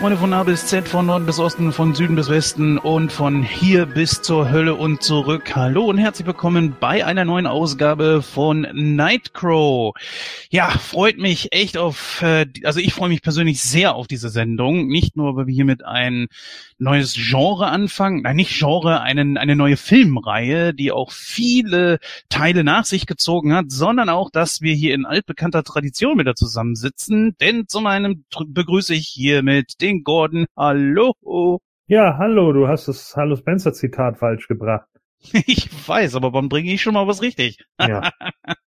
Freunde 0.00 0.16
von 0.16 0.32
A 0.32 0.44
bis 0.44 0.66
Z, 0.66 0.88
von 0.88 1.04
Norden 1.04 1.26
bis 1.26 1.38
Osten, 1.38 1.74
von 1.74 1.94
Süden 1.94 2.16
bis 2.16 2.30
Westen 2.30 2.78
und 2.78 3.12
von 3.12 3.42
hier 3.42 3.84
bis 3.84 4.22
zur 4.22 4.50
Hölle 4.50 4.74
und 4.74 5.02
zurück. 5.02 5.54
Hallo 5.54 5.84
und 5.84 5.98
herzlich 5.98 6.26
willkommen 6.26 6.74
bei 6.80 7.04
einer 7.04 7.26
neuen 7.26 7.46
Ausgabe 7.46 8.22
von 8.22 8.66
Nightcrow. 8.72 9.92
Ja, 10.52 10.68
freut 10.70 11.16
mich 11.16 11.52
echt 11.52 11.78
auf, 11.78 12.22
äh, 12.22 12.44
also 12.64 12.80
ich 12.80 12.92
freue 12.92 13.08
mich 13.08 13.22
persönlich 13.22 13.62
sehr 13.62 13.94
auf 13.94 14.08
diese 14.08 14.30
Sendung. 14.30 14.88
Nicht 14.88 15.16
nur, 15.16 15.36
weil 15.36 15.46
wir 15.46 15.54
hier 15.54 15.64
mit 15.64 15.84
ein 15.84 16.26
neues 16.76 17.14
Genre 17.14 17.68
anfangen, 17.68 18.22
nein, 18.22 18.34
nicht 18.34 18.58
Genre, 18.58 19.00
einen, 19.00 19.36
eine 19.36 19.54
neue 19.54 19.76
Filmreihe, 19.76 20.74
die 20.74 20.90
auch 20.90 21.12
viele 21.12 22.00
Teile 22.30 22.64
nach 22.64 22.84
sich 22.84 23.06
gezogen 23.06 23.54
hat, 23.54 23.66
sondern 23.68 24.08
auch, 24.08 24.28
dass 24.28 24.60
wir 24.60 24.74
hier 24.74 24.92
in 24.94 25.06
altbekannter 25.06 25.62
Tradition 25.62 26.18
wieder 26.18 26.34
zusammensitzen. 26.34 27.36
Denn 27.40 27.68
zum 27.68 27.86
einen 27.86 28.24
begrüße 28.44 28.92
ich 28.92 29.06
hiermit 29.06 29.80
den 29.80 30.02
Gordon. 30.02 30.46
Hallo. 30.56 31.60
Ja, 31.86 32.18
hallo, 32.18 32.52
du 32.52 32.66
hast 32.66 32.88
das 32.88 33.14
Hallo 33.14 33.36
Spencer 33.36 33.72
Zitat 33.72 34.18
falsch 34.18 34.48
gebracht. 34.48 34.88
Ich 35.46 35.68
weiß, 35.86 36.16
aber 36.16 36.32
wann 36.32 36.48
bringe 36.48 36.72
ich 36.72 36.82
schon 36.82 36.94
mal 36.94 37.06
was 37.06 37.22
richtig? 37.22 37.58
Ja. 37.78 38.10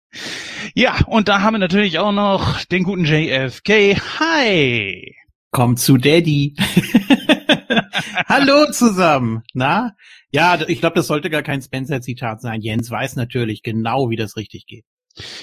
ja, 0.74 0.98
und 1.06 1.28
da 1.28 1.40
haben 1.42 1.54
wir 1.54 1.58
natürlich 1.58 1.98
auch 1.98 2.12
noch 2.12 2.64
den 2.64 2.84
guten 2.84 3.04
JFK. 3.04 3.96
Hi. 4.20 5.14
Komm 5.50 5.76
zu 5.76 5.96
Daddy. 5.96 6.54
Hallo 8.28 8.70
zusammen. 8.70 9.42
Na? 9.54 9.94
Ja, 10.30 10.58
ich 10.66 10.80
glaube, 10.80 10.96
das 10.96 11.06
sollte 11.06 11.30
gar 11.30 11.42
kein 11.42 11.62
Spencer-Zitat 11.62 12.40
sein. 12.40 12.60
Jens 12.60 12.90
weiß 12.90 13.16
natürlich 13.16 13.62
genau, 13.62 14.10
wie 14.10 14.16
das 14.16 14.36
richtig 14.36 14.66
geht. 14.66 14.84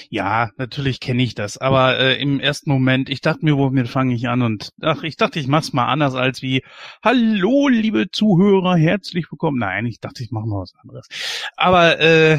Ja, 0.08 0.50
natürlich 0.56 1.00
kenne 1.00 1.22
ich 1.22 1.34
das, 1.34 1.58
aber 1.58 1.98
äh, 1.98 2.20
im 2.20 2.40
ersten 2.40 2.70
Moment, 2.70 3.10
ich 3.10 3.20
dachte 3.20 3.44
mir, 3.44 3.58
womit 3.58 3.88
fange 3.88 4.14
ich 4.14 4.28
an 4.28 4.40
und 4.40 4.70
ach, 4.80 5.02
ich 5.02 5.16
dachte, 5.16 5.38
ich 5.38 5.48
mach's 5.48 5.74
mal 5.74 5.86
anders 5.86 6.14
als 6.14 6.40
wie 6.40 6.62
Hallo, 7.04 7.68
liebe 7.68 8.10
Zuhörer, 8.10 8.76
herzlich 8.76 9.30
willkommen. 9.30 9.58
Nein, 9.58 9.84
ich 9.86 10.00
dachte, 10.00 10.22
ich 10.22 10.30
mache 10.30 10.46
mal 10.46 10.62
was 10.62 10.72
anderes. 10.80 11.08
Aber 11.56 12.00
äh, 12.00 12.38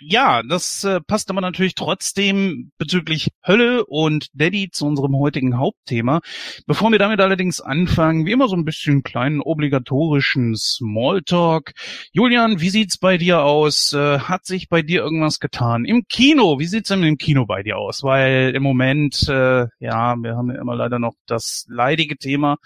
ja, 0.00 0.42
das 0.42 0.84
äh, 0.84 1.00
passt 1.00 1.30
aber 1.30 1.40
natürlich 1.40 1.74
trotzdem 1.74 2.70
bezüglich 2.78 3.28
Hölle 3.46 3.84
und 3.86 4.28
Daddy 4.32 4.70
zu 4.70 4.86
unserem 4.86 5.16
heutigen 5.16 5.58
Hauptthema. 5.58 6.20
Bevor 6.66 6.90
wir 6.90 6.98
damit 6.98 7.20
allerdings 7.20 7.60
anfangen, 7.60 8.26
wie 8.26 8.32
immer 8.32 8.48
so 8.48 8.56
ein 8.56 8.64
bisschen 8.64 9.02
kleinen 9.02 9.40
obligatorischen 9.40 10.56
Smalltalk. 10.56 11.72
Julian, 12.12 12.60
wie 12.60 12.70
sieht's 12.70 12.98
bei 12.98 13.18
dir 13.18 13.42
aus? 13.42 13.92
Äh, 13.92 14.20
hat 14.20 14.46
sich 14.46 14.68
bei 14.68 14.82
dir 14.82 15.02
irgendwas 15.02 15.40
getan? 15.40 15.84
Im 15.84 16.04
Kino, 16.08 16.58
wie 16.58 16.66
sieht's 16.66 16.88
denn 16.88 17.02
im 17.02 17.18
Kino 17.18 17.46
bei 17.46 17.62
dir 17.62 17.78
aus? 17.78 18.02
Weil 18.02 18.52
im 18.54 18.62
Moment, 18.62 19.28
äh, 19.28 19.66
ja, 19.78 20.16
wir 20.16 20.36
haben 20.36 20.50
ja 20.50 20.60
immer 20.60 20.76
leider 20.76 20.98
noch 20.98 21.14
das 21.26 21.66
leidige 21.68 22.16
Thema 22.16 22.56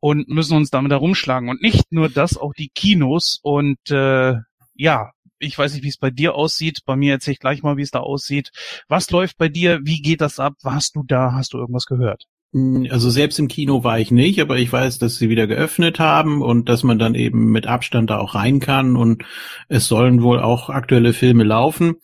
und 0.00 0.28
müssen 0.28 0.56
uns 0.56 0.70
damit 0.70 0.92
herumschlagen. 0.92 1.48
Und 1.48 1.62
nicht 1.62 1.92
nur 1.92 2.08
das, 2.08 2.36
auch 2.36 2.54
die 2.54 2.70
Kinos 2.74 3.38
und 3.42 3.78
äh, 3.90 4.34
ja, 4.74 5.10
ich 5.40 5.58
weiß 5.58 5.74
nicht, 5.74 5.82
wie 5.82 5.88
es 5.88 5.96
bei 5.96 6.10
dir 6.10 6.34
aussieht. 6.34 6.80
Bei 6.86 6.96
mir 6.96 7.14
erzähle 7.14 7.32
ich 7.32 7.40
gleich 7.40 7.62
mal, 7.62 7.76
wie 7.76 7.82
es 7.82 7.90
da 7.90 8.00
aussieht. 8.00 8.52
Was 8.88 9.10
läuft 9.10 9.38
bei 9.38 9.48
dir? 9.48 9.80
Wie 9.82 10.00
geht 10.02 10.20
das 10.20 10.38
ab? 10.38 10.54
Warst 10.62 10.94
du 10.94 11.02
da? 11.02 11.32
Hast 11.32 11.54
du 11.54 11.58
irgendwas 11.58 11.86
gehört? 11.86 12.26
Hm, 12.52 12.88
also 12.90 13.10
selbst 13.10 13.38
im 13.38 13.48
Kino 13.48 13.84
war 13.84 13.98
ich 13.98 14.10
nicht, 14.10 14.40
aber 14.40 14.58
ich 14.58 14.72
weiß, 14.72 14.98
dass 14.98 15.16
sie 15.16 15.28
wieder 15.28 15.46
geöffnet 15.46 15.98
haben 15.98 16.42
und 16.42 16.68
dass 16.68 16.82
man 16.82 16.98
dann 16.98 17.14
eben 17.14 17.50
mit 17.50 17.66
Abstand 17.66 18.10
da 18.10 18.18
auch 18.18 18.34
rein 18.34 18.60
kann 18.60 18.96
und 18.96 19.24
es 19.68 19.88
sollen 19.88 20.22
wohl 20.22 20.40
auch 20.40 20.68
aktuelle 20.68 21.12
Filme 21.12 21.44
laufen. 21.44 21.96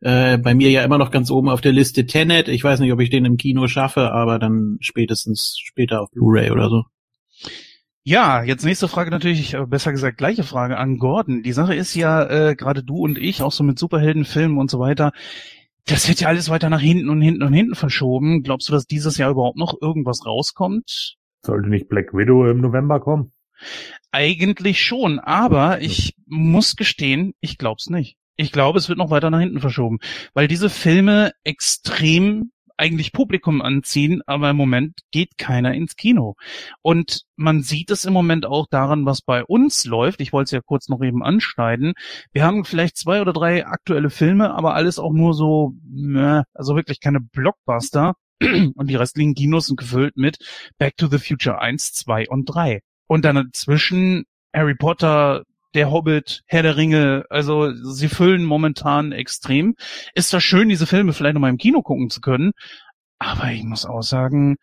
Äh, 0.00 0.36
bei 0.36 0.54
mir 0.54 0.70
ja 0.70 0.84
immer 0.84 0.98
noch 0.98 1.10
ganz 1.10 1.30
oben 1.30 1.48
auf 1.48 1.62
der 1.62 1.72
Liste 1.72 2.04
Tenet. 2.04 2.48
Ich 2.48 2.62
weiß 2.62 2.80
nicht, 2.80 2.92
ob 2.92 3.00
ich 3.00 3.08
den 3.08 3.24
im 3.24 3.38
Kino 3.38 3.66
schaffe, 3.66 4.12
aber 4.12 4.38
dann 4.38 4.76
spätestens 4.80 5.56
später 5.58 6.02
auf 6.02 6.10
Blu-ray 6.10 6.50
oder 6.50 6.68
so. 6.68 6.82
Ja, 8.06 8.42
jetzt 8.42 8.66
nächste 8.66 8.86
Frage 8.86 9.10
natürlich, 9.10 9.54
äh, 9.54 9.64
besser 9.64 9.90
gesagt 9.90 10.18
gleiche 10.18 10.42
Frage 10.42 10.76
an 10.76 10.98
Gordon. 10.98 11.42
Die 11.42 11.54
Sache 11.54 11.74
ist 11.74 11.94
ja, 11.94 12.50
äh, 12.50 12.54
gerade 12.54 12.84
du 12.84 12.98
und 12.98 13.16
ich, 13.16 13.40
auch 13.40 13.50
so 13.50 13.64
mit 13.64 13.78
Superheldenfilmen 13.78 14.58
und 14.58 14.70
so 14.70 14.78
weiter, 14.78 15.12
das 15.86 16.06
wird 16.06 16.20
ja 16.20 16.28
alles 16.28 16.50
weiter 16.50 16.68
nach 16.68 16.82
hinten 16.82 17.08
und 17.08 17.22
hinten 17.22 17.42
und 17.42 17.54
hinten 17.54 17.74
verschoben. 17.74 18.42
Glaubst 18.42 18.68
du, 18.68 18.74
dass 18.74 18.86
dieses 18.86 19.16
Jahr 19.16 19.30
überhaupt 19.30 19.56
noch 19.56 19.80
irgendwas 19.80 20.26
rauskommt? 20.26 21.16
Sollte 21.40 21.70
nicht 21.70 21.88
Black 21.88 22.12
Widow 22.12 22.46
im 22.46 22.60
November 22.60 23.00
kommen? 23.00 23.32
Eigentlich 24.12 24.82
schon, 24.82 25.18
aber 25.18 25.80
ich 25.80 26.14
muss 26.26 26.76
gestehen, 26.76 27.32
ich 27.40 27.56
glaub's 27.56 27.88
nicht. 27.88 28.18
Ich 28.36 28.52
glaube, 28.52 28.78
es 28.78 28.90
wird 28.90 28.98
noch 28.98 29.10
weiter 29.10 29.30
nach 29.30 29.40
hinten 29.40 29.60
verschoben, 29.60 29.98
weil 30.34 30.46
diese 30.46 30.68
Filme 30.68 31.32
extrem 31.42 32.50
eigentlich 32.76 33.12
Publikum 33.12 33.62
anziehen, 33.62 34.22
aber 34.26 34.50
im 34.50 34.56
Moment 34.56 35.00
geht 35.10 35.38
keiner 35.38 35.74
ins 35.74 35.96
Kino. 35.96 36.34
Und 36.82 37.22
man 37.36 37.62
sieht 37.62 37.90
es 37.90 38.04
im 38.04 38.12
Moment 38.12 38.46
auch 38.46 38.66
daran, 38.68 39.06
was 39.06 39.22
bei 39.22 39.44
uns 39.44 39.84
läuft. 39.84 40.20
Ich 40.20 40.32
wollte 40.32 40.48
es 40.48 40.50
ja 40.52 40.60
kurz 40.60 40.88
noch 40.88 41.02
eben 41.02 41.22
anschneiden. 41.22 41.94
Wir 42.32 42.44
haben 42.44 42.64
vielleicht 42.64 42.96
zwei 42.96 43.20
oder 43.20 43.32
drei 43.32 43.66
aktuelle 43.66 44.10
Filme, 44.10 44.54
aber 44.54 44.74
alles 44.74 44.98
auch 44.98 45.12
nur 45.12 45.34
so, 45.34 45.74
also 46.54 46.76
wirklich 46.76 47.00
keine 47.00 47.20
Blockbuster. 47.20 48.14
Und 48.40 48.90
die 48.90 48.96
restlichen 48.96 49.34
Kinos 49.34 49.66
sind 49.66 49.78
gefüllt 49.78 50.16
mit 50.16 50.38
Back 50.78 50.96
to 50.96 51.06
the 51.06 51.18
Future 51.18 51.60
1, 51.60 51.92
2 51.92 52.28
und 52.28 52.46
3. 52.46 52.80
Und 53.06 53.24
dann 53.24 53.36
dazwischen 53.36 54.24
Harry 54.52 54.74
Potter, 54.74 55.44
der 55.74 55.90
Hobbit, 55.90 56.42
Herr 56.46 56.62
der 56.62 56.76
Ringe, 56.76 57.24
also 57.30 57.72
sie 57.72 58.08
füllen 58.08 58.44
momentan 58.44 59.12
extrem. 59.12 59.74
Ist 60.14 60.32
das 60.32 60.42
schön, 60.42 60.68
diese 60.68 60.86
Filme 60.86 61.12
vielleicht 61.12 61.34
nochmal 61.34 61.50
im 61.50 61.58
Kino 61.58 61.82
gucken 61.82 62.10
zu 62.10 62.20
können, 62.20 62.52
aber 63.18 63.50
ich 63.52 63.64
muss 63.64 63.86
auch 63.86 64.02
sagen, 64.02 64.56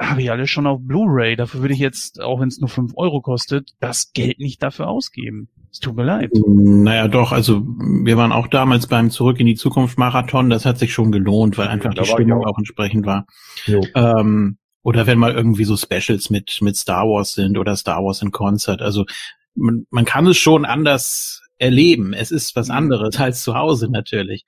habe 0.00 0.22
ich 0.22 0.30
alle 0.30 0.46
schon 0.46 0.66
auf 0.66 0.80
Blu-ray. 0.80 1.34
Dafür 1.36 1.60
würde 1.60 1.74
ich 1.74 1.80
jetzt, 1.80 2.20
auch 2.20 2.40
wenn 2.40 2.48
es 2.48 2.60
nur 2.60 2.68
fünf 2.68 2.92
Euro 2.96 3.20
kostet, 3.20 3.72
das 3.80 4.12
Geld 4.12 4.38
nicht 4.38 4.62
dafür 4.62 4.88
ausgeben. 4.88 5.48
Es 5.72 5.80
tut 5.80 5.96
mir 5.96 6.04
leid. 6.04 6.30
Naja, 6.46 7.08
doch, 7.08 7.32
also 7.32 7.62
wir 7.66 8.16
waren 8.16 8.32
auch 8.32 8.46
damals 8.46 8.86
beim 8.86 9.10
Zurück 9.10 9.40
in 9.40 9.46
die 9.46 9.56
Zukunft 9.56 9.98
Marathon, 9.98 10.50
das 10.50 10.64
hat 10.64 10.78
sich 10.78 10.92
schon 10.92 11.12
gelohnt, 11.12 11.58
weil 11.58 11.68
einfach 11.68 11.94
ja, 11.94 12.02
die 12.02 12.08
Stimmung 12.08 12.44
auch. 12.44 12.52
auch. 12.52 12.58
entsprechend 12.58 13.06
war. 13.06 13.26
Ähm, 13.66 14.58
oder 14.82 15.06
wenn 15.06 15.18
mal 15.18 15.34
irgendwie 15.34 15.64
so 15.64 15.76
Specials 15.76 16.30
mit, 16.30 16.58
mit 16.62 16.76
Star 16.76 17.04
Wars 17.04 17.32
sind 17.32 17.58
oder 17.58 17.76
Star 17.76 18.02
Wars 18.02 18.22
in 18.22 18.30
Concert. 18.30 18.80
Also 18.80 19.04
man, 19.58 19.86
man 19.90 20.04
kann 20.04 20.26
es 20.26 20.36
schon 20.36 20.64
anders 20.64 21.42
erleben. 21.58 22.12
Es 22.12 22.30
ist 22.30 22.56
was 22.56 22.68
mhm. 22.68 22.74
anderes 22.74 23.16
als 23.20 23.42
zu 23.42 23.54
Hause 23.54 23.90
natürlich. 23.90 24.44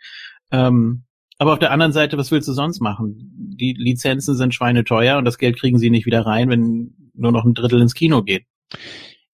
Ähm, 0.50 1.04
aber 1.38 1.54
auf 1.54 1.58
der 1.58 1.70
anderen 1.70 1.92
Seite, 1.92 2.18
was 2.18 2.30
willst 2.30 2.48
du 2.48 2.52
sonst 2.52 2.80
machen? 2.80 3.32
Die 3.58 3.72
Lizenzen 3.72 4.36
sind 4.36 4.54
schweineteuer 4.54 5.16
und 5.16 5.24
das 5.24 5.38
Geld 5.38 5.58
kriegen 5.58 5.78
sie 5.78 5.90
nicht 5.90 6.04
wieder 6.04 6.26
rein, 6.26 6.50
wenn 6.50 6.94
nur 7.14 7.32
noch 7.32 7.44
ein 7.44 7.54
Drittel 7.54 7.80
ins 7.80 7.94
Kino 7.94 8.22
geht. 8.22 8.44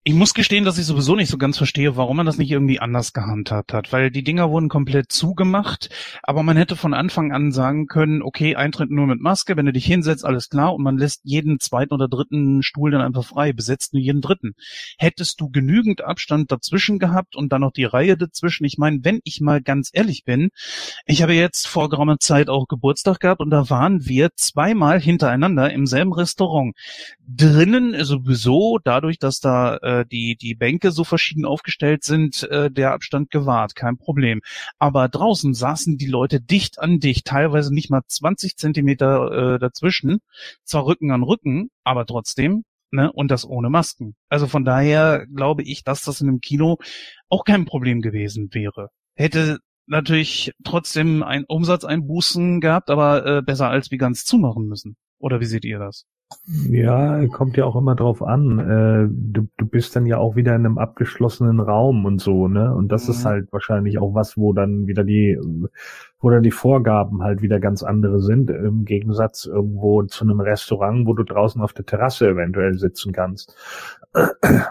Ich 0.09 0.15
muss 0.15 0.35
gestehen, 0.35 0.65
dass 0.65 0.79
ich 0.79 0.87
sowieso 0.87 1.17
nicht 1.17 1.31
so 1.31 1.37
ganz 1.37 1.59
verstehe, 1.59 1.97
warum 1.97 2.19
man 2.19 2.27
das 2.27 2.39
nicht 2.39 2.53
irgendwie 2.53 2.79
anders 2.79 3.13
gehandhabt 3.13 3.73
hat, 3.73 3.93
weil 3.93 4.13
die 4.13 4.23
Dinger 4.23 4.53
wurden 4.53 4.69
komplett 4.69 5.11
zugemacht, 5.11 5.91
aber 6.23 6.45
man 6.45 6.57
hätte 6.57 6.77
von 6.77 6.95
Anfang 6.95 7.33
an 7.33 7.51
sagen 7.51 7.89
können, 7.89 8.23
okay, 8.23 8.55
Eintritt 8.55 8.89
nur 8.89 9.09
mit 9.09 9.21
Maske, 9.21 9.57
wenn 9.57 9.67
du 9.67 9.73
dich 9.73 9.85
hinsetzt, 9.85 10.25
alles 10.25 10.49
klar, 10.49 10.77
und 10.77 10.85
man 10.85 10.97
lässt 10.97 11.23
jeden 11.25 11.59
zweiten 11.59 11.93
oder 11.93 12.07
dritten 12.07 12.63
Stuhl 12.63 12.93
dann 12.93 13.01
einfach 13.01 13.25
frei, 13.25 13.53
besetzt 13.53 13.95
nur 13.95 14.01
jeden 14.01 14.21
dritten. 14.21 14.55
Hättest 14.97 15.41
du 15.41 15.51
genügend 15.51 16.05
Abstand 16.05 16.53
dazwischen 16.53 17.01
gehabt 17.01 17.35
und 17.35 17.51
dann 17.51 17.63
noch 17.63 17.73
die 17.73 17.83
Reihe 17.83 18.17
dazwischen, 18.17 18.65
ich 18.65 18.79
meine, 18.79 19.01
wenn 19.03 19.19
ich 19.25 19.41
mal 19.41 19.61
ganz 19.61 19.91
ehrlich 19.93 20.23
bin, 20.23 20.51
ich 21.07 21.21
habe 21.23 21.33
jetzt 21.33 21.67
vor 21.67 21.91
geraumer 21.91 22.21
Zeit 22.21 22.49
auch 22.49 22.69
Geburtstag 22.69 23.19
gehabt 23.19 23.41
und 23.41 23.51
da 23.51 23.71
waren 23.71 24.07
wir 24.07 24.31
zweimal 24.37 25.01
hintereinander 25.01 25.73
im 25.73 25.85
selben 25.85 26.13
Restaurant. 26.13 26.77
Drinnen 27.27 28.05
sowieso, 28.05 28.79
dadurch, 28.85 29.19
dass 29.19 29.41
da 29.41 29.79
äh, 29.79 29.96
die, 30.05 30.37
die 30.37 30.55
Bänke 30.55 30.91
so 30.91 31.05
verschieden 31.05 31.45
aufgestellt 31.45 32.05
sind, 32.05 32.43
äh, 32.45 32.71
der 32.71 32.93
Abstand 32.93 33.31
gewahrt, 33.31 33.75
kein 33.75 33.97
Problem. 33.97 34.41
Aber 34.79 35.09
draußen 35.09 35.55
saßen 35.55 35.97
die 35.97 36.07
Leute 36.07 36.41
dicht 36.41 36.79
an 36.79 37.01
dicht, 37.01 37.27
teilweise 37.27 37.73
nicht 37.73 37.91
mal 37.91 38.03
20 38.07 38.57
Zentimeter 38.57 39.55
äh, 39.55 39.59
dazwischen, 39.59 40.19
zwar 40.65 40.87
Rücken 40.87 41.11
an 41.11 41.23
Rücken, 41.23 41.71
aber 41.85 42.07
trotzdem, 42.07 42.65
ne, 42.91 43.11
und 43.13 43.31
das 43.31 43.45
ohne 43.45 43.71
Masken. 43.71 44.15
Also 44.29 44.47
von 44.47 44.65
daher 44.65 45.27
glaube 45.35 45.63
ich, 45.63 45.85
dass 45.85 46.03
das 46.03 46.21
in 46.21 46.29
einem 46.29 46.41
Kino 46.41 46.79
auch 47.29 47.45
kein 47.45 47.65
Problem 47.65 48.03
gewesen 48.03 48.49
wäre. 48.53 48.91
Hätte 49.15 49.59
natürlich 49.87 50.53
trotzdem 50.65 51.23
ein 51.23 51.45
Umsatzeinbußen 51.45 52.61
gehabt, 52.61 52.91
aber 52.91 53.25
äh, 53.25 53.43
besser 53.43 53.69
als 53.69 53.91
wie 53.91 53.99
ganz 53.99 54.25
zumachen 54.25 54.67
müssen. 54.67 54.97
Oder 55.19 55.41
wie 55.41 55.47
seht 55.47 55.65
ihr 55.65 55.79
das? 55.79 56.05
Ja, 56.47 57.25
kommt 57.29 57.57
ja 57.57 57.65
auch 57.65 57.77
immer 57.77 57.95
drauf 57.95 58.23
an. 58.23 58.59
Äh, 58.59 59.09
du, 59.11 59.49
du 59.57 59.67
bist 59.67 59.95
dann 59.95 60.07
ja 60.07 60.19
auch 60.19 60.35
wieder 60.37 60.55
in 60.55 60.65
einem 60.65 60.79
abgeschlossenen 60.79 61.61
Raum 61.61 62.05
und 62.05 62.21
so, 62.21 62.49
ne? 62.49 62.75
Und 62.75 62.89
das 62.89 63.07
mhm. 63.07 63.11
ist 63.11 63.25
halt 63.25 63.53
wahrscheinlich 63.53 63.99
auch 63.99 64.15
was, 64.15 64.37
wo 64.37 64.53
dann 64.53 64.87
wieder 64.87 65.05
die, 65.05 65.39
wo 66.21 66.31
dann 66.31 66.43
die 66.43 66.51
Vorgaben 66.51 67.23
halt 67.23 67.43
wieder 67.43 67.61
ganz 67.61 67.83
andere 67.83 68.21
sind, 68.21 68.51
im 68.51 68.85
Gegensatz 68.85 69.45
irgendwo 69.45 70.03
zu 70.05 70.25
einem 70.25 70.41
Restaurant, 70.41 71.07
wo 71.07 71.15
du 71.15 71.23
draußen 71.23 71.61
auf 71.61 71.73
der 71.73 71.85
Terrasse 71.85 72.29
eventuell 72.29 72.75
sitzen 72.75 73.13
kannst. 73.13 73.57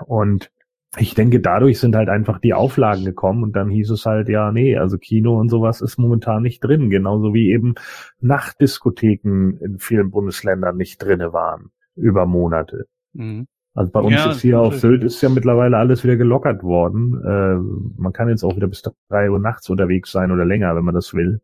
Und 0.05 0.51
ich 0.97 1.13
denke, 1.13 1.39
dadurch 1.39 1.79
sind 1.79 1.95
halt 1.95 2.09
einfach 2.09 2.39
die 2.39 2.53
Auflagen 2.53 3.05
gekommen 3.05 3.43
und 3.43 3.55
dann 3.55 3.69
hieß 3.69 3.91
es 3.91 4.05
halt, 4.05 4.29
ja, 4.29 4.51
nee, 4.51 4.77
also 4.77 4.97
Kino 4.97 5.39
und 5.39 5.49
sowas 5.49 5.81
ist 5.81 5.97
momentan 5.97 6.43
nicht 6.43 6.61
drin, 6.61 6.89
genauso 6.89 7.33
wie 7.33 7.51
eben 7.51 7.75
Nachtdiskotheken 8.21 9.57
in 9.61 9.79
vielen 9.79 10.11
Bundesländern 10.11 10.77
nicht 10.77 11.01
drinne 11.03 11.33
waren 11.33 11.71
über 11.95 12.25
Monate. 12.25 12.85
Mhm. 13.13 13.47
Also 13.73 13.91
bei 13.91 13.99
uns 13.99 14.15
ja, 14.15 14.31
ist 14.31 14.41
hier 14.41 14.59
auf 14.61 14.77
Sylt 14.77 15.03
ist 15.03 15.21
ja 15.21 15.27
mittlerweile 15.27 15.75
alles 15.77 16.03
wieder 16.05 16.15
gelockert 16.15 16.63
worden. 16.63 17.21
Äh, 17.25 18.01
man 18.01 18.13
kann 18.13 18.29
jetzt 18.29 18.43
auch 18.43 18.55
wieder 18.55 18.67
bis 18.67 18.81
drei 19.09 19.29
Uhr 19.29 19.39
nachts 19.39 19.69
unterwegs 19.69 20.11
sein 20.11 20.31
oder 20.31 20.45
länger, 20.45 20.75
wenn 20.77 20.85
man 20.85 20.95
das 20.95 21.13
will. 21.13 21.41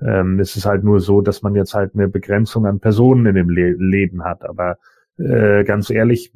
Ähm, 0.00 0.40
es 0.40 0.56
ist 0.56 0.66
halt 0.66 0.82
nur 0.82 0.98
so, 0.98 1.20
dass 1.20 1.42
man 1.42 1.54
jetzt 1.54 1.74
halt 1.74 1.94
eine 1.94 2.08
Begrenzung 2.08 2.66
an 2.66 2.80
Personen 2.80 3.26
in 3.26 3.36
dem 3.36 3.48
Le 3.48 3.76
Läden 3.78 4.24
hat. 4.24 4.44
Aber 4.44 4.78
äh, 5.18 5.62
ganz 5.62 5.88
ehrlich, 5.90 6.32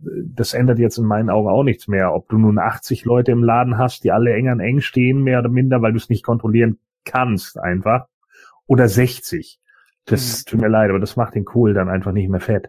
das 0.00 0.54
ändert 0.54 0.78
jetzt 0.78 0.98
in 0.98 1.04
meinen 1.04 1.30
Augen 1.30 1.48
auch 1.48 1.64
nichts 1.64 1.88
mehr. 1.88 2.14
Ob 2.14 2.28
du 2.28 2.38
nun 2.38 2.58
80 2.58 3.04
Leute 3.04 3.32
im 3.32 3.42
Laden 3.42 3.78
hast, 3.78 4.04
die 4.04 4.12
alle 4.12 4.32
eng 4.34 4.48
an 4.48 4.60
eng 4.60 4.80
stehen, 4.80 5.22
mehr 5.22 5.40
oder 5.40 5.48
minder, 5.48 5.82
weil 5.82 5.92
du 5.92 5.98
es 5.98 6.08
nicht 6.08 6.24
kontrollieren 6.24 6.78
kannst 7.04 7.58
einfach, 7.58 8.06
oder 8.66 8.88
60. 8.88 9.58
Das 10.04 10.44
mhm. 10.44 10.50
tut 10.50 10.60
mir 10.60 10.68
leid, 10.68 10.90
aber 10.90 11.00
das 11.00 11.16
macht 11.16 11.34
den 11.34 11.44
Kohl 11.44 11.74
dann 11.74 11.88
einfach 11.88 12.12
nicht 12.12 12.28
mehr 12.28 12.40
fett. 12.40 12.68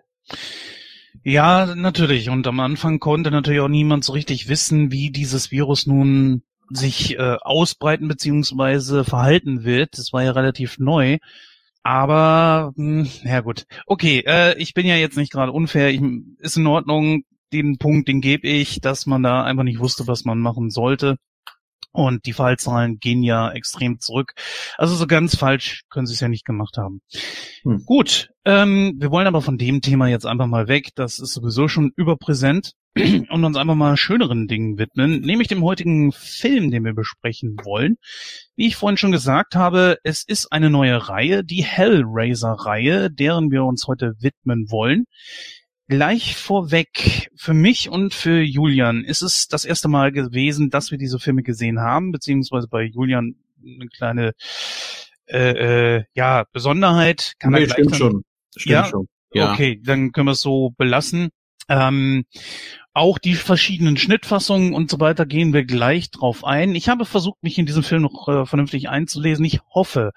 Ja, 1.23 1.75
natürlich. 1.75 2.29
Und 2.29 2.47
am 2.47 2.59
Anfang 2.59 2.99
konnte 2.99 3.31
natürlich 3.31 3.59
auch 3.59 3.67
niemand 3.67 4.03
so 4.03 4.13
richtig 4.13 4.47
wissen, 4.47 4.91
wie 4.91 5.11
dieses 5.11 5.51
Virus 5.51 5.85
nun 5.85 6.43
sich 6.69 7.17
äh, 7.17 7.37
ausbreiten 7.41 8.07
beziehungsweise 8.07 9.03
verhalten 9.03 9.63
wird. 9.63 9.97
Das 9.97 10.13
war 10.13 10.23
ja 10.23 10.31
relativ 10.31 10.77
neu. 10.79 11.17
Aber, 11.83 12.73
mh, 12.75 13.03
hm, 13.05 13.09
ja 13.23 13.41
gut. 13.41 13.65
Okay, 13.85 14.23
äh, 14.25 14.57
ich 14.57 14.73
bin 14.73 14.85
ja 14.85 14.95
jetzt 14.95 15.17
nicht 15.17 15.31
gerade 15.31 15.51
unfair. 15.51 15.89
Ich, 15.89 16.01
ist 16.39 16.57
in 16.57 16.67
Ordnung. 16.67 17.23
Den 17.51 17.77
Punkt, 17.79 18.07
den 18.07 18.21
gebe 18.21 18.47
ich, 18.47 18.79
dass 18.79 19.07
man 19.07 19.23
da 19.23 19.43
einfach 19.43 19.63
nicht 19.63 19.79
wusste, 19.79 20.05
was 20.07 20.23
man 20.23 20.37
machen 20.39 20.69
sollte. 20.69 21.17
Und 21.91 22.25
die 22.25 22.33
Fallzahlen 22.33 22.99
gehen 22.99 23.23
ja 23.23 23.51
extrem 23.51 23.99
zurück. 23.99 24.33
Also 24.77 24.95
so 24.95 25.07
ganz 25.07 25.35
falsch 25.35 25.83
können 25.89 26.05
sie 26.05 26.13
es 26.13 26.19
ja 26.19 26.27
nicht 26.27 26.45
gemacht 26.45 26.77
haben. 26.77 27.01
Hm. 27.63 27.83
Gut, 27.85 28.29
ähm, 28.45 28.95
wir 28.99 29.11
wollen 29.11 29.27
aber 29.27 29.41
von 29.41 29.57
dem 29.57 29.81
Thema 29.81 30.07
jetzt 30.07 30.25
einfach 30.25 30.47
mal 30.47 30.67
weg. 30.67 30.89
Das 30.95 31.19
ist 31.19 31.33
sowieso 31.33 31.67
schon 31.67 31.91
überpräsent 31.95 32.73
und 32.95 33.43
uns 33.43 33.57
einfach 33.57 33.75
mal 33.75 33.97
schöneren 33.97 34.47
Dingen 34.47 34.77
widmen, 34.77 35.21
nämlich 35.21 35.47
dem 35.47 35.63
heutigen 35.63 36.11
Film, 36.11 36.71
den 36.71 36.83
wir 36.83 36.93
besprechen 36.93 37.57
wollen. 37.63 37.97
Wie 38.55 38.67
ich 38.67 38.75
vorhin 38.75 38.97
schon 38.97 39.11
gesagt 39.11 39.55
habe, 39.55 39.97
es 40.03 40.23
ist 40.23 40.51
eine 40.51 40.69
neue 40.69 41.09
Reihe, 41.09 41.43
die 41.43 41.63
Hellraiser-Reihe, 41.63 43.09
deren 43.11 43.51
wir 43.51 43.63
uns 43.63 43.87
heute 43.87 44.13
widmen 44.19 44.69
wollen. 44.69 45.05
Gleich 45.89 46.35
vorweg, 46.35 47.31
für 47.35 47.55
mich 47.55 47.89
und 47.89 48.13
für 48.13 48.41
Julian 48.41 49.03
ist 49.03 49.23
es 49.23 49.47
das 49.47 49.65
erste 49.65 49.87
Mal 49.87 50.11
gewesen, 50.11 50.69
dass 50.69 50.91
wir 50.91 50.99
diese 50.99 51.17
Filme 51.17 51.41
gesehen 51.41 51.79
haben, 51.79 52.11
beziehungsweise 52.11 52.67
bei 52.67 52.83
Julian 52.83 53.37
eine 53.65 53.87
kleine 53.87 54.33
äh, 55.25 55.95
äh, 55.97 56.03
ja, 56.13 56.45
Besonderheit. 56.51 57.33
Kann 57.39 57.53
nee, 57.53 57.63
er 57.63 57.69
stimmt 57.71 57.91
dann, 57.91 57.97
schon. 57.97 58.23
Stimmt 58.55 58.71
ja? 58.71 58.85
schon. 58.85 59.07
Ja. 59.33 59.51
Okay, 59.51 59.81
dann 59.83 60.11
können 60.11 60.27
wir 60.27 60.33
es 60.33 60.41
so 60.41 60.75
belassen. 60.77 61.29
Ähm, 61.69 62.25
auch 62.93 63.17
die 63.19 63.35
verschiedenen 63.35 63.97
Schnittfassungen 63.97 64.73
und 64.73 64.89
so 64.89 64.99
weiter 64.99 65.25
gehen 65.25 65.53
wir 65.53 65.63
gleich 65.63 66.09
drauf 66.09 66.43
ein. 66.43 66.73
Ich 66.75 66.89
habe 66.89 67.05
versucht, 67.05 67.41
mich 67.43 67.57
in 67.57 67.65
diesem 67.65 67.83
Film 67.83 68.01
noch 68.01 68.27
äh, 68.27 68.45
vernünftig 68.45 68.89
einzulesen. 68.89 69.45
Ich 69.45 69.59
hoffe, 69.73 70.11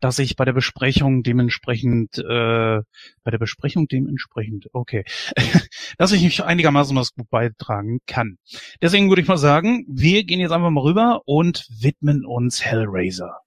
dass 0.00 0.18
ich 0.18 0.36
bei 0.36 0.44
der 0.44 0.52
Besprechung 0.52 1.22
dementsprechend, 1.22 2.18
äh, 2.18 2.80
bei 3.24 3.30
der 3.30 3.38
Besprechung 3.38 3.88
dementsprechend, 3.88 4.68
okay, 4.72 5.04
dass 5.98 6.12
ich 6.12 6.22
mich 6.22 6.44
einigermaßen 6.44 6.96
was 6.96 7.14
gut 7.14 7.30
beitragen 7.30 8.00
kann. 8.06 8.38
Deswegen 8.82 9.08
würde 9.08 9.22
ich 9.22 9.28
mal 9.28 9.38
sagen, 9.38 9.84
wir 9.88 10.24
gehen 10.24 10.40
jetzt 10.40 10.52
einfach 10.52 10.70
mal 10.70 10.82
rüber 10.82 11.22
und 11.24 11.66
widmen 11.80 12.26
uns 12.26 12.64
Hellraiser. 12.64 13.40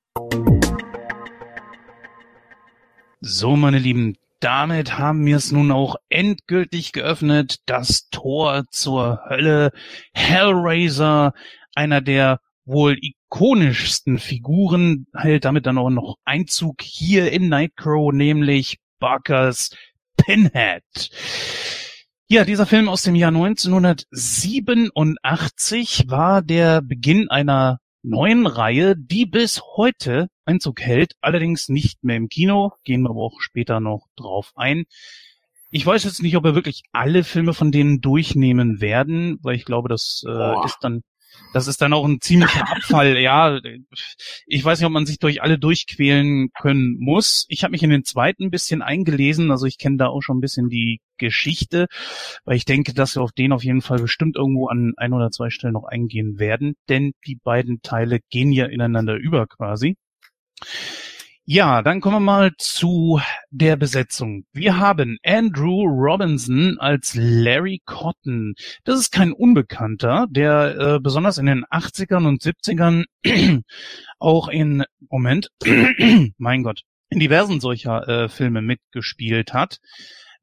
So, 3.21 3.55
meine 3.55 3.77
Lieben, 3.77 4.17
damit 4.41 4.97
haben 4.97 5.25
wir 5.25 5.37
es 5.37 5.51
nun 5.51 5.71
auch 5.71 5.95
endgültig 6.09 6.91
geöffnet. 6.91 7.59
Das 7.65 8.09
Tor 8.09 8.65
zur 8.71 9.21
Hölle. 9.29 9.71
Hellraiser, 10.13 11.33
einer 11.75 12.01
der 12.01 12.39
wohl 12.65 12.97
ikonischsten 12.99 14.17
Figuren, 14.19 15.07
hält 15.15 15.45
damit 15.45 15.65
dann 15.65 15.77
auch 15.77 15.89
noch 15.89 16.17
Einzug 16.25 16.81
hier 16.81 17.31
in 17.31 17.47
Nightcrow, 17.49 18.11
nämlich 18.11 18.79
Barkers 18.99 19.69
Pinhead. 20.17 20.83
Ja, 22.27 22.43
dieser 22.45 22.65
Film 22.65 22.89
aus 22.89 23.03
dem 23.03 23.15
Jahr 23.15 23.35
1987 23.35 26.05
war 26.07 26.41
der 26.41 26.81
Beginn 26.81 27.29
einer 27.29 27.80
neuen 28.03 28.47
Reihe, 28.47 28.95
die 28.97 29.25
bis 29.25 29.61
heute 29.75 30.27
Einzug 30.45 30.81
hält, 30.81 31.13
allerdings 31.21 31.69
nicht 31.69 32.03
mehr 32.03 32.17
im 32.17 32.29
Kino, 32.29 32.73
gehen 32.83 33.03
wir 33.03 33.11
aber 33.11 33.21
auch 33.21 33.39
später 33.39 33.79
noch 33.79 34.07
drauf 34.15 34.51
ein. 34.55 34.85
Ich 35.69 35.85
weiß 35.85 36.03
jetzt 36.03 36.21
nicht, 36.21 36.35
ob 36.35 36.43
wir 36.43 36.55
wirklich 36.55 36.83
alle 36.91 37.23
Filme 37.23 37.53
von 37.53 37.71
denen 37.71 38.01
durchnehmen 38.01 38.81
werden, 38.81 39.39
weil 39.41 39.55
ich 39.55 39.65
glaube, 39.65 39.87
das 39.87 40.23
äh, 40.27 40.65
ist 40.65 40.79
dann 40.81 41.01
das 41.53 41.67
ist 41.67 41.81
dann 41.81 41.93
auch 41.93 42.05
ein 42.05 42.21
ziemlicher 42.21 42.69
Abfall. 42.71 43.17
ja, 43.17 43.59
ich 44.45 44.63
weiß 44.63 44.79
nicht, 44.79 44.85
ob 44.85 44.91
man 44.91 45.05
sich 45.05 45.19
durch 45.19 45.41
alle 45.41 45.59
durchquälen 45.59 46.49
können 46.59 46.97
muss. 46.99 47.45
Ich 47.49 47.63
habe 47.63 47.71
mich 47.71 47.83
in 47.83 47.89
den 47.89 48.03
zweiten 48.03 48.45
ein 48.45 48.51
bisschen 48.51 48.81
eingelesen, 48.81 49.51
also 49.51 49.65
ich 49.65 49.77
kenne 49.77 49.97
da 49.97 50.07
auch 50.07 50.21
schon 50.21 50.37
ein 50.37 50.41
bisschen 50.41 50.69
die 50.69 51.01
Geschichte, 51.17 51.87
weil 52.45 52.55
ich 52.55 52.65
denke, 52.65 52.93
dass 52.93 53.15
wir 53.15 53.21
auf 53.21 53.31
den 53.31 53.51
auf 53.51 53.63
jeden 53.63 53.81
Fall 53.81 53.99
bestimmt 53.99 54.35
irgendwo 54.35 54.67
an 54.67 54.93
ein 54.97 55.13
oder 55.13 55.29
zwei 55.29 55.49
Stellen 55.49 55.73
noch 55.73 55.85
eingehen 55.85 56.39
werden, 56.39 56.75
denn 56.89 57.13
die 57.27 57.35
beiden 57.35 57.81
Teile 57.81 58.19
gehen 58.29 58.51
ja 58.51 58.65
ineinander 58.65 59.15
über 59.15 59.47
quasi. 59.47 59.95
Ja, 61.45 61.81
dann 61.81 62.01
kommen 62.01 62.17
wir 62.17 62.19
mal 62.19 62.51
zu 62.59 63.19
der 63.49 63.75
Besetzung. 63.75 64.45
Wir 64.53 64.77
haben 64.77 65.17
Andrew 65.23 65.81
Robinson 65.85 66.77
als 66.79 67.15
Larry 67.15 67.81
Cotton. 67.83 68.53
Das 68.83 68.99
ist 68.99 69.11
kein 69.11 69.33
Unbekannter, 69.33 70.27
der 70.29 70.77
äh, 70.77 70.99
besonders 70.99 71.39
in 71.39 71.47
den 71.47 71.65
80ern 71.65 72.27
und 72.27 72.43
70ern 72.43 73.05
auch 74.19 74.49
in, 74.49 74.83
Moment, 75.09 75.49
mein 76.37 76.61
Gott, 76.61 76.83
in 77.09 77.19
diversen 77.19 77.59
solcher 77.59 78.07
äh, 78.07 78.29
Filme 78.29 78.61
mitgespielt 78.61 79.51
hat. 79.51 79.79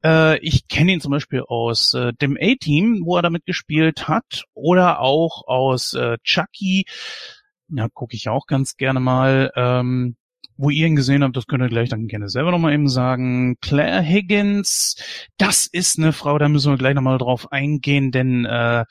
Äh, 0.05 0.41
ich 0.41 0.67
kenne 0.67 0.93
ihn 0.93 1.01
zum 1.01 1.13
Beispiel 1.13 1.43
aus 1.47 1.95
äh, 1.95 2.13
dem 2.13 2.37
A-Team, 2.41 3.03
wo 3.05 3.17
er 3.17 3.23
da 3.23 3.31
mitgespielt 3.31 4.09
hat, 4.09 4.45
oder 4.53 5.01
auch 5.01 5.47
aus 5.47 5.95
äh, 5.95 6.19
Chucky. 6.25 6.87
Ja, 7.69 7.89
gucke 7.89 8.17
ich 8.17 8.29
auch 8.29 8.47
ganz 8.47 8.77
gerne 8.77 8.99
mal. 8.99 9.53
Ähm, 9.55 10.17
wo 10.59 10.71
ihr 10.71 10.87
ihn 10.87 10.97
gesehen 10.97 11.23
habt, 11.23 11.37
das 11.37 11.47
könnt 11.47 11.63
ihr 11.63 11.69
gleich 11.69 11.89
dann 11.89 12.09
gerne 12.09 12.29
selber 12.29 12.51
nochmal 12.51 12.75
eben 12.75 12.89
sagen. 12.89 13.57
Claire 13.61 14.03
Higgins, 14.03 14.97
das 15.39 15.67
ist 15.67 15.99
eine 15.99 16.13
Frau, 16.13 16.37
da 16.39 16.49
müssen 16.49 16.73
wir 16.73 16.79
gleich 16.79 16.95
nochmal 16.95 17.19
drauf 17.19 17.53
eingehen, 17.53 18.11
denn 18.11 18.45
äh, 18.45 18.85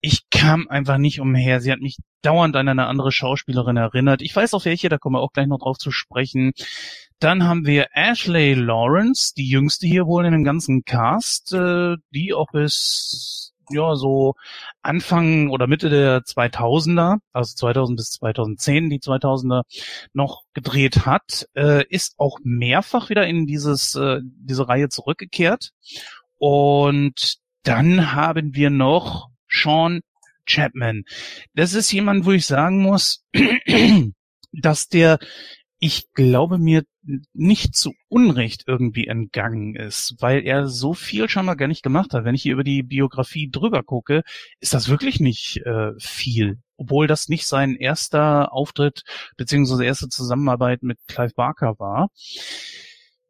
ich 0.00 0.30
kam 0.30 0.68
einfach 0.68 0.98
nicht 0.98 1.20
umher. 1.20 1.60
Sie 1.60 1.72
hat 1.72 1.80
mich 1.80 1.96
dauernd 2.22 2.54
an 2.56 2.68
eine 2.68 2.86
andere 2.86 3.10
Schauspielerin 3.10 3.76
erinnert. 3.76 4.22
Ich 4.22 4.36
weiß 4.36 4.54
auch 4.54 4.64
welche, 4.64 4.88
da 4.88 4.98
kommen 4.98 5.16
wir 5.16 5.20
auch 5.20 5.32
gleich 5.32 5.46
noch 5.46 5.58
drauf 5.58 5.78
zu 5.78 5.90
sprechen. 5.90 6.52
Dann 7.18 7.44
haben 7.44 7.66
wir 7.66 7.88
Ashley 7.94 8.54
Lawrence, 8.54 9.32
die 9.34 9.48
jüngste 9.48 9.86
hier 9.86 10.06
wohl 10.06 10.24
in 10.26 10.32
dem 10.32 10.44
ganzen 10.44 10.84
Cast, 10.84 11.52
äh, 11.52 11.96
die 12.14 12.34
auch 12.34 12.48
bis 12.52 13.52
ja, 13.70 13.96
so 13.96 14.34
Anfang 14.82 15.50
oder 15.50 15.66
Mitte 15.66 15.88
der 15.90 16.20
2000er, 16.20 17.18
also 17.32 17.54
2000 17.54 17.96
bis 17.96 18.10
2010, 18.12 18.90
die 18.90 19.00
2000er 19.00 19.62
noch 20.12 20.42
gedreht 20.54 21.06
hat, 21.06 21.48
äh, 21.54 21.84
ist 21.88 22.14
auch 22.18 22.38
mehrfach 22.42 23.10
wieder 23.10 23.26
in 23.26 23.46
dieses, 23.46 23.94
äh, 23.94 24.20
diese 24.22 24.68
Reihe 24.68 24.88
zurückgekehrt. 24.88 25.70
Und 26.38 27.38
dann 27.62 28.12
haben 28.12 28.54
wir 28.54 28.70
noch 28.70 29.28
Sean 29.48 30.00
Chapman. 30.46 31.04
Das 31.54 31.74
ist 31.74 31.92
jemand, 31.92 32.24
wo 32.24 32.32
ich 32.32 32.46
sagen 32.46 32.82
muss, 32.82 33.24
dass 34.52 34.88
der 34.88 35.18
ich 35.78 36.12
glaube 36.12 36.58
mir 36.58 36.84
nicht 37.32 37.74
zu 37.74 37.94
Unrecht 38.08 38.64
irgendwie 38.66 39.06
entgangen 39.06 39.74
ist, 39.74 40.16
weil 40.18 40.44
er 40.44 40.68
so 40.68 40.94
viel 40.94 41.28
schon 41.28 41.46
mal 41.46 41.54
gar 41.54 41.68
nicht 41.68 41.82
gemacht 41.82 42.12
hat. 42.12 42.24
Wenn 42.24 42.34
ich 42.34 42.42
hier 42.42 42.52
über 42.52 42.64
die 42.64 42.82
Biografie 42.82 43.50
drüber 43.50 43.82
gucke, 43.82 44.22
ist 44.60 44.74
das 44.74 44.88
wirklich 44.88 45.20
nicht 45.20 45.58
äh, 45.64 45.92
viel. 45.98 46.58
Obwohl 46.76 47.06
das 47.06 47.28
nicht 47.28 47.46
sein 47.46 47.74
erster 47.74 48.52
Auftritt 48.52 49.02
beziehungsweise 49.36 49.84
erste 49.84 50.08
Zusammenarbeit 50.08 50.82
mit 50.82 50.98
Clive 51.08 51.34
Barker 51.34 51.78
war. 51.78 52.10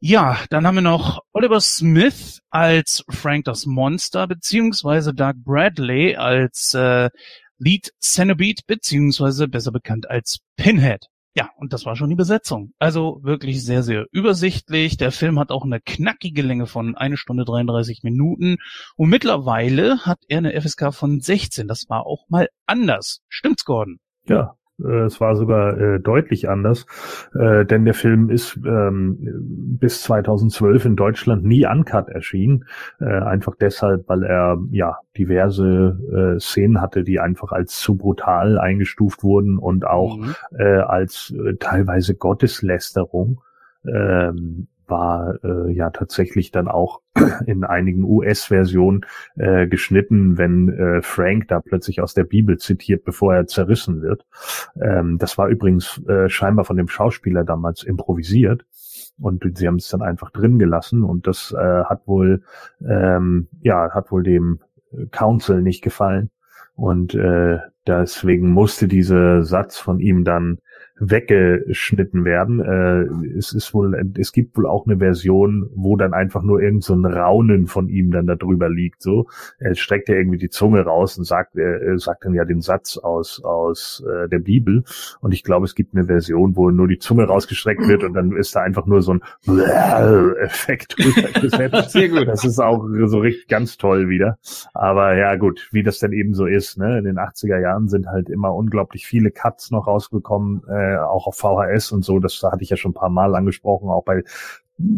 Ja, 0.00 0.38
dann 0.50 0.66
haben 0.66 0.76
wir 0.76 0.82
noch 0.82 1.20
Oliver 1.32 1.60
Smith 1.60 2.40
als 2.50 3.04
Frank 3.08 3.46
das 3.46 3.66
Monster, 3.66 4.28
beziehungsweise 4.28 5.12
Doug 5.12 5.34
Bradley 5.44 6.14
als 6.14 6.74
äh, 6.74 7.10
Lead 7.58 7.92
Cenobite, 7.98 8.62
beziehungsweise 8.66 9.48
besser 9.48 9.72
bekannt 9.72 10.08
als 10.08 10.38
Pinhead. 10.56 11.08
Ja, 11.34 11.50
und 11.56 11.72
das 11.72 11.84
war 11.84 11.94
schon 11.94 12.08
die 12.08 12.16
Besetzung. 12.16 12.72
Also 12.78 13.20
wirklich 13.22 13.64
sehr, 13.64 13.82
sehr 13.82 14.06
übersichtlich. 14.10 14.96
Der 14.96 15.12
Film 15.12 15.38
hat 15.38 15.50
auch 15.50 15.64
eine 15.64 15.80
knackige 15.80 16.42
Länge 16.42 16.66
von 16.66 16.96
eine 16.96 17.16
Stunde 17.16 17.44
33 17.44 18.02
Minuten. 18.02 18.56
Und 18.96 19.08
mittlerweile 19.08 20.00
hat 20.00 20.18
er 20.28 20.38
eine 20.38 20.60
FSK 20.60 20.92
von 20.92 21.20
16. 21.20 21.68
Das 21.68 21.88
war 21.88 22.06
auch 22.06 22.28
mal 22.28 22.48
anders. 22.66 23.20
Stimmt's, 23.28 23.64
Gordon? 23.64 23.98
Ja, 24.26 24.54
es 24.78 25.20
war 25.20 25.34
sogar 25.36 25.78
äh, 25.78 26.00
deutlich 26.00 26.48
anders, 26.48 26.86
äh, 27.34 27.64
denn 27.64 27.84
der 27.84 27.94
Film 27.94 28.30
ist 28.30 28.58
ähm, 28.64 29.18
bis 29.80 30.02
2012 30.02 30.84
in 30.84 30.96
Deutschland 30.96 31.44
nie 31.44 31.66
uncut 31.66 32.08
erschienen. 32.08 32.64
Äh, 33.00 33.06
einfach 33.06 33.54
deshalb, 33.60 34.08
weil 34.08 34.22
er 34.22 34.58
ja 34.70 34.98
diverse 35.16 36.36
äh, 36.36 36.40
Szenen 36.40 36.80
hatte, 36.80 37.02
die 37.02 37.18
einfach 37.18 37.52
als 37.52 37.78
zu 37.78 37.96
brutal 37.96 38.58
eingestuft 38.58 39.24
wurden 39.24 39.58
und 39.58 39.86
auch 39.86 40.16
mhm. 40.16 40.34
äh, 40.56 40.78
als 40.78 41.34
äh, 41.36 41.56
teilweise 41.56 42.14
Gotteslästerung 42.14 43.40
ähm, 43.84 44.68
war 44.88 45.34
äh, 45.44 45.72
ja 45.72 45.90
tatsächlich 45.90 46.50
dann 46.50 46.68
auch 46.68 47.00
in 47.46 47.64
einigen 47.64 48.04
US-Versionen 48.04 49.02
äh, 49.36 49.66
geschnitten, 49.66 50.38
wenn 50.38 50.68
äh, 50.68 51.02
Frank 51.02 51.48
da 51.48 51.60
plötzlich 51.60 52.00
aus 52.00 52.14
der 52.14 52.24
Bibel 52.24 52.58
zitiert, 52.58 53.04
bevor 53.04 53.34
er 53.34 53.46
zerrissen 53.46 54.02
wird. 54.02 54.26
Ähm, 54.80 55.18
das 55.18 55.38
war 55.38 55.48
übrigens 55.48 56.02
äh, 56.08 56.28
scheinbar 56.28 56.64
von 56.64 56.76
dem 56.76 56.88
Schauspieler 56.88 57.44
damals 57.44 57.82
improvisiert. 57.82 58.64
Und 59.20 59.44
sie 59.58 59.66
haben 59.66 59.76
es 59.76 59.88
dann 59.88 60.02
einfach 60.02 60.30
drin 60.30 60.60
gelassen 60.60 61.02
und 61.02 61.26
das 61.26 61.52
äh, 61.52 61.84
hat 61.84 62.06
wohl 62.06 62.44
ähm, 62.88 63.48
ja 63.60 63.90
hat 63.92 64.12
wohl 64.12 64.22
dem 64.22 64.60
Council 65.10 65.60
nicht 65.60 65.82
gefallen 65.82 66.30
und 66.78 67.12
äh, 67.16 67.58
deswegen 67.88 68.52
musste 68.52 68.86
dieser 68.86 69.42
Satz 69.42 69.78
von 69.78 69.98
ihm 69.98 70.22
dann 70.22 70.58
weggeschnitten 71.00 72.24
werden. 72.24 72.60
Äh, 72.60 73.36
es 73.36 73.52
ist 73.52 73.72
wohl, 73.74 74.12
es 74.18 74.32
gibt 74.32 74.56
wohl 74.56 74.66
auch 74.66 74.86
eine 74.86 74.98
Version, 74.98 75.70
wo 75.74 75.96
dann 75.96 76.14
einfach 76.14 76.42
nur 76.42 76.60
irgend 76.60 76.84
so 76.84 76.94
ein 76.94 77.04
Raunen 77.04 77.66
von 77.66 77.88
ihm 77.88 78.10
dann 78.10 78.26
da 78.26 78.34
drüber 78.34 78.68
liegt. 78.68 79.02
So, 79.02 79.26
er 79.58 79.74
streckt 79.74 80.08
ja 80.08 80.16
irgendwie 80.16 80.38
die 80.38 80.50
Zunge 80.50 80.82
raus 80.82 81.18
und 81.18 81.24
sagt, 81.24 81.56
er 81.56 81.98
sagt 81.98 82.24
dann 82.24 82.34
ja 82.34 82.44
den 82.44 82.60
Satz 82.60 82.98
aus 82.98 83.42
aus 83.42 84.04
äh, 84.06 84.28
der 84.28 84.38
Bibel. 84.38 84.84
Und 85.20 85.32
ich 85.32 85.44
glaube, 85.44 85.64
es 85.66 85.74
gibt 85.74 85.94
eine 85.94 86.06
Version, 86.06 86.56
wo 86.56 86.70
nur 86.70 86.88
die 86.88 86.98
Zunge 86.98 87.24
rausgestreckt 87.24 87.86
wird 87.86 88.04
und 88.04 88.14
dann 88.14 88.32
ist 88.32 88.54
da 88.54 88.62
einfach 88.62 88.86
nur 88.86 89.02
so 89.02 89.14
ein 89.14 89.22
Effekt 90.40 90.96
gesetzt. 90.96 91.90
Sehr 91.90 92.08
gut. 92.08 92.28
Das 92.28 92.44
ist 92.44 92.58
auch 92.58 92.86
so 93.06 93.18
richtig 93.18 93.48
ganz 93.48 93.76
toll 93.76 94.08
wieder. 94.08 94.38
Aber 94.74 95.16
ja, 95.16 95.36
gut, 95.36 95.68
wie 95.72 95.82
das 95.82 95.98
dann 95.98 96.12
eben 96.12 96.34
so 96.34 96.46
ist. 96.46 96.78
Ne? 96.78 96.98
In 96.98 97.04
den 97.04 97.18
80er 97.18 97.60
Jahren 97.60 97.88
sind 97.88 98.06
halt 98.06 98.28
immer 98.28 98.54
unglaublich 98.54 99.06
viele 99.06 99.30
Cuts 99.30 99.70
noch 99.70 99.86
rausgekommen. 99.86 100.62
Äh, 100.68 100.87
äh, 100.94 100.98
auch 100.98 101.26
auf 101.26 101.36
VHS 101.36 101.92
und 101.92 102.04
so, 102.04 102.18
das 102.18 102.42
hatte 102.42 102.62
ich 102.62 102.70
ja 102.70 102.76
schon 102.76 102.92
ein 102.92 102.94
paar 102.94 103.10
Mal 103.10 103.34
angesprochen, 103.34 103.88
auch 103.88 104.04
bei 104.04 104.22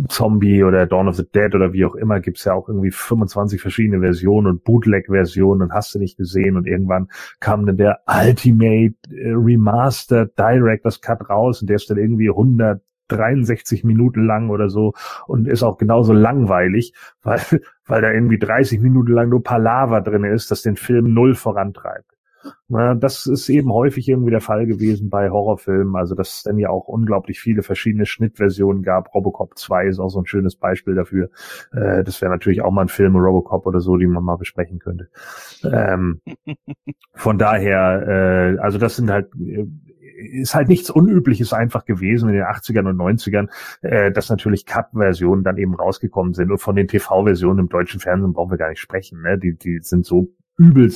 Zombie 0.09 0.62
oder 0.62 0.87
Dawn 0.87 1.09
of 1.09 1.16
the 1.16 1.25
Dead 1.25 1.54
oder 1.54 1.73
wie 1.73 1.87
auch 1.87 1.94
immer 1.94 2.20
gibt's 2.20 2.44
ja 2.44 2.52
auch 2.52 2.68
irgendwie 2.68 2.90
25 2.90 3.61
verschiedene 3.61 4.00
Versionen 4.00 4.47
und 4.47 4.64
Bootleg-Versionen 4.64 5.62
und 5.62 5.73
hast 5.73 5.94
du 5.94 5.99
nicht 5.99 6.18
gesehen 6.18 6.56
und 6.56 6.66
irgendwann 6.66 7.09
kam 7.40 7.64
dann 7.64 7.78
der 7.78 8.00
Ultimate 8.06 8.94
äh, 9.11 9.32
Remastered 9.32 10.38
Director's 10.38 11.00
Cut 11.00 11.30
raus 11.30 11.62
und 11.62 11.70
der 11.70 11.76
ist 11.76 11.88
dann 11.88 11.97
irgendwie 11.97 12.28
163 12.28 13.82
Minuten 13.85 14.26
lang 14.26 14.50
oder 14.50 14.68
so 14.68 14.92
und 15.26 15.49
ist 15.49 15.62
auch 15.62 15.78
genauso 15.78 16.12
langweilig, 16.12 16.92
weil, 17.23 17.40
weil 17.87 18.02
da 18.02 18.12
irgendwie 18.12 18.38
30 18.38 18.80
Minuten 18.80 19.12
lang 19.12 19.30
nur 19.30 19.42
Palaver 19.42 20.02
drin 20.02 20.25
ist, 20.25 20.50
das 20.50 20.61
den 20.61 20.76
Film 20.76 21.14
null 21.14 21.35
vorantreibt. 21.35 22.19
Na, 22.68 22.94
das 22.94 23.26
ist 23.26 23.49
eben 23.49 23.73
häufig 23.73 24.09
irgendwie 24.09 24.30
der 24.30 24.40
Fall 24.40 24.66
gewesen 24.66 25.11
bei 25.11 25.30
Horrorfilmen, 25.30 25.97
also 25.97 26.14
dass 26.14 26.37
es 26.37 26.42
dann 26.42 26.59
ja 26.59 26.70
auch 26.70 26.88
unglaublich 26.88 27.40
viele 27.40 27.62
verschiedene 27.62 28.06
Schnittversionen 28.06 28.82
gab. 28.82 29.14
Robocop 29.14 29.59
2 29.59 29.87
ist 29.87 29.99
auch 29.99 30.09
so 30.09 30.20
ein 30.20 30.26
schönes 30.26 30.56
Beispiel 30.56 30.94
dafür. 30.94 31.30
Äh, 31.73 32.04
das 32.04 32.20
wäre 32.20 32.30
natürlich 32.30 32.62
auch 32.62 32.70
mal 32.70 32.82
ein 32.82 32.88
Film, 32.88 33.16
Robocop 33.16 33.66
oder 33.66 33.80
so, 33.80 33.97
die 33.97 34.06
man 34.06 34.25
mal 34.25 34.37
besprechen 34.37 34.78
könnte. 34.78 35.09
Ähm, 35.64 36.20
von 37.14 37.38
daher, 37.38 38.56
äh, 38.56 38.59
also 38.59 38.78
das 38.78 38.97
sind 38.97 39.11
halt 39.11 39.30
äh, 39.37 39.66
ist 40.20 40.54
halt 40.54 40.68
nichts 40.68 40.90
Unübliches 40.90 41.52
einfach 41.52 41.85
gewesen 41.85 42.28
in 42.28 42.37
den 42.37 42.44
80ern 42.44 42.88
und 42.88 42.97
90ern, 42.97 43.49
äh, 43.82 44.12
dass 44.12 44.28
natürlich 44.28 44.66
Cut-Versionen 44.66 45.44
dann 45.44 45.56
eben 45.56 45.75
rausgekommen 45.75 46.35
sind. 46.35 46.50
Und 46.50 46.59
von 46.59 46.76
den 46.76 46.88
TV-Versionen 46.88 47.61
im 47.61 47.68
deutschen 47.68 48.00
Fernsehen 48.00 48.32
brauchen 48.32 48.50
wir 48.50 48.59
gar 48.59 48.68
nicht 48.68 48.80
sprechen. 48.80 49.23
Ne? 49.23 49.38
Die, 49.38 49.56
die 49.56 49.78
sind 49.80 50.04
so 50.04 50.28
übel 50.59 50.90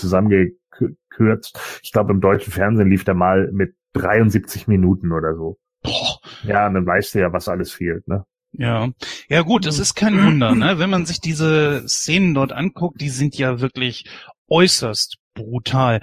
zusammengekürzt. 0.75 1.81
Ich 1.83 1.93
glaube, 1.93 2.13
im 2.13 2.21
deutschen 2.21 2.53
Fernsehen 2.53 2.91
lief 2.91 3.05
der 3.05 3.15
mal 3.15 3.51
mit 3.53 3.75
73 3.95 4.67
Minuten 4.69 5.13
oder 5.13 5.35
so. 5.35 5.59
Boah. 5.83 6.19
Ja, 6.45 6.67
und 6.67 6.75
dann 6.75 6.87
weißt 6.87 7.15
du 7.15 7.21
ja, 7.21 7.33
was 7.33 7.49
alles 7.49 7.73
fehlt, 7.73 8.09
ne? 8.09 8.25
Ja, 8.53 8.89
ja 9.29 9.43
gut, 9.43 9.67
es 9.67 9.79
ist 9.79 9.95
kein 9.95 10.25
Wunder, 10.25 10.55
ne? 10.55 10.79
Wenn 10.79 10.91
man 10.91 11.07
sich 11.07 11.21
diese 11.21 11.89
Szenen 11.89 12.35
dort 12.35 12.53
anguckt, 12.53 13.01
die 13.01 13.09
sind 13.09 13.37
ja 13.37 13.61
wirklich 13.61 14.05
äußerst 14.49 15.19
brutal. 15.35 16.01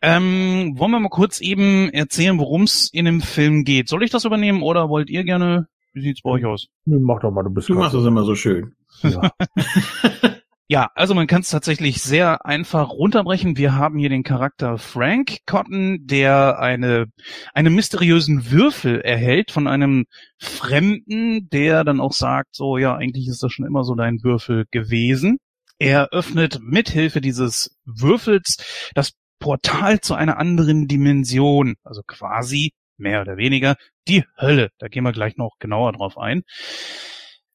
Ähm, 0.00 0.72
wollen 0.76 0.92
wir 0.92 1.00
mal 1.00 1.10
kurz 1.10 1.40
eben 1.40 1.90
erzählen, 1.90 2.38
worum 2.38 2.62
es 2.62 2.90
in 2.92 3.04
dem 3.04 3.20
Film 3.20 3.64
geht? 3.64 3.88
Soll 3.88 4.02
ich 4.02 4.10
das 4.10 4.24
übernehmen 4.24 4.62
oder 4.62 4.88
wollt 4.88 5.10
ihr 5.10 5.24
gerne? 5.24 5.68
Wie 5.92 6.00
sieht's 6.00 6.22
bei 6.22 6.30
euch 6.30 6.46
aus? 6.46 6.68
Mach 6.86 7.20
doch 7.20 7.30
mal, 7.30 7.42
du 7.42 7.50
bist. 7.50 7.68
Du 7.68 7.74
machst 7.74 7.94
das 7.94 8.06
immer 8.06 8.24
so 8.24 8.34
schön. 8.34 8.74
Ja. 9.02 9.30
Ja, 10.72 10.88
also 10.94 11.16
man 11.16 11.26
kann 11.26 11.40
es 11.40 11.50
tatsächlich 11.50 12.00
sehr 12.00 12.46
einfach 12.46 12.90
runterbrechen. 12.90 13.56
Wir 13.56 13.74
haben 13.74 13.98
hier 13.98 14.08
den 14.08 14.22
Charakter 14.22 14.78
Frank 14.78 15.38
Cotton, 15.44 16.06
der 16.06 16.60
eine, 16.60 17.06
einen 17.52 17.74
mysteriösen 17.74 18.52
Würfel 18.52 19.00
erhält 19.00 19.50
von 19.50 19.66
einem 19.66 20.04
Fremden, 20.38 21.48
der 21.50 21.82
dann 21.82 21.98
auch 21.98 22.12
sagt, 22.12 22.54
so, 22.54 22.78
ja, 22.78 22.94
eigentlich 22.94 23.26
ist 23.26 23.42
das 23.42 23.50
schon 23.52 23.66
immer 23.66 23.82
so 23.82 23.96
dein 23.96 24.22
Würfel 24.22 24.64
gewesen. 24.70 25.38
Er 25.80 26.10
öffnet 26.12 26.60
mithilfe 26.62 27.20
dieses 27.20 27.76
Würfels 27.84 28.92
das 28.94 29.14
Portal 29.40 30.00
zu 30.00 30.14
einer 30.14 30.38
anderen 30.38 30.86
Dimension, 30.86 31.74
also 31.82 32.02
quasi 32.06 32.70
mehr 32.96 33.22
oder 33.22 33.36
weniger 33.36 33.74
die 34.06 34.22
Hölle. 34.40 34.70
Da 34.78 34.86
gehen 34.86 35.02
wir 35.02 35.10
gleich 35.10 35.36
noch 35.36 35.56
genauer 35.58 35.90
drauf 35.94 36.16
ein. 36.16 36.44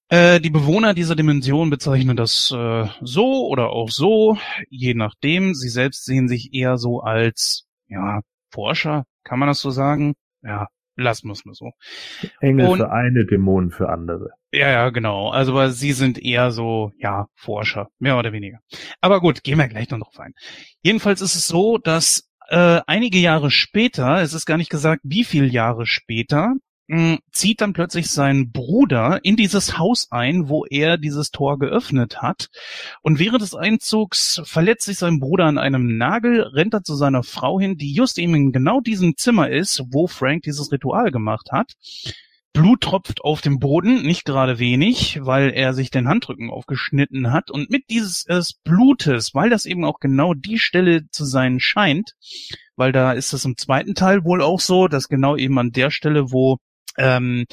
Äh, 0.09 0.39
die 0.39 0.51
Bewohner 0.51 0.93
dieser 0.93 1.15
Dimension 1.15 1.69
bezeichnen 1.69 2.15
das 2.15 2.51
äh, 2.55 2.87
so 3.01 3.47
oder 3.47 3.69
auch 3.69 3.89
so, 3.89 4.37
je 4.69 4.93
nachdem. 4.93 5.55
Sie 5.55 5.69
selbst 5.69 6.05
sehen 6.05 6.27
sich 6.27 6.53
eher 6.53 6.77
so 6.77 7.01
als, 7.01 7.65
ja, 7.87 8.21
Forscher, 8.51 9.05
kann 9.23 9.39
man 9.39 9.47
das 9.47 9.59
so 9.59 9.71
sagen? 9.71 10.13
Ja, 10.43 10.67
lassen 10.95 11.27
wir 11.27 11.33
es 11.33 11.45
mal 11.45 11.55
so. 11.55 11.71
Engel 12.39 12.67
Und, 12.67 12.77
für 12.77 12.91
eine, 12.91 13.25
Dämonen 13.25 13.71
für 13.71 13.89
andere. 13.89 14.29
Ja, 14.51 14.69
ja, 14.69 14.89
genau. 14.91 15.29
Also 15.29 15.51
aber 15.51 15.71
sie 15.71 15.91
sind 15.91 16.23
eher 16.23 16.51
so, 16.51 16.91
ja, 16.97 17.25
Forscher, 17.35 17.89
mehr 17.99 18.17
oder 18.17 18.31
weniger. 18.31 18.59
Aber 19.01 19.19
gut, 19.19 19.43
gehen 19.43 19.57
wir 19.57 19.67
gleich 19.67 19.89
noch 19.89 19.99
drauf 19.99 20.19
ein. 20.19 20.33
Jedenfalls 20.81 21.21
ist 21.21 21.35
es 21.35 21.47
so, 21.47 21.77
dass 21.77 22.29
äh, 22.47 22.79
einige 22.85 23.17
Jahre 23.17 23.51
später, 23.51 24.21
es 24.21 24.33
ist 24.33 24.45
gar 24.45 24.57
nicht 24.57 24.69
gesagt, 24.69 25.01
wie 25.03 25.23
viele 25.23 25.47
Jahre 25.47 25.85
später, 25.85 26.53
zieht 27.31 27.61
dann 27.61 27.73
plötzlich 27.73 28.11
sein 28.11 28.51
Bruder 28.51 29.19
in 29.23 29.35
dieses 29.35 29.79
Haus 29.79 30.11
ein, 30.11 30.49
wo 30.49 30.65
er 30.65 30.97
dieses 30.97 31.31
Tor 31.31 31.57
geöffnet 31.57 32.21
hat. 32.21 32.49
Und 33.01 33.17
während 33.17 33.41
des 33.41 33.55
Einzugs 33.55 34.41
verletzt 34.45 34.85
sich 34.85 34.99
sein 34.99 35.19
Bruder 35.19 35.45
an 35.45 35.57
einem 35.57 35.97
Nagel, 35.97 36.41
rennt 36.41 36.75
er 36.75 36.83
zu 36.83 36.95
seiner 36.95 37.23
Frau 37.23 37.59
hin, 37.59 37.77
die 37.77 37.91
just 37.93 38.19
eben 38.19 38.35
in 38.35 38.51
genau 38.51 38.81
diesem 38.81 39.17
Zimmer 39.17 39.49
ist, 39.49 39.81
wo 39.89 40.05
Frank 40.05 40.43
dieses 40.43 40.71
Ritual 40.71 41.09
gemacht 41.09 41.51
hat. 41.51 41.73
Blut 42.53 42.81
tropft 42.81 43.21
auf 43.21 43.41
dem 43.41 43.59
Boden, 43.59 44.03
nicht 44.03 44.23
gerade 44.23 44.59
wenig, 44.59 45.19
weil 45.21 45.51
er 45.51 45.73
sich 45.73 45.91
den 45.91 46.07
Handrücken 46.07 46.49
aufgeschnitten 46.49 47.33
hat. 47.33 47.51
Und 47.51 47.69
mit 47.69 47.89
dieses 47.89 48.53
Blutes, 48.63 49.33
weil 49.33 49.49
das 49.49 49.65
eben 49.65 49.83
auch 49.83 49.99
genau 49.99 50.33
die 50.33 50.57
Stelle 50.57 51.09
zu 51.09 51.25
sein 51.25 51.59
scheint, 51.59 52.13
weil 52.77 52.93
da 52.93 53.11
ist 53.11 53.33
es 53.33 53.43
im 53.43 53.57
zweiten 53.57 53.93
Teil 53.93 54.23
wohl 54.23 54.41
auch 54.41 54.61
so, 54.61 54.87
dass 54.87 55.09
genau 55.09 55.35
eben 55.35 55.59
an 55.59 55.71
der 55.71 55.91
Stelle, 55.91 56.31
wo 56.31 56.57
ähm, 56.97 57.45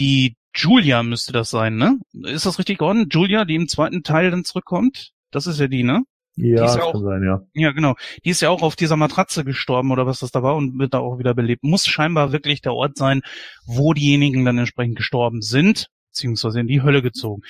die 0.00 0.36
Julia 0.54 1.02
müsste 1.02 1.32
das 1.32 1.50
sein, 1.50 1.76
ne? 1.76 1.98
Ist 2.24 2.46
das 2.46 2.58
richtig 2.58 2.78
geworden? 2.78 3.08
Julia, 3.10 3.44
die 3.44 3.54
im 3.54 3.68
zweiten 3.68 4.02
Teil 4.02 4.30
dann 4.30 4.44
zurückkommt? 4.44 5.10
Das 5.30 5.46
ist 5.46 5.60
ja 5.60 5.68
die, 5.68 5.82
ne? 5.82 6.02
Ja, 6.36 6.56
das 6.56 6.76
ja 6.76 6.82
auch, 6.82 6.92
kann 6.92 7.02
sein, 7.02 7.22
ja. 7.24 7.42
Ja, 7.54 7.72
genau. 7.72 7.94
Die 8.24 8.30
ist 8.30 8.42
ja 8.42 8.50
auch 8.50 8.62
auf 8.62 8.76
dieser 8.76 8.96
Matratze 8.96 9.44
gestorben 9.44 9.90
oder 9.90 10.06
was 10.06 10.20
das 10.20 10.30
da 10.30 10.42
war 10.42 10.56
und 10.56 10.78
wird 10.78 10.94
da 10.94 10.98
auch 10.98 11.18
wieder 11.18 11.34
belebt. 11.34 11.64
Muss 11.64 11.86
scheinbar 11.86 12.32
wirklich 12.32 12.60
der 12.60 12.74
Ort 12.74 12.96
sein, 12.96 13.22
wo 13.66 13.94
diejenigen 13.94 14.44
dann 14.44 14.58
entsprechend 14.58 14.96
gestorben 14.96 15.40
sind, 15.40 15.88
beziehungsweise 16.10 16.60
in 16.60 16.66
die 16.66 16.82
Hölle 16.82 17.02
gezogen. 17.02 17.42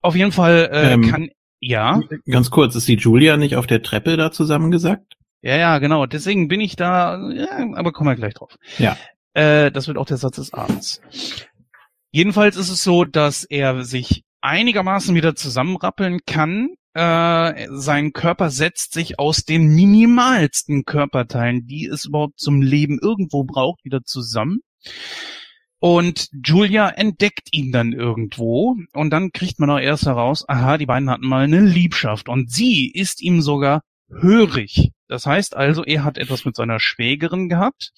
Auf 0.00 0.16
jeden 0.16 0.32
Fall 0.32 0.68
äh, 0.72 0.92
ähm, 0.92 1.02
kann, 1.02 1.28
ja. 1.60 2.00
Ganz 2.28 2.50
kurz, 2.50 2.74
ist 2.74 2.88
die 2.88 2.96
Julia 2.96 3.36
nicht 3.36 3.56
auf 3.56 3.66
der 3.66 3.82
Treppe 3.82 4.16
da 4.16 4.32
zusammengesagt? 4.32 5.14
Ja, 5.40 5.56
ja, 5.56 5.78
genau. 5.78 6.06
Deswegen 6.06 6.48
bin 6.48 6.60
ich 6.60 6.74
da, 6.74 7.30
ja, 7.30 7.74
aber 7.74 7.92
kommen 7.92 8.10
wir 8.10 8.16
gleich 8.16 8.34
drauf. 8.34 8.56
Ja. 8.78 8.96
Äh, 9.34 9.70
das 9.70 9.88
wird 9.88 9.98
auch 9.98 10.06
der 10.06 10.16
Satz 10.16 10.36
des 10.36 10.54
Abends. 10.54 11.00
Jedenfalls 12.10 12.56
ist 12.56 12.70
es 12.70 12.82
so, 12.82 13.04
dass 13.04 13.44
er 13.44 13.84
sich 13.84 14.24
einigermaßen 14.40 15.14
wieder 15.14 15.34
zusammenrappeln 15.34 16.20
kann. 16.26 16.70
Äh, 16.94 17.66
sein 17.70 18.12
Körper 18.12 18.50
setzt 18.50 18.94
sich 18.94 19.18
aus 19.18 19.44
den 19.44 19.66
minimalsten 19.74 20.84
Körperteilen, 20.84 21.66
die 21.66 21.86
es 21.86 22.04
überhaupt 22.04 22.38
zum 22.38 22.62
Leben 22.62 23.00
irgendwo 23.02 23.42
braucht, 23.42 23.84
wieder 23.84 24.04
zusammen. 24.04 24.60
Und 25.80 26.28
Julia 26.32 26.88
entdeckt 26.88 27.48
ihn 27.50 27.72
dann 27.72 27.92
irgendwo 27.92 28.76
und 28.92 29.10
dann 29.10 29.32
kriegt 29.32 29.58
man 29.58 29.68
auch 29.70 29.80
erst 29.80 30.06
heraus, 30.06 30.48
aha, 30.48 30.78
die 30.78 30.86
beiden 30.86 31.10
hatten 31.10 31.26
mal 31.26 31.44
eine 31.44 31.60
Liebschaft 31.60 32.28
und 32.28 32.50
sie 32.50 32.90
ist 32.90 33.20
ihm 33.20 33.42
sogar 33.42 33.82
hörig. 34.08 34.92
Das 35.08 35.26
heißt 35.26 35.56
also, 35.56 35.84
er 35.84 36.04
hat 36.04 36.16
etwas 36.16 36.44
mit 36.44 36.56
seiner 36.56 36.80
Schwägerin 36.80 37.48
gehabt 37.48 37.92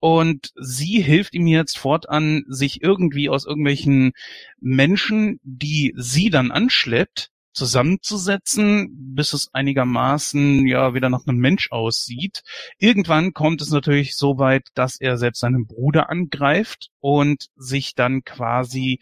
und 0.00 0.50
sie 0.56 1.02
hilft 1.02 1.34
ihm 1.34 1.46
jetzt 1.46 1.78
fortan, 1.78 2.44
sich 2.48 2.82
irgendwie 2.82 3.28
aus 3.28 3.46
irgendwelchen 3.46 4.12
Menschen, 4.58 5.38
die 5.42 5.94
sie 5.96 6.30
dann 6.30 6.50
anschleppt, 6.50 7.30
zusammenzusetzen, 7.52 8.88
bis 9.14 9.32
es 9.32 9.52
einigermaßen 9.52 10.66
ja 10.66 10.94
wieder 10.94 11.10
nach 11.10 11.26
einem 11.26 11.38
Mensch 11.38 11.70
aussieht. 11.70 12.42
Irgendwann 12.78 13.34
kommt 13.34 13.60
es 13.60 13.70
natürlich 13.70 14.16
so 14.16 14.38
weit, 14.38 14.68
dass 14.74 15.00
er 15.00 15.18
selbst 15.18 15.40
seinen 15.40 15.66
Bruder 15.66 16.08
angreift 16.10 16.88
und 17.00 17.48
sich 17.56 17.94
dann 17.94 18.22
quasi 18.24 19.00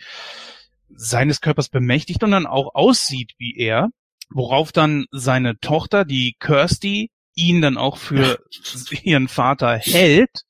seines 0.88 1.40
Körpers 1.40 1.68
bemächtigt 1.68 2.24
und 2.24 2.30
dann 2.30 2.46
auch 2.46 2.74
aussieht 2.74 3.34
wie 3.38 3.56
er, 3.56 3.90
worauf 4.30 4.72
dann 4.72 5.04
seine 5.10 5.58
Tochter, 5.60 6.04
die 6.04 6.34
Kirsty, 6.40 7.10
ihn 7.34 7.60
dann 7.60 7.76
auch 7.76 7.98
für 7.98 8.40
ihren 9.04 9.28
Vater 9.28 9.76
hält 9.76 10.47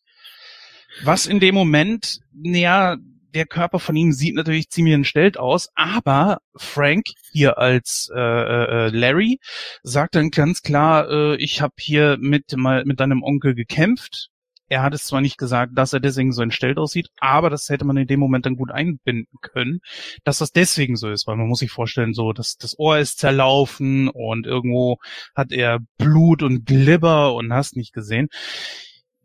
was 1.03 1.27
in 1.27 1.41
dem 1.41 1.55
Moment, 1.55 2.21
ja, 2.33 2.97
der 3.35 3.47
Körper 3.47 3.79
von 3.79 3.97
ihm 3.97 4.13
sieht 4.13 4.35
natürlich 4.35 4.71
ziemlich 4.71 4.95
entstellt 4.95 5.39
aus, 5.39 5.69
aber 5.75 6.39
Frank 6.57 7.07
hier 7.31 7.59
als 7.59 8.11
äh, 8.15 8.19
äh, 8.19 8.89
Larry 8.89 9.39
sagt 9.83 10.15
dann 10.15 10.31
ganz 10.31 10.63
klar, 10.63 11.09
äh, 11.11 11.37
ich 11.37 11.61
habe 11.61 11.75
hier 11.79 12.17
mit 12.21 12.57
mal 12.57 12.85
mit 12.85 13.01
deinem 13.01 13.23
Onkel 13.23 13.55
gekämpft. 13.55 14.31
Er 14.71 14.83
hat 14.83 14.93
es 14.93 15.05
zwar 15.05 15.23
nicht 15.23 15.39
gesagt, 15.39 15.73
dass 15.77 15.95
er 15.95 16.01
deswegen 16.01 16.33
so 16.33 16.43
entstellt 16.43 16.77
aussieht, 16.77 17.09
aber 17.19 17.49
das 17.49 17.71
hätte 17.71 17.87
man 17.87 17.97
in 17.97 18.07
dem 18.07 18.21
Moment 18.21 18.45
dann 18.45 18.57
gut 18.57 18.71
einbinden 18.71 19.39
können, 19.41 19.81
dass 20.25 20.39
das 20.39 20.53
deswegen 20.53 20.97
so 20.97 21.09
ist, 21.09 21.27
weil 21.27 21.37
man 21.37 21.49
muss 21.49 21.61
sich 21.61 21.71
vorstellen, 21.71 22.13
so 22.13 22.35
dass 22.35 22.57
das 22.59 22.79
Ohr 22.79 22.99
ist 22.99 23.19
zerlaufen 23.19 24.09
und 24.09 24.47
irgendwo 24.47 24.99
hat 25.35 25.53
er 25.53 25.79
Blut 25.97 26.43
und 26.43 26.67
Glibber 26.67 27.35
und 27.35 27.53
hast 27.53 27.77
nicht 27.77 27.95
gesehen. 27.95 28.29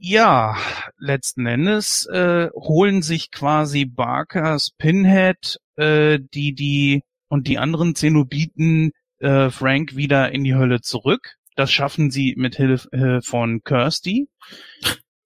Ja, 0.05 0.57
letzten 0.97 1.45
Endes 1.45 2.05
äh, 2.07 2.49
holen 2.55 3.01
sich 3.01 3.31
quasi 3.31 3.85
Barkers 3.85 4.71
Pinhead, 4.77 5.61
äh, 5.77 6.19
die 6.33 6.53
die 6.53 7.03
und 7.29 7.47
die 7.47 7.57
anderen 7.57 7.95
Zenobiten 7.95 8.91
äh, 9.19 9.49
Frank 9.49 9.95
wieder 9.95 10.33
in 10.33 10.43
die 10.43 10.55
Hölle 10.55 10.81
zurück. 10.81 11.35
Das 11.55 11.71
schaffen 11.71 12.11
sie 12.11 12.33
mit 12.35 12.57
Hilfe 12.57 13.21
von 13.23 13.61
Kirsty 13.63 14.27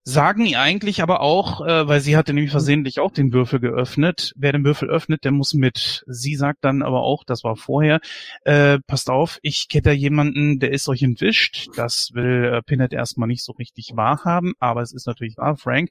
sagen 0.07 0.45
ihr 0.45 0.61
eigentlich 0.61 1.01
aber 1.03 1.19
auch, 1.19 1.59
äh, 1.59 1.85
weil 1.85 1.99
sie 1.99 2.15
hatte 2.15 2.33
nämlich 2.33 2.51
versehentlich 2.51 3.01
auch 3.01 3.11
den 3.11 3.33
Würfel 3.33 3.59
geöffnet. 3.59 4.31
Wer 4.37 4.53
den 4.53 4.63
Würfel 4.63 4.89
öffnet, 4.89 5.25
der 5.25 5.33
muss 5.33 5.53
mit. 5.53 6.05
Sie 6.07 6.35
sagt 6.35 6.63
dann 6.63 6.81
aber 6.81 7.01
auch, 7.01 7.25
das 7.25 7.43
war 7.43 7.57
vorher, 7.57 7.99
äh, 8.45 8.79
passt 8.87 9.09
auf, 9.09 9.37
ich 9.41 9.67
kenne 9.67 9.81
da 9.81 9.91
jemanden, 9.91 10.59
der 10.59 10.71
ist 10.71 10.87
euch 10.87 11.03
entwischt. 11.03 11.67
Das 11.75 12.11
will 12.13 12.53
äh, 12.53 12.61
Pinhead 12.61 12.93
erstmal 12.93 13.27
nicht 13.27 13.43
so 13.43 13.51
richtig 13.51 13.91
wahrhaben, 13.95 14.53
aber 14.59 14.81
es 14.81 14.93
ist 14.93 15.07
natürlich 15.07 15.35
wahr. 15.35 15.57
Frank 15.57 15.89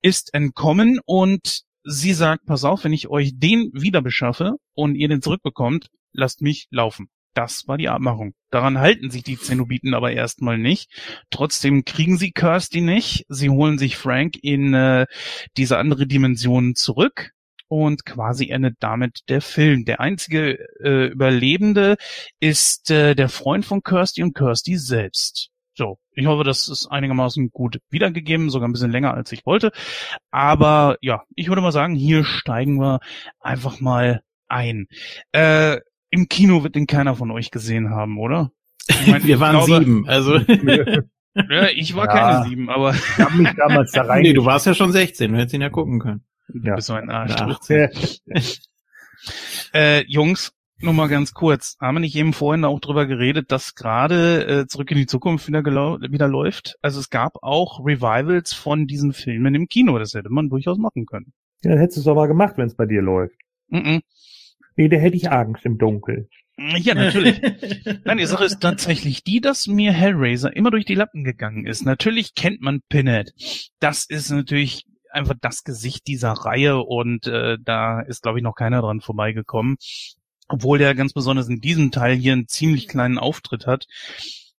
ist 0.00 0.34
entkommen 0.34 0.98
und 1.04 1.62
sie 1.84 2.14
sagt, 2.14 2.46
pass 2.46 2.64
auf, 2.64 2.82
wenn 2.82 2.92
ich 2.92 3.10
euch 3.10 3.30
den 3.36 3.70
wieder 3.72 4.02
beschaffe 4.02 4.56
und 4.74 4.96
ihr 4.96 5.06
den 5.06 5.22
zurückbekommt, 5.22 5.86
lasst 6.12 6.42
mich 6.42 6.66
laufen. 6.70 7.10
Das 7.34 7.66
war 7.66 7.78
die 7.78 7.88
Abmachung. 7.88 8.34
Daran 8.50 8.78
halten 8.78 9.10
sich 9.10 9.22
die 9.22 9.38
Zenobiten 9.38 9.94
aber 9.94 10.12
erstmal 10.12 10.58
nicht. 10.58 10.90
Trotzdem 11.30 11.84
kriegen 11.84 12.18
sie 12.18 12.32
Kirsty 12.32 12.80
nicht. 12.80 13.24
Sie 13.28 13.48
holen 13.48 13.78
sich 13.78 13.96
Frank 13.96 14.36
in 14.42 14.74
äh, 14.74 15.06
diese 15.56 15.78
andere 15.78 16.06
Dimension 16.06 16.74
zurück. 16.74 17.30
Und 17.68 18.04
quasi 18.04 18.50
endet 18.50 18.76
damit 18.80 19.20
der 19.30 19.40
Film. 19.40 19.86
Der 19.86 19.98
einzige 20.00 20.58
äh, 20.84 21.06
Überlebende 21.06 21.96
ist 22.38 22.90
äh, 22.90 23.14
der 23.14 23.30
Freund 23.30 23.64
von 23.64 23.82
Kirsty 23.82 24.22
und 24.22 24.34
Kirsty 24.34 24.76
selbst. 24.76 25.48
So, 25.74 25.98
ich 26.14 26.26
hoffe, 26.26 26.44
das 26.44 26.68
ist 26.68 26.88
einigermaßen 26.88 27.50
gut 27.50 27.78
wiedergegeben, 27.88 28.50
sogar 28.50 28.68
ein 28.68 28.72
bisschen 28.72 28.90
länger 28.90 29.14
als 29.14 29.32
ich 29.32 29.46
wollte. 29.46 29.72
Aber 30.30 30.98
ja, 31.00 31.22
ich 31.34 31.48
würde 31.48 31.62
mal 31.62 31.72
sagen, 31.72 31.94
hier 31.94 32.24
steigen 32.24 32.78
wir 32.78 33.00
einfach 33.40 33.80
mal 33.80 34.20
ein. 34.48 34.86
Äh, 35.32 35.78
im 36.12 36.28
Kino 36.28 36.62
wird 36.62 36.76
den 36.76 36.86
keiner 36.86 37.16
von 37.16 37.30
euch 37.30 37.50
gesehen 37.50 37.90
haben, 37.90 38.18
oder? 38.18 38.52
Ich 38.86 39.06
mein, 39.06 39.24
Wir 39.24 39.40
waren 39.40 39.56
glaube, 39.56 39.78
sieben, 39.78 40.08
also. 40.08 40.36
ja, 41.34 41.68
ich 41.74 41.96
war 41.96 42.06
ja, 42.06 42.12
keine 42.12 42.48
sieben, 42.48 42.68
aber. 42.68 42.94
Ich 42.94 43.18
hab 43.18 43.34
mich 43.34 43.50
damals 43.56 43.92
da 43.92 44.02
rein. 44.02 44.22
Nee, 44.22 44.34
du 44.34 44.44
warst 44.44 44.66
ja 44.66 44.74
schon 44.74 44.92
16, 44.92 45.32
du 45.32 45.38
hättest 45.38 45.54
ihn 45.54 45.62
ja 45.62 45.70
gucken 45.70 45.98
können. 45.98 46.24
Du 46.48 46.68
ja. 46.68 46.76
bist 46.76 46.88
so 46.88 46.92
ein 46.92 47.08
Arsch. 47.08 47.34
äh, 49.72 50.04
Jungs, 50.06 50.52
nur 50.80 50.92
mal 50.92 51.08
ganz 51.08 51.32
kurz. 51.32 51.78
Haben 51.80 51.96
wir 51.96 52.00
nicht 52.00 52.14
eben 52.14 52.34
vorhin 52.34 52.66
auch 52.66 52.80
drüber 52.80 53.06
geredet, 53.06 53.50
dass 53.50 53.74
gerade 53.74 54.46
äh, 54.46 54.66
Zurück 54.66 54.90
in 54.90 54.98
die 54.98 55.06
Zukunft 55.06 55.48
wieder, 55.48 55.64
wieder 55.64 56.28
läuft? 56.28 56.76
Also 56.82 57.00
es 57.00 57.08
gab 57.08 57.42
auch 57.42 57.80
Revivals 57.80 58.52
von 58.52 58.86
diesen 58.86 59.14
Filmen 59.14 59.54
im 59.54 59.66
Kino. 59.66 59.98
Das 59.98 60.12
hätte 60.12 60.28
man 60.28 60.50
durchaus 60.50 60.76
machen 60.76 61.06
können. 61.06 61.32
Ja, 61.62 61.70
hättest 61.70 61.96
du 61.96 62.00
es 62.02 62.08
aber 62.08 62.28
gemacht, 62.28 62.54
wenn 62.58 62.66
es 62.66 62.74
bei 62.74 62.84
dir 62.84 63.00
läuft. 63.00 63.36
Mm 63.68 63.78
-mm. 63.78 64.02
Nee, 64.76 64.88
da 64.88 64.96
hätte 64.96 65.16
ich 65.16 65.30
Angst 65.30 65.64
im 65.64 65.78
Dunkeln. 65.78 66.28
Ja, 66.56 66.94
natürlich. 66.94 67.40
Nein, 68.04 68.18
die 68.18 68.26
Sache 68.26 68.44
ist 68.44 68.60
tatsächlich 68.60 69.24
die, 69.24 69.40
dass 69.40 69.66
mir 69.66 69.92
Hellraiser 69.92 70.54
immer 70.54 70.70
durch 70.70 70.84
die 70.84 70.94
Lappen 70.94 71.24
gegangen 71.24 71.66
ist. 71.66 71.84
Natürlich 71.84 72.34
kennt 72.34 72.60
man 72.60 72.82
Pinhead. 72.88 73.32
Das 73.80 74.04
ist 74.04 74.30
natürlich 74.30 74.84
einfach 75.10 75.34
das 75.40 75.64
Gesicht 75.64 76.06
dieser 76.06 76.32
Reihe 76.32 76.78
und 76.78 77.26
äh, 77.26 77.58
da 77.60 78.00
ist, 78.00 78.22
glaube 78.22 78.38
ich, 78.38 78.44
noch 78.44 78.54
keiner 78.54 78.80
dran 78.80 79.00
vorbeigekommen. 79.00 79.76
Obwohl 80.48 80.78
der 80.78 80.94
ganz 80.94 81.12
besonders 81.12 81.48
in 81.48 81.60
diesem 81.60 81.90
Teil 81.90 82.16
hier 82.16 82.32
einen 82.32 82.48
ziemlich 82.48 82.88
kleinen 82.88 83.18
Auftritt 83.18 83.66
hat, 83.66 83.86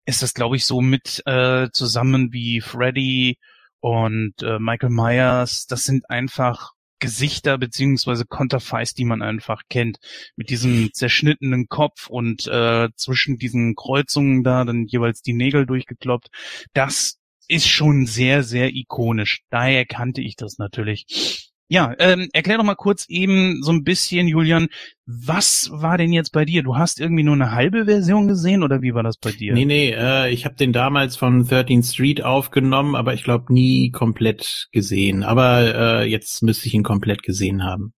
ist 0.05 0.21
das, 0.21 0.33
glaube 0.33 0.55
ich, 0.55 0.65
so 0.65 0.81
mit 0.81 1.21
äh, 1.25 1.69
zusammen 1.71 2.33
wie 2.33 2.61
Freddy 2.61 3.37
und 3.79 4.41
äh, 4.41 4.59
Michael 4.59 4.89
Myers. 4.89 5.65
Das 5.67 5.85
sind 5.85 6.09
einfach 6.09 6.72
Gesichter 7.03 7.57
beziehungsweise 7.57 8.23
Konterfeis, 8.23 8.93
die 8.93 9.03
man 9.03 9.21
einfach 9.21 9.63
kennt. 9.69 9.97
Mit 10.37 10.49
diesem 10.49 10.93
zerschnittenen 10.93 11.67
Kopf 11.67 12.07
und 12.07 12.47
äh, 12.47 12.87
zwischen 12.95 13.37
diesen 13.37 13.75
Kreuzungen 13.75 14.41
da 14.41 14.63
dann 14.63 14.85
jeweils 14.85 15.21
die 15.21 15.33
Nägel 15.33 15.65
durchgekloppt. 15.65 16.29
Das 16.71 17.19
ist 17.49 17.67
schon 17.67 18.05
sehr, 18.05 18.43
sehr 18.43 18.73
ikonisch. 18.73 19.41
Daher 19.49 19.85
kannte 19.85 20.21
ich 20.21 20.37
das 20.37 20.59
natürlich. 20.59 21.51
Ja, 21.73 21.91
ähm, 21.97 22.29
erklär 22.33 22.59
doch 22.59 22.63
mal 22.63 22.75
kurz 22.75 23.07
eben 23.09 23.63
so 23.63 23.71
ein 23.71 23.83
bisschen, 23.83 24.27
Julian, 24.27 24.67
was 25.07 25.71
war 25.73 25.97
denn 25.97 26.13
jetzt 26.13 26.31
bei 26.31 26.45
dir? 26.45 26.61
Du 26.61 26.77
hast 26.77 26.99
irgendwie 26.99 27.23
nur 27.23 27.33
eine 27.33 27.51
halbe 27.51 27.85
Version 27.85 28.27
gesehen 28.27 28.61
oder 28.61 28.83
wie 28.83 28.93
war 28.93 29.01
das 29.01 29.17
bei 29.17 29.31
dir? 29.31 29.55
Nee, 29.55 29.65
nee, 29.65 29.89
äh, 29.89 30.29
ich 30.29 30.45
habe 30.45 30.53
den 30.53 30.71
damals 30.71 31.15
von 31.15 31.47
13 31.47 31.81
Street 31.81 32.23
aufgenommen, 32.23 32.95
aber 32.95 33.15
ich 33.15 33.23
glaube 33.23 33.51
nie 33.51 33.89
komplett 33.89 34.67
gesehen. 34.71 35.23
Aber 35.23 36.03
äh, 36.03 36.05
jetzt 36.07 36.43
müsste 36.43 36.67
ich 36.67 36.75
ihn 36.75 36.83
komplett 36.83 37.23
gesehen 37.23 37.63
haben. 37.63 37.93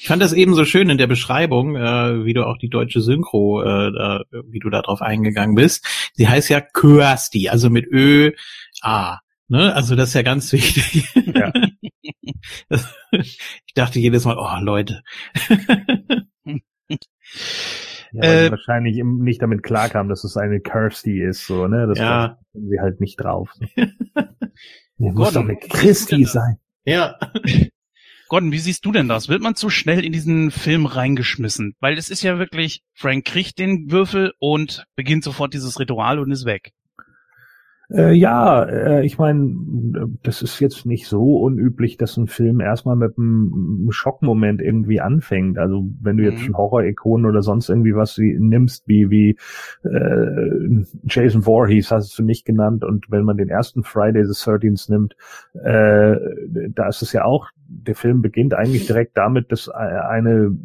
Ich 0.00 0.06
fand 0.06 0.22
das 0.22 0.32
eben 0.32 0.54
so 0.54 0.64
schön 0.64 0.88
in 0.88 0.96
der 0.96 1.08
Beschreibung, 1.08 1.74
äh, 1.74 2.24
wie 2.24 2.32
du 2.32 2.46
auch 2.46 2.58
die 2.58 2.68
deutsche 2.68 3.00
Synchro, 3.00 3.60
äh, 3.60 3.90
da, 3.90 4.22
wie 4.48 4.60
du 4.60 4.70
da 4.70 4.82
drauf 4.82 5.02
eingegangen 5.02 5.56
bist. 5.56 5.84
Sie 6.14 6.28
heißt 6.28 6.48
ja 6.48 6.60
Kirsty, 6.60 7.48
also 7.48 7.70
mit 7.70 7.86
Ö, 7.90 8.30
A. 8.82 9.18
Ne? 9.48 9.74
Also 9.74 9.96
das 9.96 10.10
ist 10.10 10.14
ja 10.14 10.22
ganz 10.22 10.52
wichtig. 10.52 11.08
Ja. 11.34 11.52
ich 13.12 13.74
dachte 13.74 13.98
jedes 13.98 14.24
Mal, 14.24 14.36
oh 14.38 14.64
Leute. 14.64 15.02
Ja, 18.12 18.22
weil 18.22 18.46
äh, 18.46 18.50
wahrscheinlich 18.50 19.02
nicht 19.04 19.42
damit 19.42 19.62
klarkam, 19.62 20.08
dass 20.08 20.24
es 20.24 20.36
eine 20.36 20.60
Kirsty 20.60 21.20
ist, 21.20 21.46
so, 21.46 21.66
ne? 21.66 21.86
Das 21.86 21.98
ja. 21.98 22.38
sie 22.52 22.80
halt 22.80 23.00
nicht 23.00 23.16
drauf. 23.16 23.50
So. 23.54 23.66
ja, 24.98 25.12
muss 25.12 25.32
doch 25.32 25.42
eine 25.42 25.56
Christi 25.56 26.24
sein. 26.24 26.56
Ja. 26.84 27.18
Gordon, 28.28 28.52
wie 28.52 28.58
siehst 28.58 28.84
du 28.84 28.90
denn 28.90 29.08
das? 29.08 29.28
Wird 29.28 29.42
man 29.42 29.54
zu 29.54 29.70
schnell 29.70 30.04
in 30.04 30.12
diesen 30.12 30.50
Film 30.50 30.86
reingeschmissen? 30.86 31.74
Weil 31.78 31.96
es 31.96 32.08
ist 32.08 32.22
ja 32.22 32.38
wirklich, 32.38 32.82
Frank 32.92 33.24
kriegt 33.24 33.58
den 33.58 33.90
Würfel 33.90 34.32
und 34.40 34.84
beginnt 34.96 35.22
sofort 35.22 35.54
dieses 35.54 35.78
Ritual 35.78 36.18
und 36.18 36.32
ist 36.32 36.44
weg. 36.44 36.72
Äh, 37.88 38.12
ja, 38.14 38.64
äh, 38.64 39.06
ich 39.06 39.16
meine, 39.18 39.54
das 40.22 40.42
ist 40.42 40.58
jetzt 40.58 40.86
nicht 40.86 41.06
so 41.06 41.36
unüblich, 41.36 41.96
dass 41.96 42.16
ein 42.16 42.26
Film 42.26 42.60
erstmal 42.60 42.96
mit 42.96 43.16
einem 43.16 43.88
Schockmoment 43.90 44.60
irgendwie 44.60 45.00
anfängt. 45.00 45.58
Also 45.58 45.86
wenn 46.00 46.16
du 46.16 46.24
jetzt 46.24 46.40
mhm. 46.40 46.44
schon 46.44 46.56
Horror-Ikonen 46.56 47.26
oder 47.26 47.42
sonst 47.42 47.68
irgendwie 47.68 47.94
was 47.94 48.18
nimmst, 48.18 48.88
wie 48.88 49.10
wie 49.10 49.36
äh, 49.84 50.84
Jason 51.04 51.42
Voorhees 51.42 51.92
hast 51.92 52.18
du 52.18 52.24
nicht 52.24 52.44
genannt 52.44 52.82
und 52.82 53.10
wenn 53.10 53.24
man 53.24 53.36
den 53.36 53.48
ersten 53.48 53.84
Friday 53.84 54.24
the 54.24 54.32
13th 54.32 54.90
nimmt, 54.90 55.16
äh, 55.54 56.16
da 56.70 56.88
ist 56.88 57.02
es 57.02 57.12
ja 57.12 57.24
auch, 57.24 57.50
der 57.68 57.94
Film 57.94 58.20
beginnt 58.20 58.54
eigentlich 58.54 58.86
direkt 58.88 59.16
damit, 59.16 59.52
dass 59.52 59.68
eine 59.68 60.56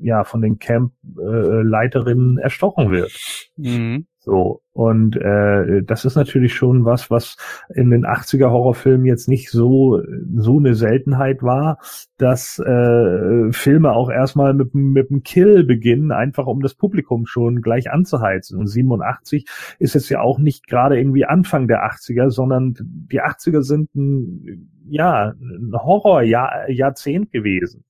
ja 0.00 0.22
von 0.22 0.42
den 0.42 0.58
Camp-Leiterinnen 0.58 2.38
äh, 2.38 2.42
erstochen 2.42 2.90
wird. 2.92 3.12
Mhm. 3.56 4.06
So. 4.28 4.60
Und 4.72 5.16
äh, 5.16 5.82
das 5.82 6.04
ist 6.04 6.14
natürlich 6.14 6.52
schon 6.52 6.84
was, 6.84 7.10
was 7.10 7.38
in 7.74 7.88
den 7.88 8.04
80er 8.04 8.50
Horrorfilmen 8.50 9.06
jetzt 9.06 9.26
nicht 9.26 9.50
so 9.50 10.02
so 10.36 10.58
eine 10.58 10.74
Seltenheit 10.74 11.42
war, 11.42 11.78
dass 12.18 12.58
äh, 12.58 13.50
Filme 13.52 13.94
auch 13.94 14.10
erstmal 14.10 14.52
mit, 14.52 14.74
mit 14.74 15.10
einem 15.10 15.22
Kill 15.22 15.64
beginnen, 15.64 16.12
einfach 16.12 16.46
um 16.46 16.60
das 16.60 16.74
Publikum 16.74 17.24
schon 17.24 17.62
gleich 17.62 17.90
anzuheizen. 17.90 18.58
Und 18.58 18.66
87 18.66 19.46
ist 19.78 19.94
jetzt 19.94 20.10
ja 20.10 20.20
auch 20.20 20.38
nicht 20.38 20.66
gerade 20.66 20.98
irgendwie 20.98 21.24
Anfang 21.24 21.66
der 21.66 21.90
80er, 21.90 22.28
sondern 22.28 22.74
die 22.78 23.22
80er 23.22 23.62
sind 23.62 23.94
ein 23.94 24.68
ja, 24.90 25.32
ein 25.40 25.72
Horror-Jahrzehnt 25.72 27.32
gewesen. 27.32 27.84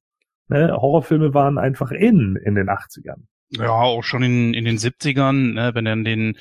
Ne? 0.46 0.72
Horrorfilme 0.72 1.34
waren 1.34 1.58
einfach 1.58 1.90
in, 1.90 2.36
in 2.36 2.54
den 2.54 2.68
80ern. 2.68 3.24
Ja, 3.50 3.70
auch 3.70 4.04
schon 4.04 4.22
in, 4.22 4.54
in 4.54 4.64
den 4.64 4.76
70ern, 4.76 5.54
ne, 5.54 5.70
wenn 5.74 5.84
dann 5.84 6.04
den 6.04 6.36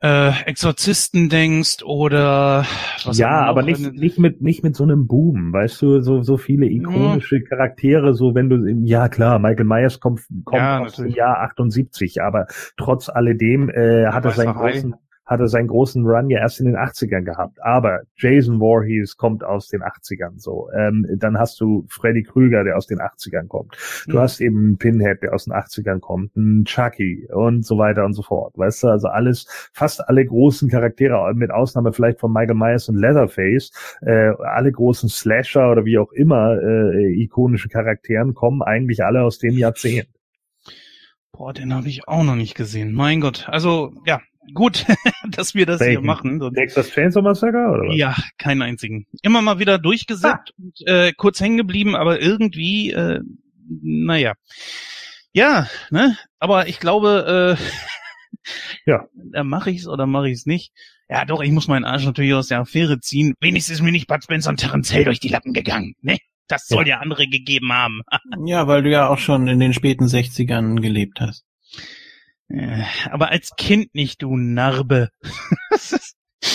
äh, 0.00 0.30
Exorzisten 0.44 1.28
denkst 1.28 1.82
oder 1.82 2.64
was 3.04 3.18
ja, 3.18 3.44
aber 3.44 3.62
nicht 3.62 3.80
nicht 3.94 4.18
mit 4.18 4.40
nicht 4.40 4.62
mit 4.62 4.76
so 4.76 4.84
einem 4.84 5.08
Boom, 5.08 5.52
weißt 5.52 5.82
du, 5.82 6.00
so 6.02 6.22
so 6.22 6.36
viele 6.36 6.66
ikonische 6.66 7.42
Charaktere, 7.42 8.14
so 8.14 8.34
wenn 8.34 8.48
du 8.48 8.64
ja 8.84 9.08
klar, 9.08 9.40
Michael 9.40 9.64
Myers 9.64 9.98
kommt 9.98 10.20
kommt 10.44 10.62
ja, 10.62 10.80
aus 10.80 10.96
dem 10.96 11.08
Jahr 11.08 11.40
78, 11.40 12.22
aber 12.22 12.46
trotz 12.76 13.08
alledem 13.08 13.70
äh, 13.70 14.06
hat 14.06 14.24
er 14.24 14.30
seinen 14.30 14.54
großen 14.54 14.94
hat 15.28 15.40
er 15.40 15.48
seinen 15.48 15.68
großen 15.68 16.04
Run 16.06 16.30
ja 16.30 16.40
erst 16.40 16.58
in 16.58 16.66
den 16.66 16.76
80ern 16.76 17.22
gehabt. 17.22 17.62
Aber 17.62 18.00
Jason 18.16 18.58
Voorhees 18.58 19.16
kommt 19.16 19.44
aus 19.44 19.68
den 19.68 19.82
80ern 19.82 20.38
so. 20.38 20.70
Ähm, 20.74 21.06
dann 21.18 21.38
hast 21.38 21.60
du 21.60 21.84
Freddy 21.88 22.22
Krüger, 22.22 22.64
der 22.64 22.76
aus 22.76 22.86
den 22.86 22.98
80ern 22.98 23.46
kommt. 23.46 23.76
Du 24.06 24.16
mhm. 24.16 24.20
hast 24.20 24.40
eben 24.40 24.58
einen 24.58 24.78
Pinhead, 24.78 25.22
der 25.22 25.34
aus 25.34 25.44
den 25.44 25.52
80ern 25.52 26.00
kommt, 26.00 26.34
einen 26.34 26.64
Chucky 26.64 27.28
und 27.30 27.64
so 27.66 27.76
weiter 27.76 28.06
und 28.06 28.14
so 28.14 28.22
fort. 28.22 28.56
Weißt 28.56 28.82
du, 28.82 28.88
also 28.88 29.08
alles, 29.08 29.46
fast 29.74 30.08
alle 30.08 30.24
großen 30.24 30.70
Charaktere, 30.70 31.34
mit 31.34 31.50
Ausnahme 31.50 31.92
vielleicht 31.92 32.20
von 32.20 32.32
Michael 32.32 32.56
Myers 32.56 32.88
und 32.88 32.96
Leatherface, 32.96 33.70
äh, 34.00 34.32
alle 34.38 34.72
großen 34.72 35.10
Slasher 35.10 35.70
oder 35.70 35.84
wie 35.84 35.98
auch 35.98 36.12
immer 36.12 36.56
äh, 36.60 37.22
ikonische 37.22 37.68
Charakteren 37.68 38.32
kommen 38.32 38.62
eigentlich 38.62 39.04
alle 39.04 39.22
aus 39.22 39.38
dem 39.38 39.58
Jahrzehnt. 39.58 40.08
Boah, 41.32 41.52
den 41.52 41.74
habe 41.74 41.88
ich 41.88 42.08
auch 42.08 42.24
noch 42.24 42.34
nicht 42.34 42.54
gesehen. 42.54 42.92
Mein 42.94 43.20
Gott. 43.20 43.46
Also, 43.48 43.92
ja, 44.06 44.20
gut, 44.54 44.84
dass 45.30 45.54
wir 45.54 45.66
das 45.66 45.80
Welchen? 45.80 46.00
hier 46.00 46.06
machen. 46.06 46.40
Texas 46.54 46.90
Chainsaw 46.90 47.22
Massacre 47.22 47.68
oder 47.68 47.88
was? 47.88 47.96
Ja, 47.96 48.16
keinen 48.38 48.62
einzigen. 48.62 49.06
Immer 49.22 49.42
mal 49.42 49.58
wieder 49.58 49.78
durchgesetzt 49.78 50.52
ah. 50.52 50.52
und 50.58 50.86
äh, 50.86 51.12
kurz 51.16 51.40
hängen 51.40 51.56
geblieben, 51.56 51.96
aber 51.96 52.20
irgendwie, 52.20 52.90
äh, 52.90 53.20
naja. 53.68 54.34
Ja, 55.32 55.68
ne? 55.90 56.16
Aber 56.38 56.68
ich 56.68 56.80
glaube, 56.80 57.56
äh, 57.58 57.62
ja, 58.86 59.06
da 59.14 59.44
mache 59.44 59.70
ich's 59.70 59.86
oder 59.86 60.06
mache 60.06 60.30
ich's 60.30 60.46
nicht. 60.46 60.72
Ja, 61.08 61.24
doch, 61.24 61.40
ich 61.42 61.50
muss 61.50 61.68
meinen 61.68 61.84
Arsch 61.84 62.04
natürlich 62.04 62.34
aus 62.34 62.48
der 62.48 62.60
Affäre 62.60 63.00
ziehen. 63.00 63.34
Wenigstens 63.40 63.76
ist 63.76 63.82
mir 63.82 63.92
nicht 63.92 64.08
Bud 64.08 64.22
Spencer 64.22 64.50
und 64.50 64.58
Terence 64.58 64.90
Hill 64.90 65.04
durch 65.04 65.20
die 65.20 65.28
Lappen 65.28 65.52
gegangen, 65.52 65.94
ne? 66.02 66.18
Das 66.48 66.66
soll 66.66 66.88
ja, 66.88 66.96
ja 66.96 67.00
andere 67.00 67.28
gegeben 67.28 67.72
haben. 67.72 68.00
ja, 68.46 68.66
weil 68.66 68.82
du 68.82 68.90
ja 68.90 69.08
auch 69.08 69.18
schon 69.18 69.48
in 69.48 69.60
den 69.60 69.74
späten 69.74 70.04
60ern 70.04 70.80
gelebt 70.80 71.20
hast. 71.20 71.44
Äh, 72.48 72.82
aber 73.10 73.30
als 73.30 73.54
Kind 73.56 73.94
nicht, 73.94 74.22
du 74.22 74.36
Narbe. 74.36 75.10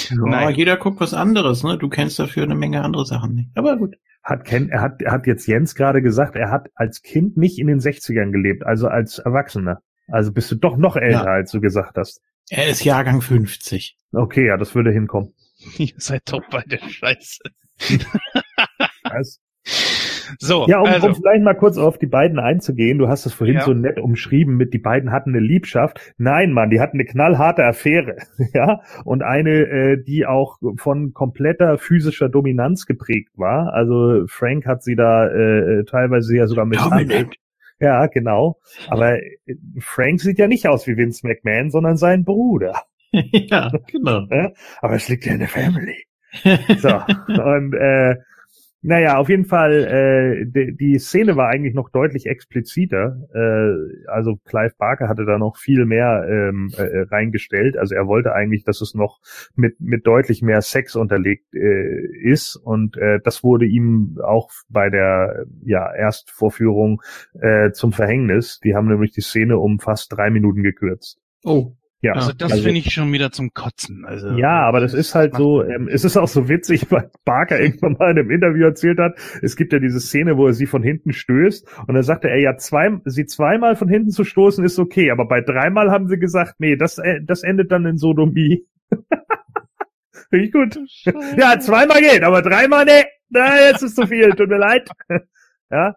ja, 0.10 0.50
jeder 0.50 0.78
guckt 0.78 1.00
was 1.00 1.14
anderes, 1.14 1.64
ne? 1.64 1.78
Du 1.78 1.90
kennst 1.90 2.20
dafür 2.20 2.44
eine 2.44 2.56
Menge 2.56 2.84
andere 2.84 3.06
Sachen 3.06 3.36
nicht. 3.36 3.50
Aber 3.56 3.78
gut. 3.78 3.96
Hat, 4.24 4.46
Ken, 4.46 4.70
er 4.70 4.82
hat, 4.82 5.02
er 5.02 5.12
hat 5.12 5.28
jetzt 5.28 5.48
Jens 5.48 5.76
gerade 5.76 6.02
gesagt, 6.02 6.38
er 6.38 6.50
hat 6.50 6.70
als 6.76 7.02
Kind 7.02 7.36
nicht 7.36 7.60
in 7.60 7.68
den 7.68 7.80
60ern 7.80 8.32
gelebt, 8.32 8.66
also 8.66 8.88
als 8.88 9.20
Erwachsener. 9.20 9.82
Also 10.08 10.32
bist 10.32 10.50
du 10.50 10.56
doch 10.56 10.78
noch 10.78 10.96
älter, 10.96 11.26
ja. 11.26 11.34
als 11.34 11.52
du 11.52 11.60
gesagt 11.60 11.98
hast. 11.98 12.22
Er 12.50 12.70
ist 12.70 12.84
Jahrgang 12.86 13.22
50. 13.22 13.98
Okay, 14.14 14.48
ja, 14.48 14.58
das 14.58 14.76
würde 14.76 14.92
hinkommen. 14.92 15.34
Ihr 15.78 15.94
seid 15.98 16.24
doch 16.32 16.42
bei 16.50 16.62
der 16.66 16.80
Scheiße. 16.80 17.42
Was? 19.04 19.40
So, 20.40 20.66
ja, 20.68 20.80
um, 20.80 20.88
also. 20.88 21.08
um 21.08 21.16
vielleicht 21.16 21.44
mal 21.44 21.56
kurz 21.56 21.78
auf 21.78 21.98
die 21.98 22.08
beiden 22.08 22.40
einzugehen. 22.40 22.98
Du 22.98 23.08
hast 23.08 23.26
es 23.26 23.34
vorhin 23.34 23.56
ja. 23.56 23.62
so 23.62 23.74
nett 23.74 24.00
umschrieben 24.00 24.56
mit, 24.56 24.74
die 24.74 24.80
beiden 24.80 25.12
hatten 25.12 25.32
eine 25.32 25.40
Liebschaft. 25.40 26.00
Nein, 26.18 26.52
Mann, 26.52 26.70
die 26.70 26.80
hatten 26.80 26.98
eine 26.98 27.06
knallharte 27.06 27.64
Affäre, 27.64 28.18
ja, 28.54 28.82
und 29.04 29.24
eine, 29.24 29.52
äh, 29.52 30.04
die 30.04 30.26
auch 30.26 30.58
von 30.78 31.14
kompletter 31.14 31.78
physischer 31.78 32.30
Dominanz 32.30 32.86
geprägt 32.86 33.32
war. 33.36 33.74
Also 33.74 34.26
Frank 34.28 34.66
hat 34.66 34.84
sie 34.84 34.96
da 34.96 35.28
äh, 35.28 35.84
teilweise 35.86 36.36
ja 36.36 36.48
sogar 36.48 36.66
mit 36.66 36.80
Ja, 37.80 38.06
genau. 38.08 38.60
Aber 38.88 39.18
äh, 39.20 39.56
Frank 39.80 40.22
sieht 40.22 40.40
ja 40.40 40.48
nicht 40.48 40.68
aus 40.68 40.88
wie 40.88 40.98
Vince 40.98 41.28
McMahon, 41.28 41.70
sondern 41.70 41.98
sein 41.98 42.24
Bruder. 42.24 42.84
ja, 43.12 43.72
genau. 43.92 44.26
Aber 44.82 44.96
es 44.96 45.10
liegt 45.10 45.26
ja 45.26 45.34
in 45.34 45.40
der 45.40 45.50
Family. 45.50 45.98
So, 46.78 46.90
und 47.28 47.76
äh, 47.76 48.16
naja, 48.86 49.18
auf 49.18 49.30
jeden 49.30 49.46
Fall, 49.46 49.86
äh, 49.86 50.46
die, 50.46 50.76
die 50.76 51.00
Szene 51.00 51.38
war 51.38 51.48
eigentlich 51.48 51.74
noch 51.74 51.90
deutlich 51.90 52.26
expliziter. 52.26 53.18
Äh, 53.34 54.10
also 54.10 54.36
Clive 54.44 54.74
Barker 54.78 55.08
hatte 55.08 55.26
da 55.26 55.38
noch 55.38 55.56
viel 55.56 55.86
mehr 55.86 56.26
ähm, 56.30 56.70
äh, 56.76 57.04
reingestellt. 57.10 57.78
Also 57.78 57.96
er 57.96 58.08
wollte 58.08 58.34
eigentlich, 58.34 58.66
dass 58.66 58.82
es 58.82 58.94
noch 58.94 59.22
mit, 59.56 59.80
mit 59.80 60.06
deutlich 60.06 60.42
mehr 60.42 60.62
Sex 60.62 60.98
unterlegt 60.98 61.54
äh, 61.56 62.06
ist. 62.24 62.58
Und 62.58 62.98
äh, 62.98 63.20
das 63.24 63.42
wurde 63.42 63.66
ihm 63.66 64.20
auch 64.22 64.50
bei 64.68 64.90
der 64.90 65.46
ja, 65.64 65.90
Erstvorführung 65.94 67.02
äh, 67.40 67.72
zum 67.72 67.94
Verhängnis. 67.94 68.60
Die 68.60 68.76
haben 68.76 68.90
nämlich 68.90 69.12
die 69.12 69.22
Szene 69.22 69.60
um 69.60 69.80
fast 69.80 70.12
drei 70.12 70.30
Minuten 70.30 70.62
gekürzt. 70.62 71.22
Oh. 71.46 71.74
Ja, 72.04 72.12
also 72.16 72.34
das 72.34 72.52
also, 72.52 72.64
finde 72.66 72.80
ich 72.80 72.94
schon 72.94 73.14
wieder 73.14 73.32
zum 73.32 73.54
Kotzen. 73.54 74.04
Also 74.06 74.32
ja, 74.32 74.68
aber 74.68 74.82
das 74.82 74.94
ist 74.94 75.16
halt 75.16 75.36
so. 75.36 75.64
Ähm, 75.64 75.88
es 75.88 76.04
ist 76.04 76.18
auch 76.18 76.28
so 76.28 76.50
witzig, 76.50 76.88
weil 76.92 77.10
Barker 77.24 77.62
irgendwann 77.62 77.94
mal 77.94 78.12
in 78.12 78.20
einem 78.20 78.30
Interview 78.30 78.66
erzählt 78.66 79.00
hat. 79.00 79.16
Es 79.42 79.56
gibt 79.56 79.72
ja 79.72 79.80
diese 79.80 80.02
Szene, 80.02 80.36
wo 80.36 80.48
er 80.48 80.54
sie 80.54 80.66
von 80.66 80.84
hinten 80.84 81.14
stößt 81.14 81.66
und 81.88 81.94
dann 81.94 82.04
sagte 82.04 82.30
er 82.30 82.42
ja 82.42 82.58
zwei, 82.58 82.92
sie 83.06 83.26
zweimal 83.26 83.78
von 83.78 83.88
hinten 83.88 84.12
zu 84.12 84.26
stoßen 84.26 84.66
ist 84.66 84.80
okay, 84.80 85.12
aber 85.12 85.30
bei 85.30 85.40
dreimal 85.40 85.92
haben 85.92 86.10
sie 86.10 86.20
gesagt, 86.20 86.56
nee, 86.60 86.76
das 86.76 86.98
äh, 86.98 87.22
das 87.24 87.42
endet 87.42 87.72
dann 87.72 87.86
in 87.86 87.98
Sodomie. 87.98 88.68
Finde 90.30 90.46
ich 90.46 90.52
gut. 90.52 90.78
Ja, 91.38 91.58
zweimal 91.58 92.02
geht, 92.02 92.24
aber 92.24 92.42
dreimal 92.42 92.84
nee. 92.84 93.06
Na, 93.30 93.70
jetzt 93.70 93.82
ist 93.82 93.96
zu 93.96 94.06
viel. 94.08 94.30
Tut 94.32 94.50
mir 94.50 94.58
leid. 94.58 94.90
Ja, 95.72 95.96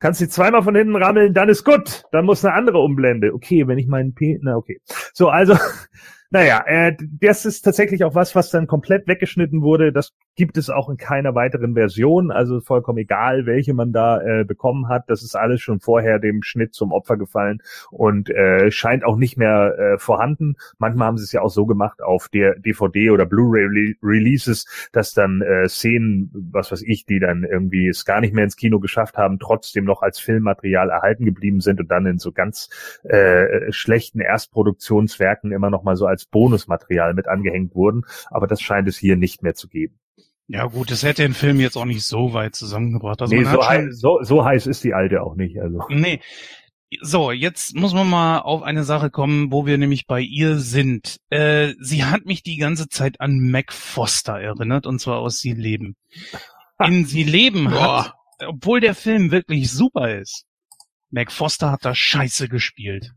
Kannst 0.00 0.22
du 0.22 0.28
zweimal 0.28 0.62
von 0.62 0.74
hinten 0.74 0.96
rammeln, 0.96 1.34
dann 1.34 1.50
ist 1.50 1.62
gut. 1.62 2.04
Dann 2.10 2.24
muss 2.24 2.44
eine 2.44 2.54
andere 2.54 2.78
Umblende. 2.78 3.34
Okay, 3.34 3.68
wenn 3.68 3.78
ich 3.78 3.86
meinen 3.86 4.14
P, 4.14 4.38
na 4.42 4.56
okay. 4.56 4.80
So, 5.12 5.28
also 5.28 5.54
naja, 6.32 6.62
äh, 6.66 6.96
das 7.20 7.44
ist 7.44 7.62
tatsächlich 7.62 8.04
auch 8.04 8.14
was, 8.14 8.36
was 8.36 8.50
dann 8.50 8.68
komplett 8.68 9.08
weggeschnitten 9.08 9.62
wurde. 9.62 9.92
Das 9.92 10.12
gibt 10.36 10.56
es 10.56 10.70
auch 10.70 10.88
in 10.88 10.96
keiner 10.96 11.34
weiteren 11.34 11.74
Version. 11.74 12.30
Also 12.30 12.60
vollkommen 12.60 12.98
egal, 12.98 13.46
welche 13.46 13.74
man 13.74 13.92
da 13.92 14.20
äh, 14.20 14.44
bekommen 14.44 14.88
hat. 14.88 15.04
Das 15.08 15.22
ist 15.22 15.34
alles 15.34 15.60
schon 15.60 15.80
vorher 15.80 16.20
dem 16.20 16.42
Schnitt 16.42 16.72
zum 16.72 16.92
Opfer 16.92 17.16
gefallen 17.16 17.60
und 17.90 18.30
äh, 18.30 18.70
scheint 18.70 19.04
auch 19.04 19.16
nicht 19.16 19.36
mehr 19.36 19.76
äh, 19.76 19.98
vorhanden. 19.98 20.54
Manchmal 20.78 21.08
haben 21.08 21.18
sie 21.18 21.24
es 21.24 21.32
ja 21.32 21.42
auch 21.42 21.50
so 21.50 21.66
gemacht 21.66 22.00
auf 22.00 22.28
der 22.28 22.58
DVD 22.58 23.10
oder 23.10 23.26
Blu-ray 23.26 23.96
Releases, 24.02 24.88
dass 24.92 25.12
dann 25.12 25.42
äh, 25.42 25.68
Szenen, 25.68 26.30
was 26.52 26.70
weiß 26.70 26.82
ich, 26.82 27.06
die 27.06 27.18
dann 27.18 27.44
irgendwie 27.44 27.88
es 27.88 28.04
gar 28.04 28.20
nicht 28.20 28.32
mehr 28.34 28.44
ins 28.44 28.56
Kino 28.56 28.78
geschafft 28.78 29.18
haben, 29.18 29.40
trotzdem 29.40 29.84
noch 29.84 30.02
als 30.02 30.20
Filmmaterial 30.20 30.90
erhalten 30.90 31.24
geblieben 31.24 31.60
sind 31.60 31.80
und 31.80 31.90
dann 31.90 32.06
in 32.06 32.18
so 32.18 32.32
ganz 32.32 32.70
äh, 33.02 33.72
schlechten 33.72 34.20
Erstproduktionswerken 34.20 35.52
immer 35.52 35.70
noch 35.70 35.82
mal 35.82 35.96
so 35.96 36.06
als 36.06 36.19
als 36.20 36.26
Bonusmaterial 36.26 37.14
mit 37.14 37.28
angehängt 37.28 37.74
wurden, 37.74 38.04
aber 38.30 38.46
das 38.46 38.60
scheint 38.60 38.88
es 38.88 38.98
hier 38.98 39.16
nicht 39.16 39.42
mehr 39.42 39.54
zu 39.54 39.68
geben. 39.68 39.98
Ja 40.46 40.66
gut, 40.66 40.90
das 40.90 41.02
hätte 41.02 41.22
den 41.22 41.34
Film 41.34 41.60
jetzt 41.60 41.76
auch 41.76 41.84
nicht 41.84 42.04
so 42.04 42.32
weit 42.32 42.56
zusammengebracht. 42.56 43.22
Also 43.22 43.34
nee, 43.34 43.44
so, 43.44 43.66
heiß, 43.66 44.00
so, 44.00 44.18
so 44.22 44.44
heiß 44.44 44.66
ist 44.66 44.82
die 44.82 44.94
alte 44.94 45.22
auch 45.22 45.36
nicht. 45.36 45.60
Also. 45.60 45.84
Nee. 45.88 46.20
So, 47.00 47.30
jetzt 47.30 47.76
muss 47.76 47.94
man 47.94 48.10
mal 48.10 48.40
auf 48.40 48.62
eine 48.62 48.82
Sache 48.82 49.10
kommen, 49.10 49.52
wo 49.52 49.64
wir 49.64 49.78
nämlich 49.78 50.08
bei 50.08 50.20
ihr 50.20 50.58
sind. 50.58 51.18
Äh, 51.30 51.74
sie 51.78 52.04
hat 52.04 52.26
mich 52.26 52.42
die 52.42 52.56
ganze 52.56 52.88
Zeit 52.88 53.20
an 53.20 53.38
Mac 53.38 53.72
Foster 53.72 54.40
erinnert, 54.40 54.86
und 54.86 54.98
zwar 54.98 55.20
aus 55.20 55.38
Sie 55.38 55.52
leben. 55.52 55.94
In 56.84 57.04
Sie 57.04 57.22
leben 57.22 57.70
hat, 57.70 58.14
obwohl 58.44 58.80
der 58.80 58.96
Film 58.96 59.30
wirklich 59.30 59.70
super 59.70 60.18
ist, 60.18 60.46
Mac 61.10 61.30
Foster 61.30 61.70
hat 61.70 61.84
da 61.84 61.94
scheiße 61.94 62.48
gespielt. 62.48 63.12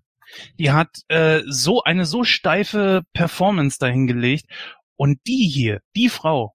Die 0.59 0.71
hat 0.71 0.89
äh, 1.07 1.41
so 1.45 1.83
eine 1.83 2.05
so 2.05 2.23
steife 2.23 3.03
Performance 3.13 3.77
dahingelegt. 3.79 4.45
Und 4.95 5.19
die 5.27 5.47
hier, 5.47 5.81
die 5.95 6.09
Frau, 6.09 6.53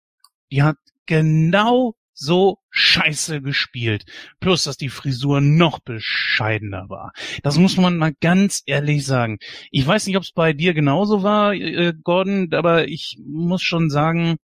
die 0.51 0.63
hat 0.63 0.77
genau 1.07 1.95
so 2.19 2.59
scheiße 2.71 3.41
gespielt. 3.43 4.05
Plus, 4.41 4.65
dass 4.65 4.77
die 4.77 4.89
Frisur 4.89 5.41
noch 5.41 5.79
bescheidener 5.79 6.89
war. 6.89 7.13
Das 7.43 7.59
muss 7.59 7.77
man 7.77 7.97
mal 7.97 8.13
ganz 8.21 8.63
ehrlich 8.67 9.07
sagen. 9.07 9.39
Ich 9.71 9.87
weiß 9.87 10.07
nicht, 10.07 10.17
ob 10.17 10.25
es 10.25 10.33
bei 10.33 10.53
dir 10.53 10.75
genauso 10.75 11.23
war, 11.23 11.55
äh, 11.55 11.95
Gordon, 12.03 12.53
aber 12.53 12.89
ich 12.89 13.19
muss 13.25 13.63
schon 13.63 13.89
sagen, 13.89 14.37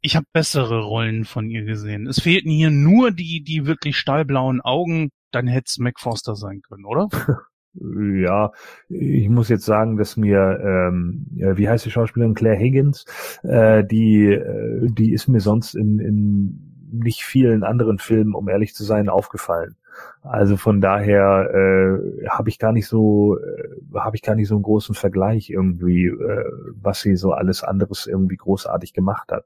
ich 0.00 0.16
habe 0.16 0.26
bessere 0.32 0.82
Rollen 0.82 1.24
von 1.24 1.48
ihr 1.48 1.62
gesehen. 1.62 2.06
Es 2.06 2.20
fehlten 2.20 2.50
hier 2.50 2.70
nur 2.70 3.12
die, 3.12 3.42
die 3.44 3.66
wirklich 3.66 3.96
stahlblauen 3.96 4.60
Augen, 4.60 5.10
dann 5.30 5.46
hätte 5.46 5.66
es 5.68 5.78
McFoster 5.78 6.36
sein 6.36 6.62
können, 6.62 6.84
oder? 6.84 7.08
Ja, 7.74 8.52
ich 8.88 9.28
muss 9.28 9.48
jetzt 9.48 9.64
sagen, 9.64 9.96
dass 9.96 10.16
mir, 10.16 10.60
ähm, 10.62 11.26
wie 11.32 11.68
heißt 11.68 11.86
die 11.86 11.90
Schauspielerin 11.90 12.34
Claire 12.34 12.58
Higgins, 12.58 13.06
äh, 13.42 13.82
die, 13.82 14.26
äh, 14.26 14.88
die 14.90 15.12
ist 15.12 15.28
mir 15.28 15.40
sonst 15.40 15.74
in, 15.74 15.98
in 15.98 16.72
nicht 16.92 17.24
vielen 17.24 17.64
anderen 17.64 17.98
Filmen, 17.98 18.34
um 18.34 18.48
ehrlich 18.48 18.74
zu 18.74 18.84
sein, 18.84 19.08
aufgefallen. 19.08 19.76
Also 20.22 20.56
von 20.56 20.80
daher 20.80 21.50
äh, 21.52 22.28
habe 22.28 22.48
ich 22.48 22.58
gar 22.58 22.72
nicht 22.72 22.86
so 22.86 23.38
äh, 23.38 23.98
habe 23.98 24.16
ich 24.16 24.22
gar 24.22 24.34
nicht 24.34 24.48
so 24.48 24.54
einen 24.54 24.62
großen 24.62 24.94
Vergleich 24.94 25.50
irgendwie, 25.50 26.06
äh, 26.06 26.44
was 26.80 27.00
sie 27.00 27.16
so 27.16 27.32
alles 27.32 27.62
anderes 27.62 28.06
irgendwie 28.06 28.36
großartig 28.36 28.94
gemacht 28.94 29.32
hat. 29.32 29.44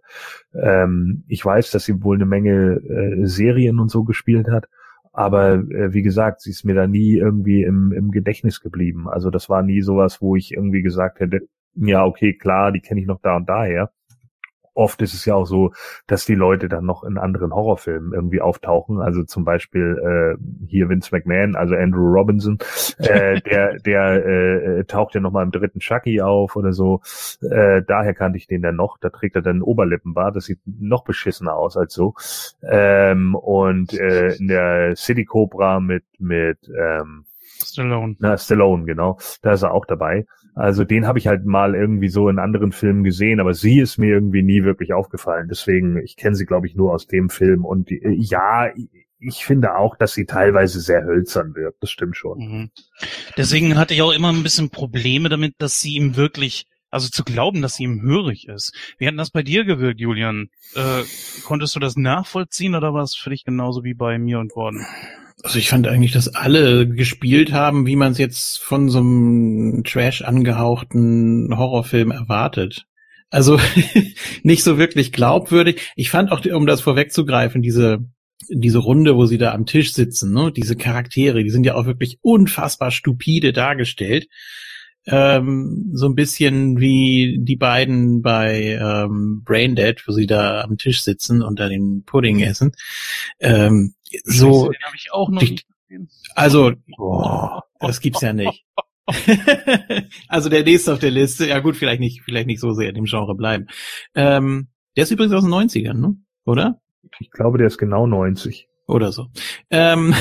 Ähm, 0.54 1.24
ich 1.28 1.44
weiß, 1.44 1.70
dass 1.70 1.84
sie 1.84 2.02
wohl 2.02 2.16
eine 2.16 2.26
Menge 2.26 2.76
äh, 2.76 3.26
Serien 3.26 3.80
und 3.80 3.90
so 3.90 4.04
gespielt 4.04 4.48
hat, 4.48 4.68
aber 5.16 5.54
äh, 5.54 5.94
wie 5.94 6.02
gesagt, 6.02 6.42
sie 6.42 6.50
ist 6.50 6.64
mir 6.64 6.74
da 6.74 6.86
nie 6.86 7.16
irgendwie 7.16 7.62
im, 7.62 7.90
im 7.90 8.10
Gedächtnis 8.10 8.60
geblieben. 8.60 9.08
Also 9.08 9.30
das 9.30 9.48
war 9.48 9.62
nie 9.62 9.80
sowas, 9.80 10.20
wo 10.20 10.36
ich 10.36 10.52
irgendwie 10.52 10.82
gesagt 10.82 11.20
hätte, 11.20 11.48
ja 11.74 12.04
okay, 12.04 12.34
klar, 12.34 12.70
die 12.70 12.80
kenne 12.80 13.00
ich 13.00 13.06
noch 13.06 13.20
da 13.22 13.36
und 13.36 13.48
daher 13.48 13.90
oft 14.76 15.02
ist 15.02 15.14
es 15.14 15.24
ja 15.24 15.34
auch 15.34 15.46
so, 15.46 15.72
dass 16.06 16.24
die 16.24 16.34
Leute 16.34 16.68
dann 16.68 16.84
noch 16.84 17.04
in 17.04 17.18
anderen 17.18 17.52
Horrorfilmen 17.54 18.12
irgendwie 18.12 18.40
auftauchen. 18.40 19.00
Also 19.00 19.24
zum 19.24 19.44
Beispiel 19.44 20.36
äh, 20.38 20.66
hier 20.66 20.88
Vince 20.88 21.10
McMahon, 21.12 21.56
also 21.56 21.74
Andrew 21.74 22.06
Robinson, 22.06 22.58
äh, 22.98 23.40
der 23.50 23.78
der 23.78 24.26
äh, 24.26 24.84
taucht 24.84 25.14
ja 25.14 25.20
noch 25.20 25.32
mal 25.32 25.42
im 25.42 25.50
dritten 25.50 25.80
Chucky 25.80 26.20
auf 26.20 26.56
oder 26.56 26.72
so. 26.72 27.00
Äh, 27.42 27.82
daher 27.86 28.14
kannte 28.14 28.38
ich 28.38 28.46
den 28.46 28.62
dann 28.62 28.76
noch. 28.76 28.98
Da 28.98 29.10
trägt 29.10 29.36
er 29.36 29.42
dann 29.42 29.62
Oberlippenbart. 29.62 30.36
Das 30.36 30.44
sieht 30.44 30.60
noch 30.64 31.04
beschissener 31.04 31.54
aus 31.54 31.76
als 31.76 31.94
so. 31.94 32.14
Ähm, 32.62 33.34
und 33.34 33.92
äh, 33.94 34.34
in 34.36 34.48
der 34.48 34.96
City 34.96 35.24
Cobra 35.24 35.80
mit 35.80 36.04
mit 36.18 36.58
ähm, 36.68 37.25
Stallone. 37.64 38.16
Na, 38.18 38.36
Stallone, 38.36 38.84
genau. 38.84 39.18
Da 39.42 39.52
ist 39.52 39.62
er 39.62 39.72
auch 39.72 39.86
dabei. 39.86 40.26
Also 40.54 40.84
den 40.84 41.06
habe 41.06 41.18
ich 41.18 41.26
halt 41.26 41.44
mal 41.44 41.74
irgendwie 41.74 42.08
so 42.08 42.28
in 42.28 42.38
anderen 42.38 42.72
Filmen 42.72 43.04
gesehen, 43.04 43.40
aber 43.40 43.52
sie 43.52 43.78
ist 43.78 43.98
mir 43.98 44.08
irgendwie 44.08 44.42
nie 44.42 44.64
wirklich 44.64 44.94
aufgefallen. 44.94 45.48
Deswegen, 45.50 45.98
ich 45.98 46.16
kenne 46.16 46.34
sie, 46.34 46.46
glaube 46.46 46.66
ich, 46.66 46.74
nur 46.74 46.92
aus 46.92 47.06
dem 47.06 47.28
Film. 47.28 47.64
Und 47.64 47.90
die, 47.90 48.00
ja, 48.18 48.70
ich 49.18 49.44
finde 49.44 49.76
auch, 49.76 49.96
dass 49.96 50.14
sie 50.14 50.24
teilweise 50.24 50.80
sehr 50.80 51.04
hölzern 51.04 51.54
wirkt. 51.54 51.82
Das 51.82 51.90
stimmt 51.90 52.16
schon. 52.16 52.38
Mhm. 52.38 52.70
Deswegen 53.36 53.76
hatte 53.76 53.94
ich 53.94 54.02
auch 54.02 54.12
immer 54.12 54.32
ein 54.32 54.42
bisschen 54.42 54.70
Probleme 54.70 55.28
damit, 55.28 55.54
dass 55.58 55.80
sie 55.80 55.94
ihm 55.94 56.16
wirklich, 56.16 56.66
also 56.90 57.08
zu 57.08 57.24
glauben, 57.24 57.60
dass 57.60 57.76
sie 57.76 57.84
ihm 57.84 58.00
hörig 58.00 58.48
ist. 58.48 58.74
Wie 58.98 59.06
hat 59.06 59.14
das 59.18 59.30
bei 59.30 59.42
dir 59.42 59.64
gewirkt, 59.64 60.00
Julian? 60.00 60.48
Äh, 60.74 61.02
konntest 61.44 61.76
du 61.76 61.80
das 61.80 61.96
nachvollziehen 61.96 62.74
oder 62.74 62.94
war 62.94 63.02
es 63.02 63.14
für 63.14 63.30
dich 63.30 63.44
genauso 63.44 63.84
wie 63.84 63.94
bei 63.94 64.18
mir 64.18 64.38
und 64.38 64.52
Gordon? 64.52 64.86
Also 65.42 65.58
ich 65.58 65.68
fand 65.68 65.86
eigentlich, 65.86 66.12
dass 66.12 66.34
alle 66.34 66.88
gespielt 66.88 67.52
haben, 67.52 67.86
wie 67.86 67.96
man 67.96 68.12
es 68.12 68.18
jetzt 68.18 68.58
von 68.58 68.88
so 68.88 68.98
einem 68.98 69.82
Trash 69.84 70.22
angehauchten 70.22 71.56
Horrorfilm 71.56 72.10
erwartet. 72.10 72.86
Also 73.30 73.60
nicht 74.42 74.64
so 74.64 74.78
wirklich 74.78 75.12
glaubwürdig. 75.12 75.92
Ich 75.94 76.10
fand 76.10 76.32
auch, 76.32 76.44
um 76.46 76.66
das 76.66 76.80
vorwegzugreifen, 76.80 77.62
diese 77.62 78.06
diese 78.48 78.78
Runde, 78.78 79.16
wo 79.16 79.26
sie 79.26 79.38
da 79.38 79.52
am 79.52 79.66
Tisch 79.66 79.92
sitzen, 79.92 80.32
ne, 80.32 80.52
diese 80.52 80.76
Charaktere, 80.76 81.42
die 81.42 81.50
sind 81.50 81.64
ja 81.64 81.74
auch 81.74 81.86
wirklich 81.86 82.18
unfassbar 82.22 82.90
stupide 82.90 83.52
dargestellt. 83.52 84.28
Ähm, 85.08 85.90
so 85.94 86.06
ein 86.06 86.16
bisschen 86.16 86.80
wie 86.80 87.38
die 87.40 87.56
beiden 87.56 88.22
bei 88.22 88.78
ähm, 88.80 89.42
Braindead, 89.44 90.02
wo 90.06 90.12
sie 90.12 90.26
da 90.26 90.62
am 90.62 90.78
Tisch 90.78 91.02
sitzen 91.02 91.42
und 91.42 91.60
da 91.60 91.68
den 91.68 92.02
Pudding 92.04 92.40
essen. 92.40 92.72
Ähm, 93.38 93.94
so. 94.24 94.70
Den 94.70 94.82
habe 94.82 94.96
ich 94.96 95.12
auch 95.12 95.28
noch 95.28 95.42
nicht 95.42 95.66
gesehen. 95.88 96.08
Also, 96.34 96.72
oh, 96.98 97.60
das 97.80 98.00
gibt's 98.00 98.20
ja 98.20 98.32
nicht. 98.32 98.64
also 100.28 100.48
der 100.48 100.64
nächste 100.64 100.92
auf 100.92 100.98
der 100.98 101.10
Liste, 101.10 101.46
ja 101.46 101.60
gut, 101.60 101.76
vielleicht 101.76 102.00
nicht, 102.00 102.22
vielleicht 102.22 102.46
nicht 102.46 102.60
so 102.60 102.72
sehr 102.72 102.88
in 102.88 102.94
dem 102.96 103.04
Genre 103.04 103.34
bleiben. 103.34 103.66
Ähm, 104.14 104.68
der 104.96 105.04
ist 105.04 105.10
übrigens 105.10 105.34
aus 105.34 105.44
den 105.44 105.52
90ern, 105.52 105.94
ne? 105.94 106.16
Oder? 106.44 106.80
Ich 107.20 107.30
glaube, 107.30 107.58
der 107.58 107.68
ist 107.68 107.78
genau 107.78 108.06
90. 108.06 108.68
Oder 108.88 109.10
so. 109.10 109.26
Ähm, 109.70 110.14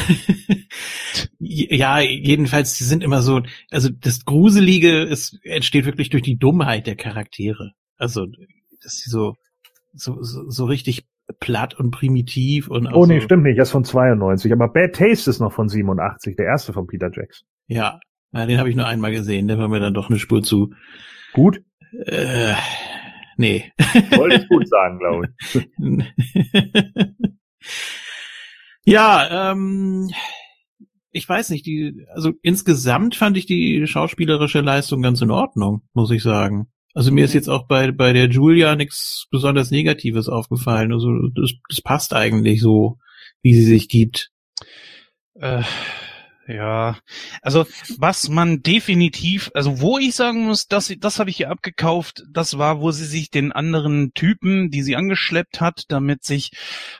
ja, 1.39 1.99
jedenfalls, 1.99 2.77
die 2.77 2.83
sind 2.83 3.03
immer 3.03 3.21
so, 3.21 3.41
also 3.69 3.89
das 3.89 4.25
Gruselige 4.25 5.03
ist, 5.03 5.39
entsteht 5.43 5.85
wirklich 5.85 6.09
durch 6.09 6.23
die 6.23 6.37
Dummheit 6.37 6.87
der 6.87 6.95
Charaktere. 6.95 7.73
Also, 7.97 8.25
dass 8.81 8.97
sie 8.97 9.09
so, 9.09 9.35
so, 9.93 10.21
so, 10.23 10.49
so 10.49 10.65
richtig 10.65 11.05
platt 11.39 11.73
und 11.73 11.91
primitiv 11.91 12.69
und 12.69 12.87
Oh 12.87 13.05
nee, 13.05 13.19
so 13.19 13.25
stimmt 13.25 13.43
nicht, 13.43 13.57
er 13.57 13.63
ist 13.63 13.71
von 13.71 13.83
92, 13.83 14.51
aber 14.51 14.67
Bad 14.67 14.95
Taste 14.95 15.29
ist 15.29 15.39
noch 15.39 15.53
von 15.53 15.69
87, 15.69 16.35
der 16.35 16.45
erste 16.45 16.73
von 16.73 16.87
Peter 16.87 17.09
Jackson. 17.11 17.47
Ja, 17.67 17.99
ja 18.31 18.45
den 18.45 18.59
habe 18.59 18.69
ich 18.69 18.75
nur 18.75 18.87
einmal 18.87 19.11
gesehen, 19.11 19.47
der 19.47 19.57
war 19.57 19.67
mir 19.67 19.79
dann 19.79 19.93
doch 19.93 20.09
eine 20.09 20.19
Spur 20.19 20.43
zu. 20.43 20.73
Gut? 21.33 21.61
Äh, 22.05 22.53
nee. 23.37 23.71
Wollte 24.15 24.37
ich 24.37 24.49
gut 24.49 24.67
sagen, 24.67 24.99
glaube 24.99 25.29
ich. 25.39 25.67
ja, 28.85 29.51
ähm, 29.51 30.09
ich 31.11 31.27
weiß 31.27 31.49
nicht, 31.49 31.65
die, 31.65 32.05
also 32.13 32.33
insgesamt 32.41 33.15
fand 33.15 33.37
ich 33.37 33.45
die 33.45 33.87
schauspielerische 33.87 34.61
Leistung 34.61 35.01
ganz 35.01 35.21
in 35.21 35.31
Ordnung, 35.31 35.81
muss 35.93 36.11
ich 36.11 36.21
sagen. 36.21 36.67
Also 36.95 37.11
mir 37.11 37.25
ist 37.25 37.33
jetzt 37.33 37.49
auch 37.49 37.67
bei, 37.67 37.91
bei 37.91 38.13
der 38.13 38.29
Julia 38.29 38.77
nichts 38.77 39.27
besonders 39.29 39.69
Negatives 39.69 40.29
aufgefallen. 40.29 40.93
Also 40.93 41.27
das, 41.27 41.51
das 41.69 41.81
passt 41.81 42.13
eigentlich 42.13 42.61
so, 42.61 42.97
wie 43.41 43.53
sie 43.53 43.65
sich 43.65 43.89
gibt. 43.89 44.31
Äh, 45.33 45.63
ja, 46.47 46.97
also 47.41 47.65
was 47.97 48.29
man 48.29 48.61
definitiv, 48.61 49.51
also 49.53 49.81
wo 49.81 49.97
ich 49.97 50.15
sagen 50.15 50.45
muss, 50.45 50.67
das, 50.67 50.93
das 50.97 51.19
habe 51.19 51.29
ich 51.29 51.41
ihr 51.41 51.51
abgekauft, 51.51 52.23
das 52.31 52.57
war, 52.57 52.79
wo 52.79 52.91
sie 52.91 53.05
sich 53.05 53.29
den 53.29 53.51
anderen 53.51 54.13
Typen, 54.13 54.69
die 54.69 54.81
sie 54.81 54.95
angeschleppt 54.95 55.59
hat, 55.59 55.83
damit 55.89 56.23
sich 56.23 56.51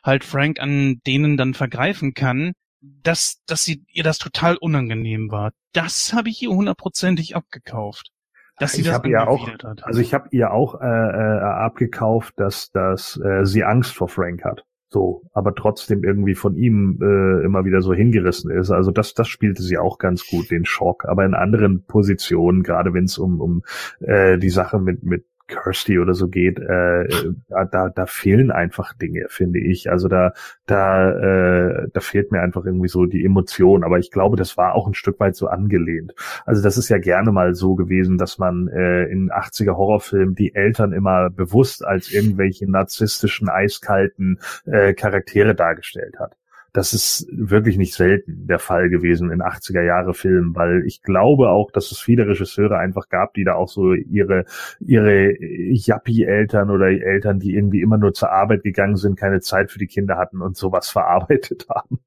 halt 0.04 0.26
Frank 0.26 0.60
an 0.60 1.00
denen 1.08 1.38
dann 1.38 1.54
vergreifen 1.54 2.14
kann, 2.14 2.52
dass, 2.82 3.42
dass 3.46 3.64
sie 3.64 3.86
ihr 3.94 4.04
das 4.04 4.18
total 4.18 4.58
unangenehm 4.58 5.32
war. 5.32 5.54
Das 5.72 6.12
habe 6.12 6.28
ich 6.28 6.42
ihr 6.42 6.50
hundertprozentig 6.50 7.34
abgekauft 7.34 8.12
dass 8.58 8.74
sie 8.74 8.82
ich 8.82 8.88
das 8.88 9.04
ihr 9.04 9.28
auch, 9.28 9.48
hat. 9.48 9.84
Also 9.84 10.00
ich 10.00 10.14
habe 10.14 10.30
ihr 10.32 10.52
auch 10.52 10.80
äh, 10.80 10.86
äh, 10.86 11.40
abgekauft, 11.40 12.34
dass, 12.38 12.72
dass 12.72 13.20
äh, 13.24 13.46
sie 13.46 13.64
Angst 13.64 13.96
vor 13.96 14.08
Frank 14.08 14.44
hat. 14.44 14.66
So, 14.88 15.24
aber 15.34 15.54
trotzdem 15.56 16.04
irgendwie 16.04 16.36
von 16.36 16.56
ihm 16.56 17.00
äh, 17.02 17.44
immer 17.44 17.66
wieder 17.66 17.82
so 17.82 17.94
hingerissen 17.94 18.50
ist. 18.52 18.72
Also 18.72 18.92
das, 18.92 19.14
das 19.14 19.28
spielte 19.28 19.62
sie 19.62 19.78
auch 19.78 19.98
ganz 19.98 20.26
gut, 20.26 20.52
den 20.52 20.64
Schock. 20.64 21.06
Aber 21.06 21.26
in 21.26 21.34
anderen 21.34 21.84
Positionen, 21.84 22.64
gerade 22.64 22.94
wenn 22.94 23.06
es 23.06 23.18
um, 23.18 23.42
um 23.42 23.64
äh, 24.00 24.38
die 24.38 24.50
Sache 24.50 24.80
mit, 24.80 25.04
mit 25.04 25.26
Kirsty 25.48 26.00
oder 26.00 26.14
so 26.14 26.28
geht, 26.28 26.60
äh, 26.60 27.08
da, 27.50 27.90
da 27.90 28.06
fehlen 28.06 28.52
einfach 28.52 28.94
Dinge, 28.94 29.26
finde 29.30 29.60
ich. 29.60 29.90
Also 29.90 30.08
da, 30.08 30.34
da, 30.66 31.12
äh, 31.12 31.88
da 31.94 32.00
fehlt 32.00 32.32
mir 32.32 32.42
einfach 32.42 32.66
irgendwie 32.66 32.88
so 32.88 33.06
die 33.06 33.24
Emotion. 33.24 33.84
Aber 33.84 34.00
ich 34.00 34.12
glaube, 34.12 34.38
das 34.38 34.58
war 34.58 34.76
auch 34.76 34.88
ein 34.88 34.94
Stück 34.94 35.20
weit 35.20 35.36
so 35.36 35.48
angelehnt. 35.48 36.14
Also 36.46 36.64
das 36.64 36.78
ist 36.78 36.90
ja 36.90 36.98
gerne 36.98 37.32
mal 37.32 37.54
so 37.54 37.76
gewesen, 37.76 38.18
dass 38.18 38.38
man 38.38 38.68
äh, 38.68 39.06
in 39.06 39.30
80er 39.30 39.76
Horrorfilmen 39.78 40.36
die 40.36 40.56
Eltern 40.56 40.94
immer 40.94 41.30
bewusst 41.30 41.86
als 41.86 42.12
irgendwelche 42.12 42.70
narzisstischen, 42.70 43.50
eiskalten 43.50 44.40
äh, 44.66 44.94
Charaktere 44.94 45.56
dargestellt 45.56 46.16
hat 46.20 46.36
das 46.76 46.94
ist 46.94 47.26
wirklich 47.32 47.78
nicht 47.78 47.94
selten 47.94 48.48
der 48.48 48.60
Fall 48.60 48.90
gewesen 48.90 49.32
in 49.32 49.42
80er 49.42 49.82
Jahre 49.82 50.14
Filmen, 50.14 50.54
weil 50.56 50.84
ich 50.86 51.02
glaube 51.02 51.50
auch, 51.50 51.72
dass 51.72 51.92
es 51.92 52.00
viele 52.00 52.28
Regisseure 52.28 52.78
einfach 52.78 53.08
gab, 53.08 53.34
die 53.34 53.46
da 53.46 53.56
auch 53.56 53.70
so 53.70 53.94
ihre, 53.94 54.44
ihre 54.82 55.34
Yappi-Eltern 55.40 56.70
oder 56.70 56.88
Eltern, 56.88 57.40
die 57.40 57.56
irgendwie 57.56 57.82
immer 57.82 57.98
nur 57.98 58.14
zur 58.14 58.32
Arbeit 58.32 58.64
gegangen 58.64 58.98
sind, 58.98 59.18
keine 59.18 59.40
Zeit 59.40 59.72
für 59.72 59.80
die 59.80 59.88
Kinder 59.88 60.18
hatten 60.18 60.42
und 60.42 60.58
sowas 60.58 60.90
verarbeitet 60.96 61.66
haben. 61.70 62.00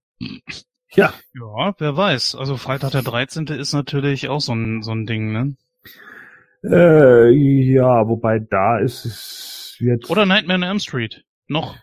Ja. 0.92 1.14
Ja, 1.33 1.74
wer 1.78 1.96
weiß. 1.96 2.35
Also 2.35 2.59
Freitag 2.59 2.90
der 2.90 3.02
13. 3.02 3.46
ist 3.46 3.72
natürlich 3.72 4.28
auch 4.28 4.40
so 4.40 4.52
ein, 4.52 4.83
so 4.83 4.92
ein 4.92 5.07
Ding, 5.07 5.33
ne? 5.33 5.57
Äh, 6.62 7.31
ja, 7.31 8.07
wobei 8.07 8.38
da 8.38 8.78
ist 8.78 9.07
es 9.07 9.76
jetzt. 9.78 10.11
Oder 10.11 10.26
Nightmare 10.26 10.59
on 10.59 10.62
Elm 10.62 10.78
Street. 10.78 11.24
Noch 11.46 11.76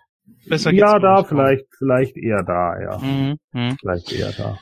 Besser 0.48 0.72
geht's 0.72 0.82
ja, 0.82 1.00
da 1.00 1.24
vielleicht, 1.24 1.66
vielleicht 1.78 2.18
eher 2.18 2.44
da, 2.44 2.80
ja. 2.80 2.98
Mhm, 3.00 3.38
mh. 3.52 3.76
Vielleicht 3.80 4.12
eher 4.12 4.32
da. 4.32 4.60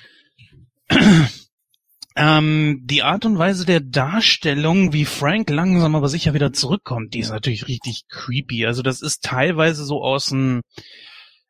Ähm, 2.15 2.81
die 2.83 3.01
Art 3.01 3.25
und 3.25 3.39
Weise 3.39 3.65
der 3.65 3.79
Darstellung, 3.79 4.93
wie 4.93 5.05
Frank 5.05 5.49
langsam 5.49 5.95
aber 5.95 6.09
sicher 6.09 6.35
wieder 6.35 6.53
zurückkommt, 6.53 7.13
die 7.13 7.19
ist 7.19 7.31
natürlich 7.31 7.67
richtig 7.67 8.05
creepy. 8.07 8.67
Also 8.67 8.83
das 8.83 9.01
ist 9.01 9.23
teilweise 9.23 9.83
so 9.83 10.03
aus 10.03 10.29
dem, 10.29 10.61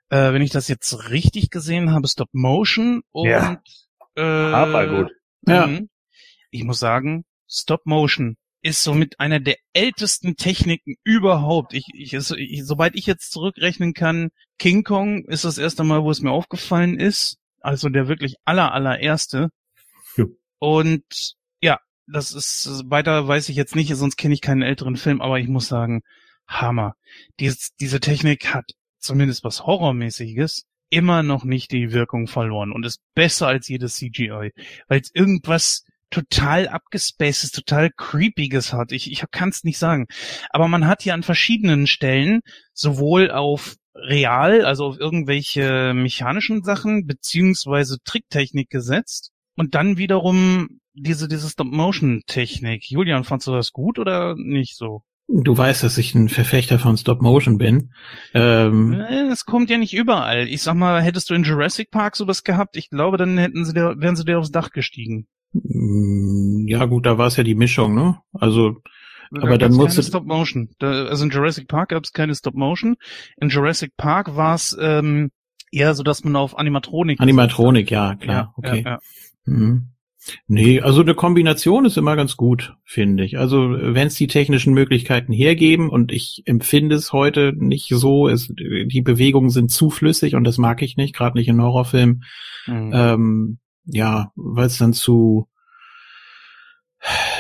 äh, 0.10 0.32
wenn 0.32 0.42
ich 0.42 0.52
das 0.52 0.70
jetzt 0.70 1.10
richtig 1.10 1.50
gesehen 1.50 1.92
habe, 1.92 2.08
Stop 2.08 2.30
Motion 2.32 3.02
und 3.12 3.28
ja. 3.28 3.62
äh, 4.16 4.22
aber 4.22 4.88
gut. 4.88 5.12
Ja. 5.46 5.68
Mhm. 5.68 5.90
Ich 6.50 6.64
muss 6.64 6.80
sagen, 6.80 7.26
Stop 7.50 7.86
Motion 7.86 8.38
ist 8.64 8.82
somit 8.82 9.20
einer 9.20 9.42
der 9.42 9.58
ältesten 9.74 10.38
Techniken 10.38 10.96
überhaupt. 11.04 11.74
Ich, 11.74 11.86
ich, 11.94 12.14
ich, 12.14 12.66
sobald 12.66 12.96
ich 12.96 13.06
jetzt 13.06 13.32
zurückrechnen 13.32 13.94
kann, 13.94 14.30
King 14.58 14.84
Kong 14.84 15.26
ist 15.26 15.44
das 15.44 15.58
erste 15.58 15.84
Mal, 15.84 16.04
wo 16.04 16.10
es 16.10 16.22
mir 16.22 16.32
aufgefallen 16.32 16.98
ist. 16.98 17.38
Also 17.60 17.90
der 17.90 18.08
wirklich 18.08 18.36
aller, 18.46 18.72
allererste. 18.72 19.50
Ja. 20.16 20.26
Und 20.60 21.36
ja, 21.62 21.80
das 22.08 22.32
ist, 22.32 22.84
weiter 22.86 23.28
weiß 23.28 23.50
ich 23.50 23.58
jetzt 23.58 23.76
nicht, 23.76 23.94
sonst 23.96 24.16
kenne 24.16 24.34
ich 24.34 24.42
keinen 24.42 24.62
älteren 24.62 24.96
Film, 24.96 25.22
aber 25.22 25.40
ich 25.40 25.50
muss 25.50 25.68
sagen, 25.68 26.02
Hammer. 26.48 26.96
Dies, 27.40 27.74
diese 27.80 28.00
Technik 28.00 28.54
hat 28.54 28.72
zumindest 28.98 29.44
was 29.44 29.66
Horrormäßiges 29.66 30.66
immer 30.90 31.22
noch 31.22 31.44
nicht 31.44 31.72
die 31.72 31.92
Wirkung 31.92 32.28
verloren 32.28 32.72
und 32.72 32.86
ist 32.86 33.02
besser 33.14 33.48
als 33.48 33.68
jedes 33.68 33.96
CGI, 33.96 34.52
weil 34.88 35.02
es 35.02 35.12
irgendwas 35.14 35.84
total 36.14 36.68
abgespacedes, 36.68 37.52
total 37.52 37.90
creepiges 37.90 38.72
hat. 38.72 38.92
Ich, 38.92 39.12
ich 39.12 39.24
kann 39.32 39.50
es 39.50 39.64
nicht 39.64 39.80
sagen. 39.80 40.06
Aber 40.52 40.68
man 40.68 40.86
hat 40.86 41.02
hier 41.02 41.16
an 41.16 41.24
verschiedenen 41.24 41.88
Stellen 41.88 42.42
sowohl 42.74 43.32
auf 43.32 43.76
real, 43.96 44.64
also 44.64 44.86
auf 44.86 45.00
irgendwelche 45.00 45.94
mechanischen 45.96 46.64
Sachen 46.64 47.08
beziehungsweise 47.08 47.98
Tricktechnik 48.04 48.70
gesetzt 48.70 49.32
und 49.56 49.76
dann 49.76 49.98
wiederum 49.98 50.80
diese, 50.94 51.28
diese 51.28 51.50
Stop-Motion-Technik. 51.50 52.90
Julian, 52.90 53.24
fandst 53.24 53.48
du 53.48 53.52
das 53.52 53.72
gut 53.72 53.98
oder 53.98 54.36
nicht 54.36 54.78
so? 54.78 55.02
Du 55.28 55.58
weißt, 55.58 55.84
dass 55.84 55.98
ich 55.98 56.14
ein 56.14 56.30
Verfechter 56.30 56.78
von 56.78 56.98
Stop 56.98 57.22
Motion 57.22 57.58
bin. 57.58 57.92
Ähm, 58.34 58.94
es 59.32 59.46
kommt 59.46 59.70
ja 59.70 59.78
nicht 59.78 59.94
überall. 59.94 60.48
Ich 60.48 60.62
sag 60.62 60.76
mal, 60.76 61.02
hättest 61.02 61.30
du 61.30 61.34
in 61.34 61.44
Jurassic 61.44 61.90
Park 61.90 62.16
sowas 62.16 62.44
gehabt, 62.44 62.76
ich 62.76 62.90
glaube, 62.90 63.18
dann 63.18 63.38
hätten 63.38 63.66
sie 63.66 63.74
dir, 63.74 63.96
wären 63.98 64.16
sie 64.16 64.26
dir 64.26 64.38
aufs 64.38 64.52
Dach 64.52 64.70
gestiegen. 64.70 65.28
Mm, 65.54 66.68
ja, 66.68 66.86
gut, 66.86 67.06
da 67.06 67.18
war 67.18 67.28
es 67.28 67.38
ja 67.38 67.44
die 67.44 67.56
Mischung, 67.56 67.96
ne? 67.96 68.20
Also, 68.34 68.82
da 69.32 69.44
aber 69.44 69.58
dann 69.58 69.74
musste 69.74 70.04
Stop 70.04 70.26
Motion. 70.26 70.70
Da, 70.80 71.06
also 71.06 71.26
in 71.26 71.32
Jurassic 71.32 71.68
Park 71.68 71.90
gab 71.90 72.04
es 72.04 72.12
keine 72.12 72.36
Stop 72.36 72.56
Motion. 72.56 72.96
In 73.38 73.50
Jurassic 73.50 73.96
Park 73.98 74.36
war 74.36 74.56
es 74.56 74.78
ähm, 74.80 75.32
eher 75.72 75.94
so, 75.96 76.04
dass 76.04 76.24
man 76.24 76.36
auf 76.36 76.58
Animatronik. 76.58 77.20
Animatronik, 77.20 77.90
ja, 77.90 78.16
klar, 78.16 78.36
ja, 78.36 78.54
okay. 78.56 78.84
Ja, 78.84 78.92
ja. 78.92 79.00
Mhm. 79.46 79.90
Nee, 80.48 80.80
also 80.80 81.02
eine 81.02 81.16
Kombination 81.16 81.86
ist 81.86 81.98
immer 81.98 82.16
ganz 82.16 82.38
gut, 82.38 82.76
finde 82.86 83.26
ich. 83.26 83.38
Also 83.38 83.76
wenn 83.78 84.08
es 84.08 84.16
die 84.16 84.28
technischen 84.28 84.74
Möglichkeiten 84.74 85.34
hergeben 85.34 85.90
und 85.90 86.14
ich 86.14 86.44
empfinde 86.46 86.96
es 86.96 87.12
heute 87.12 87.54
nicht 87.54 87.90
so, 87.90 88.30
es, 88.30 88.48
die 88.56 89.02
Bewegungen 89.02 89.50
sind 89.50 89.70
zu 89.70 89.90
flüssig 89.90 90.36
und 90.36 90.46
das 90.46 90.58
mag 90.58 90.82
ich 90.82 90.96
nicht, 90.96 91.14
gerade 91.14 91.38
nicht 91.38 91.50
in 91.50 91.62
Horrorfilmen. 91.62 92.24
Mhm. 92.68 92.92
Ähm, 92.94 93.58
ja, 93.86 94.32
weil 94.36 94.68
es 94.68 94.78
dann 94.78 94.94
zu 94.94 95.48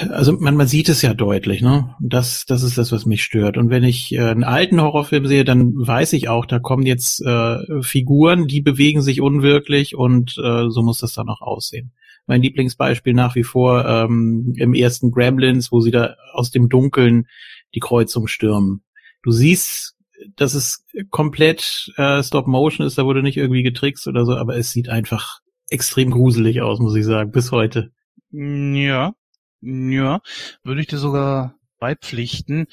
also 0.09 0.33
man, 0.33 0.57
man 0.57 0.67
sieht 0.67 0.89
es 0.89 1.01
ja 1.01 1.13
deutlich, 1.13 1.61
ne? 1.61 1.95
Das, 2.01 2.45
das 2.45 2.63
ist 2.63 2.77
das, 2.77 2.91
was 2.91 3.05
mich 3.05 3.23
stört. 3.23 3.57
Und 3.57 3.69
wenn 3.69 3.85
ich 3.85 4.13
äh, 4.13 4.19
einen 4.19 4.43
alten 4.43 4.81
Horrorfilm 4.81 5.25
sehe, 5.25 5.45
dann 5.45 5.73
weiß 5.75 6.11
ich 6.13 6.27
auch, 6.27 6.45
da 6.45 6.59
kommen 6.59 6.85
jetzt 6.85 7.21
äh, 7.21 7.81
Figuren, 7.81 8.47
die 8.47 8.59
bewegen 8.59 9.01
sich 9.01 9.21
unwirklich 9.21 9.95
und 9.95 10.37
äh, 10.37 10.69
so 10.69 10.81
muss 10.81 10.97
das 10.97 11.13
dann 11.13 11.29
auch 11.29 11.39
aussehen 11.39 11.93
mein 12.25 12.41
Lieblingsbeispiel 12.41 13.13
nach 13.13 13.35
wie 13.35 13.43
vor 13.43 13.85
ähm, 13.85 14.53
im 14.57 14.73
ersten 14.73 15.11
Gremlins, 15.11 15.71
wo 15.71 15.81
sie 15.81 15.91
da 15.91 16.15
aus 16.33 16.51
dem 16.51 16.69
Dunkeln 16.69 17.27
die 17.75 17.79
Kreuzung 17.79 18.27
stürmen. 18.27 18.83
Du 19.23 19.31
siehst, 19.31 19.95
dass 20.35 20.53
es 20.53 20.85
komplett 21.09 21.91
äh, 21.97 22.23
Stop 22.23 22.47
Motion 22.47 22.85
ist, 22.85 22.97
da 22.97 23.05
wurde 23.05 23.23
nicht 23.23 23.37
irgendwie 23.37 23.63
getrickst 23.63 24.07
oder 24.07 24.25
so, 24.25 24.35
aber 24.35 24.55
es 24.55 24.71
sieht 24.71 24.89
einfach 24.89 25.39
extrem 25.73 26.11
gruselig 26.11 26.61
aus, 26.61 26.79
muss 26.79 26.95
ich 26.95 27.05
sagen, 27.05 27.31
bis 27.31 27.51
heute. 27.51 27.91
Ja, 28.31 29.13
ja, 29.61 30.21
würde 30.63 30.81
ich 30.81 30.87
dir 30.87 30.97
sogar 30.97 31.55
beipflichten. 31.79 32.67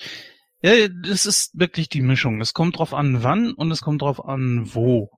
Ja, 0.62 0.72
das 0.88 1.26
ist 1.26 1.58
wirklich 1.58 1.88
die 1.88 2.02
Mischung. 2.02 2.40
Es 2.40 2.52
kommt 2.52 2.78
drauf 2.78 2.94
an, 2.94 3.22
wann 3.22 3.52
und 3.52 3.70
es 3.70 3.80
kommt 3.80 4.02
drauf 4.02 4.24
an, 4.24 4.74
wo. 4.74 5.10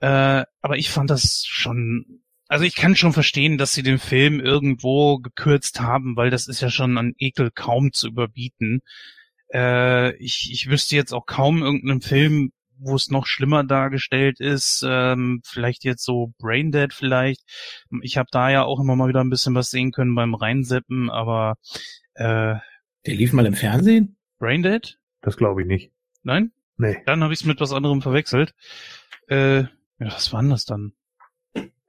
Äh, 0.00 0.44
aber 0.60 0.76
ich 0.76 0.90
fand 0.90 1.10
das 1.10 1.44
schon 1.46 2.22
also 2.48 2.64
ich 2.64 2.76
kann 2.76 2.94
schon 2.94 3.12
verstehen, 3.12 3.58
dass 3.58 3.72
sie 3.72 3.82
den 3.82 3.98
Film 3.98 4.40
irgendwo 4.40 5.18
gekürzt 5.18 5.80
haben, 5.80 6.16
weil 6.16 6.30
das 6.30 6.46
ist 6.46 6.60
ja 6.60 6.70
schon 6.70 6.96
an 6.96 7.14
Ekel 7.18 7.50
kaum 7.50 7.92
zu 7.92 8.06
überbieten. 8.06 8.82
Äh, 9.52 10.16
ich, 10.16 10.50
ich 10.52 10.68
wüsste 10.68 10.94
jetzt 10.96 11.12
auch 11.12 11.26
kaum 11.26 11.62
irgendeinen 11.62 12.02
Film, 12.02 12.52
wo 12.78 12.94
es 12.94 13.10
noch 13.10 13.26
schlimmer 13.26 13.64
dargestellt 13.64 14.40
ist. 14.40 14.84
Ähm, 14.88 15.40
vielleicht 15.44 15.84
jetzt 15.84 16.04
so 16.04 16.32
Braindead 16.38 16.92
vielleicht. 16.92 17.42
Ich 18.02 18.16
habe 18.16 18.28
da 18.30 18.50
ja 18.50 18.64
auch 18.64 18.80
immer 18.80 18.96
mal 18.96 19.08
wieder 19.08 19.22
ein 19.22 19.30
bisschen 19.30 19.54
was 19.54 19.70
sehen 19.70 19.92
können 19.92 20.14
beim 20.14 20.34
Reinseppen, 20.34 21.10
aber 21.10 21.56
äh, 22.14 22.56
der 23.06 23.14
lief 23.14 23.32
mal 23.32 23.46
im 23.46 23.54
Fernsehen? 23.54 24.16
Braindead? 24.38 24.98
Das 25.22 25.36
glaube 25.36 25.62
ich 25.62 25.68
nicht. 25.68 25.92
Nein? 26.22 26.52
Nee. 26.76 26.98
Dann 27.06 27.22
habe 27.22 27.32
ich 27.32 27.40
es 27.40 27.46
mit 27.46 27.60
was 27.60 27.72
anderem 27.72 28.02
verwechselt. 28.02 28.54
Äh, 29.28 29.60
ja, 29.60 29.68
was 29.98 30.32
war 30.32 30.40
denn 30.42 30.50
das 30.50 30.64
dann? 30.64 30.92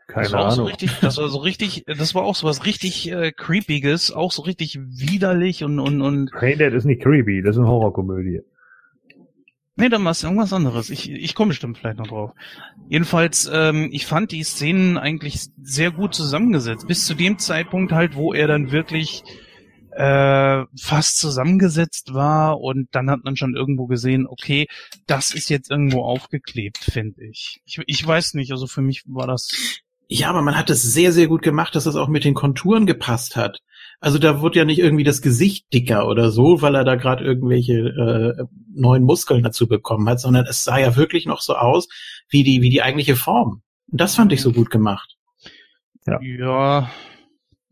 Keine 0.07 0.23
das 0.23 0.33
war 0.33 0.45
Ahnung. 0.45 0.55
So 0.55 0.63
richtig, 0.65 0.91
das 1.01 1.17
war 1.17 1.27
so 1.27 1.39
richtig, 1.39 1.83
das 1.85 2.15
war 2.15 2.23
auch 2.23 2.35
so 2.35 2.47
was 2.47 2.65
richtig 2.65 3.11
äh, 3.11 3.33
creepiges, 3.33 4.11
auch 4.11 4.31
so 4.31 4.41
richtig 4.43 4.79
widerlich 4.79 5.65
und 5.65 5.79
und 5.79 6.01
und. 6.01 6.31
Braindead 6.31 6.73
ist 6.73 6.85
nicht 6.85 7.01
creepy, 7.01 7.41
das 7.41 7.55
ist 7.55 7.59
eine 7.59 7.67
Horrorkomödie. 7.67 8.41
Nee, 9.77 9.89
dann 9.89 10.03
war 10.03 10.11
es 10.11 10.23
irgendwas 10.23 10.53
anderes. 10.53 10.89
Ich, 10.89 11.09
ich 11.09 11.35
komme 11.35 11.49
bestimmt 11.49 11.77
vielleicht 11.77 11.99
noch 11.99 12.07
drauf. 12.07 12.31
Jedenfalls, 12.89 13.49
ähm, 13.53 13.89
ich 13.91 14.07
fand 14.07 14.31
die 14.31 14.43
Szenen 14.43 14.97
eigentlich 14.97 15.49
sehr 15.61 15.91
gut 15.91 16.15
zusammengesetzt. 16.15 16.87
Bis 16.87 17.05
zu 17.05 17.13
dem 17.13 17.37
Zeitpunkt 17.37 17.91
halt, 17.91 18.15
wo 18.15 18.33
er 18.33 18.47
dann 18.47 18.71
wirklich 18.71 19.23
äh, 19.91 20.63
fast 20.79 21.19
zusammengesetzt 21.19 22.15
war 22.15 22.59
und 22.59 22.87
dann 22.91 23.11
hat 23.11 23.23
man 23.23 23.35
schon 23.35 23.55
irgendwo 23.55 23.85
gesehen, 23.85 24.25
okay, 24.27 24.67
das 25.05 25.31
ist 25.31 25.49
jetzt 25.49 25.69
irgendwo 25.69 26.03
aufgeklebt, 26.03 26.79
finde 26.79 27.23
ich. 27.25 27.61
ich. 27.65 27.79
Ich 27.85 28.05
weiß 28.05 28.33
nicht, 28.33 28.51
also 28.51 28.65
für 28.65 28.81
mich 28.81 29.03
war 29.05 29.27
das 29.27 29.83
ja, 30.09 30.29
aber 30.29 30.41
man 30.41 30.57
hat 30.57 30.69
es 30.69 30.81
sehr, 30.81 31.11
sehr 31.11 31.27
gut 31.27 31.41
gemacht, 31.41 31.75
dass 31.75 31.83
das 31.83 31.97
auch 31.97 32.07
mit 32.07 32.23
den 32.23 32.33
Konturen 32.33 32.85
gepasst 32.85 33.35
hat. 33.35 33.59
Also 33.99 34.19
da 34.19 34.41
wurde 34.41 34.59
ja 34.59 34.65
nicht 34.65 34.79
irgendwie 34.79 35.03
das 35.03 35.21
Gesicht 35.21 35.73
dicker 35.73 36.07
oder 36.07 36.29
so, 36.29 36.61
weil 36.61 36.75
er 36.75 36.83
da 36.83 36.95
gerade 36.95 37.23
irgendwelche 37.23 37.73
äh, 37.73 38.43
neuen 38.73 39.03
Muskeln 39.03 39.43
dazu 39.43 39.67
bekommen 39.67 40.07
hat, 40.07 40.19
sondern 40.19 40.45
es 40.45 40.63
sah 40.63 40.77
ja 40.77 40.95
wirklich 40.95 41.25
noch 41.25 41.41
so 41.41 41.55
aus 41.55 41.87
wie 42.29 42.43
die, 42.43 42.61
wie 42.61 42.69
die 42.69 42.83
eigentliche 42.83 43.15
Form. 43.15 43.63
Und 43.91 44.01
das 44.01 44.15
fand 44.15 44.31
ich 44.33 44.41
so 44.41 44.51
gut 44.51 44.69
gemacht. 44.69 45.15
Ja. 46.05 46.19
Ja. 46.21 46.91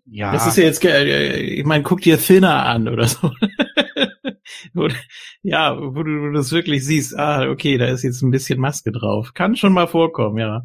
ja. 0.06 0.32
Das 0.32 0.48
ist 0.48 0.58
ja 0.58 0.64
jetzt, 0.64 0.84
äh, 0.84 1.38
ich 1.38 1.66
meine, 1.66 1.84
guck 1.84 2.02
dir 2.02 2.18
Thinner 2.18 2.66
an 2.66 2.88
oder 2.88 3.08
so. 3.08 3.32
ja, 5.44 5.78
wo 5.78 6.02
du, 6.04 6.22
wo 6.22 6.26
du 6.28 6.34
das 6.34 6.52
wirklich 6.52 6.84
siehst, 6.84 7.18
ah, 7.18 7.50
okay, 7.50 7.78
da 7.78 7.86
ist 7.86 8.04
jetzt 8.04 8.24
ein 8.24 8.32
bisschen 8.32 8.60
Maske 8.60 8.92
drauf. 8.92 9.34
Kann 9.36 9.56
schon 9.56 9.74
mal 9.74 9.88
vorkommen, 9.88 10.40
ja. 10.40 10.64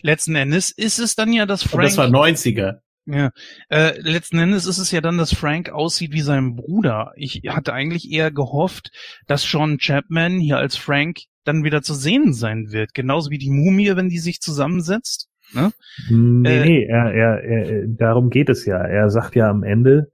Letzten 0.00 0.36
Endes 0.36 0.70
ist 0.70 0.98
es 0.98 1.16
dann 1.16 1.32
ja, 1.32 1.44
dass 1.44 1.62
Frank. 1.62 1.74
Und 1.74 1.84
das 1.84 1.98
war 1.98 2.06
90er. 2.06 2.78
Ja, 3.06 3.30
äh, 3.68 3.98
letzten 4.00 4.38
Endes 4.38 4.66
ist 4.66 4.78
es 4.78 4.90
ja 4.90 5.00
dann, 5.00 5.16
dass 5.16 5.32
Frank 5.32 5.70
aussieht 5.70 6.12
wie 6.12 6.22
sein 6.22 6.56
Bruder. 6.56 7.12
Ich 7.14 7.42
hatte 7.48 7.72
eigentlich 7.72 8.10
eher 8.10 8.32
gehofft, 8.32 8.90
dass 9.28 9.48
Sean 9.48 9.78
Chapman 9.78 10.40
hier 10.40 10.58
als 10.58 10.76
Frank 10.76 11.20
dann 11.44 11.62
wieder 11.62 11.82
zu 11.82 11.94
sehen 11.94 12.32
sein 12.32 12.72
wird. 12.72 12.94
Genauso 12.94 13.30
wie 13.30 13.38
die 13.38 13.50
Mumie, 13.50 13.94
wenn 13.94 14.08
die 14.08 14.18
sich 14.18 14.40
zusammensetzt. 14.40 15.28
Ne? 15.52 15.70
Nee, 16.10 16.48
äh, 16.48 16.64
nee, 16.64 16.84
er, 16.84 17.14
er, 17.14 17.44
er, 17.44 17.86
darum 17.86 18.30
geht 18.30 18.48
es 18.48 18.66
ja. 18.66 18.78
Er 18.78 19.08
sagt 19.10 19.36
ja 19.36 19.48
am 19.48 19.62
Ende, 19.62 20.10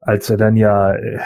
als 0.00 0.30
er 0.30 0.38
dann 0.38 0.56
ja, 0.56 0.94
äh, 0.94 1.18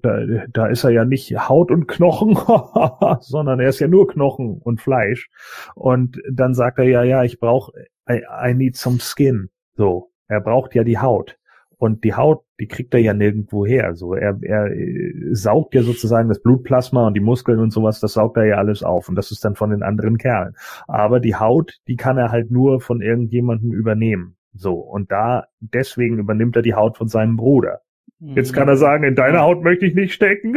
da, 0.00 0.20
da 0.52 0.66
ist 0.66 0.84
er 0.84 0.90
ja 0.90 1.04
nicht 1.04 1.36
Haut 1.48 1.72
und 1.72 1.88
Knochen, 1.88 2.36
sondern 3.20 3.58
er 3.58 3.68
ist 3.68 3.80
ja 3.80 3.88
nur 3.88 4.06
Knochen 4.06 4.60
und 4.62 4.80
Fleisch. 4.80 5.28
Und 5.74 6.20
dann 6.30 6.54
sagt 6.54 6.78
er 6.78 6.84
ja, 6.84 7.02
ja, 7.02 7.24
ich 7.24 7.40
brauche, 7.40 7.72
I, 8.08 8.22
I 8.30 8.54
need 8.54 8.76
some 8.76 8.98
skin. 9.00 9.50
So, 9.76 10.10
er 10.28 10.40
braucht 10.40 10.74
ja 10.74 10.84
die 10.84 10.98
Haut. 10.98 11.36
Und 11.76 12.04
die 12.04 12.14
Haut, 12.14 12.44
die 12.60 12.68
kriegt 12.68 12.94
er 12.94 13.00
ja 13.00 13.12
nirgendwo 13.14 13.66
her. 13.66 13.94
So, 13.94 14.14
er, 14.14 14.38
er 14.42 14.70
äh, 14.70 15.12
saugt 15.32 15.74
ja 15.74 15.82
sozusagen 15.82 16.28
das 16.28 16.40
Blutplasma 16.40 17.06
und 17.06 17.14
die 17.14 17.20
Muskeln 17.20 17.58
und 17.58 17.72
sowas, 17.72 18.00
das 18.00 18.14
saugt 18.14 18.36
er 18.36 18.46
ja 18.46 18.56
alles 18.56 18.82
auf. 18.82 19.08
Und 19.08 19.16
das 19.16 19.30
ist 19.30 19.44
dann 19.44 19.54
von 19.54 19.70
den 19.70 19.82
anderen 19.82 20.16
Kerlen. 20.16 20.54
Aber 20.86 21.20
die 21.20 21.34
Haut, 21.34 21.78
die 21.88 21.96
kann 21.96 22.16
er 22.16 22.30
halt 22.30 22.50
nur 22.50 22.80
von 22.80 23.02
irgendjemandem 23.02 23.72
übernehmen. 23.72 24.36
So, 24.54 24.74
und 24.74 25.10
da, 25.10 25.46
deswegen 25.60 26.18
übernimmt 26.18 26.56
er 26.56 26.62
die 26.62 26.74
Haut 26.74 26.96
von 26.96 27.08
seinem 27.08 27.36
Bruder. 27.36 27.80
Jetzt 28.20 28.52
kann 28.52 28.68
er 28.68 28.76
sagen, 28.76 29.04
in 29.04 29.16
deiner 29.16 29.40
Haut 29.40 29.62
möchte 29.62 29.84
ich 29.84 29.94
nicht 29.94 30.14
stecken. 30.14 30.56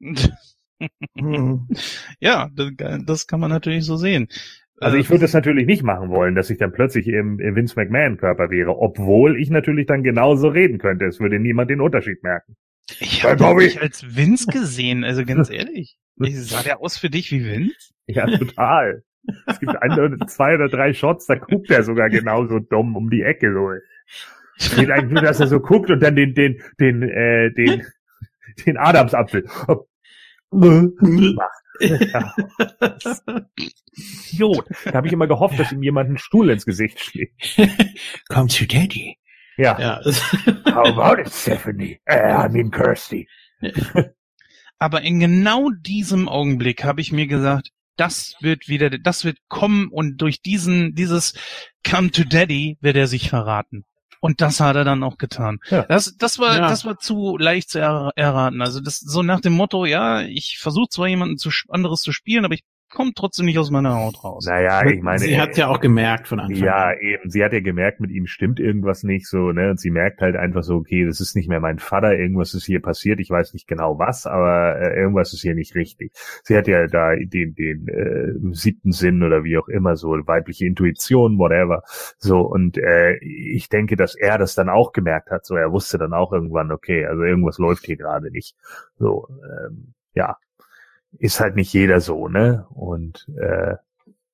ja, 2.20 2.48
das 3.04 3.26
kann 3.26 3.40
man 3.40 3.50
natürlich 3.50 3.84
so 3.84 3.96
sehen. 3.96 4.28
Also 4.82 4.96
ich 4.96 5.10
würde 5.10 5.24
es 5.24 5.32
natürlich 5.32 5.66
nicht 5.66 5.82
machen 5.82 6.10
wollen, 6.10 6.34
dass 6.34 6.50
ich 6.50 6.58
dann 6.58 6.72
plötzlich 6.72 7.06
im, 7.08 7.38
im 7.38 7.56
Vince 7.56 7.74
McMahon 7.76 8.16
Körper 8.16 8.50
wäre, 8.50 8.76
obwohl 8.78 9.40
ich 9.40 9.50
natürlich 9.50 9.86
dann 9.86 10.02
genauso 10.02 10.48
reden 10.48 10.78
könnte. 10.78 11.06
Es 11.06 11.20
würde 11.20 11.38
niemand 11.38 11.70
den 11.70 11.80
Unterschied 11.80 12.22
merken. 12.22 12.56
Ich 13.00 13.24
habe 13.24 13.60
dich 13.60 13.80
als 13.80 14.16
Vince 14.16 14.46
gesehen, 14.46 15.04
also 15.04 15.24
ganz 15.24 15.50
ehrlich. 15.50 15.96
Sah 16.16 16.62
der 16.62 16.80
aus 16.80 16.98
für 16.98 17.10
dich 17.10 17.30
wie 17.30 17.44
Vince? 17.44 17.92
Ja, 18.06 18.26
total. 18.26 19.04
Es 19.46 19.60
gibt 19.60 19.80
ein, 19.80 19.92
oder 19.92 20.18
zwei 20.26 20.54
oder 20.54 20.68
drei 20.68 20.92
Shots, 20.92 21.26
da 21.26 21.36
guckt 21.36 21.70
er 21.70 21.84
sogar 21.84 22.10
genauso 22.10 22.58
dumm 22.58 22.96
um 22.96 23.08
die 23.10 23.22
Ecke 23.22 23.52
so. 23.52 23.70
Es 24.58 24.74
geht 24.74 24.90
eigentlich 24.90 25.12
nur, 25.12 25.22
dass 25.22 25.40
er 25.40 25.46
so 25.46 25.60
guckt 25.60 25.90
und 25.90 26.00
dann 26.00 26.16
den, 26.16 26.34
den, 26.34 26.60
den, 26.78 27.02
äh, 27.02 27.52
den, 27.52 27.86
den 28.66 28.76
Adamsapfel 28.76 29.44
macht. 30.50 31.61
Idiot. 34.32 34.66
Da 34.84 34.94
habe 34.94 35.06
ich 35.06 35.12
immer 35.12 35.26
gehofft, 35.26 35.58
dass 35.58 35.72
ihm 35.72 35.82
jemand 35.82 36.08
einen 36.08 36.18
Stuhl 36.18 36.50
ins 36.50 36.64
Gesicht 36.64 37.00
schlägt. 37.00 37.56
Come 38.28 38.48
to 38.48 38.64
Daddy. 38.66 39.16
Ja. 39.56 39.78
ja. 39.78 40.00
How 40.66 40.88
about 40.88 41.20
it, 41.20 41.30
Stephanie? 41.30 42.00
Uh, 42.08 42.46
I 42.46 42.48
mean 42.48 42.70
Kirsty. 42.70 43.28
Aber 44.78 45.02
in 45.02 45.20
genau 45.20 45.70
diesem 45.70 46.28
Augenblick 46.28 46.84
habe 46.84 47.00
ich 47.00 47.12
mir 47.12 47.26
gesagt, 47.26 47.70
das 47.96 48.34
wird 48.40 48.68
wieder, 48.68 48.90
das 48.90 49.24
wird 49.24 49.38
kommen 49.48 49.88
und 49.88 50.16
durch 50.18 50.40
diesen, 50.40 50.94
dieses 50.94 51.34
Come 51.88 52.10
to 52.10 52.24
Daddy 52.24 52.78
wird 52.80 52.96
er 52.96 53.06
sich 53.06 53.28
verraten. 53.28 53.84
Und 54.22 54.40
das 54.40 54.60
hat 54.60 54.76
er 54.76 54.84
dann 54.84 55.02
auch 55.02 55.18
getan. 55.18 55.58
Ja. 55.68 55.82
Das, 55.82 56.16
das 56.16 56.38
war, 56.38 56.54
ja. 56.54 56.68
das 56.68 56.84
war 56.84 56.96
zu 56.96 57.36
leicht 57.36 57.68
zu 57.70 57.80
erraten. 57.80 58.62
Also 58.62 58.80
das 58.80 59.00
so 59.00 59.24
nach 59.24 59.40
dem 59.40 59.52
Motto, 59.52 59.84
ja, 59.84 60.20
ich 60.20 60.58
versuche 60.60 60.88
zwar 60.90 61.08
jemanden 61.08 61.38
zu, 61.38 61.50
anderes 61.68 62.02
zu 62.02 62.12
spielen, 62.12 62.44
aber 62.44 62.54
ich 62.54 62.62
kommt 62.92 63.16
trotzdem 63.16 63.46
nicht 63.46 63.58
aus 63.58 63.70
meiner 63.70 63.94
Haut 63.94 64.22
raus. 64.22 64.46
Naja, 64.46 64.84
ich 64.86 65.02
meine. 65.02 65.18
Sie 65.18 65.38
hat 65.40 65.56
ja 65.56 65.68
auch 65.68 65.80
gemerkt 65.80 66.28
von 66.28 66.40
Anfang 66.40 66.62
Ja, 66.64 66.88
an. 66.88 66.98
eben. 67.00 67.30
Sie 67.30 67.42
hat 67.42 67.52
ja 67.52 67.60
gemerkt, 67.60 68.00
mit 68.00 68.10
ihm 68.10 68.26
stimmt 68.26 68.60
irgendwas 68.60 69.02
nicht 69.02 69.26
so, 69.26 69.52
ne? 69.52 69.70
Und 69.70 69.80
sie 69.80 69.90
merkt 69.90 70.20
halt 70.20 70.36
einfach 70.36 70.62
so, 70.62 70.76
okay, 70.76 71.04
das 71.06 71.20
ist 71.20 71.34
nicht 71.34 71.48
mehr 71.48 71.60
mein 71.60 71.78
Vater, 71.78 72.16
irgendwas 72.16 72.54
ist 72.54 72.64
hier 72.64 72.80
passiert, 72.80 73.20
ich 73.20 73.30
weiß 73.30 73.54
nicht 73.54 73.66
genau 73.66 73.98
was, 73.98 74.26
aber 74.26 74.78
äh, 74.80 74.98
irgendwas 74.98 75.32
ist 75.32 75.42
hier 75.42 75.54
nicht 75.54 75.74
richtig. 75.74 76.12
Sie 76.44 76.56
hat 76.56 76.68
ja 76.68 76.86
da 76.86 77.16
den, 77.16 77.54
den 77.54 77.88
äh, 77.88 78.54
siebten 78.54 78.92
Sinn 78.92 79.22
oder 79.22 79.44
wie 79.44 79.58
auch 79.58 79.68
immer, 79.68 79.96
so 79.96 80.10
weibliche 80.26 80.66
Intuition, 80.66 81.38
whatever. 81.38 81.82
So, 82.18 82.40
und 82.40 82.78
äh, 82.78 83.16
ich 83.22 83.68
denke, 83.68 83.96
dass 83.96 84.14
er 84.14 84.38
das 84.38 84.54
dann 84.54 84.68
auch 84.68 84.92
gemerkt 84.92 85.30
hat. 85.30 85.46
So, 85.46 85.56
er 85.56 85.72
wusste 85.72 85.98
dann 85.98 86.12
auch 86.12 86.32
irgendwann, 86.32 86.70
okay, 86.70 87.06
also 87.06 87.22
irgendwas 87.22 87.58
läuft 87.58 87.86
hier 87.86 87.96
gerade 87.96 88.30
nicht. 88.30 88.54
So, 88.98 89.28
ähm, 89.42 89.94
ja, 90.14 90.36
ist 91.18 91.40
halt 91.40 91.56
nicht 91.56 91.72
jeder 91.72 92.00
so, 92.00 92.28
ne? 92.28 92.66
Und 92.70 93.28
äh, 93.38 93.76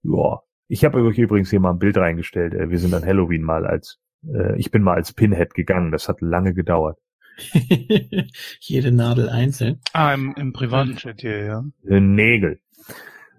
ja, 0.02 0.42
ich 0.68 0.84
habe 0.84 1.02
euch 1.02 1.18
übrigens 1.18 1.50
hier 1.50 1.60
mal 1.60 1.70
ein 1.70 1.78
Bild 1.78 1.96
reingestellt. 1.96 2.54
Äh, 2.54 2.70
wir 2.70 2.78
sind 2.78 2.94
an 2.94 3.04
Halloween 3.04 3.42
mal 3.42 3.66
als, 3.66 3.98
äh, 4.26 4.56
ich 4.58 4.70
bin 4.70 4.82
mal 4.82 4.94
als 4.94 5.12
Pinhead 5.12 5.54
gegangen. 5.54 5.92
Das 5.92 6.08
hat 6.08 6.20
lange 6.20 6.54
gedauert. 6.54 6.98
Jede 8.60 8.92
Nadel 8.92 9.28
einzeln. 9.28 9.80
Ah, 9.92 10.12
im, 10.12 10.34
im 10.36 10.52
privaten 10.52 10.96
Chat 10.96 11.20
hier, 11.20 11.44
ja. 11.44 11.64
Äh, 11.88 12.00
Nägel. 12.00 12.60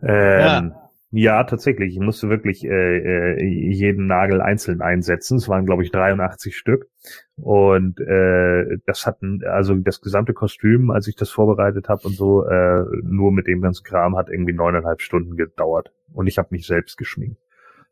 Ähm, 0.01 0.39
ja. 0.39 0.88
Ja, 1.11 1.43
tatsächlich. 1.43 1.93
Ich 1.93 1.99
musste 1.99 2.29
wirklich 2.29 2.63
äh, 2.63 2.69
äh, 2.69 3.43
jeden 3.43 4.05
Nagel 4.05 4.41
einzeln 4.41 4.81
einsetzen. 4.81 5.37
Es 5.37 5.49
waren, 5.49 5.65
glaube 5.65 5.83
ich, 5.83 5.91
83 5.91 6.55
Stück. 6.55 6.87
Und 7.35 7.99
äh, 7.99 8.77
das 8.85 9.07
hatten, 9.07 9.41
also 9.43 9.73
das 9.75 10.01
gesamte 10.01 10.33
Kostüm, 10.33 10.91
als 10.91 11.07
ich 11.07 11.15
das 11.15 11.31
vorbereitet 11.31 11.89
habe 11.89 12.03
und 12.03 12.13
so, 12.13 12.45
äh, 12.45 12.83
nur 13.01 13.31
mit 13.31 13.47
dem 13.47 13.61
ganzen 13.61 13.83
Kram 13.83 14.15
hat 14.17 14.29
irgendwie 14.29 14.53
neuneinhalb 14.53 15.01
Stunden 15.01 15.35
gedauert. 15.35 15.91
Und 16.13 16.27
ich 16.27 16.37
habe 16.37 16.49
mich 16.51 16.67
selbst 16.67 16.97
geschminkt. 16.97 17.39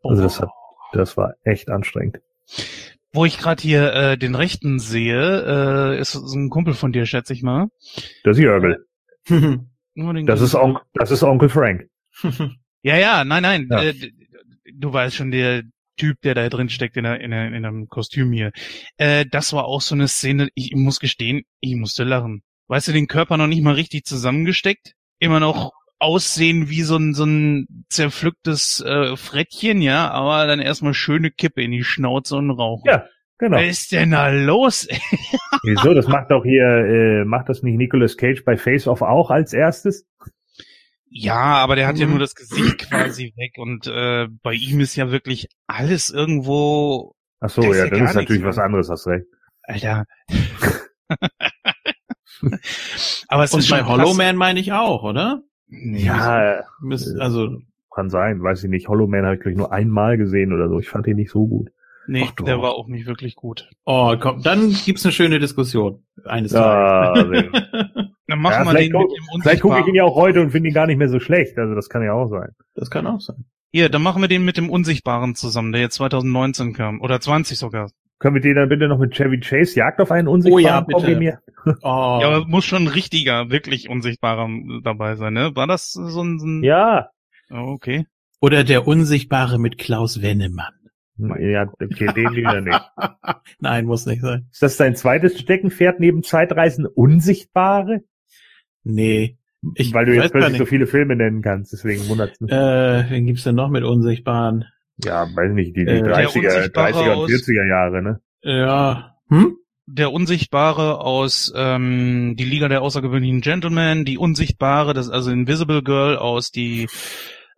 Also 0.04 0.22
das 0.22 0.40
hat, 0.40 0.50
das 0.94 1.18
war 1.18 1.34
echt 1.44 1.70
anstrengend. 1.70 2.20
Wo 3.14 3.26
ich 3.26 3.40
gerade 3.40 3.62
hier 3.62 3.94
äh, 3.94 4.18
den 4.18 4.36
Rechten 4.36 4.78
sehe, 4.78 5.96
äh, 5.96 6.00
ist 6.00 6.14
ein 6.14 6.50
Kumpel 6.52 6.76
von 6.76 6.92
dir, 6.92 7.08
schätze 7.08 7.34
ich 7.34 7.42
mal. 7.42 7.70
Das 8.24 8.38
ist 8.38 8.44
Jörgel. 8.44 8.86
das, 9.26 10.42
ist 10.42 10.54
Onkel, 10.54 10.84
das 10.94 11.10
ist 11.10 11.24
Onkel 11.24 11.50
Frank. 11.50 11.90
Ja, 12.88 12.96
ja, 12.96 13.26
nein, 13.26 13.44
nein. 13.44 13.68
Ja. 13.70 13.84
Äh, 13.84 13.94
du 14.74 14.94
weißt 14.94 15.14
schon, 15.14 15.32
der 15.32 15.64
Typ, 15.98 16.22
der 16.22 16.36
da 16.36 16.48
drin 16.48 16.70
steckt 16.70 16.96
in, 16.96 17.04
der, 17.04 17.20
in, 17.20 17.32
der, 17.32 17.48
in 17.48 17.66
einem 17.66 17.88
Kostüm 17.90 18.32
hier. 18.32 18.52
Äh, 18.96 19.26
das 19.30 19.52
war 19.52 19.66
auch 19.66 19.82
so 19.82 19.94
eine 19.94 20.08
Szene, 20.08 20.48
ich 20.54 20.74
muss 20.74 21.02
gestehen, 21.02 21.44
ich 21.60 21.76
musste 21.76 22.06
lachen. 22.06 22.44
Weißt 22.70 22.88
du, 22.88 22.94
den 22.94 23.08
Körper 23.08 23.36
noch 23.36 23.48
nicht 23.48 23.62
mal 23.62 23.74
richtig 23.74 24.06
zusammengesteckt, 24.06 24.94
immer 25.20 25.42
noch 25.42 25.74
aussehen 26.00 26.70
wie 26.70 26.84
so 26.84 26.96
ein, 26.96 27.14
so 27.14 27.26
ein 27.26 27.68
zerpflücktes 27.90 28.80
äh, 28.80 29.18
Frettchen, 29.18 29.82
ja, 29.82 30.10
aber 30.10 30.48
dann 30.48 30.62
erstmal 30.62 30.94
schöne 30.94 31.30
Kippe 31.30 31.64
in 31.64 31.72
die 31.72 31.84
Schnauze 31.84 32.38
und 32.38 32.52
Rauch. 32.52 32.84
Ja, 32.86 33.06
genau. 33.38 33.58
Was 33.58 33.68
ist 33.68 33.92
denn 33.92 34.12
da 34.12 34.30
los? 34.30 34.88
Wieso? 35.64 35.94
Das 35.94 36.08
macht 36.08 36.32
doch 36.32 36.46
hier, 36.46 36.64
äh, 36.64 37.26
macht 37.26 37.50
das 37.50 37.64
nicht 37.64 37.76
Nicolas 37.76 38.16
Cage 38.16 38.46
bei 38.46 38.56
Face 38.56 38.88
Off 38.88 39.02
auch 39.02 39.30
als 39.30 39.52
erstes? 39.52 40.08
Ja, 41.10 41.56
aber 41.56 41.76
der 41.76 41.88
hat 41.88 41.96
mhm. 41.96 42.02
ja 42.02 42.08
nur 42.08 42.20
das 42.20 42.36
Gesicht 42.36 42.90
quasi 42.90 43.34
weg 43.36 43.54
und 43.58 43.88
äh, 43.88 44.28
bei 44.44 44.54
ihm 44.54 44.80
ist 44.80 44.96
ja 44.96 45.12
wirklich 45.12 45.48
alles 45.68 46.10
irgendwo. 46.10 47.16
Ach 47.40 47.50
so, 47.50 47.62
ja, 47.62 47.88
das 47.88 48.00
ist 48.00 48.16
natürlich 48.16 48.44
was 48.44 48.58
anderes, 48.58 48.90
hast 48.90 49.08
recht. 49.08 49.26
Alter. 49.64 50.06
aber 53.28 53.44
es 53.44 53.54
und 53.54 53.60
ist 53.60 53.70
bei 53.70 53.84
Hollow 53.84 54.14
Man 54.14 54.36
meine 54.36 54.60
ich 54.60 54.74
auch, 54.74 55.04
oder? 55.04 55.44
Ja, 55.70 56.64
also 57.20 57.58
kann 57.94 58.10
sein, 58.10 58.42
weiß 58.42 58.64
ich 58.64 58.70
nicht. 58.70 58.88
Hollow 58.88 59.08
Man 59.08 59.26
habe 59.26 59.36
ich 59.36 59.42
glaube 59.42 59.52
ich 59.52 59.58
nur 59.58 59.72
einmal 59.72 60.18
gesehen 60.18 60.54
oder 60.54 60.70
so. 60.70 60.80
Ich 60.80 60.90
fand 60.90 61.08
ihn 61.08 61.16
nicht 61.16 61.32
so 61.32 61.48
gut. 61.48 61.70
Nee, 62.08 62.26
Ach, 62.28 62.44
der 62.44 62.62
war 62.62 62.72
auch 62.72 62.88
nicht 62.88 63.06
wirklich 63.06 63.36
gut. 63.36 63.70
Oh, 63.86 64.16
komm, 64.20 64.42
dann 64.42 64.72
gibt's 64.86 65.06
eine 65.06 65.12
schöne 65.12 65.40
Diskussion 65.40 66.04
eines 66.26 66.54
ja, 66.54 67.14
Tages. 67.14 67.52
Dann 68.28 68.40
machen 68.40 68.66
ja, 68.66 68.74
wir 68.74 68.80
den 68.80 68.92
guck, 68.92 69.10
mit 69.10 69.18
dem 69.18 69.42
Vielleicht 69.42 69.62
gucke 69.62 69.80
ich 69.80 69.88
ihn 69.88 69.96
ja 69.96 70.04
auch 70.04 70.16
heute 70.16 70.42
und 70.42 70.52
finde 70.52 70.68
ihn 70.68 70.74
gar 70.74 70.86
nicht 70.86 70.98
mehr 70.98 71.08
so 71.08 71.20
schlecht. 71.20 71.58
Also 71.58 71.76
das 71.76 71.88
kann 71.88 72.04
ja 72.04 72.12
auch 72.12 72.28
sein. 72.28 72.50
Das 72.76 72.90
kann 72.90 73.08
auch 73.08 73.22
sein. 73.22 73.46
Hier, 73.72 73.90
dann 73.90 74.04
machen 74.04 74.22
wir 74.22 74.28
den 74.28 74.44
mit 74.44 74.58
dem 74.58 74.70
Unsichtbaren 74.70 75.36
zusammen, 75.36 75.72
der 75.72 75.82
jetzt 75.82 75.96
2019 75.96 76.74
kam. 76.74 77.00
Oder 77.00 77.22
20 77.22 77.58
sogar. 77.58 77.90
Können 78.20 78.36
wir 78.36 78.42
den 78.42 78.56
dann 78.56 78.68
bitte 78.68 78.88
noch 78.88 78.98
mit 78.98 79.14
Chevy 79.14 79.40
Chase 79.40 79.78
Jagd 79.78 80.02
auf 80.02 80.12
einen 80.12 80.28
Unsichtbaren 80.28 80.86
oh, 80.94 81.00
ja, 81.00 81.10
bitte. 81.16 81.40
Oh. 81.82 82.20
Ja, 82.22 82.28
aber 82.30 82.48
muss 82.48 82.66
schon 82.66 82.84
ein 82.84 82.88
richtiger, 82.88 83.50
wirklich 83.50 83.90
Unsichtbarer 83.90 84.50
dabei 84.84 85.16
sein, 85.16 85.34
ne? 85.34 85.56
War 85.56 85.68
das 85.68 85.92
so 85.92 86.24
ein... 86.24 86.40
So 86.40 86.48
ein 86.48 86.64
ja. 86.64 87.10
Oh, 87.50 87.72
okay. 87.72 88.08
Oder 88.40 88.64
der 88.64 88.88
Unsichtbare 88.88 89.60
mit 89.60 89.78
Klaus 89.78 90.22
Wennemann. 90.22 90.74
Ja, 91.18 91.72
okay, 91.82 92.14
den 92.14 92.36
wieder 92.36 92.62
nicht. 92.62 92.82
Nein, 93.60 93.86
muss 93.86 94.06
nicht 94.06 94.22
sein. 94.22 94.48
Ist 94.52 94.62
das 94.62 94.78
dein 94.78 94.96
zweites 94.96 95.40
Steckenpferd 95.40 96.00
neben 96.00 96.24
Zeitreisen 96.24 96.86
Unsichtbare? 96.86 98.04
Nee. 98.84 99.38
Ich 99.76 99.94
Weil 99.94 100.06
du 100.06 100.14
jetzt 100.14 100.32
plötzlich 100.32 100.58
so 100.58 100.66
viele 100.66 100.88
Filme 100.88 101.16
nennen 101.16 101.42
kannst, 101.42 101.74
deswegen 101.74 102.08
wundert's 102.08 102.40
mich. 102.40 102.52
Äh, 102.52 103.10
wen 103.10 103.26
gibt's 103.26 103.44
denn 103.44 103.56
noch 103.56 103.70
mit 103.70 103.84
Unsichtbaren? 103.84 104.66
Ja, 105.04 105.28
weiß 105.34 105.54
nicht, 105.54 105.76
die, 105.76 105.86
die 105.86 105.92
äh, 105.92 106.04
30er, 106.04 106.72
30er 106.72 107.16
und 107.16 107.30
40er 107.30 107.68
Jahre, 107.68 108.02
ne? 108.02 108.22
Ja. 108.42 109.16
Hm? 109.30 109.58
Der 109.88 110.12
Unsichtbare 110.12 111.00
aus 111.00 111.52
ähm, 111.56 112.36
die 112.38 112.44
Liga 112.44 112.68
der 112.68 112.82
außergewöhnlichen 112.82 113.42
Gentlemen, 113.42 114.06
die 114.06 114.18
Unsichtbare, 114.18 114.94
das 114.94 115.10
also 115.10 115.32
Invisible 115.32 115.82
Girl 115.82 116.18
aus 116.18 116.52
die 116.52 116.88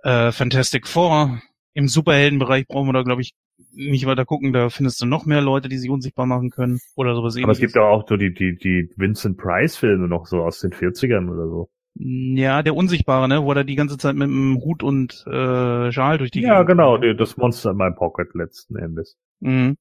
äh, 0.04 0.32
Fantastic 0.32 0.88
Four. 0.88 1.42
Im 1.74 1.88
Superheldenbereich 1.88 2.68
brauchen 2.68 2.88
wir 2.88 2.94
da, 2.94 3.04
glaube 3.04 3.22
ich, 3.22 3.34
nicht 3.72 4.06
weiter 4.06 4.26
gucken, 4.26 4.54
da 4.54 4.70
findest 4.70 5.02
du 5.02 5.06
noch 5.06 5.26
mehr 5.26 5.42
Leute, 5.42 5.70
die 5.70 5.78
sich 5.78 5.90
unsichtbar 5.90 6.26
machen 6.26 6.50
können 6.50 6.80
oder 6.96 7.16
sowas 7.16 7.36
ähnliches. 7.36 7.44
Aber 7.44 7.52
es 7.54 7.60
gibt 7.60 7.76
ja 7.76 7.84
auch 7.84 8.08
so 8.08 8.18
die, 8.18 8.34
die, 8.34 8.56
die 8.56 8.90
Vincent 8.96 9.38
Price 9.38 9.78
Filme 9.78 10.08
noch 10.08 10.26
so 10.26 10.42
aus 10.44 10.60
den 10.60 10.72
40ern 10.72 11.30
oder 11.30 11.48
so. 11.48 11.70
Ja, 11.96 12.64
der 12.64 12.76
Unsichtbare, 12.76 13.28
ne, 13.28 13.44
wo 13.44 13.52
er 13.52 13.64
die 13.64 13.76
ganze 13.76 13.98
Zeit 13.98 14.16
mit 14.16 14.30
einem 14.30 14.58
Hut 14.62 14.84
und 14.84 15.26
äh, 15.28 15.92
Schal 15.92 16.18
durch 16.18 16.32
die 16.32 16.42
Ja, 16.42 16.62
Gegend 16.62 16.68
genau, 16.68 16.98
die, 16.98 17.16
das 17.16 17.36
Monster 17.38 17.72
in 17.72 17.78
meinem 17.78 17.96
Pocket 17.96 18.34
letzten 18.36 18.78
Endes. 18.78 19.18
Mhm. 19.40 19.78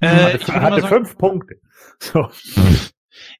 Äh, 0.00 0.08
hatte, 0.08 0.36
ich 0.38 0.48
hatte 0.48 0.80
sagen, 0.80 0.94
fünf 0.94 1.18
Punkte. 1.18 1.56
So. 2.00 2.28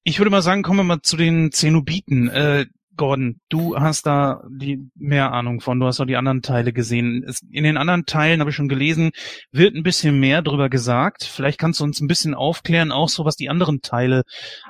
Ich 0.02 0.18
würde 0.18 0.30
mal 0.30 0.42
sagen, 0.42 0.62
kommen 0.62 0.80
wir 0.80 0.84
mal 0.84 1.02
zu 1.02 1.16
den 1.16 1.52
Zenobiten. 1.52 2.28
Äh, 2.28 2.66
Gordon, 2.99 3.40
du 3.49 3.78
hast 3.78 4.05
da 4.05 4.42
die 4.51 4.90
mehr 4.94 5.32
Ahnung 5.32 5.61
von, 5.61 5.80
du 5.80 5.86
hast 5.86 6.01
auch 6.01 6.05
die 6.05 6.16
anderen 6.16 6.42
Teile 6.42 6.74
gesehen. 6.74 7.24
in 7.51 7.64
den 7.64 7.78
anderen 7.78 8.05
Teilen 8.05 8.40
habe 8.40 8.51
ich 8.51 8.57
schon 8.57 8.68
gelesen, 8.68 9.12
wird 9.51 9.74
ein 9.74 9.82
bisschen 9.82 10.20
mehr 10.20 10.42
drüber 10.42 10.68
gesagt. 10.68 11.24
Vielleicht 11.24 11.59
kannst 11.59 11.80
du 11.80 11.84
uns 11.84 12.01
ein 12.01 12.09
bisschen 12.09 12.34
aufklären, 12.34 12.92
auch 12.92 13.09
so 13.09 13.24
was 13.24 13.36
die 13.36 13.49
anderen 13.49 13.80
Teile 13.80 14.24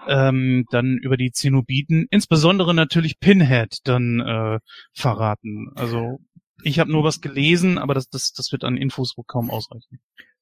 ähm, 0.07 0.65
dann 0.71 0.99
über 0.99 1.17
die 1.17 1.33
Zenobiten, 1.33 2.07
insbesondere 2.11 2.75
natürlich 2.75 3.19
Pinhead, 3.19 3.79
dann 3.83 4.21
äh, 4.21 4.61
verraten. 4.95 5.73
Also 5.75 6.21
ich 6.63 6.79
habe 6.79 6.93
nur 6.93 7.03
was 7.03 7.21
gelesen, 7.21 7.79
aber 7.79 7.95
das, 7.95 8.09
das, 8.09 8.33
das 8.33 8.53
wird 8.53 8.63
an 8.63 8.77
Infos 8.77 9.17
wohl 9.17 9.25
kaum 9.27 9.51
ausreichen. 9.51 9.99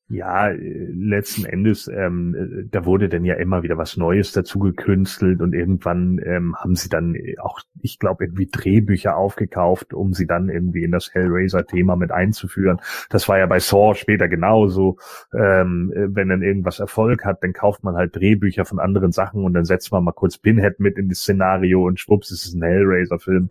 Ja, 0.08 0.50
äh, 0.50 0.88
letzten 0.94 1.44
Endes, 1.46 1.88
ähm, 1.88 2.34
äh, 2.36 2.68
da 2.70 2.84
wurde 2.84 3.08
dann 3.08 3.24
ja 3.24 3.34
immer 3.34 3.64
wieder 3.64 3.76
was 3.76 3.96
Neues 3.96 4.30
dazu 4.30 4.60
gekünstelt 4.60 5.40
und 5.40 5.52
irgendwann 5.52 6.20
ähm, 6.24 6.54
haben 6.54 6.76
sie 6.76 6.88
dann 6.88 7.16
auch, 7.38 7.60
ich 7.80 7.98
glaube, 7.98 8.24
irgendwie 8.24 8.46
Drehbücher 8.46 9.16
aufgekauft, 9.16 9.94
um 9.94 10.12
sie 10.12 10.28
dann 10.28 10.48
irgendwie 10.48 10.84
in 10.84 10.92
das 10.92 11.12
Hellraiser-Thema 11.12 11.96
mit 11.96 12.12
einzuführen. 12.12 12.78
Das 13.10 13.28
war 13.28 13.38
ja 13.38 13.46
bei 13.46 13.58
Saw 13.58 13.96
später 13.96 14.28
genauso. 14.28 14.98
Ähm, 15.34 15.92
wenn 15.96 16.28
dann 16.28 16.42
irgendwas 16.42 16.78
Erfolg 16.78 17.24
hat, 17.24 17.42
dann 17.42 17.52
kauft 17.52 17.82
man 17.82 17.96
halt 17.96 18.14
Drehbücher 18.14 18.64
von 18.64 18.78
anderen 18.78 19.10
Sachen 19.10 19.42
und 19.44 19.54
dann 19.54 19.64
setzt 19.64 19.90
man 19.90 20.04
mal 20.04 20.12
kurz 20.12 20.38
Pinhead 20.38 20.78
mit 20.78 20.98
in 20.98 21.08
das 21.08 21.18
Szenario 21.18 21.84
und 21.84 21.98
schwupps, 21.98 22.30
es 22.30 22.46
ist 22.46 22.54
ein 22.54 22.62
Hellraiser-Film. 22.62 23.48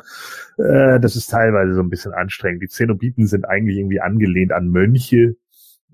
Äh, 0.57 1.01
das 1.01 1.17
ist 1.17 1.27
teilweise 1.27 1.73
so 1.73 1.81
ein 1.81 1.89
bisschen 1.89 2.13
anstrengend. 2.13 2.61
Die 2.61 2.69
Zenobiten 2.69 3.27
sind 3.27 3.43
eigentlich 3.43 3.77
irgendwie 3.77 3.99
angelehnt 3.99 4.53
an 4.53 4.69
Mönche, 4.69 5.35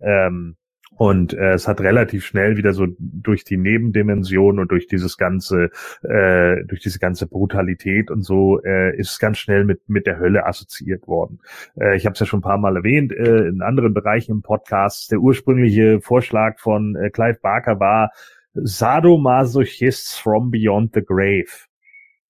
ähm, 0.01 0.55
und 0.97 1.33
äh, 1.33 1.53
es 1.53 1.67
hat 1.67 1.81
relativ 1.81 2.25
schnell 2.25 2.57
wieder 2.57 2.73
so 2.73 2.85
durch 2.99 3.43
die 3.43 3.57
Nebendimension 3.57 4.59
und 4.59 4.69
durch 4.69 4.87
dieses 4.87 5.17
ganze, 5.17 5.71
äh, 6.03 6.63
durch 6.65 6.81
diese 6.81 6.99
ganze 6.99 7.27
Brutalität 7.27 8.11
und 8.11 8.21
so, 8.21 8.61
äh, 8.61 8.95
ist 8.97 9.11
es 9.11 9.19
ganz 9.19 9.39
schnell 9.39 9.63
mit 9.63 9.87
mit 9.87 10.05
der 10.05 10.19
Hölle 10.19 10.45
assoziiert 10.45 11.07
worden. 11.07 11.39
Äh, 11.79 11.95
ich 11.95 12.05
habe 12.05 12.13
es 12.13 12.19
ja 12.19 12.25
schon 12.25 12.39
ein 12.39 12.43
paar 12.43 12.57
Mal 12.57 12.75
erwähnt 12.75 13.13
äh, 13.13 13.47
in 13.47 13.61
anderen 13.61 13.93
Bereichen 13.93 14.31
im 14.31 14.41
Podcast. 14.41 15.11
Der 15.11 15.19
ursprüngliche 15.19 16.01
Vorschlag 16.01 16.59
von 16.59 16.95
äh, 16.95 17.09
Clive 17.09 17.39
Barker 17.41 17.79
war 17.79 18.11
Sadomasochists 18.53 20.17
from 20.17 20.51
Beyond 20.51 20.93
the 20.93 21.01
Grave. 21.03 21.70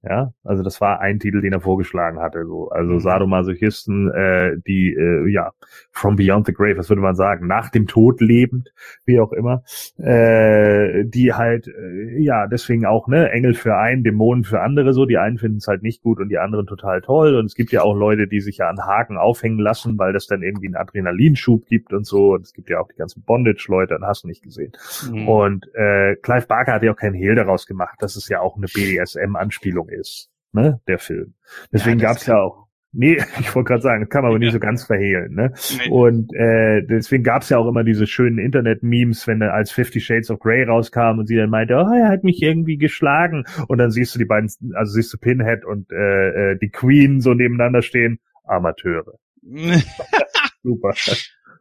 Ja, 0.04 0.34
also 0.44 0.64
das 0.64 0.82
war 0.82 1.00
ein 1.00 1.20
Titel, 1.20 1.42
den 1.42 1.54
er 1.54 1.62
vorgeschlagen 1.62 2.20
hatte. 2.20 2.44
So, 2.48 2.70
also 2.70 2.94
mhm. 2.94 3.00
Sadomasochisten, 3.02 4.10
äh, 4.12 4.58
die 4.66 4.96
äh, 4.96 5.30
ja 5.30 5.52
from 5.92 6.16
beyond 6.16 6.48
the 6.48 6.54
grave, 6.54 6.78
was 6.78 6.90
würde 6.90 7.04
man 7.04 7.14
sagen, 7.14 7.46
nach 7.46 7.70
dem 7.70 7.86
Tod 7.86 8.20
lebend, 8.20 8.74
wie 9.06 9.20
auch 9.20 9.32
immer, 9.32 9.64
äh, 9.98 11.06
die 11.06 11.34
halt 11.34 11.68
äh, 11.68 12.20
ja 12.20 12.48
deswegen 12.48 12.88
auch 12.88 13.08
ne 13.08 13.30
Engel 13.30 13.54
für 13.54 13.78
einen, 13.78 14.04
Dämonen 14.04 14.44
für 14.44 14.62
andere. 14.62 14.94
So, 14.94 15.06
die 15.06 15.20
einen 15.20 15.38
finden 15.38 15.58
es 15.58 15.68
halt 15.68 15.84
nicht 15.84 16.02
gut 16.02 16.20
und 16.20 16.30
die 16.30 16.40
anderen 16.40 16.66
total 16.66 17.02
toll. 17.02 17.36
Und 17.36 17.46
es 17.46 17.54
gibt 17.54 17.72
ja 17.72 17.84
auch 17.84 17.96
Leute, 17.96 18.28
die 18.28 18.42
sich 18.42 18.58
ja 18.58 18.70
an 18.70 18.80
Haken 18.80 19.18
aufhängen 19.18 19.60
lassen, 19.60 20.00
weil 20.00 20.14
das 20.14 20.26
dann 20.26 20.42
irgendwie 20.42 20.66
einen 20.66 20.78
Adrenalinschub 20.78 21.68
gibt 21.68 21.94
und 21.94 22.08
so. 22.08 22.34
Und 22.34 22.42
es 22.42 22.54
gibt 22.54 22.72
ja 22.72 22.80
auch 22.80 22.88
die 22.88 22.98
ganzen 22.98 23.22
Bondage-Leute, 23.22 23.94
dann 23.94 24.08
hast 24.08 24.24
du 24.24 24.28
nicht 24.28 24.42
gesehen. 24.42 24.72
Mhm. 25.12 25.30
Und 25.30 25.76
äh, 25.76 26.16
Clive 26.16 26.48
Barker 26.48 26.74
hat 26.74 26.82
ja 26.82 26.92
auch 26.92 26.98
keinen 26.98 27.14
Hehl 27.14 27.36
daraus 27.36 27.68
gemacht. 27.68 27.98
Das 28.00 28.16
ist 28.16 28.28
ja 28.30 28.40
auch 28.40 28.58
eine 28.58 28.66
BDSM-Anspielung 28.66 29.91
ist, 29.92 30.30
ne, 30.52 30.82
der 30.88 31.00
Film. 31.00 31.34
Deswegen 31.72 32.00
ja, 32.00 32.08
gab's 32.08 32.26
ja 32.26 32.40
auch, 32.40 32.68
nee, 32.92 33.18
ich 33.40 33.56
wollte 33.56 33.68
gerade 33.68 33.82
sagen, 33.82 34.02
das 34.02 34.10
kann 34.10 34.24
man 34.24 34.32
aber 34.32 34.40
ja. 34.40 34.46
nicht 34.46 34.54
so 34.54 34.60
ganz 34.60 34.86
verhehlen, 34.86 35.34
ne? 35.34 35.54
Nee. 35.78 35.90
Und 35.90 36.34
äh, 36.34 36.84
deswegen 36.84 37.24
gab's 37.24 37.50
ja 37.50 37.58
auch 37.58 37.68
immer 37.68 37.84
diese 37.84 38.08
schönen 38.08 38.40
Internet-Memes, 38.40 39.28
wenn 39.28 39.42
er 39.42 39.54
als 39.54 39.72
Fifty 39.72 40.00
Shades 40.00 40.30
of 40.30 40.40
Grey 40.40 40.64
rauskam 40.64 41.20
und 41.20 41.28
sie 41.28 41.36
dann 41.36 41.50
meinte, 41.50 41.76
oh, 41.76 41.94
er 41.94 42.10
hat 42.10 42.24
mich 42.24 42.42
irgendwie 42.42 42.78
geschlagen. 42.78 43.46
Und 43.68 43.78
dann 43.78 43.92
siehst 43.92 44.16
du 44.16 44.20
die 44.20 44.26
beiden, 44.26 44.50
also 44.74 44.94
siehst 44.94 45.14
du 45.14 45.18
Pinhead 45.18 45.66
und 45.66 45.92
äh, 45.92 46.52
äh 46.52 46.58
die 46.60 46.70
Queen 46.70 47.22
so 47.22 47.34
nebeneinander 47.34 47.82
stehen, 47.82 48.20
Amateure. 48.44 49.20
Super. 50.64 50.94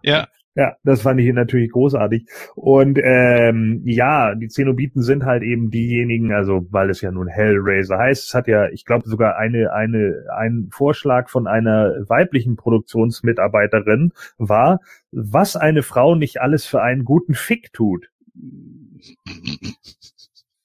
Ja, 0.02 0.28
ja, 0.56 0.74
das 0.82 1.02
fand 1.02 1.20
ich 1.20 1.32
natürlich 1.32 1.70
großartig. 1.70 2.26
Und 2.56 2.98
ähm, 3.02 3.82
ja, 3.84 4.34
die 4.34 4.48
Zenobiten 4.48 5.02
sind 5.02 5.24
halt 5.24 5.42
eben 5.42 5.70
diejenigen, 5.70 6.32
also 6.32 6.66
weil 6.70 6.90
es 6.90 7.00
ja 7.00 7.12
nun 7.12 7.28
Hellraiser 7.28 7.98
heißt, 7.98 8.28
es 8.28 8.34
hat 8.34 8.48
ja, 8.48 8.68
ich 8.68 8.84
glaube 8.84 9.08
sogar 9.08 9.36
eine, 9.36 9.72
eine, 9.72 10.24
ein 10.36 10.68
Vorschlag 10.72 11.28
von 11.28 11.46
einer 11.46 11.94
weiblichen 12.08 12.56
Produktionsmitarbeiterin 12.56 14.12
war, 14.38 14.80
was 15.12 15.56
eine 15.56 15.82
Frau 15.82 16.16
nicht 16.16 16.40
alles 16.40 16.66
für 16.66 16.82
einen 16.82 17.04
guten 17.04 17.34
Fick 17.34 17.72
tut. 17.72 18.10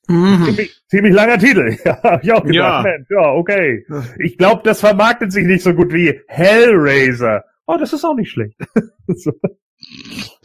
Mhm. 0.07 0.45
Ziemlich, 0.45 0.83
ziemlich, 0.87 1.13
langer 1.13 1.37
Titel. 1.37 1.77
Ja, 1.85 2.01
hab 2.01 2.23
ich 2.23 2.31
auch 2.31 2.43
gedacht, 2.43 2.85
ja. 3.09 3.21
Ja, 3.21 3.31
okay. 3.33 3.85
Ich 4.17 4.37
glaube, 4.37 4.61
das 4.63 4.79
vermarktet 4.79 5.31
sich 5.31 5.45
nicht 5.45 5.63
so 5.63 5.73
gut 5.73 5.93
wie 5.93 6.21
Hellraiser. 6.27 7.43
Oh, 7.67 7.77
das 7.77 7.93
ist 7.93 8.03
auch 8.03 8.15
nicht 8.15 8.31
schlecht. 8.31 8.59
so. 9.07 9.31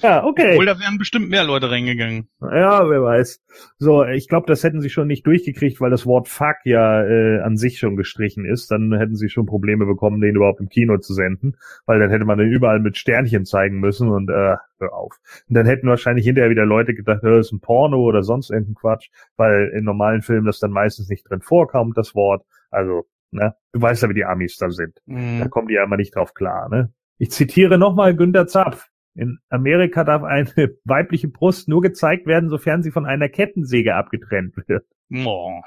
Ja, 0.03 0.25
okay. 0.25 0.53
Obwohl, 0.53 0.67
da 0.67 0.79
wären 0.79 0.99
bestimmt 0.99 1.29
mehr 1.29 1.45
Leute 1.45 1.71
reingegangen. 1.71 2.29
Ja, 2.41 2.89
wer 2.89 3.03
weiß. 3.03 3.43
So, 3.79 4.05
ich 4.05 4.29
glaube, 4.29 4.47
das 4.47 4.65
hätten 4.65 4.81
sie 4.81 4.91
schon 4.91 5.07
nicht 5.07 5.27
durchgekriegt, 5.27 5.81
weil 5.81 5.91
das 5.91 6.07
Wort 6.07 6.29
Fuck 6.29 6.57
ja 6.65 7.05
äh, 7.05 7.41
an 7.41 7.57
sich 7.57 7.79
schon 7.79 7.97
gestrichen 7.97 8.45
ist. 8.45 8.71
Dann 8.71 8.93
hätten 8.95 9.17
sie 9.17 9.29
schon 9.29 9.47
Probleme 9.47 9.87
bekommen, 9.87 10.21
den 10.21 10.37
überhaupt 10.37 10.61
im 10.61 10.69
Kino 10.69 10.99
zu 10.99 11.13
senden, 11.13 11.57
weil 11.87 11.99
dann 11.99 12.11
hätte 12.11 12.25
man 12.25 12.39
den 12.39 12.51
überall 12.51 12.81
mit 12.81 12.97
Sternchen 12.97 13.45
zeigen 13.45 13.81
müssen 13.81 14.09
und 14.09 14.31
äh, 14.31 14.57
hör 14.79 14.95
auf. 14.95 15.19
Und 15.49 15.55
dann 15.55 15.67
hätten 15.67 15.89
wahrscheinlich 15.89 16.25
hinterher 16.25 16.51
wieder 16.51 16.67
Leute 16.67 16.95
gedacht, 16.95 17.21
das 17.23 17.47
ist 17.47 17.53
ein 17.53 17.61
Porno 17.61 17.99
oder 17.99 18.23
sonst 18.23 18.51
irgendein 18.51 18.75
Quatsch, 18.75 19.09
weil 19.37 19.73
in 19.75 19.85
normalen 19.85 20.23
Filmen 20.23 20.47
das 20.47 20.61
dann 20.61 20.71
meistens 20.71 21.09
nicht 21.09 21.29
drin 21.29 21.43
vorkommt, 21.43 21.99
das 21.99 22.15
Wort. 22.15 22.45
Also, 22.71 23.07
ne, 23.31 23.55
du 23.73 23.83
weißt 23.83 24.03
ja, 24.03 24.09
wie 24.09 24.15
die 24.15 24.25
Amis 24.25 24.57
da 24.57 24.71
sind. 24.71 24.99
Mhm. 25.07 25.41
Da 25.41 25.49
kommen 25.49 25.69
die 25.69 25.75
ja 25.75 25.85
immer 25.85 25.97
nicht 25.97 26.17
drauf 26.17 26.35
klar, 26.35 26.69
ne? 26.69 26.93
Ich 27.19 27.33
zitiere 27.33 27.77
nochmal 27.77 28.17
Günter 28.17 28.47
Zapf. 28.47 28.90
In 29.21 29.39
Amerika 29.51 30.03
darf 30.03 30.23
eine 30.23 30.47
weibliche 30.85 31.29
Brust 31.29 31.69
nur 31.69 31.83
gezeigt 31.83 32.27
werden, 32.27 32.49
sofern 32.49 32.83
sie 32.83 32.91
von 32.91 33.05
einer 33.05 33.29
Kettensäge 33.29 33.95
abgetrennt 33.95 34.55
wird. 34.67 34.87
Oh. 35.13 35.61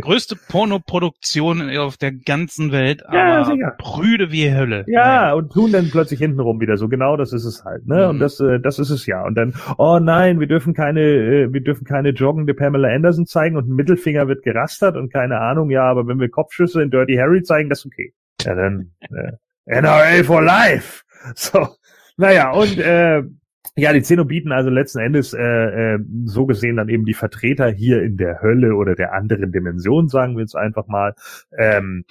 Größte 0.00 0.36
Pornoproduktion 0.48 1.70
auf 1.76 1.98
der 1.98 2.12
ganzen 2.12 2.72
Welt, 2.72 3.04
ja, 3.12 3.36
aber 3.40 3.44
sicher. 3.44 3.76
prüde 3.78 4.32
wie 4.32 4.52
Hölle. 4.52 4.84
Ja, 4.88 5.28
ja, 5.28 5.34
und 5.34 5.52
tun 5.52 5.70
dann 5.70 5.90
plötzlich 5.90 6.18
hintenrum 6.18 6.60
wieder 6.60 6.78
so. 6.78 6.88
Genau, 6.88 7.16
das 7.16 7.32
ist 7.32 7.44
es 7.44 7.62
halt, 7.62 7.86
ne? 7.86 8.04
Mhm. 8.04 8.10
Und 8.10 8.18
das, 8.18 8.40
äh, 8.40 8.58
das 8.58 8.80
ist 8.80 8.90
es 8.90 9.06
ja. 9.06 9.22
Und 9.22 9.34
dann, 9.36 9.54
oh 9.78 10.00
nein, 10.00 10.40
wir 10.40 10.48
dürfen 10.48 10.72
keine, 10.74 11.02
äh, 11.02 11.52
wir 11.52 11.60
dürfen 11.62 11.84
keine 11.84 12.08
joggende 12.08 12.54
Pamela 12.54 12.88
Anderson 12.88 13.26
zeigen 13.26 13.56
und 13.56 13.68
ein 13.68 13.74
Mittelfinger 13.74 14.26
wird 14.26 14.42
gerastert 14.42 14.96
und 14.96 15.12
keine 15.12 15.38
Ahnung. 15.38 15.70
Ja, 15.70 15.84
aber 15.84 16.08
wenn 16.08 16.18
wir 16.18 16.30
Kopfschüsse 16.30 16.82
in 16.82 16.90
Dirty 16.90 17.16
Harry 17.16 17.42
zeigen, 17.42 17.68
das 17.68 17.80
ist 17.80 17.86
okay. 17.86 18.14
Ja, 18.40 18.54
dann 18.54 18.92
äh, 19.10 19.32
NRA 19.66 20.24
for 20.24 20.42
life. 20.42 21.02
So, 21.34 21.68
naja, 22.22 22.52
und 22.52 22.78
äh, 22.78 23.24
ja, 23.74 23.92
die 23.92 24.02
Zenobiten 24.02 24.52
also 24.52 24.70
letzten 24.70 25.00
Endes 25.00 25.34
äh, 25.34 25.94
äh, 25.94 25.98
so 26.24 26.46
gesehen 26.46 26.76
dann 26.76 26.88
eben 26.88 27.04
die 27.04 27.14
Vertreter 27.14 27.68
hier 27.68 28.00
in 28.02 28.16
der 28.16 28.40
Hölle 28.40 28.76
oder 28.76 28.94
der 28.94 29.12
anderen 29.12 29.50
Dimension, 29.50 30.08
sagen 30.08 30.36
wir 30.36 30.42
jetzt 30.42 30.54
einfach 30.54 30.86
mal. 30.86 31.16
Ähm, 31.58 32.04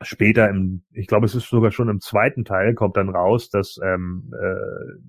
später 0.00 0.48
im, 0.48 0.84
ich 0.92 1.06
glaube, 1.06 1.26
es 1.26 1.34
ist 1.34 1.50
sogar 1.50 1.70
schon 1.70 1.90
im 1.90 2.00
zweiten 2.00 2.46
Teil, 2.46 2.72
kommt 2.74 2.96
dann 2.96 3.10
raus, 3.10 3.50
dass 3.50 3.78
ähm, 3.84 4.32
äh, 4.32 5.00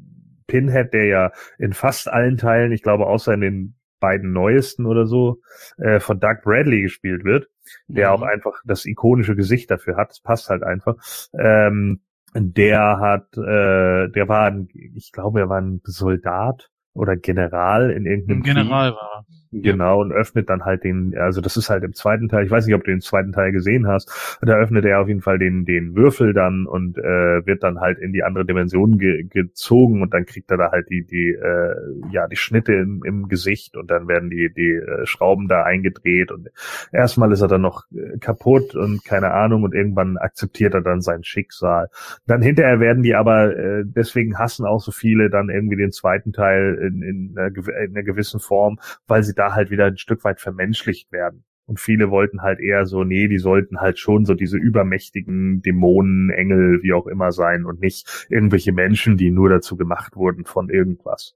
Pinhead, 0.47 0.93
der 0.93 1.05
ja 1.05 1.31
in 1.57 1.71
fast 1.71 2.09
allen 2.09 2.35
Teilen, 2.35 2.73
ich 2.73 2.83
glaube 2.83 3.05
außer 3.05 3.33
in 3.33 3.41
den 3.41 3.75
beiden 4.01 4.33
neuesten 4.33 4.85
oder 4.85 5.05
so, 5.05 5.39
äh, 5.77 6.01
von 6.01 6.19
Doug 6.19 6.41
Bradley 6.43 6.81
gespielt 6.81 7.23
wird, 7.23 7.47
der 7.87 8.09
mhm. 8.09 8.13
auch 8.15 8.21
einfach 8.23 8.59
das 8.65 8.85
ikonische 8.85 9.37
Gesicht 9.37 9.71
dafür 9.71 9.95
hat. 9.95 10.09
Das 10.09 10.19
passt 10.19 10.49
halt 10.49 10.63
einfach. 10.63 10.95
Ähm, 11.37 12.01
der 12.33 12.99
hat, 12.99 13.37
äh, 13.37 14.09
der 14.11 14.27
war, 14.27 14.47
ein, 14.47 14.67
ich 14.95 15.11
glaube, 15.11 15.39
er 15.41 15.49
war 15.49 15.59
ein 15.59 15.81
Soldat 15.83 16.69
oder 16.93 17.15
General 17.15 17.89
in 17.91 18.05
irgendeinem 18.05 18.43
General 18.43 18.91
Krieg. 18.91 19.01
war 19.01 19.25
Genau, 19.51 20.01
und 20.01 20.11
öffnet 20.11 20.47
dann 20.47 20.63
halt 20.63 20.83
den, 20.83 21.17
also 21.17 21.41
das 21.41 21.57
ist 21.57 21.71
halt 21.71 21.83
im 21.83 21.93
zweiten 21.93 22.29
Teil, 22.29 22.45
ich 22.45 22.51
weiß 22.51 22.67
nicht, 22.67 22.75
ob 22.75 22.83
du 22.83 22.91
den 22.91 23.01
zweiten 23.01 23.31
Teil 23.31 23.51
gesehen 23.51 23.87
hast, 23.87 24.37
da 24.43 24.53
öffnet 24.53 24.85
er 24.85 25.01
auf 25.01 25.07
jeden 25.07 25.21
Fall 25.21 25.39
den, 25.39 25.65
den 25.65 25.95
Würfel 25.95 26.33
dann 26.33 26.67
und 26.67 26.99
äh, 26.99 27.45
wird 27.47 27.63
dann 27.63 27.79
halt 27.79 27.97
in 27.97 28.13
die 28.13 28.21
andere 28.21 28.45
Dimension 28.45 28.99
ge 28.99 29.23
gezogen 29.23 30.03
und 30.03 30.13
dann 30.13 30.27
kriegt 30.27 30.51
er 30.51 30.57
da 30.57 30.71
halt 30.71 30.91
die, 30.91 31.03
die, 31.03 31.29
äh, 31.31 31.75
ja, 32.11 32.27
die 32.27 32.35
Schnitte 32.35 32.73
im, 32.73 33.01
im 33.03 33.27
Gesicht 33.27 33.75
und 33.75 33.89
dann 33.89 34.07
werden 34.07 34.29
die, 34.29 34.53
die 34.53 34.73
äh, 34.73 35.07
Schrauben 35.07 35.47
da 35.47 35.63
eingedreht 35.63 36.31
und 36.31 36.49
erstmal 36.91 37.31
ist 37.31 37.41
er 37.41 37.47
dann 37.47 37.61
noch 37.61 37.85
äh, 37.91 38.19
kaputt 38.19 38.75
und 38.75 39.03
keine 39.03 39.31
Ahnung 39.31 39.63
und 39.63 39.73
irgendwann 39.73 40.17
akzeptiert 40.17 40.75
er 40.75 40.81
dann 40.81 41.01
sein 41.01 41.23
Schicksal. 41.23 41.89
Dann 42.27 42.43
hinterher 42.43 42.79
werden 42.79 43.01
die 43.01 43.15
aber, 43.15 43.57
äh, 43.57 43.83
deswegen 43.83 44.37
hassen 44.37 44.67
auch 44.67 44.79
so 44.79 44.91
viele 44.91 45.31
dann 45.31 45.49
irgendwie 45.49 45.77
den 45.77 45.91
zweiten 45.91 46.33
Teil 46.33 46.75
in, 46.75 47.01
in, 47.01 47.35
einer, 47.35 47.47
in 47.47 47.95
einer 47.95 48.03
gewissen 48.03 48.39
Form, 48.39 48.77
weil 49.07 49.23
sie 49.23 49.38
da 49.39 49.53
halt 49.53 49.71
wieder 49.71 49.85
ein 49.85 49.97
Stück 49.97 50.23
weit 50.23 50.39
vermenschlicht 50.39 51.11
werden. 51.11 51.43
Und 51.65 51.79
viele 51.79 52.09
wollten 52.09 52.41
halt 52.41 52.59
eher 52.59 52.87
so, 52.87 53.03
nee, 53.03 53.27
die 53.27 53.37
sollten 53.37 53.79
halt 53.79 53.99
schon 53.99 54.25
so 54.25 54.33
diese 54.33 54.57
übermächtigen 54.57 55.61
Dämonen, 55.61 56.31
Engel, 56.31 56.81
wie 56.81 56.93
auch 56.93 57.05
immer 57.05 57.31
sein 57.31 57.65
und 57.65 57.79
nicht 57.79 58.27
irgendwelche 58.29 58.71
Menschen, 58.71 59.17
die 59.17 59.29
nur 59.29 59.49
dazu 59.49 59.77
gemacht 59.77 60.15
wurden 60.15 60.45
von 60.45 60.69
irgendwas. 60.69 61.35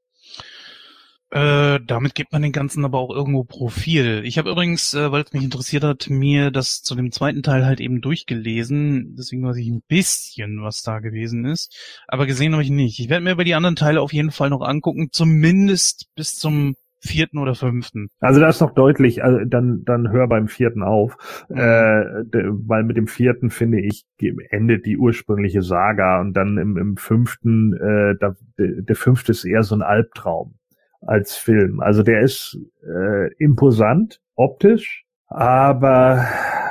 Äh, 1.33 1.79
damit 1.87 2.13
gibt 2.13 2.31
man 2.31 2.43
den 2.43 2.51
Ganzen 2.51 2.85
aber 2.85 2.99
auch 2.99 3.09
irgendwo 3.09 3.43
Profil. 3.43 4.21
Ich 4.23 4.37
habe 4.37 4.51
übrigens, 4.51 4.93
äh, 4.93 5.11
weil 5.11 5.23
es 5.23 5.33
mich 5.33 5.43
interessiert 5.43 5.83
hat, 5.83 6.07
mir 6.09 6.51
das 6.51 6.83
zu 6.83 6.93
dem 6.93 7.11
zweiten 7.11 7.41
Teil 7.41 7.65
halt 7.65 7.79
eben 7.79 8.01
durchgelesen. 8.01 9.15
Deswegen 9.17 9.43
weiß 9.43 9.57
ich 9.57 9.67
ein 9.67 9.81
bisschen, 9.87 10.61
was 10.61 10.83
da 10.83 10.99
gewesen 10.99 11.45
ist. 11.45 11.75
Aber 12.07 12.27
gesehen 12.27 12.53
habe 12.53 12.61
ich 12.61 12.69
nicht. 12.69 12.99
Ich 12.99 13.09
werde 13.09 13.23
mir 13.23 13.31
aber 13.31 13.45
die 13.45 13.55
anderen 13.55 13.75
Teile 13.75 14.01
auf 14.01 14.13
jeden 14.13 14.29
Fall 14.29 14.51
noch 14.51 14.61
angucken, 14.61 15.09
zumindest 15.11 16.07
bis 16.15 16.37
zum 16.37 16.75
vierten 17.05 17.37
oder 17.37 17.53
fünften. 17.53 18.09
Also 18.19 18.39
da 18.39 18.47
ist 18.47 18.61
noch 18.61 18.73
deutlich, 18.73 19.23
also 19.23 19.43
dann, 19.45 19.83
dann 19.83 20.11
hör 20.11 20.27
beim 20.27 20.47
vierten 20.47 20.83
auf, 20.83 21.17
mhm. 21.49 21.57
äh, 21.57 22.23
weil 22.65 22.83
mit 22.83 22.97
dem 22.97 23.07
vierten 23.07 23.49
finde 23.49 23.81
ich 23.81 24.05
endet 24.49 24.85
die 24.85 24.97
ursprüngliche 24.97 25.61
Saga 25.61 26.21
und 26.21 26.33
dann 26.33 26.57
im, 26.57 26.77
im 26.77 26.97
fünften, 26.97 27.73
äh, 27.73 28.15
da, 28.19 28.35
de, 28.57 28.81
der 28.81 28.95
fünfte 28.95 29.33
ist 29.33 29.43
eher 29.43 29.63
so 29.63 29.75
ein 29.75 29.81
Albtraum 29.81 30.55
als 31.01 31.35
Film. 31.35 31.81
Also 31.81 32.03
der 32.03 32.21
ist 32.21 32.57
äh, 32.87 33.33
imposant 33.33 34.21
optisch, 34.35 35.03
aber 35.27 36.25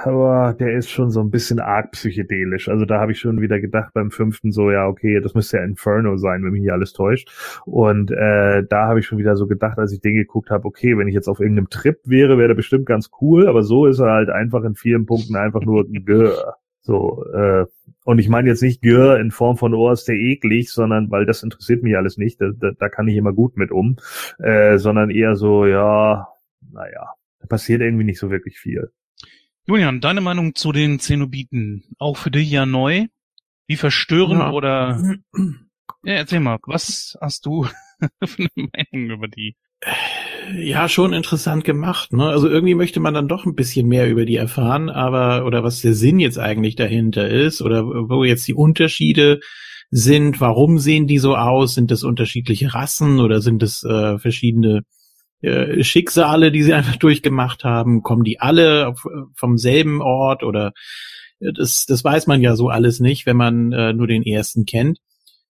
aber 0.07 0.55
der 0.59 0.76
ist 0.76 0.90
schon 0.90 1.11
so 1.11 1.20
ein 1.20 1.30
bisschen 1.30 1.61
arg 1.61 1.92
psychedelisch. 1.92 2.68
Also 2.68 2.84
da 2.84 3.00
habe 3.00 3.12
ich 3.12 3.20
schon 3.20 3.40
wieder 3.40 3.61
gedacht 3.61 3.92
beim 3.94 4.11
fünften 4.11 4.53
so, 4.53 4.70
ja, 4.70 4.86
okay, 4.86 5.20
das 5.20 5.34
müsste 5.34 5.59
ja 5.59 5.64
Inferno 5.64 6.16
sein, 6.16 6.42
wenn 6.42 6.53
mich 6.53 6.62
hier 6.62 6.72
alles 6.74 6.92
täuscht. 6.92 7.30
Und 7.64 8.11
äh, 8.11 8.64
da 8.68 8.86
habe 8.88 9.00
ich 9.00 9.07
schon 9.07 9.18
wieder 9.18 9.36
so 9.36 9.46
gedacht, 9.46 9.78
als 9.78 9.92
ich 9.92 10.00
den 10.00 10.14
geguckt 10.14 10.50
habe, 10.50 10.64
okay, 10.66 10.98
wenn 10.98 11.09
ich 11.09 11.14
jetzt 11.14 11.28
auf 11.28 11.40
irgendeinem 11.40 11.70
Trip 11.70 11.98
wäre, 12.05 12.38
wäre 12.38 12.48
der 12.48 12.55
bestimmt 12.55 12.86
ganz 12.86 13.11
cool, 13.20 13.48
aber 13.48 13.62
so 13.62 13.86
ist 13.86 14.00
er 14.00 14.12
halt 14.12 14.30
einfach 14.30 14.64
in 14.64 14.74
vielen 14.74 15.07
Punkten 15.07 15.36
einfach 15.36 15.62
nur 15.62 15.86
Gör. 16.05 16.57
So, 16.80 17.24
äh, 17.32 17.66
und 18.05 18.18
ich 18.18 18.28
meine 18.28 18.48
jetzt 18.48 18.62
nicht 18.62 18.82
Gör 18.82 19.20
in 19.20 19.30
Form 19.30 19.57
von 19.57 19.72
oh, 19.72 19.90
ist 19.92 20.09
der 20.09 20.16
eklig, 20.16 20.72
sondern 20.72 21.11
weil 21.11 21.26
das 21.26 21.44
interessiert 21.44 21.82
mich 21.84 21.96
alles 21.96 22.18
nicht, 22.18 22.40
da, 22.40 22.50
da, 22.59 22.72
da 22.76 22.88
kann 22.88 23.07
ich 23.07 23.16
immer 23.16 23.32
gut 23.32 23.57
mit 23.57 23.70
um, 23.70 23.96
äh, 24.38 24.78
sondern 24.78 25.11
eher 25.11 25.36
so, 25.36 25.64
ja, 25.64 26.26
naja, 26.72 27.14
da 27.40 27.46
passiert 27.46 27.82
irgendwie 27.82 28.05
nicht 28.05 28.18
so 28.18 28.30
wirklich 28.30 28.59
viel. 28.59 28.90
Julian, 29.66 30.00
deine 30.00 30.20
Meinung 30.20 30.54
zu 30.54 30.72
den 30.72 30.98
Zenobiten? 30.98 31.84
Auch 31.98 32.16
für 32.16 32.30
dich 32.30 32.50
ja 32.50 32.66
neu? 32.66 33.06
Wie 33.66 33.76
verstörend 33.76 34.40
ja. 34.40 34.50
oder? 34.50 35.16
Ja, 36.04 36.14
erzähl 36.14 36.40
mal, 36.40 36.58
was 36.66 37.16
hast 37.20 37.46
du 37.46 37.64
für 38.24 38.48
eine 38.56 38.68
Meinung 38.72 39.10
über 39.10 39.28
die? 39.28 39.54
ja 40.56 40.88
schon 40.88 41.12
interessant 41.12 41.64
gemacht. 41.64 42.12
Ne? 42.12 42.28
Also 42.28 42.48
irgendwie 42.48 42.74
möchte 42.74 43.00
man 43.00 43.14
dann 43.14 43.28
doch 43.28 43.46
ein 43.46 43.54
bisschen 43.54 43.88
mehr 43.88 44.08
über 44.10 44.24
die 44.24 44.36
erfahren, 44.36 44.90
aber 44.90 45.44
oder 45.46 45.62
was 45.62 45.80
der 45.80 45.94
Sinn 45.94 46.18
jetzt 46.18 46.38
eigentlich 46.38 46.76
dahinter 46.76 47.28
ist 47.28 47.62
oder 47.62 47.84
wo 47.84 48.24
jetzt 48.24 48.46
die 48.48 48.54
Unterschiede 48.54 49.40
sind. 49.90 50.40
Warum 50.40 50.78
sehen 50.78 51.06
die 51.06 51.18
so 51.18 51.36
aus? 51.36 51.74
Sind 51.74 51.90
das 51.90 52.02
unterschiedliche 52.02 52.74
Rassen 52.74 53.20
oder 53.20 53.40
sind 53.40 53.62
es 53.62 53.84
äh, 53.84 54.18
verschiedene 54.18 54.82
äh, 55.43 55.82
Schicksale, 55.84 56.51
die 56.51 56.62
sie 56.62 56.74
einfach 56.74 56.97
durchgemacht 56.99 57.64
haben? 57.64 58.03
Kommen 58.03 58.24
die 58.24 58.40
alle 58.40 58.88
auf, 58.88 59.05
vom 59.34 59.59
selben 59.59 60.01
Ort 60.01 60.43
oder 60.43 60.72
äh, 61.40 61.53
das, 61.53 61.86
das 61.86 62.05
weiß 62.05 62.26
man 62.26 62.40
ja 62.40 62.57
so 62.57 62.68
alles 62.68 63.01
nicht, 63.01 63.26
wenn 63.26 63.36
man 63.36 63.72
äh, 63.72 63.93
nur 63.93 64.07
den 64.07 64.22
ersten 64.22 64.64
kennt. 64.64 64.99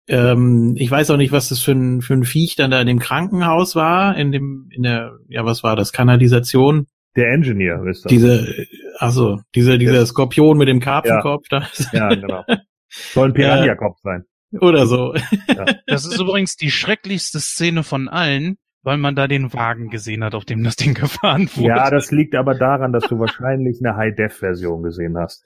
Ähm, 0.09 0.75
ich 0.77 0.91
weiß 0.91 1.11
auch 1.11 1.17
nicht, 1.17 1.33
was 1.33 1.51
das 1.51 1.61
für 1.61 1.73
ein, 1.73 2.01
für 2.01 2.15
ein 2.15 2.25
Viech 2.25 2.57
dann 2.57 2.71
da 2.71 2.81
in 2.81 2.87
dem 2.87 2.99
Krankenhaus 2.99 3.77
war, 3.77 4.17
in 4.17 4.33
dem, 4.33 4.69
in 4.73 4.83
der, 4.83 5.13
ja, 5.29 5.45
was 5.45 5.63
war 5.63 5.77
das, 5.77 5.93
Kanalisation? 5.93 6.87
Der 7.17 7.33
Engineer 7.33 7.85
ist 7.89 8.05
das. 8.05 8.11
Diese, 8.11 8.67
also, 8.99 9.41
dieser, 9.55 9.79
dieser 9.79 10.07
Skorpion 10.07 10.59
mit 10.59 10.69
dem 10.69 10.81
Karpfenkopf 10.81 11.47
ja. 11.51 11.61
da. 11.61 11.69
Ja, 11.93 12.09
genau. 12.15 12.45
Soll 12.89 13.29
ein 13.29 13.35
Piranha-Kopf 13.35 13.99
sein. 14.03 14.25
Oder 14.61 14.87
so. 14.87 15.15
Ja. 15.47 15.65
Das 15.87 16.07
ist 16.07 16.21
übrigens 16.21 16.57
die 16.57 16.71
schrecklichste 16.71 17.39
Szene 17.39 17.85
von 17.85 18.09
allen, 18.09 18.59
weil 18.83 18.97
man 18.97 19.15
da 19.15 19.29
den 19.29 19.53
Wagen 19.53 19.91
gesehen 19.91 20.25
hat, 20.25 20.35
auf 20.35 20.45
dem 20.45 20.63
das 20.65 20.77
Ding 20.77 20.95
gefahren 21.01 21.49
wurde. 21.55 21.69
Ja, 21.69 21.91
das 21.91 22.11
liegt 22.11 22.35
aber 22.35 22.55
daran, 22.55 22.93
dass 22.93 23.05
du 23.05 23.19
wahrscheinlich 23.19 23.81
eine 23.83 23.97
High-Def-Version 23.97 24.83
gesehen 24.83 25.19
hast. 25.19 25.45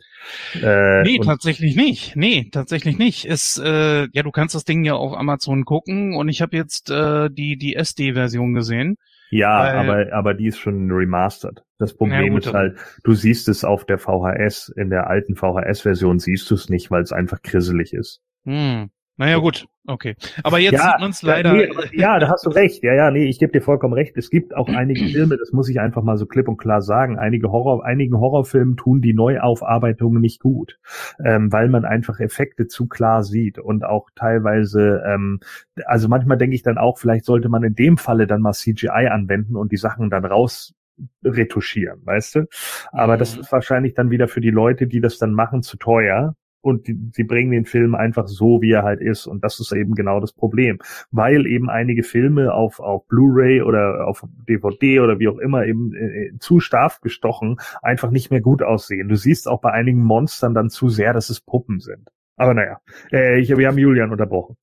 Äh, 0.62 1.02
nee, 1.02 1.18
tatsächlich 1.18 1.76
nicht. 1.76 2.16
Nee, 2.16 2.48
tatsächlich 2.52 2.98
nicht. 2.98 3.24
Ist, 3.24 3.58
äh, 3.58 4.08
ja, 4.12 4.22
du 4.22 4.30
kannst 4.30 4.54
das 4.54 4.64
Ding 4.64 4.84
ja 4.84 4.94
auf 4.94 5.16
Amazon 5.16 5.64
gucken 5.64 6.14
und 6.14 6.28
ich 6.28 6.42
habe 6.42 6.56
jetzt 6.56 6.90
äh, 6.90 7.28
die, 7.30 7.56
die 7.56 7.74
SD-Version 7.74 8.54
gesehen. 8.54 8.96
Ja, 9.30 9.64
weil, 9.64 9.76
aber, 9.76 10.12
aber 10.12 10.34
die 10.34 10.46
ist 10.46 10.58
schon 10.58 10.90
remastered. 10.92 11.64
Das 11.78 11.96
Problem 11.96 12.24
ja, 12.24 12.28
gut, 12.28 12.46
ist 12.46 12.54
halt, 12.54 12.78
du 13.02 13.14
siehst 13.14 13.48
es 13.48 13.64
auf 13.64 13.84
der 13.84 13.98
VHS, 13.98 14.68
in 14.76 14.90
der 14.90 15.08
alten 15.08 15.34
VHS-Version 15.34 16.20
siehst 16.20 16.48
du 16.50 16.54
es 16.54 16.68
nicht, 16.68 16.92
weil 16.92 17.02
es 17.02 17.10
einfach 17.10 17.42
grisselig 17.42 17.94
ist. 17.94 18.20
Hm. 18.44 18.90
Naja, 19.16 19.38
gut, 19.38 19.66
okay. 19.86 20.16
Aber 20.42 20.58
jetzt 20.58 20.74
ja, 20.74 20.90
sieht 20.90 21.00
man 21.00 21.10
es 21.10 21.22
leider. 21.22 21.52
Nee, 21.52 21.70
ja, 21.92 22.18
da 22.18 22.28
hast 22.28 22.44
du 22.46 22.50
recht. 22.50 22.82
Ja, 22.82 22.94
ja, 22.94 23.12
nee, 23.12 23.26
ich 23.26 23.38
gebe 23.38 23.52
dir 23.52 23.60
vollkommen 23.60 23.94
recht. 23.94 24.16
Es 24.16 24.28
gibt 24.28 24.56
auch 24.56 24.68
einige 24.68 25.06
Filme, 25.06 25.36
das 25.36 25.52
muss 25.52 25.68
ich 25.68 25.78
einfach 25.78 26.02
mal 26.02 26.16
so 26.16 26.26
klipp 26.26 26.48
und 26.48 26.56
klar 26.56 26.82
sagen. 26.82 27.16
Einige 27.16 27.52
Horror, 27.52 27.84
einigen 27.84 28.18
Horrorfilmen 28.18 28.76
tun 28.76 29.00
die 29.00 29.14
Neuaufarbeitungen 29.14 30.20
nicht 30.20 30.40
gut, 30.40 30.80
ähm, 31.24 31.52
weil 31.52 31.68
man 31.68 31.84
einfach 31.84 32.18
Effekte 32.18 32.66
zu 32.66 32.88
klar 32.88 33.22
sieht 33.22 33.60
und 33.60 33.84
auch 33.84 34.08
teilweise, 34.16 35.04
ähm, 35.06 35.38
also 35.86 36.08
manchmal 36.08 36.38
denke 36.38 36.56
ich 36.56 36.62
dann 36.62 36.78
auch, 36.78 36.98
vielleicht 36.98 37.24
sollte 37.24 37.48
man 37.48 37.62
in 37.62 37.76
dem 37.76 37.98
Falle 37.98 38.26
dann 38.26 38.40
mal 38.40 38.52
CGI 38.52 39.08
anwenden 39.10 39.54
und 39.54 39.70
die 39.70 39.76
Sachen 39.76 40.10
dann 40.10 40.24
raus 40.24 40.74
retuschieren, 41.22 42.00
weißt 42.04 42.34
du? 42.34 42.46
Aber 42.90 43.14
mhm. 43.14 43.18
das 43.20 43.36
ist 43.36 43.52
wahrscheinlich 43.52 43.94
dann 43.94 44.10
wieder 44.10 44.26
für 44.26 44.40
die 44.40 44.50
Leute, 44.50 44.88
die 44.88 45.00
das 45.00 45.18
dann 45.18 45.32
machen, 45.32 45.62
zu 45.62 45.76
teuer 45.76 46.34
und 46.64 46.88
die, 46.88 46.98
sie 47.12 47.24
bringen 47.24 47.52
den 47.52 47.64
Film 47.64 47.94
einfach 47.94 48.26
so, 48.26 48.62
wie 48.62 48.72
er 48.72 48.82
halt 48.82 49.00
ist. 49.00 49.26
Und 49.26 49.44
das 49.44 49.60
ist 49.60 49.72
eben 49.72 49.94
genau 49.94 50.20
das 50.20 50.32
Problem. 50.32 50.78
Weil 51.10 51.46
eben 51.46 51.68
einige 51.68 52.02
Filme 52.02 52.52
auf, 52.52 52.80
auf 52.80 53.06
Blu-ray 53.08 53.62
oder 53.62 54.06
auf 54.06 54.24
DVD 54.48 55.00
oder 55.00 55.18
wie 55.18 55.28
auch 55.28 55.38
immer 55.38 55.66
eben 55.66 55.94
äh, 55.94 56.32
zu 56.38 56.60
stark 56.60 57.02
gestochen 57.02 57.56
einfach 57.82 58.10
nicht 58.10 58.30
mehr 58.30 58.40
gut 58.40 58.62
aussehen. 58.62 59.08
Du 59.08 59.16
siehst 59.16 59.48
auch 59.48 59.60
bei 59.60 59.72
einigen 59.72 60.02
Monstern 60.02 60.54
dann 60.54 60.70
zu 60.70 60.88
sehr, 60.88 61.12
dass 61.12 61.30
es 61.30 61.40
Puppen 61.40 61.80
sind. 61.80 62.08
Aber 62.36 62.54
naja, 62.54 62.78
äh, 63.12 63.40
ich, 63.40 63.56
wir 63.56 63.68
haben 63.68 63.78
Julian 63.78 64.10
unterbrochen. 64.10 64.56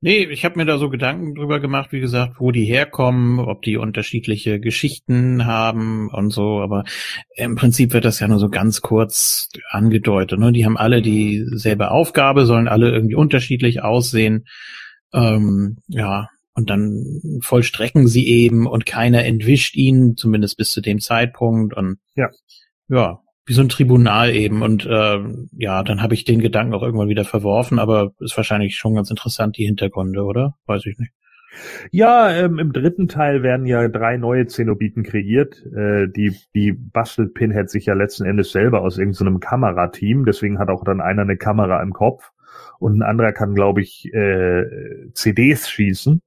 Nee, 0.00 0.24
ich 0.24 0.44
habe 0.44 0.56
mir 0.58 0.64
da 0.64 0.78
so 0.78 0.88
Gedanken 0.88 1.34
drüber 1.34 1.60
gemacht, 1.60 1.92
wie 1.92 2.00
gesagt, 2.00 2.36
wo 2.38 2.50
die 2.50 2.64
herkommen, 2.64 3.38
ob 3.40 3.62
die 3.62 3.76
unterschiedliche 3.76 4.58
Geschichten 4.60 5.44
haben 5.46 6.08
und 6.10 6.30
so, 6.30 6.60
aber 6.60 6.84
im 7.34 7.56
Prinzip 7.56 7.92
wird 7.92 8.04
das 8.04 8.20
ja 8.20 8.28
nur 8.28 8.38
so 8.38 8.48
ganz 8.48 8.80
kurz 8.80 9.48
angedeutet. 9.70 10.38
Ne? 10.38 10.52
Die 10.52 10.64
haben 10.64 10.76
alle 10.76 11.02
dieselbe 11.02 11.90
Aufgabe, 11.90 12.46
sollen 12.46 12.68
alle 12.68 12.90
irgendwie 12.90 13.16
unterschiedlich 13.16 13.82
aussehen. 13.82 14.46
Ähm, 15.12 15.78
ja, 15.88 16.28
und 16.54 16.70
dann 16.70 17.40
vollstrecken 17.42 18.06
sie 18.06 18.26
eben 18.28 18.66
und 18.66 18.86
keiner 18.86 19.24
entwischt 19.24 19.76
ihn, 19.76 20.16
zumindest 20.16 20.56
bis 20.56 20.70
zu 20.70 20.80
dem 20.80 21.00
Zeitpunkt. 21.00 21.76
Und 21.76 21.98
ja, 22.14 22.30
ja 22.88 23.20
wie 23.46 23.54
so 23.54 23.62
ein 23.62 23.68
Tribunal 23.68 24.34
eben. 24.34 24.62
Und 24.62 24.84
äh, 24.86 25.18
ja, 25.56 25.82
dann 25.82 26.02
habe 26.02 26.14
ich 26.14 26.24
den 26.24 26.40
Gedanken 26.40 26.74
auch 26.74 26.82
irgendwann 26.82 27.08
wieder 27.08 27.24
verworfen, 27.24 27.78
aber 27.78 28.12
ist 28.18 28.36
wahrscheinlich 28.36 28.76
schon 28.76 28.94
ganz 28.94 29.10
interessant, 29.10 29.56
die 29.56 29.64
Hintergründe, 29.64 30.22
oder? 30.24 30.56
Weiß 30.66 30.84
ich 30.86 30.98
nicht. 30.98 31.12
Ja, 31.90 32.30
ähm, 32.30 32.58
im 32.58 32.72
dritten 32.72 33.08
Teil 33.08 33.42
werden 33.42 33.66
ja 33.66 33.88
drei 33.88 34.18
neue 34.18 34.46
Zenobiten 34.46 35.04
kreiert. 35.04 35.64
Äh, 35.74 36.08
die, 36.08 36.36
die 36.54 36.72
bastelt 36.72 37.34
Pinhead 37.34 37.70
sich 37.70 37.86
ja 37.86 37.94
letzten 37.94 38.24
Endes 38.24 38.52
selber 38.52 38.82
aus 38.82 38.98
irgendeinem 38.98 39.34
so 39.34 39.38
Kamerateam. 39.38 40.24
Deswegen 40.24 40.58
hat 40.58 40.68
auch 40.68 40.84
dann 40.84 41.00
einer 41.00 41.22
eine 41.22 41.36
Kamera 41.36 41.82
im 41.82 41.92
Kopf 41.92 42.32
und 42.78 42.98
ein 42.98 43.02
anderer 43.02 43.32
kann, 43.32 43.54
glaube 43.54 43.80
ich, 43.80 44.12
äh, 44.12 44.64
CDs 45.12 45.70
schießen. 45.70 46.20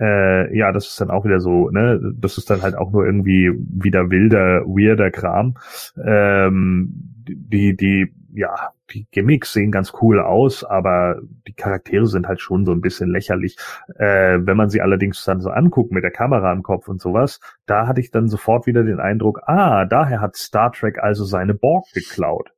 Äh, 0.00 0.56
ja, 0.56 0.72
das 0.72 0.88
ist 0.88 1.00
dann 1.00 1.10
auch 1.10 1.24
wieder 1.24 1.40
so, 1.40 1.70
ne, 1.70 2.00
das 2.16 2.38
ist 2.38 2.50
dann 2.50 2.62
halt 2.62 2.76
auch 2.76 2.92
nur 2.92 3.04
irgendwie 3.04 3.52
wieder 3.54 4.10
wilder, 4.10 4.64
weirder 4.64 5.10
Kram. 5.10 5.56
Ähm, 6.02 6.92
die, 7.28 7.76
die, 7.76 8.12
ja, 8.32 8.72
die 8.90 9.06
Gimmicks 9.10 9.52
sehen 9.52 9.70
ganz 9.70 9.92
cool 10.00 10.20
aus, 10.20 10.64
aber 10.64 11.20
die 11.46 11.52
Charaktere 11.52 12.06
sind 12.06 12.26
halt 12.26 12.40
schon 12.40 12.64
so 12.64 12.72
ein 12.72 12.80
bisschen 12.80 13.10
lächerlich. 13.10 13.56
Äh, 13.96 14.38
wenn 14.40 14.56
man 14.56 14.70
sie 14.70 14.80
allerdings 14.80 15.24
dann 15.24 15.40
so 15.40 15.50
anguckt 15.50 15.92
mit 15.92 16.04
der 16.04 16.10
Kamera 16.10 16.52
im 16.52 16.62
Kopf 16.62 16.88
und 16.88 17.00
sowas, 17.00 17.40
da 17.66 17.86
hatte 17.86 18.00
ich 18.00 18.10
dann 18.10 18.28
sofort 18.28 18.66
wieder 18.66 18.84
den 18.84 19.00
Eindruck, 19.00 19.40
ah, 19.46 19.84
daher 19.84 20.20
hat 20.20 20.36
Star 20.36 20.72
Trek 20.72 20.98
also 20.98 21.24
seine 21.24 21.54
Borg 21.54 21.86
geklaut. 21.92 22.50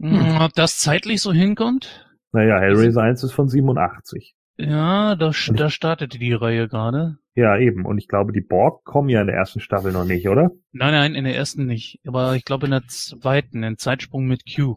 Hm. 0.00 0.38
Ob 0.40 0.52
das 0.54 0.78
zeitlich 0.78 1.20
so 1.20 1.32
hinkommt? 1.32 2.08
Naja, 2.32 2.58
Hellraiser 2.58 3.02
1 3.02 3.22
ist 3.24 3.32
von 3.32 3.48
87. 3.48 4.34
Ja, 4.56 5.16
da, 5.16 5.32
da 5.54 5.70
startete 5.70 6.18
die 6.18 6.32
Reihe 6.32 6.68
gerade. 6.68 7.18
Ja, 7.34 7.58
eben. 7.58 7.84
Und 7.84 7.98
ich 7.98 8.06
glaube, 8.06 8.32
die 8.32 8.40
Borg 8.40 8.84
kommen 8.84 9.08
ja 9.08 9.20
in 9.20 9.26
der 9.26 9.36
ersten 9.36 9.60
Staffel 9.60 9.92
noch 9.92 10.04
nicht, 10.04 10.28
oder? 10.28 10.52
Nein, 10.72 10.92
nein, 10.92 11.14
in 11.16 11.24
der 11.24 11.34
ersten 11.34 11.66
nicht. 11.66 12.00
Aber 12.06 12.36
ich 12.36 12.44
glaube 12.44 12.66
in 12.66 12.72
der 12.72 12.84
zweiten, 12.86 13.64
in 13.64 13.76
Zeitsprung 13.76 14.26
mit 14.26 14.44
Q. 14.46 14.76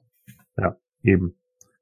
Ja, 0.57 0.75
eben. 1.03 1.37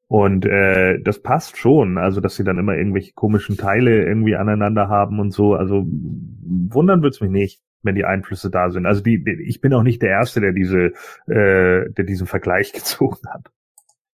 Und 0.07 0.45
äh, 0.45 0.99
das 1.01 1.21
passt 1.21 1.57
schon, 1.57 1.97
also 1.97 2.21
dass 2.21 2.35
sie 2.35 2.43
dann 2.43 2.59
immer 2.59 2.75
irgendwelche 2.75 3.13
komischen 3.13 3.57
Teile 3.57 4.05
irgendwie 4.05 4.35
aneinander 4.35 4.87
haben 4.87 5.19
und 5.19 5.31
so. 5.31 5.55
Also 5.55 5.83
wundern 5.87 7.01
wird's 7.01 7.21
mich 7.21 7.31
nicht, 7.31 7.61
wenn 7.81 7.95
die 7.95 8.05
Einflüsse 8.05 8.51
da 8.51 8.69
sind. 8.69 8.85
Also 8.85 9.01
die, 9.01 9.23
die 9.23 9.43
ich 9.47 9.61
bin 9.61 9.73
auch 9.73 9.83
nicht 9.83 10.01
der 10.01 10.09
Erste, 10.09 10.41
der 10.41 10.51
diese, 10.51 10.93
äh, 11.27 11.89
der 11.91 12.03
diesen 12.05 12.27
Vergleich 12.27 12.73
gezogen 12.73 13.27
hat. 13.29 13.49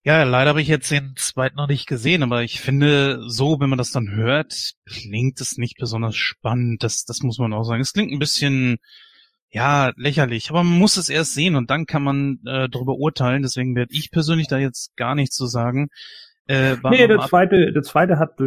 Ja, 0.02 0.22
leider 0.22 0.50
habe 0.50 0.62
ich 0.62 0.68
jetzt 0.68 0.90
den 0.90 1.14
zweiten 1.16 1.56
noch 1.56 1.68
nicht 1.68 1.86
gesehen, 1.86 2.22
aber 2.22 2.42
ich 2.42 2.60
finde, 2.60 3.20
so, 3.28 3.60
wenn 3.60 3.68
man 3.68 3.76
das 3.78 3.90
dann 3.90 4.10
hört, 4.10 4.72
klingt 4.86 5.40
es 5.42 5.58
nicht 5.58 5.76
besonders 5.78 6.16
spannend. 6.16 6.82
Das, 6.82 7.04
das 7.04 7.20
muss 7.20 7.38
man 7.38 7.52
auch 7.52 7.64
sagen. 7.64 7.82
Es 7.82 7.92
klingt 7.92 8.10
ein 8.10 8.18
bisschen, 8.18 8.78
ja, 9.50 9.92
lächerlich, 9.96 10.50
aber 10.50 10.64
man 10.64 10.78
muss 10.78 10.96
es 10.96 11.10
erst 11.10 11.34
sehen 11.34 11.54
und 11.54 11.70
dann 11.70 11.84
kann 11.84 12.02
man 12.02 12.38
äh, 12.46 12.68
darüber 12.70 12.94
urteilen. 12.94 13.42
Deswegen 13.42 13.74
werde 13.76 13.94
ich 13.94 14.10
persönlich 14.10 14.48
da 14.48 14.58
jetzt 14.58 14.96
gar 14.96 15.14
nichts 15.14 15.36
zu 15.36 15.46
sagen. 15.46 15.88
Äh, 16.50 16.76
nee, 16.90 17.06
der 17.06 17.20
zweite, 17.20 17.72
der 17.72 17.82
zweite 17.82 18.18
hat 18.18 18.40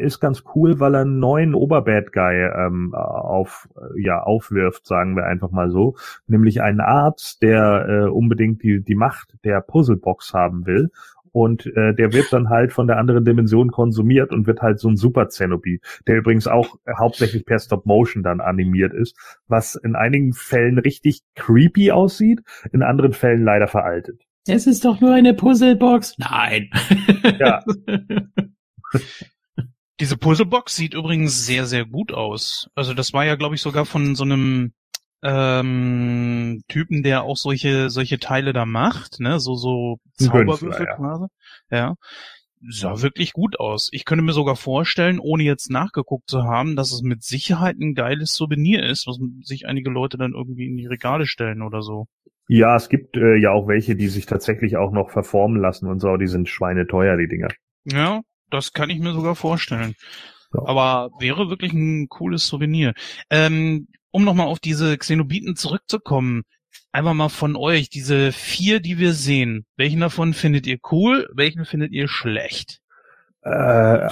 ist 0.00 0.18
ganz 0.18 0.44
cool, 0.54 0.80
weil 0.80 0.94
er 0.94 1.02
einen 1.02 1.18
neuen 1.18 1.54
Oberbad 1.54 2.10
Guy 2.10 2.34
ähm, 2.34 2.94
auf 2.94 3.68
ja 3.98 4.22
aufwirft, 4.22 4.86
sagen 4.86 5.14
wir 5.14 5.26
einfach 5.26 5.50
mal 5.50 5.70
so, 5.70 5.94
nämlich 6.26 6.62
einen 6.62 6.80
Arzt, 6.80 7.42
der 7.42 7.86
äh, 7.86 8.08
unbedingt 8.08 8.62
die 8.62 8.82
die 8.82 8.94
Macht 8.94 9.34
der 9.44 9.60
Puzzlebox 9.60 10.32
haben 10.32 10.64
will 10.64 10.90
und 11.32 11.66
äh, 11.66 11.94
der 11.94 12.14
wird 12.14 12.32
dann 12.32 12.48
halt 12.48 12.72
von 12.72 12.86
der 12.86 12.96
anderen 12.96 13.26
Dimension 13.26 13.70
konsumiert 13.70 14.32
und 14.32 14.46
wird 14.46 14.62
halt 14.62 14.78
so 14.80 14.88
ein 14.88 14.96
Super 14.96 15.28
Zenobie, 15.28 15.82
der 16.06 16.16
übrigens 16.16 16.46
auch 16.46 16.76
hauptsächlich 16.98 17.44
per 17.44 17.58
Stop 17.58 17.84
Motion 17.84 18.22
dann 18.22 18.40
animiert 18.40 18.94
ist, 18.94 19.16
was 19.48 19.74
in 19.74 19.96
einigen 19.96 20.32
Fällen 20.32 20.78
richtig 20.78 21.20
creepy 21.34 21.92
aussieht, 21.92 22.40
in 22.72 22.82
anderen 22.82 23.12
Fällen 23.12 23.44
leider 23.44 23.66
veraltet. 23.66 24.27
Es 24.48 24.66
ist 24.66 24.84
doch 24.84 25.00
nur 25.00 25.14
eine 25.14 25.34
Puzzlebox. 25.34 26.14
Nein. 26.18 26.70
Ja. 27.38 27.62
Diese 30.00 30.16
Puzzlebox 30.16 30.74
sieht 30.76 30.94
übrigens 30.94 31.44
sehr, 31.44 31.66
sehr 31.66 31.84
gut 31.84 32.12
aus. 32.12 32.68
Also 32.74 32.94
das 32.94 33.12
war 33.12 33.24
ja, 33.24 33.34
glaube 33.34 33.56
ich, 33.56 33.62
sogar 33.62 33.84
von 33.84 34.14
so 34.14 34.24
einem 34.24 34.72
ähm, 35.22 36.62
Typen, 36.68 37.02
der 37.02 37.24
auch 37.24 37.36
solche 37.36 37.90
solche 37.90 38.18
Teile 38.20 38.52
da 38.52 38.64
macht, 38.64 39.18
ne, 39.18 39.40
so 39.40 39.56
so 39.56 39.98
Zauberwürfel 40.14 40.86
ja. 40.86 40.94
quasi. 40.94 41.26
Ja, 41.70 41.94
sah 42.60 43.02
wirklich 43.02 43.32
gut 43.32 43.58
aus. 43.58 43.88
Ich 43.92 44.04
könnte 44.04 44.24
mir 44.24 44.32
sogar 44.32 44.56
vorstellen, 44.56 45.18
ohne 45.18 45.42
jetzt 45.42 45.70
nachgeguckt 45.70 46.28
zu 46.28 46.44
haben, 46.44 46.76
dass 46.76 46.92
es 46.92 47.02
mit 47.02 47.22
Sicherheit 47.22 47.76
ein 47.78 47.94
geiles 47.94 48.32
Souvenir 48.32 48.84
ist, 48.84 49.06
was 49.06 49.18
sich 49.42 49.66
einige 49.66 49.90
Leute 49.90 50.18
dann 50.18 50.34
irgendwie 50.34 50.66
in 50.66 50.76
die 50.76 50.86
Regale 50.86 51.26
stellen 51.26 51.62
oder 51.62 51.82
so. 51.82 52.06
Ja, 52.48 52.76
es 52.76 52.88
gibt 52.88 53.16
äh, 53.16 53.36
ja 53.36 53.50
auch 53.50 53.68
welche, 53.68 53.94
die 53.94 54.08
sich 54.08 54.24
tatsächlich 54.26 54.76
auch 54.78 54.90
noch 54.90 55.10
verformen 55.10 55.60
lassen 55.60 55.86
und 55.86 56.00
so, 56.00 56.16
die 56.16 56.26
sind 56.26 56.48
schweineteuer, 56.48 57.16
die 57.18 57.28
Dinger. 57.28 57.48
Ja, 57.84 58.22
das 58.50 58.72
kann 58.72 58.90
ich 58.90 58.98
mir 58.98 59.12
sogar 59.12 59.36
vorstellen. 59.36 59.94
Ja. 60.54 60.62
Aber 60.64 61.10
wäre 61.20 61.50
wirklich 61.50 61.74
ein 61.74 62.08
cooles 62.08 62.46
Souvenir. 62.46 62.94
Ähm, 63.30 63.88
um 64.10 64.24
nochmal 64.24 64.46
auf 64.46 64.60
diese 64.60 64.96
Xenobiten 64.96 65.56
zurückzukommen, 65.56 66.44
einfach 66.90 67.12
mal 67.12 67.28
von 67.28 67.54
euch, 67.54 67.90
diese 67.90 68.32
vier, 68.32 68.80
die 68.80 68.98
wir 68.98 69.12
sehen, 69.12 69.66
welchen 69.76 70.00
davon 70.00 70.32
findet 70.32 70.66
ihr 70.66 70.78
cool, 70.90 71.28
welchen 71.34 71.66
findet 71.66 71.92
ihr 71.92 72.08
schlecht? 72.08 72.80
Äh, 73.42 74.08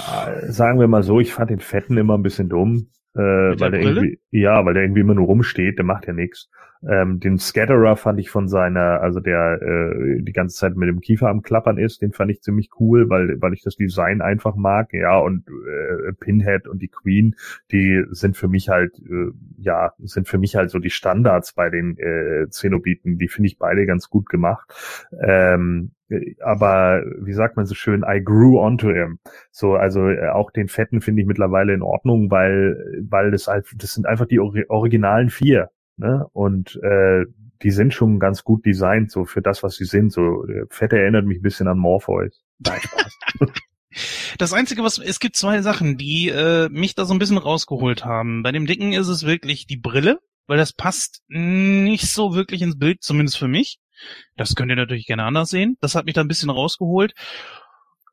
sagen 0.53 0.78
wir 0.78 0.89
mal 0.89 1.03
so, 1.03 1.20
ich 1.20 1.32
fand 1.32 1.51
den 1.51 1.61
Fetten 1.61 1.97
immer 1.97 2.18
ein 2.18 2.22
bisschen 2.22 2.51
dumm. 2.51 2.91
Äh, 3.14 3.18
weil 3.59 3.70
der 3.70 3.80
irgendwie, 3.80 4.20
ja, 4.30 4.64
weil 4.66 4.74
der 4.74 4.82
irgendwie 4.82 5.01
immer 5.01 5.14
nur 5.14 5.26
rumsteht, 5.26 5.78
der 5.78 5.87
macht 5.87 6.07
ja 6.07 6.12
nichts. 6.12 6.51
Ähm, 6.89 7.20
den 7.20 7.39
Scatterer 7.39 7.97
fand 7.97 8.20
ich 8.20 8.31
von 8.31 8.49
seiner, 8.49 9.01
also 9.01 9.20
der 9.20 9.61
äh, 9.62 10.22
die 10.22 10.33
ganze 10.33 10.57
Zeit 10.57 10.77
mit 10.77 10.89
dem 10.89 11.01
Kiefer 11.01 11.29
am 11.29 11.43
Klappern 11.43 11.79
ist, 11.79 12.03
den 12.03 12.12
fand 12.12 12.31
ich 12.31 12.43
ziemlich 12.43 12.70
cool, 12.81 13.09
weil 13.09 13.41
weil 13.41 13.53
ich 13.55 13.62
das 13.62 13.77
Design 13.77 14.20
einfach 14.20 14.57
mag. 14.57 14.93
Ja, 14.93 15.18
und 15.18 15.49
äh, 15.49 16.12
Pinhead 16.12 16.68
und 16.68 16.81
die 16.83 16.89
Queen, 16.89 17.37
die 17.72 18.05
sind 18.11 18.37
für 18.37 18.49
mich 18.49 18.68
halt, 18.68 18.99
äh, 18.99 19.33
ja, 19.59 19.93
sind 19.99 20.29
für 20.29 20.39
mich 20.39 20.57
halt 20.57 20.70
so 20.70 20.79
die 20.79 20.91
Standards 20.91 21.53
bei 21.55 21.70
den 21.70 21.99
äh, 21.99 22.49
Zenobiten. 22.51 23.18
Die 23.18 23.29
finde 23.29 23.49
ich 23.49 23.59
beide 23.59 23.87
ganz 23.87 24.09
gut 24.11 24.29
gemacht. 24.29 24.72
Ähm, 25.20 25.93
aber 26.41 27.03
wie 27.20 27.33
sagt 27.33 27.57
man 27.57 27.66
so 27.66 27.74
schön, 27.74 28.05
I 28.07 28.22
grew 28.22 28.61
onto 28.61 28.91
him. 28.91 29.18
So, 29.51 29.74
also 29.74 30.09
äh, 30.09 30.29
auch 30.29 30.51
den 30.51 30.68
Fetten 30.68 31.01
finde 31.01 31.22
ich 31.22 31.29
mittlerweile 31.29 31.74
in 31.74 31.83
Ordnung, 31.83 32.31
weil 32.31 32.77
weil 33.09 33.31
das 33.31 33.49
halt, 33.49 33.66
das 33.77 33.95
sind 33.95 34.07
einfach 34.07 34.27
die 34.27 34.39
originalen 34.39 35.31
vier. 35.31 35.70
Ne? 35.97 36.26
Und 36.32 36.78
äh, 36.82 37.24
die 37.62 37.70
sind 37.70 37.94
schon 37.94 38.18
ganz 38.18 38.44
gut 38.44 38.66
designt, 38.66 39.11
so 39.11 39.24
für 39.24 39.42
das, 39.42 39.62
was 39.62 39.76
sie 39.76 39.86
sind. 39.86 40.12
So, 40.12 40.44
der 40.44 40.66
Fette 40.68 40.99
erinnert 40.99 41.24
mich 41.24 41.38
ein 41.38 41.42
bisschen 41.42 41.68
an 41.68 41.78
Morpheus. 41.78 42.42
Nein, 42.59 42.80
Spaß. 42.80 43.18
Das 44.38 44.53
Einzige, 44.53 44.82
was 44.82 44.99
es 44.99 45.20
gibt 45.20 45.36
zwei 45.36 45.62
Sachen, 45.62 45.97
die 45.97 46.28
äh, 46.28 46.68
mich 46.68 46.94
da 46.94 47.07
so 47.07 47.14
ein 47.14 47.18
bisschen 47.18 47.38
rausgeholt 47.38 48.05
haben. 48.05 48.42
Bei 48.42 48.53
dem 48.53 48.66
Dicken 48.66 48.92
ist 48.92 49.09
es 49.09 49.24
wirklich 49.24 49.66
die 49.66 49.78
Brille, 49.78 50.18
weil 50.47 50.59
das 50.59 50.72
passt 50.72 51.22
nicht 51.28 52.07
so 52.07 52.34
wirklich 52.34 52.62
ins 52.62 52.78
Bild, 52.78 53.03
zumindest 53.03 53.38
für 53.38 53.49
mich. 53.49 53.78
Das 54.36 54.55
könnt 54.55 54.70
ihr 54.70 54.76
natürlich 54.76 55.07
gerne 55.07 55.24
anders 55.24 55.51
sehen. 55.51 55.76
Das 55.80 55.94
hat 55.94 56.05
mich 56.05 56.14
da 56.14 56.20
ein 56.20 56.28
bisschen 56.28 56.51
rausgeholt. 56.51 57.14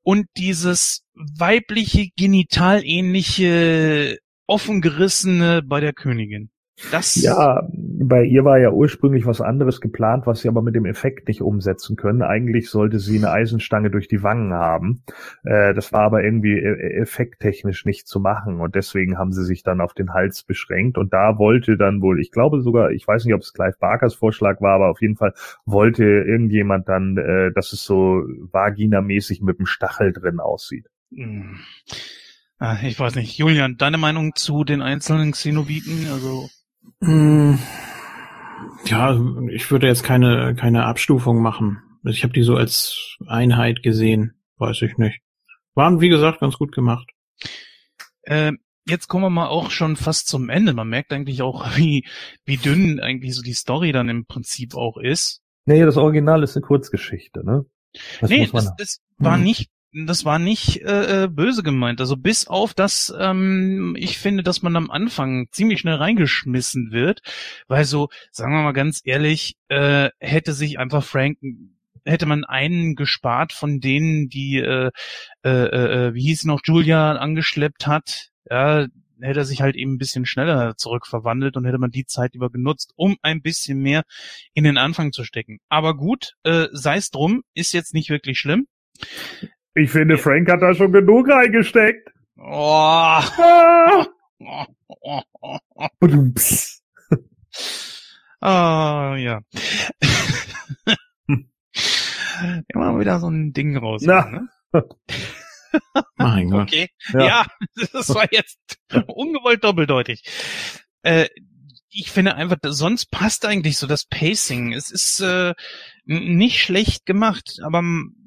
Und 0.02 0.28
dieses 0.38 1.06
weibliche, 1.14 2.08
genitalähnliche, 2.16 4.18
offengerissene 4.48 5.62
bei 5.64 5.80
der 5.80 5.94
Königin. 5.94 6.50
Das 6.92 7.22
ja, 7.22 7.68
bei 7.72 8.24
ihr 8.24 8.46
war 8.46 8.58
ja 8.58 8.72
ursprünglich 8.72 9.28
was 9.28 9.42
anderes 9.42 9.80
geplant, 9.80 10.26
was 10.26 10.42
sie 10.42 10.48
aber 10.48 10.64
mit 10.64 10.76
dem 10.76 10.86
Effekt 10.86 11.28
nicht 11.28 11.42
umsetzen 11.42 11.96
können. 11.96 12.24
Eigentlich 12.24 12.70
sollte 12.70 12.98
sie 12.98 13.18
eine 13.18 13.30
Eisenstange 13.30 13.92
durch 13.92 14.08
die 14.08 14.24
Wangen 14.24 14.54
haben. 14.54 15.04
Äh, 15.44 15.76
das 15.76 15.94
war 15.94 16.02
aber 16.02 16.24
irgendwie 16.24 16.58
e-, 16.58 17.00
effekttechnisch 17.02 17.86
nicht 17.86 18.08
zu 18.08 18.20
machen 18.20 18.60
und 18.60 18.74
deswegen 18.74 19.20
haben 19.20 19.34
sie 19.34 19.46
sich 19.46 19.62
dann 19.62 19.82
auf 19.82 19.94
den 19.94 20.14
Hals 20.14 20.44
beschränkt 20.44 20.98
und 20.98 21.14
da 21.14 21.38
wollte 21.38 21.78
dann 21.78 22.02
wohl, 22.02 22.20
ich 22.20 22.32
glaube 22.32 22.62
sogar, 22.62 22.90
ich 22.90 23.08
weiß 23.08 23.26
nicht, 23.26 23.36
ob 23.36 23.42
es 23.42 23.54
Clive 23.54 23.78
Barkers 23.80 24.16
Vorschlag 24.16 24.60
war, 24.60 24.74
aber 24.74 24.90
auf 24.90 25.02
jeden 25.02 25.16
Fall 25.16 25.34
wollte 25.66 26.04
irgendjemand 26.04 26.90
dann, 26.90 27.18
äh, 27.18 27.52
dass 27.54 27.72
es 27.72 27.84
so 27.84 28.24
vaginamäßig 28.52 29.42
mit 29.42 29.60
dem 29.60 29.68
Stachel 29.68 30.12
drin 30.12 30.40
aussieht. 30.40 30.88
Hm. 31.16 31.60
Ah, 32.58 32.78
ich 32.82 32.98
weiß 32.98 33.16
nicht. 33.16 33.38
Julian, 33.38 33.78
deine 33.78 33.98
Meinung 33.98 34.36
zu 34.36 34.64
den 34.64 34.82
einzelnen 34.82 35.34
Xenobiten? 35.34 36.08
Also. 36.12 36.50
Ja, 38.86 39.20
ich 39.50 39.72
würde 39.72 39.88
jetzt 39.88 40.04
keine, 40.04 40.56
keine 40.56 40.86
Abstufung 40.86 41.42
machen. 41.42 41.82
Ich 42.06 42.24
habe 42.24 42.34
die 42.34 42.44
so 42.44 42.56
als 42.56 43.18
Einheit 43.28 43.84
gesehen, 43.84 44.34
weiß 44.58 44.82
ich 44.82 44.98
nicht. 44.98 45.22
Waren, 45.76 46.02
wie 46.02 46.10
gesagt, 46.10 46.40
ganz 46.40 46.58
gut 46.58 46.72
gemacht. 46.74 47.10
Äh, 48.24 48.54
jetzt 48.88 49.08
kommen 49.08 49.24
wir 49.24 49.30
mal 49.30 49.48
auch 49.48 49.72
schon 49.72 49.96
fast 49.96 50.28
zum 50.28 50.50
Ende. 50.50 50.74
Man 50.74 50.90
merkt 50.90 51.12
eigentlich 51.14 51.42
auch, 51.42 51.66
wie, 51.78 52.06
wie 52.46 52.58
dünn 52.58 53.00
eigentlich 53.00 53.36
so 53.36 53.42
die 53.42 53.54
Story 53.54 53.92
dann 53.92 54.10
im 54.10 54.26
Prinzip 54.26 54.76
auch 54.76 54.98
ist. 54.98 55.42
Nee, 55.66 55.84
das 55.84 55.98
Original 55.98 56.44
ist 56.44 56.56
eine 56.56 56.66
Kurzgeschichte, 56.66 57.46
ne? 57.46 57.66
Das 58.20 58.30
nee, 58.30 58.50
das, 58.52 58.76
das 58.76 59.02
war 59.18 59.36
hm. 59.36 59.44
nicht 59.44 59.70
das 59.94 60.26
war 60.26 60.40
nicht 60.40 60.82
äh, 60.82 61.24
äh, 61.24 61.28
böse 61.28 61.64
gemeint. 61.64 62.02
Also 62.02 62.18
bis 62.18 62.48
auf 62.48 62.74
das, 62.74 63.14
ähm, 63.18 63.96
ich 63.98 64.18
finde, 64.18 64.44
dass 64.44 64.62
man 64.62 64.76
am 64.76 64.90
Anfang 64.90 65.48
ziemlich 65.52 65.80
schnell 65.80 65.96
reingeschmissen 65.96 66.92
wird, 66.92 67.22
weil 67.68 67.86
so, 67.86 68.10
sagen 68.32 68.54
wir 68.54 68.64
mal 68.64 68.74
ganz 68.74 69.02
ehrlich, 69.04 69.56
äh, 69.70 70.10
hätte 70.20 70.54
sich 70.54 70.80
einfach 70.80 71.04
Frank 71.04 71.38
hätte 72.06 72.26
man 72.26 72.44
einen 72.44 72.96
gespart 72.96 73.54
von 73.54 73.80
denen, 73.80 74.28
die, 74.28 74.58
äh, 74.58 74.92
äh, 75.46 75.50
äh, 75.50 76.14
wie 76.14 76.24
hieß 76.24 76.44
noch, 76.46 76.62
Julia 76.66 77.14
angeschleppt 77.14 77.88
hat, 77.88 78.30
ja, 78.50 78.88
hätte 79.22 79.40
er 79.40 79.46
sich 79.46 79.62
halt 79.62 79.76
eben 79.76 79.94
ein 79.94 79.98
bisschen 79.98 80.26
schneller 80.26 80.76
zurückverwandelt 80.76 81.56
und 81.56 81.66
hätte 81.66 81.78
man 81.78 81.92
die 81.92 82.06
Zeit 82.06 82.36
über 82.36 82.50
genutzt, 82.50 82.92
um 82.96 83.16
ein 83.22 83.42
bisschen 83.42 83.80
mehr 83.80 84.04
in 84.54 84.66
den 84.66 84.78
Anfang 84.78 85.14
zu 85.14 85.24
stecken. 85.24 85.60
Aber 85.70 85.96
gut, 85.96 86.34
äh, 86.44 86.68
sei 86.72 86.98
es 86.98 87.10
drum, 87.10 87.44
ist 87.54 87.74
jetzt 87.74 87.94
nicht 87.94 88.10
wirklich 88.10 88.38
schlimm. 88.38 88.68
Ich 89.76 89.90
finde, 89.90 90.18
Frank 90.18 90.50
hat 90.52 90.62
da 90.62 90.76
schon 90.76 90.92
genug 90.92 91.30
reingesteckt. 91.30 92.10
Oh. 92.38 92.52
Ah. 92.52 94.06
ah, 98.42 99.16
ja. 99.18 99.42
Immer 102.68 103.00
wieder 103.00 103.20
so 103.20 103.30
ein 103.30 103.54
Ding 103.54 103.76
raus. 103.78 104.04
Na. 104.06 104.30
Ne? 104.30 104.50
mein 106.18 106.50
Gott. 106.50 106.68
Okay. 106.68 106.90
Ja. 107.14 107.26
ja, 107.26 107.46
das 107.94 108.10
war 108.14 108.28
jetzt 108.32 108.78
ungewollt 109.08 109.64
doppeldeutig. 109.64 110.24
Äh, 111.02 111.30
ich 111.90 112.12
finde 112.12 112.36
einfach, 112.36 112.58
sonst 112.64 113.12
passt 113.12 113.46
eigentlich 113.46 113.78
so 113.78 113.88
das 113.88 114.06
Pacing. 114.06 114.74
Es 114.74 114.92
ist 114.92 115.20
äh, 115.22 115.54
nicht 116.06 116.62
schlecht 116.62 117.06
gemacht, 117.06 117.60
aber 117.64 117.84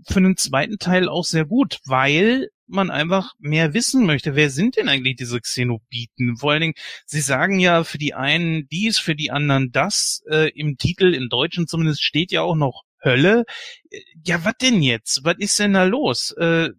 für 0.07 0.21
den 0.21 0.37
zweiten 0.37 0.79
Teil 0.79 1.09
auch 1.09 1.25
sehr 1.25 1.45
gut, 1.45 1.81
weil 1.85 2.49
man 2.69 2.91
einfach 2.91 3.35
mehr 3.39 3.75
wissen 3.75 4.07
möchte. 4.07 4.35
Wer 4.35 4.51
sind 4.51 4.77
denn 4.77 4.89
eigentlich 4.89 5.17
diese 5.17 5.41
Xenobiten? 5.41 6.37
Vor 6.37 6.53
allen 6.53 6.61
Dingen, 6.61 6.75
sie 7.05 7.21
sagen 7.21 7.59
ja 7.59 7.85
für 7.85 7.99
die 7.99 8.15
einen 8.15 8.69
dies, 8.69 8.99
für 8.99 9.15
die 9.15 9.31
anderen 9.31 9.71
das. 9.73 10.23
Äh, 10.29 10.51
Im 10.51 10.77
Titel, 10.77 11.15
im 11.15 11.29
Deutschen 11.29 11.67
zumindest, 11.67 12.03
steht 12.03 12.33
ja 12.33 12.43
auch 12.43 12.57
noch 12.57 12.83
Hölle. 13.03 13.45
Äh, 13.91 14.01
ja, 14.25 14.45
was 14.45 14.55
denn 14.61 14.83
jetzt? 14.83 15.25
Was 15.25 15.37
ist 15.39 15.59
denn 15.59 15.75
da 15.75 15.85
los? 15.85 16.33
Äh, 16.33 16.71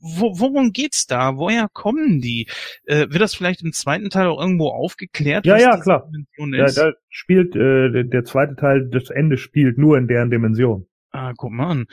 wo, 0.00 0.38
worum 0.38 0.72
geht's 0.72 1.06
da? 1.06 1.36
Woher 1.36 1.68
kommen 1.70 2.20
die? 2.20 2.48
Äh, 2.84 3.08
wird 3.10 3.20
das 3.20 3.34
vielleicht 3.34 3.62
im 3.62 3.72
zweiten 3.72 4.08
Teil 4.08 4.28
auch 4.28 4.40
irgendwo 4.40 4.68
aufgeklärt? 4.68 5.44
Ja, 5.44 5.58
ja, 5.58 5.78
klar. 5.78 6.10
Ja, 6.36 6.66
da 6.66 6.92
spielt 7.10 7.54
äh, 7.54 8.04
der 8.04 8.24
zweite 8.24 8.56
Teil, 8.56 8.88
das 8.88 9.10
Ende 9.10 9.36
spielt 9.36 9.76
nur 9.76 9.98
in 9.98 10.08
deren 10.08 10.30
Dimension. 10.30 10.86
Ah, 11.12 11.32
guck 11.36 11.50
mal 11.50 11.70
an. 11.70 11.86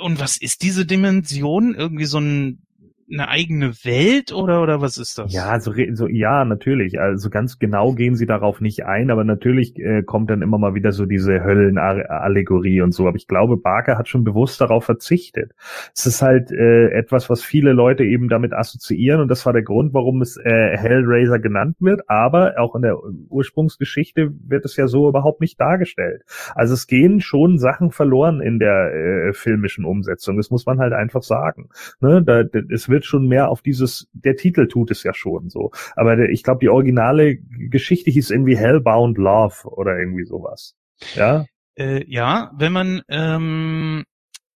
Und 0.00 0.18
was 0.18 0.36
ist 0.36 0.62
diese 0.62 0.84
Dimension? 0.84 1.74
Irgendwie 1.74 2.06
so 2.06 2.18
ein 2.18 2.66
eine 3.10 3.28
eigene 3.28 3.72
Welt 3.84 4.32
oder 4.32 4.62
oder 4.62 4.80
was 4.80 4.98
ist 4.98 5.18
das? 5.18 5.32
Ja, 5.32 5.58
so, 5.60 5.72
so 5.92 6.08
ja, 6.08 6.44
natürlich. 6.44 6.98
Also 6.98 7.28
ganz 7.30 7.58
genau 7.58 7.92
gehen 7.92 8.16
sie 8.16 8.26
darauf 8.26 8.60
nicht 8.60 8.84
ein, 8.84 9.10
aber 9.10 9.24
natürlich 9.24 9.78
äh, 9.78 10.02
kommt 10.02 10.30
dann 10.30 10.42
immer 10.42 10.58
mal 10.58 10.74
wieder 10.74 10.92
so 10.92 11.04
diese 11.04 11.44
Höllenallegorie 11.44 12.80
und 12.80 12.92
so. 12.92 13.06
Aber 13.06 13.16
ich 13.16 13.28
glaube, 13.28 13.56
Barker 13.56 13.98
hat 13.98 14.08
schon 14.08 14.24
bewusst 14.24 14.60
darauf 14.60 14.84
verzichtet. 14.84 15.52
Es 15.94 16.06
ist 16.06 16.22
halt 16.22 16.50
äh, 16.50 16.88
etwas, 16.90 17.28
was 17.28 17.42
viele 17.42 17.72
Leute 17.72 18.04
eben 18.04 18.28
damit 18.28 18.52
assoziieren 18.52 19.20
und 19.20 19.28
das 19.28 19.44
war 19.44 19.52
der 19.52 19.62
Grund, 19.62 19.92
warum 19.92 20.22
es 20.22 20.36
äh, 20.36 20.76
Hellraiser 20.76 21.38
genannt 21.38 21.76
wird. 21.80 22.08
Aber 22.08 22.54
auch 22.58 22.74
in 22.74 22.82
der 22.82 22.96
Ursprungsgeschichte 23.28 24.32
wird 24.46 24.64
es 24.64 24.76
ja 24.76 24.86
so 24.86 25.08
überhaupt 25.08 25.40
nicht 25.40 25.60
dargestellt. 25.60 26.22
Also 26.54 26.74
es 26.74 26.86
gehen 26.86 27.20
schon 27.20 27.58
Sachen 27.58 27.90
verloren 27.90 28.40
in 28.40 28.58
der 28.58 28.94
äh, 28.94 29.32
filmischen 29.32 29.84
Umsetzung. 29.84 30.36
Das 30.36 30.50
muss 30.50 30.64
man 30.64 30.78
halt 30.78 30.92
einfach 30.92 31.22
sagen. 31.22 31.68
Ne? 32.00 32.22
Da, 32.22 32.44
es 32.70 32.88
wird 32.94 33.04
schon 33.04 33.26
mehr 33.26 33.50
auf 33.50 33.60
dieses, 33.60 34.08
der 34.12 34.36
Titel 34.36 34.68
tut 34.68 34.92
es 34.92 35.02
ja 35.02 35.12
schon 35.12 35.50
so. 35.50 35.72
Aber 35.96 36.14
der, 36.14 36.30
ich 36.30 36.44
glaube, 36.44 36.60
die 36.60 36.68
originale 36.68 37.36
Geschichte 37.36 38.12
hieß 38.12 38.30
irgendwie 38.30 38.56
Hellbound 38.56 39.18
Love 39.18 39.68
oder 39.68 39.98
irgendwie 39.98 40.24
sowas. 40.24 40.76
Ja? 41.16 41.44
Äh, 41.76 42.04
ja, 42.06 42.52
wenn 42.56 42.72
man, 42.72 43.02
ähm, 43.08 44.04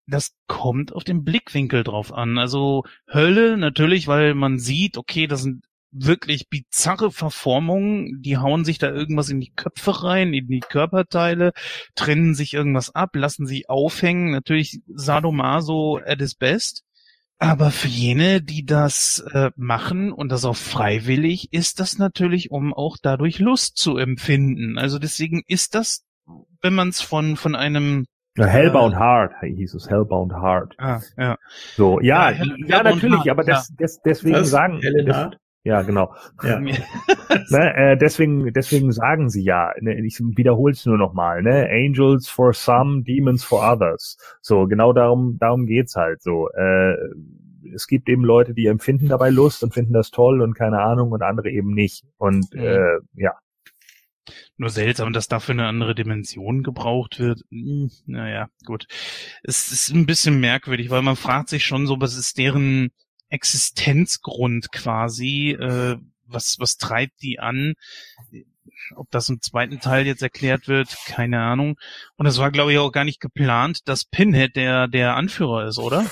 das 0.06 0.36
kommt 0.48 0.94
auf 0.94 1.06
den 1.06 1.24
Blickwinkel 1.24 1.84
drauf 1.86 2.14
an. 2.14 2.38
Also 2.38 2.84
Hölle 3.12 3.58
natürlich, 3.58 4.08
weil 4.08 4.36
man 4.36 4.60
sieht, 4.60 4.98
okay, 4.98 5.28
das 5.28 5.44
sind 5.44 5.64
wirklich 5.98 6.50
bizarre 6.50 7.10
Verformungen, 7.10 8.22
die 8.22 8.38
hauen 8.38 8.66
sich 8.66 8.80
da 8.80 8.92
irgendwas 8.92 9.30
in 9.30 9.40
die 9.40 9.54
Köpfe 9.56 10.04
rein, 10.04 10.34
in 10.34 10.48
die 10.48 10.60
Körperteile, 10.60 11.54
trennen 11.96 12.36
sich 12.36 12.54
irgendwas 12.54 12.94
ab, 12.94 13.16
lassen 13.16 13.48
sich 13.48 13.70
aufhängen. 13.70 14.32
Natürlich 14.32 14.82
Sadomaso 14.94 16.02
at 16.06 16.20
his 16.20 16.36
best. 16.36 16.85
Aber 17.38 17.72
für 17.72 17.88
jene, 17.88 18.42
die 18.42 18.66
das 18.66 19.20
äh, 19.34 19.52
machen 19.58 20.12
und 20.14 20.32
das 20.32 20.46
auch 20.46 20.56
freiwillig, 20.56 21.52
ist 21.52 21.80
das 21.80 21.98
natürlich, 21.98 22.50
um 22.50 22.74
auch 22.74 22.98
dadurch 23.02 23.40
Lust 23.40 23.78
zu 23.78 23.98
empfinden. 23.98 24.78
Also 24.78 25.00
deswegen 25.00 25.44
ist 25.48 25.76
das, 25.76 26.06
wenn 26.62 26.74
man 26.74 26.90
es 26.90 27.02
von 27.02 27.36
von 27.36 27.56
einem 27.56 28.06
ja, 28.38 28.46
Hellbound 28.46 28.96
äh, 28.96 28.98
Heart 28.98 29.32
hieß 29.42 29.74
es, 29.76 29.90
Hellbound 29.90 30.34
Heart. 30.34 30.76
Ah, 30.78 31.02
ja. 31.18 31.38
So, 31.76 32.00
ja, 32.02 32.32
ja, 32.32 32.46
ja 32.68 32.84
natürlich, 32.84 33.26
Heart, 33.26 33.30
aber 33.30 33.44
das, 33.44 33.74
das, 33.78 34.02
deswegen 34.02 34.36
Was? 34.36 34.50
sagen, 34.50 34.82
das, 35.06 35.32
Ja, 35.66 35.82
genau. 35.82 36.14
Ja. 36.44 36.60
ne, 37.50 37.76
äh, 37.76 37.98
deswegen, 37.98 38.54
deswegen 38.54 38.92
sagen 38.92 39.30
sie 39.30 39.42
ja, 39.42 39.72
ne, 39.82 40.00
ich 40.06 40.20
wiederhole 40.20 40.74
es 40.74 40.86
nur 40.86 40.98
nochmal, 40.98 41.42
ne? 41.42 41.68
Angels 41.72 42.30
for 42.30 42.54
some, 42.54 43.02
Demons 43.02 43.44
for 43.44 43.64
others. 43.64 44.16
So, 44.42 44.68
genau 44.68 44.94
darum, 44.94 45.38
darum 45.40 45.66
geht's 45.66 45.96
halt 45.96 46.22
so. 46.22 46.50
Äh, 46.50 46.94
es 47.74 47.88
gibt 47.88 48.08
eben 48.10 48.24
Leute, 48.24 48.54
die 48.54 48.68
empfinden 48.68 49.08
dabei 49.08 49.32
Lust 49.32 49.64
und 49.64 49.74
finden 49.74 49.94
das 49.94 50.12
toll 50.12 50.44
und 50.44 50.54
keine 50.54 50.82
Ahnung 50.82 51.12
und 51.12 51.24
andere 51.24 51.50
eben 51.50 51.74
nicht. 51.74 52.06
Und 52.18 52.54
mhm. 52.54 52.62
äh, 52.62 53.00
ja. 53.16 53.34
Nur 54.58 54.70
seltsam, 54.70 55.14
dass 55.14 55.28
dafür 55.28 55.54
eine 55.54 55.66
andere 55.66 55.96
Dimension 55.96 56.62
gebraucht 56.62 57.20
wird. 57.20 57.42
Hm, 57.50 57.90
naja, 58.06 58.50
gut. 58.66 58.86
Es 59.42 59.72
ist 59.72 59.90
ein 59.90 60.06
bisschen 60.06 60.40
merkwürdig, 60.40 60.92
weil 60.92 61.02
man 61.02 61.16
fragt 61.16 61.50
sich 61.50 61.66
schon 61.66 61.88
so, 61.88 62.00
was 62.00 62.16
ist 62.16 62.38
deren 62.38 62.92
Existenzgrund 63.30 64.72
quasi, 64.72 65.52
äh, 65.52 65.98
was, 66.28 66.58
was 66.60 66.78
treibt 66.78 67.22
die 67.22 67.40
an? 67.40 67.74
Ob 68.96 69.10
das 69.12 69.30
im 69.30 69.42
zweiten 69.42 69.80
Teil 69.80 70.06
jetzt 70.06 70.22
erklärt 70.22 70.68
wird, 70.68 70.96
keine 71.06 71.42
Ahnung. 71.42 71.78
Und 72.18 72.26
es 72.26 72.38
war, 72.38 72.52
glaube 72.52 72.74
ich, 72.74 72.78
auch 72.80 72.92
gar 72.92 73.06
nicht 73.06 73.22
geplant, 73.22 73.88
dass 73.88 74.06
Pinhead 74.06 74.56
der, 74.56 74.88
der 74.88 75.16
Anführer 75.16 75.68
ist, 75.68 75.80
oder? 75.80 76.06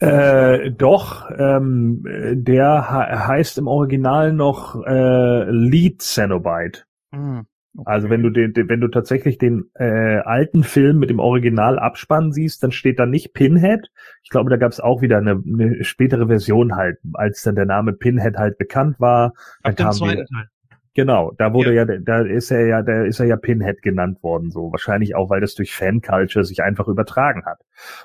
Äh, 0.00 0.72
doch, 0.72 1.30
ähm, 1.30 2.02
der 2.34 2.90
heißt 3.28 3.58
im 3.58 3.68
Original 3.68 4.32
noch 4.32 4.74
äh, 4.84 5.50
Lead 5.50 6.02
Cenobite. 6.02 6.82
Mhm. 7.12 7.46
Okay. 7.76 7.90
Also 7.90 8.08
wenn 8.08 8.22
du 8.22 8.30
den, 8.30 8.52
den, 8.52 8.68
wenn 8.68 8.80
du 8.80 8.88
tatsächlich 8.88 9.36
den 9.38 9.70
äh, 9.74 10.18
alten 10.18 10.62
Film 10.62 10.98
mit 10.98 11.10
dem 11.10 11.18
Original 11.18 11.78
Abspann 11.78 12.32
siehst, 12.32 12.62
dann 12.62 12.70
steht 12.70 13.00
da 13.00 13.06
nicht 13.06 13.34
Pinhead. 13.34 13.90
Ich 14.22 14.30
glaube, 14.30 14.48
da 14.48 14.56
gab 14.56 14.70
es 14.70 14.80
auch 14.80 15.02
wieder 15.02 15.18
eine, 15.18 15.42
eine 15.44 15.82
spätere 15.82 16.28
Version 16.28 16.76
halt, 16.76 16.98
als 17.14 17.42
dann 17.42 17.56
der 17.56 17.66
Name 17.66 17.92
Pinhead 17.92 18.36
halt 18.36 18.58
bekannt 18.58 19.00
war. 19.00 19.34
Ab 19.62 19.74
dann 19.74 19.90
kam 19.90 20.08
die, 20.08 20.14
Teil. 20.14 20.48
Genau, 20.96 21.32
da 21.38 21.52
wurde 21.52 21.74
ja. 21.74 21.84
ja, 21.84 21.98
da 21.98 22.20
ist 22.20 22.52
er 22.52 22.66
ja, 22.66 22.82
da 22.82 23.02
ist 23.02 23.18
er 23.18 23.26
ja 23.26 23.36
Pinhead 23.36 23.82
genannt 23.82 24.22
worden, 24.22 24.52
so 24.52 24.70
wahrscheinlich 24.70 25.16
auch, 25.16 25.28
weil 25.28 25.40
das 25.40 25.56
durch 25.56 25.74
Fanculture 25.74 26.44
sich 26.44 26.62
einfach 26.62 26.86
übertragen 26.86 27.44
hat. 27.44 27.58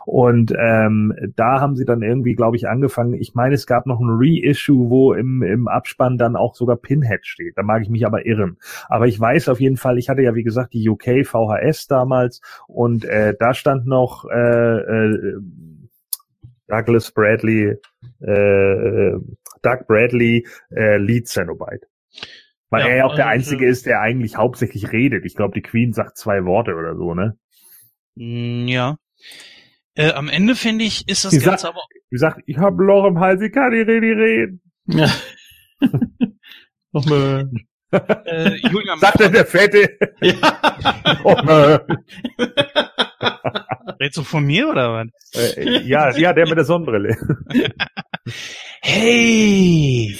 Und 0.07 0.51
ähm, 0.57 1.13
da 1.35 1.61
haben 1.61 1.75
sie 1.75 1.85
dann 1.85 2.01
irgendwie, 2.01 2.33
glaube 2.33 2.57
ich, 2.57 2.67
angefangen. 2.67 3.13
Ich 3.13 3.35
meine, 3.35 3.53
es 3.53 3.67
gab 3.67 3.85
noch 3.85 3.99
ein 3.99 4.09
Reissue, 4.09 4.89
wo 4.89 5.13
im 5.13 5.43
im 5.43 5.67
Abspann 5.67 6.17
dann 6.17 6.35
auch 6.35 6.55
sogar 6.55 6.77
Pinhead 6.77 7.27
steht. 7.27 7.55
Da 7.57 7.61
mag 7.61 7.83
ich 7.83 7.89
mich 7.89 8.07
aber 8.07 8.25
irren. 8.25 8.57
Aber 8.87 9.05
ich 9.05 9.19
weiß 9.19 9.49
auf 9.49 9.59
jeden 9.59 9.77
Fall, 9.77 9.99
ich 9.99 10.09
hatte 10.09 10.23
ja 10.23 10.33
wie 10.33 10.43
gesagt 10.43 10.73
die 10.73 10.89
UK 10.89 11.27
VHS 11.27 11.85
damals 11.87 12.41
und 12.67 13.05
äh, 13.05 13.35
da 13.39 13.53
stand 13.53 13.85
noch 13.85 14.25
äh, 14.31 14.77
äh, 14.79 15.35
Douglas 16.67 17.11
Bradley, 17.11 17.77
äh, 18.21 19.11
Doug 19.61 19.87
Bradley, 19.87 20.47
äh, 20.71 20.97
Lead 20.97 21.27
Cenobite. 21.27 21.85
Weil 22.69 22.81
ja, 22.81 22.87
er 22.89 22.97
ja 22.97 23.05
auch 23.05 23.15
der 23.15 23.27
also, 23.27 23.51
Einzige 23.51 23.67
ist, 23.67 23.85
der 23.85 24.01
eigentlich 24.01 24.35
hauptsächlich 24.37 24.91
redet. 24.91 25.25
Ich 25.25 25.35
glaube, 25.35 25.53
die 25.55 25.61
Queen 25.61 25.93
sagt 25.93 26.17
zwei 26.17 26.45
Worte 26.45 26.75
oder 26.75 26.95
so, 26.95 27.15
ne? 27.15 27.37
Mm, 28.15 28.67
ja. 28.67 28.97
Äh, 29.95 30.11
am 30.11 30.29
Ende 30.29 30.55
finde 30.55 30.85
ich, 30.85 31.07
ist 31.07 31.25
das 31.25 31.31
die 31.31 31.39
Ganze 31.39 31.63
sagt, 31.63 31.75
aber. 31.75 31.83
Wie 32.09 32.17
sagt, 32.17 32.41
ich 32.45 32.57
habe 32.57 32.83
Loch 32.83 33.05
im 33.05 33.19
Hals, 33.19 33.41
ich 33.41 33.51
kann 33.51 33.71
nicht 33.71 33.87
reden. 33.87 34.61
Ja. 34.85 35.11
Nochmal. 36.91 37.49
äh, 37.91 38.55
Julian, 38.69 38.99
sagt 39.01 39.21
er 39.21 39.29
der 39.29 39.45
Fette. 39.45 39.97
Ja. 40.21 41.81
Redst 43.99 44.17
du 44.17 44.23
von 44.23 44.45
mir 44.45 44.69
oder 44.69 44.93
was? 44.93 45.57
Äh, 45.57 45.81
ja, 45.81 46.15
ja, 46.15 46.31
der 46.31 46.47
mit 46.47 46.57
der 46.57 46.63
Sonnenbrille. 46.63 47.17
hey! 48.81 50.15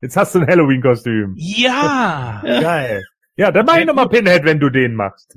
Jetzt 0.00 0.16
hast 0.16 0.34
du 0.34 0.40
ein 0.40 0.46
Halloween-Kostüm. 0.46 1.34
Ja! 1.36 2.40
Geil. 2.44 3.04
Ja, 3.36 3.52
dann 3.52 3.66
mach 3.66 3.78
ich 3.78 3.86
nochmal 3.86 4.08
Pinhead, 4.08 4.44
wenn 4.44 4.60
du 4.60 4.70
den 4.70 4.94
machst. 4.94 5.36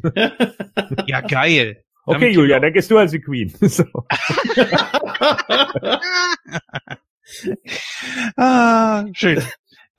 Ja, 1.05 1.21
geil. 1.21 1.83
Okay, 2.05 2.19
Damit 2.19 2.35
Julia, 2.35 2.59
dann 2.59 2.73
gehst 2.73 2.89
du 2.89 2.97
als 2.97 3.11
die 3.11 3.21
Queen. 3.21 3.53
So. 3.61 3.85
ah, 8.37 9.05
schön. 9.13 9.43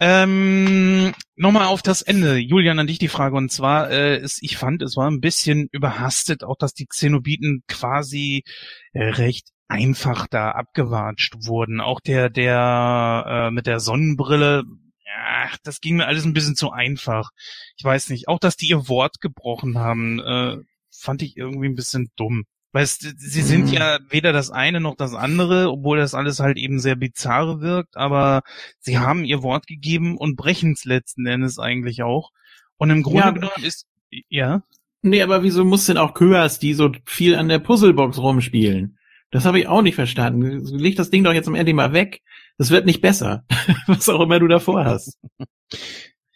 Ähm, 0.01 1.13
Nochmal 1.41 1.69
auf 1.69 1.81
das 1.81 2.03
Ende. 2.03 2.37
Julian, 2.37 2.79
an 2.79 2.87
dich 2.87 2.99
die 2.99 3.09
Frage. 3.09 3.35
Und 3.35 3.51
zwar, 3.51 3.91
äh, 3.91 4.21
ist, 4.21 4.43
ich 4.43 4.59
fand, 4.59 4.83
es 4.83 4.95
war 4.95 5.11
ein 5.11 5.21
bisschen 5.21 5.69
überhastet, 5.73 6.45
auch 6.45 6.57
dass 6.59 6.75
die 6.75 6.85
Xenobiten 6.85 7.63
quasi 7.67 8.45
äh, 8.93 9.05
recht 9.05 9.49
einfach 9.71 10.27
da 10.27 10.51
abgewatscht 10.51 11.35
wurden. 11.47 11.81
Auch 11.81 12.01
der, 12.01 12.29
der 12.29 13.25
äh, 13.27 13.51
mit 13.51 13.67
der 13.67 13.81
Sonnenbrille, 13.81 14.65
ja, 15.07 15.51
das 15.63 15.81
ging 15.81 15.97
mir 15.97 16.07
alles 16.07 16.25
ein 16.25 16.33
bisschen 16.33 16.57
zu 16.57 16.73
einfach. 16.73 17.31
Ich 17.77 17.85
weiß 17.85 18.11
nicht. 18.11 18.29
Auch, 18.29 18.39
dass 18.39 18.57
die 18.57 18.69
ihr 18.69 18.89
Wort 18.89 19.21
gebrochen 19.21 19.79
haben, 19.79 20.19
äh, 20.21 20.57
fand 20.91 21.23
ich 21.23 21.37
irgendwie 21.37 21.69
ein 21.69 21.77
bisschen 21.77 22.11
dumm. 22.17 22.45
Weil 22.73 22.85
es, 22.85 22.99
sie 22.99 23.43
sind 23.43 23.67
mhm. 23.67 23.73
ja 23.73 23.99
weder 24.11 24.33
das 24.33 24.51
eine 24.51 24.81
noch 24.81 24.97
das 24.97 25.15
andere, 25.15 25.71
obwohl 25.71 25.99
das 25.99 26.15
alles 26.15 26.39
halt 26.39 26.57
eben 26.57 26.79
sehr 26.79 26.95
bizarr 26.95 27.61
wirkt, 27.61 27.97
aber 27.97 28.43
sie 28.79 28.99
haben 28.99 29.25
ihr 29.25 29.43
Wort 29.43 29.67
gegeben 29.67 30.17
und 30.17 30.37
brechen 30.37 30.73
es 30.73 30.85
letzten 30.85 31.27
Endes 31.27 31.59
eigentlich 31.59 32.03
auch. 32.03 32.31
Und 32.77 32.91
im 32.91 33.03
Grunde 33.03 33.21
ja, 33.21 33.31
genommen 33.31 33.65
ist, 33.65 33.87
ja. 34.29 34.63
Nee, 35.03 35.23
aber 35.23 35.43
wieso 35.43 35.65
muss 35.65 35.87
denn 35.87 35.97
auch 35.97 36.15
Köas, 36.15 36.61
die 36.61 36.75
so 36.75 36.93
viel 37.07 37.35
an 37.35 37.49
der 37.49 37.59
Puzzlebox 37.59 38.19
rumspielen? 38.19 38.99
Das 39.31 39.45
habe 39.45 39.61
ich 39.61 39.69
auch 39.69 39.83
nicht 39.83 39.95
verstanden. 39.95 40.65
Leg 40.77 40.97
das 40.97 41.11
Ding 41.11 41.23
doch 41.25 41.33
jetzt 41.33 41.49
am 41.49 41.55
Ende 41.55 41.73
mal 41.73 41.93
weg. 41.93 42.21
Das 42.59 42.71
wird 42.71 42.87
nicht 42.87 43.01
besser. 43.01 43.45
Was 43.87 44.09
auch 44.09 44.21
immer 44.21 44.41
du 44.41 44.49
davor 44.49 44.85
hast. 44.85 45.19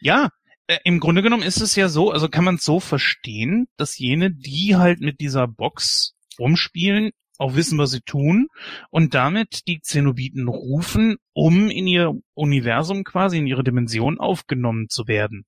Ja, 0.00 0.30
äh, 0.66 0.78
im 0.84 1.00
Grunde 1.00 1.22
genommen 1.22 1.42
ist 1.42 1.60
es 1.60 1.76
ja 1.76 1.88
so, 1.88 2.10
also 2.10 2.28
kann 2.28 2.44
man 2.44 2.56
es 2.56 2.64
so 2.64 2.80
verstehen, 2.80 3.66
dass 3.76 3.98
jene, 3.98 4.30
die 4.32 4.76
halt 4.76 5.00
mit 5.00 5.20
dieser 5.20 5.48
Box 5.48 6.14
rumspielen, 6.38 7.10
auch 7.38 7.56
wissen, 7.56 7.78
was 7.78 7.90
sie 7.90 8.00
tun 8.00 8.48
und 8.90 9.14
damit 9.14 9.66
die 9.66 9.80
Zenobiten 9.80 10.48
rufen, 10.48 11.16
um 11.32 11.68
in 11.68 11.86
ihr 11.86 12.12
Universum 12.34 13.02
quasi, 13.02 13.38
in 13.38 13.46
ihre 13.46 13.64
Dimension 13.64 14.20
aufgenommen 14.20 14.88
zu 14.88 15.08
werden. 15.08 15.44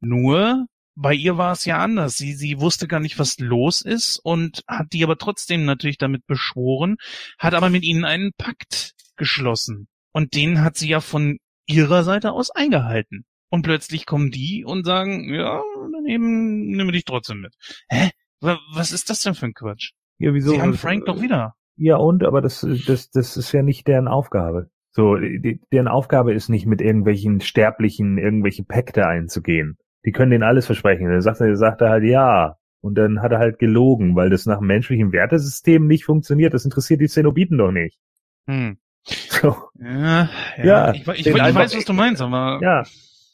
Nur 0.00 0.66
bei 0.96 1.14
ihr 1.14 1.36
war 1.36 1.52
es 1.52 1.64
ja 1.66 1.78
anders. 1.78 2.16
Sie, 2.16 2.32
sie 2.32 2.58
wusste 2.58 2.88
gar 2.88 3.00
nicht, 3.00 3.18
was 3.18 3.38
los 3.38 3.82
ist 3.82 4.18
und 4.18 4.64
hat 4.66 4.92
die 4.92 5.04
aber 5.04 5.18
trotzdem 5.18 5.64
natürlich 5.64 5.98
damit 5.98 6.26
beschworen, 6.26 6.96
hat 7.38 7.54
aber 7.54 7.70
mit 7.70 7.84
ihnen 7.84 8.04
einen 8.04 8.32
Pakt 8.36 8.94
geschlossen. 9.16 9.88
Und 10.12 10.34
den 10.34 10.62
hat 10.62 10.76
sie 10.76 10.88
ja 10.88 11.00
von 11.00 11.38
ihrer 11.66 12.02
Seite 12.02 12.32
aus 12.32 12.50
eingehalten. 12.50 13.24
Und 13.50 13.62
plötzlich 13.62 14.06
kommen 14.06 14.30
die 14.30 14.64
und 14.64 14.84
sagen, 14.84 15.32
ja, 15.32 15.62
dann 15.92 16.06
eben 16.06 16.68
nehmen 16.68 16.88
wir 16.88 16.92
dich 16.92 17.04
trotzdem 17.04 17.40
mit. 17.42 17.54
Hä? 17.88 18.10
Was 18.40 18.92
ist 18.92 19.10
das 19.10 19.20
denn 19.20 19.34
für 19.34 19.46
ein 19.46 19.54
Quatsch? 19.54 19.92
Ja, 20.18 20.32
wieso? 20.32 20.52
Sie 20.52 20.60
haben 20.60 20.74
Frank 20.74 21.04
doch 21.06 21.20
wieder. 21.20 21.54
Ja, 21.76 21.96
und, 21.96 22.24
aber 22.24 22.40
das, 22.40 22.66
das, 22.86 23.10
das 23.10 23.36
ist 23.36 23.52
ja 23.52 23.62
nicht 23.62 23.86
deren 23.86 24.08
Aufgabe. 24.08 24.70
So, 24.92 25.16
die, 25.16 25.60
deren 25.72 25.88
Aufgabe 25.88 26.32
ist 26.32 26.48
nicht 26.48 26.66
mit 26.66 26.80
irgendwelchen 26.80 27.40
Sterblichen 27.40 28.16
irgendwelche 28.16 28.64
Pakte 28.64 29.06
einzugehen 29.06 29.76
die 30.06 30.12
können 30.12 30.30
denen 30.30 30.44
alles 30.44 30.66
versprechen. 30.66 31.10
Dann 31.10 31.20
sagt 31.20 31.40
er, 31.40 31.56
sagt 31.56 31.82
er 31.82 31.90
halt 31.90 32.04
ja. 32.04 32.56
Und 32.80 32.94
dann 32.94 33.20
hat 33.20 33.32
er 33.32 33.38
halt 33.38 33.58
gelogen, 33.58 34.14
weil 34.14 34.30
das 34.30 34.46
nach 34.46 34.58
dem 34.58 34.68
menschlichen 34.68 35.12
Wertesystem 35.12 35.86
nicht 35.86 36.04
funktioniert. 36.04 36.54
Das 36.54 36.64
interessiert 36.64 37.00
die 37.00 37.08
Zenobiten 37.08 37.58
doch 37.58 37.72
nicht. 37.72 37.98
Hm. 38.46 38.78
So. 39.28 39.54
Ja, 39.78 40.30
ja, 40.56 40.64
ja. 40.64 40.92
Ich, 40.94 41.06
ich, 41.06 41.26
ich 41.26 41.34
weiß, 41.34 41.76
was 41.76 41.84
du 41.84 41.92
meinst, 41.92 42.22
aber. 42.22 42.58
Ja. 42.62 42.84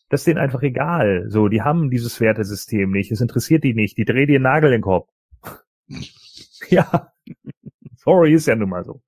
Das 0.08 0.20
ist 0.20 0.26
denen 0.26 0.38
einfach 0.38 0.60
egal. 0.62 1.26
So, 1.28 1.48
die 1.48 1.62
haben 1.62 1.90
dieses 1.90 2.20
Wertesystem 2.20 2.90
nicht. 2.90 3.12
Es 3.12 3.20
interessiert 3.20 3.64
die 3.64 3.72
nicht. 3.72 3.96
Die 3.96 4.04
drehen 4.04 4.26
dir 4.26 4.40
Nagel 4.40 4.70
in 4.70 4.78
den 4.78 4.82
Kopf. 4.82 5.08
ja. 6.68 7.12
Sorry, 7.96 8.34
ist 8.34 8.46
ja 8.46 8.56
nun 8.56 8.68
mal 8.68 8.84
so. 8.84 9.00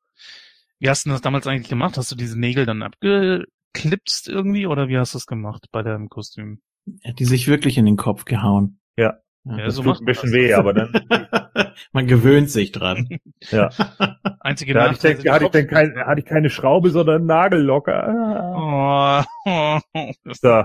Wie 0.78 0.88
hast 0.88 1.04
du 1.04 1.10
das 1.10 1.20
damals 1.20 1.46
eigentlich 1.46 1.68
gemacht? 1.68 1.98
Hast 1.98 2.12
du 2.12 2.16
diese 2.16 2.38
Nägel 2.38 2.64
dann 2.64 2.82
abgeklipst 2.82 4.28
irgendwie 4.28 4.66
oder 4.66 4.88
wie 4.88 4.96
hast 4.96 5.14
du 5.14 5.18
das 5.18 5.26
gemacht 5.26 5.66
bei 5.72 5.82
deinem 5.82 6.08
Kostüm? 6.08 6.60
Er 7.02 7.10
hat 7.10 7.18
die 7.18 7.24
sich 7.24 7.48
wirklich 7.48 7.78
in 7.78 7.86
den 7.86 7.96
Kopf 7.96 8.24
gehauen. 8.24 8.78
Ja. 8.96 9.18
Ja, 9.46 9.58
das 9.58 9.74
so 9.74 9.82
tut 9.82 10.00
ein 10.00 10.06
bisschen 10.06 10.32
weh, 10.32 10.54
aber 10.54 10.72
dann. 10.72 10.92
Man 11.92 12.06
gewöhnt 12.06 12.50
sich 12.50 12.72
dran. 12.72 13.08
Ja. 13.50 13.68
Einzige 14.40 14.72
da 14.72 14.84
hatte 14.84 14.94
ich, 14.94 15.22
dann, 15.22 15.32
hatte, 15.32 15.44
ich 15.44 15.50
dann 15.50 15.66
kein, 15.66 15.96
hatte 15.96 16.20
ich 16.20 16.26
keine 16.26 16.48
Schraube, 16.48 16.90
sondern 16.90 17.16
einen 17.16 17.26
Nagel 17.26 17.60
locker. 17.60 19.26
Oh. 19.46 20.10
so. 20.32 20.64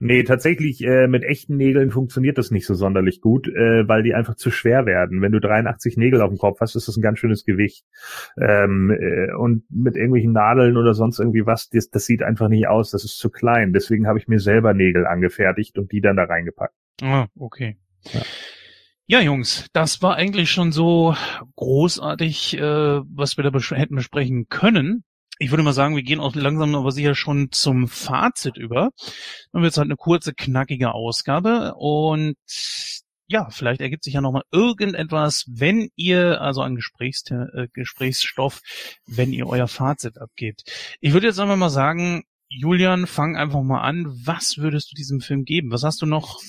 Nee, 0.00 0.24
tatsächlich, 0.24 0.84
äh, 0.84 1.08
mit 1.08 1.24
echten 1.24 1.56
Nägeln 1.56 1.90
funktioniert 1.90 2.36
das 2.36 2.50
nicht 2.50 2.66
so 2.66 2.74
sonderlich 2.74 3.20
gut, 3.20 3.48
äh, 3.48 3.88
weil 3.88 4.02
die 4.02 4.14
einfach 4.14 4.34
zu 4.34 4.50
schwer 4.50 4.84
werden. 4.84 5.22
Wenn 5.22 5.32
du 5.32 5.40
83 5.40 5.96
Nägel 5.96 6.20
auf 6.20 6.28
dem 6.28 6.38
Kopf 6.38 6.60
hast, 6.60 6.76
ist 6.76 6.88
das 6.88 6.96
ein 6.96 7.02
ganz 7.02 7.18
schönes 7.18 7.44
Gewicht. 7.44 7.86
Ähm, 8.38 8.90
äh, 8.90 9.32
und 9.34 9.64
mit 9.70 9.96
irgendwelchen 9.96 10.32
Nadeln 10.32 10.76
oder 10.76 10.92
sonst 10.92 11.18
irgendwie 11.18 11.46
was, 11.46 11.70
das, 11.70 11.88
das 11.88 12.04
sieht 12.04 12.22
einfach 12.22 12.48
nicht 12.48 12.68
aus, 12.68 12.90
das 12.90 13.04
ist 13.04 13.18
zu 13.18 13.30
klein. 13.30 13.72
Deswegen 13.72 14.06
habe 14.06 14.18
ich 14.18 14.28
mir 14.28 14.38
selber 14.38 14.74
Nägel 14.74 15.06
angefertigt 15.06 15.78
und 15.78 15.92
die 15.92 16.02
dann 16.02 16.16
da 16.16 16.24
reingepackt. 16.24 16.74
Ah, 17.02 17.26
okay. 17.38 17.76
Ja. 18.12 18.20
ja, 19.06 19.20
Jungs, 19.20 19.66
das 19.72 20.02
war 20.02 20.16
eigentlich 20.16 20.50
schon 20.50 20.72
so 20.72 21.14
großartig, 21.56 22.58
äh, 22.58 22.60
was 22.60 23.36
wir 23.36 23.44
da 23.44 23.50
bes 23.50 23.70
hätten 23.70 23.96
besprechen 23.96 24.48
können. 24.48 25.04
Ich 25.38 25.50
würde 25.50 25.62
mal 25.62 25.72
sagen, 25.72 25.96
wir 25.96 26.02
gehen 26.02 26.20
auch 26.20 26.34
langsam 26.34 26.74
aber 26.74 26.92
sicher 26.92 27.14
schon 27.14 27.52
zum 27.52 27.88
Fazit 27.88 28.56
über. 28.56 28.90
Dann 29.52 29.62
wird 29.62 29.72
es 29.72 29.78
halt 29.78 29.86
eine 29.86 29.96
kurze, 29.96 30.32
knackige 30.34 30.92
Ausgabe 30.92 31.74
und 31.76 32.36
ja, 33.28 33.50
vielleicht 33.50 33.80
ergibt 33.80 34.04
sich 34.04 34.14
ja 34.14 34.20
nochmal 34.20 34.44
irgendetwas, 34.52 35.44
wenn 35.48 35.88
ihr, 35.96 36.40
also 36.40 36.62
an 36.62 36.76
Gesprächs 36.76 37.24
äh, 37.30 37.66
Gesprächsstoff, 37.72 38.62
wenn 39.06 39.32
ihr 39.32 39.48
euer 39.48 39.66
Fazit 39.66 40.18
abgebt. 40.18 40.62
Ich 41.00 41.12
würde 41.12 41.26
jetzt 41.26 41.40
einfach 41.40 41.56
mal 41.56 41.70
sagen, 41.70 42.24
Julian, 42.48 43.08
fang 43.08 43.36
einfach 43.36 43.62
mal 43.62 43.80
an. 43.80 44.06
Was 44.24 44.58
würdest 44.58 44.92
du 44.92 44.94
diesem 44.94 45.20
Film 45.20 45.44
geben? 45.44 45.72
Was 45.72 45.82
hast 45.82 46.00
du 46.02 46.06
noch 46.06 46.40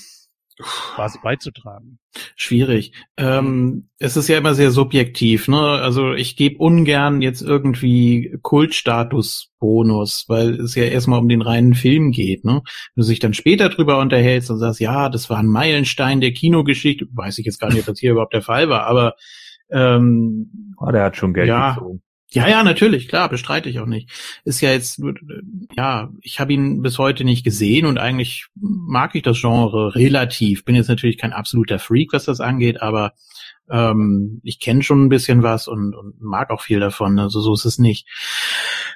quasi 0.57 1.19
beizutragen? 1.21 1.99
Schwierig. 2.35 2.91
Ähm, 3.17 3.89
es 3.99 4.17
ist 4.17 4.27
ja 4.27 4.37
immer 4.37 4.55
sehr 4.55 4.71
subjektiv, 4.71 5.47
ne? 5.47 5.59
Also 5.59 6.13
ich 6.13 6.35
gebe 6.35 6.57
ungern 6.57 7.21
jetzt 7.21 7.41
irgendwie 7.41 8.37
Kultstatus-Bonus, 8.41 10.25
weil 10.27 10.55
es 10.55 10.75
ja 10.75 10.85
erstmal 10.85 11.19
um 11.19 11.29
den 11.29 11.41
reinen 11.41 11.75
Film 11.75 12.11
geht, 12.11 12.43
ne? 12.43 12.61
Wenn 12.95 13.01
du 13.01 13.03
sich 13.03 13.19
dann 13.19 13.33
später 13.33 13.69
drüber 13.69 13.99
unterhältst 13.99 14.49
und 14.49 14.57
sagst, 14.57 14.79
ja, 14.79 15.09
das 15.09 15.29
war 15.29 15.37
ein 15.37 15.47
Meilenstein 15.47 16.21
der 16.21 16.33
Kinogeschichte, 16.33 17.07
weiß 17.11 17.37
ich 17.37 17.45
jetzt 17.45 17.59
gar 17.59 17.69
nicht, 17.69 17.79
ob 17.79 17.85
das 17.85 17.99
hier 17.99 18.11
überhaupt 18.11 18.33
der 18.33 18.41
Fall 18.41 18.69
war, 18.69 18.87
aber 18.87 19.15
ähm, 19.69 20.73
oh, 20.77 20.91
der 20.91 21.03
hat 21.03 21.17
schon 21.17 21.33
Geld 21.33 21.49
ja, 21.49 21.73
gezogen. 21.73 22.01
Ja, 22.31 22.47
ja, 22.49 22.61
natürlich, 22.61 23.07
klar, 23.07 23.29
bestreite 23.29 23.69
ich 23.69 23.79
auch 23.79 23.85
nicht. 23.85 24.09
Ist 24.43 24.59
ja 24.59 24.71
jetzt, 24.71 25.01
ja, 25.77 26.11
ich 26.21 26.41
habe 26.41 26.51
ihn 26.51 26.81
bis 26.81 26.97
heute 26.97 27.23
nicht 27.23 27.45
gesehen 27.45 27.85
und 27.85 27.97
eigentlich 27.97 28.47
mag 28.55 29.15
ich 29.15 29.23
das 29.23 29.39
Genre 29.39 29.95
relativ. 29.95 30.65
Bin 30.65 30.75
jetzt 30.75 30.89
natürlich 30.89 31.17
kein 31.17 31.31
absoluter 31.31 31.79
Freak, 31.79 32.11
was 32.11 32.25
das 32.25 32.41
angeht, 32.41 32.81
aber 32.81 33.13
ähm, 33.69 34.41
ich 34.43 34.59
kenne 34.59 34.83
schon 34.83 35.05
ein 35.05 35.09
bisschen 35.09 35.41
was 35.41 35.69
und, 35.69 35.95
und 35.95 36.19
mag 36.21 36.49
auch 36.49 36.61
viel 36.61 36.81
davon. 36.81 37.17
Also 37.17 37.39
so 37.39 37.53
ist 37.53 37.63
es 37.63 37.79
nicht. 37.79 38.05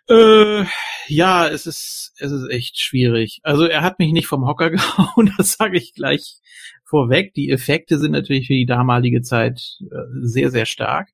Äh, 0.09 0.65
ja, 1.07 1.47
es 1.47 1.67
ist, 1.67 2.13
es 2.17 2.33
ist 2.33 2.49
echt 2.49 2.79
schwierig. 2.79 3.39
Also 3.43 3.63
er 3.63 3.81
hat 3.81 3.97
mich 3.97 4.11
nicht 4.11 4.27
vom 4.27 4.45
Hocker 4.45 4.69
gehauen, 4.71 5.33
das 5.37 5.53
sage 5.53 5.77
ich 5.77 5.93
gleich 5.93 6.41
vorweg. 6.83 7.33
Die 7.33 7.49
Effekte 7.49 7.97
sind 7.97 8.11
natürlich 8.11 8.47
für 8.47 8.55
die 8.55 8.65
damalige 8.65 9.21
Zeit 9.21 9.77
äh, 9.89 9.95
sehr, 10.21 10.51
sehr 10.51 10.65
stark 10.65 11.07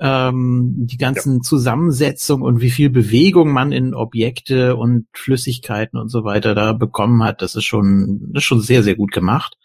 ähm, 0.00 0.74
die 0.76 0.96
ganzen 0.96 1.36
ja. 1.36 1.40
Zusammensetzungen 1.42 2.44
und 2.44 2.60
wie 2.60 2.70
viel 2.70 2.90
Bewegung 2.90 3.52
man 3.52 3.72
in 3.72 3.94
Objekte 3.94 4.76
und 4.76 5.06
Flüssigkeiten 5.12 5.98
und 5.98 6.08
so 6.08 6.24
weiter 6.24 6.54
da 6.54 6.72
bekommen 6.72 7.22
hat, 7.22 7.42
das 7.42 7.54
ist 7.54 7.64
schon, 7.64 8.30
das 8.32 8.42
ist 8.42 8.46
schon 8.46 8.60
sehr, 8.60 8.82
sehr 8.82 8.94
gut 8.94 9.12
gemacht. 9.12 9.56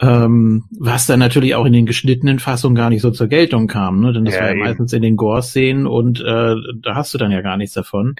Ähm, 0.00 0.64
was 0.78 1.06
dann 1.06 1.18
natürlich 1.18 1.56
auch 1.56 1.64
in 1.64 1.72
den 1.72 1.86
geschnittenen 1.86 2.38
Fassungen 2.38 2.76
gar 2.76 2.88
nicht 2.88 3.02
so 3.02 3.10
zur 3.10 3.26
Geltung 3.26 3.66
kam, 3.66 4.00
ne? 4.00 4.12
Denn 4.12 4.24
das 4.24 4.34
ja, 4.34 4.42
war 4.42 4.50
ja 4.50 4.54
meistens 4.54 4.92
in 4.92 5.02
den 5.02 5.16
Gore-Szenen 5.16 5.88
und 5.88 6.20
äh, 6.20 6.54
da 6.80 6.94
hast 6.94 7.14
du 7.14 7.18
dann 7.18 7.32
ja 7.32 7.40
gar 7.40 7.56
nichts 7.56 7.74
davon. 7.74 8.14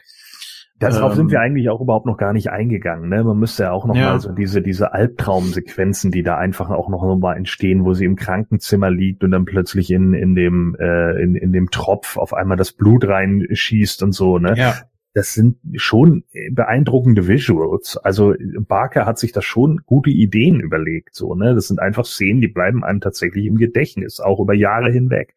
Darauf 0.79 1.12
ähm, 1.12 1.16
sind 1.16 1.31
wir 1.33 1.41
eigentlich 1.41 1.70
auch 1.70 1.81
überhaupt 1.81 2.07
noch 2.07 2.16
gar 2.16 2.33
nicht 2.33 2.51
eingegangen. 2.51 3.09
Ne? 3.09 3.24
Man 3.24 3.39
müsste 3.39 3.64
ja 3.64 3.72
auch 3.72 3.87
noch 3.87 3.97
ja. 3.97 4.12
mal 4.12 4.20
so 4.20 4.31
diese 4.31 4.62
diese 4.62 4.93
Albtraumsequenzen, 4.93 6.11
die 6.12 6.22
da 6.22 6.37
einfach 6.37 6.70
auch 6.70 6.89
noch 6.89 7.16
mal 7.16 7.37
entstehen, 7.37 7.85
wo 7.85 7.95
sie 7.95 8.05
im 8.05 8.16
Krankenzimmer 8.16 8.91
liegt 8.91 9.24
und 9.24 9.33
dann 9.33 9.45
plötzlich 9.45 9.91
in 9.91 10.14
in 10.14 10.35
dem 10.35 10.76
äh, 10.79 11.20
in 11.20 11.35
in 11.35 11.53
dem 11.53 11.70
Tropf 11.70 12.16
auf 12.16 12.33
einmal 12.33 12.57
das 12.57 12.72
Blut 12.72 13.07
reinschießt 13.07 14.03
und 14.03 14.12
so. 14.12 14.39
Ne? 14.39 14.55
Ja. 14.57 14.74
Das 15.14 15.35
sind 15.35 15.57
schon 15.74 16.22
beeindruckende 16.53 17.26
Visuals. 17.26 17.97
Also 17.97 18.35
Barker 18.61 19.05
hat 19.05 19.18
sich 19.18 19.33
da 19.33 19.43
schon 19.43 19.81
gute 19.85 20.11
Ideen 20.11 20.61
überlegt. 20.61 21.16
So, 21.16 21.35
ne, 21.35 21.57
das 21.57 21.66
sind 21.66 21.81
einfach 21.81 22.05
Szenen, 22.05 22.41
die 22.41 22.47
bleiben 22.47 22.85
einem 22.85 23.01
tatsächlich 23.01 23.47
im 23.47 23.57
Gedächtnis, 23.57 24.20
auch 24.20 24.39
über 24.39 24.55
Jahre 24.55 24.93
hinweg. 24.93 25.35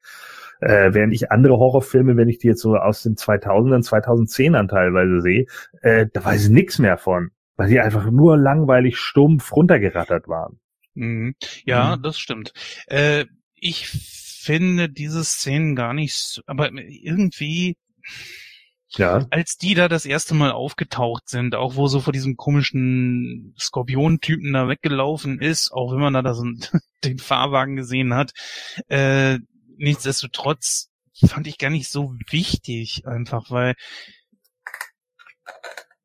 Äh, 0.61 0.93
während 0.93 1.13
ich 1.13 1.31
andere 1.31 1.57
Horrorfilme, 1.57 2.15
wenn 2.17 2.29
ich 2.29 2.37
die 2.37 2.47
jetzt 2.47 2.61
so 2.61 2.75
aus 2.75 3.03
den 3.03 3.15
2000ern, 3.15 3.83
2010ern 3.83 4.69
teilweise 4.69 5.21
sehe, 5.21 5.45
äh, 5.81 6.05
da 6.13 6.23
weiß 6.23 6.45
ich 6.45 6.49
nichts 6.49 6.79
mehr 6.79 6.97
von, 6.97 7.31
weil 7.57 7.69
die 7.69 7.79
einfach 7.79 8.09
nur 8.09 8.37
langweilig 8.37 8.97
stumpf 8.97 9.51
runtergerattert 9.51 10.27
waren. 10.27 10.59
Mhm. 10.93 11.35
Ja, 11.65 11.95
mhm. 11.95 12.03
das 12.03 12.19
stimmt. 12.19 12.53
Äh, 12.87 13.25
ich 13.55 13.87
finde 13.87 14.89
diese 14.89 15.23
Szenen 15.23 15.75
gar 15.75 15.93
nicht, 15.93 16.41
aber 16.45 16.71
irgendwie, 16.71 17.75
ja. 18.97 19.25
Als 19.29 19.57
die 19.57 19.73
da 19.73 19.87
das 19.87 20.05
erste 20.05 20.33
Mal 20.35 20.51
aufgetaucht 20.51 21.29
sind, 21.29 21.55
auch 21.55 21.75
wo 21.75 21.87
so 21.87 22.01
vor 22.01 22.11
diesem 22.11 22.35
komischen 22.35 23.55
Skorpion-Typen 23.57 24.51
da 24.51 24.67
weggelaufen 24.67 25.39
ist, 25.39 25.71
auch 25.71 25.93
wenn 25.93 26.01
man 26.01 26.13
da, 26.13 26.21
da 26.21 26.33
so 26.33 26.43
den 27.03 27.17
Fahrwagen 27.17 27.77
gesehen 27.77 28.13
hat, 28.13 28.33
äh, 28.89 29.39
nichtsdestotrotz 29.81 30.89
fand 31.25 31.47
ich 31.47 31.57
gar 31.57 31.69
nicht 31.69 31.89
so 31.89 32.15
wichtig 32.29 33.05
einfach, 33.05 33.51
weil 33.51 33.75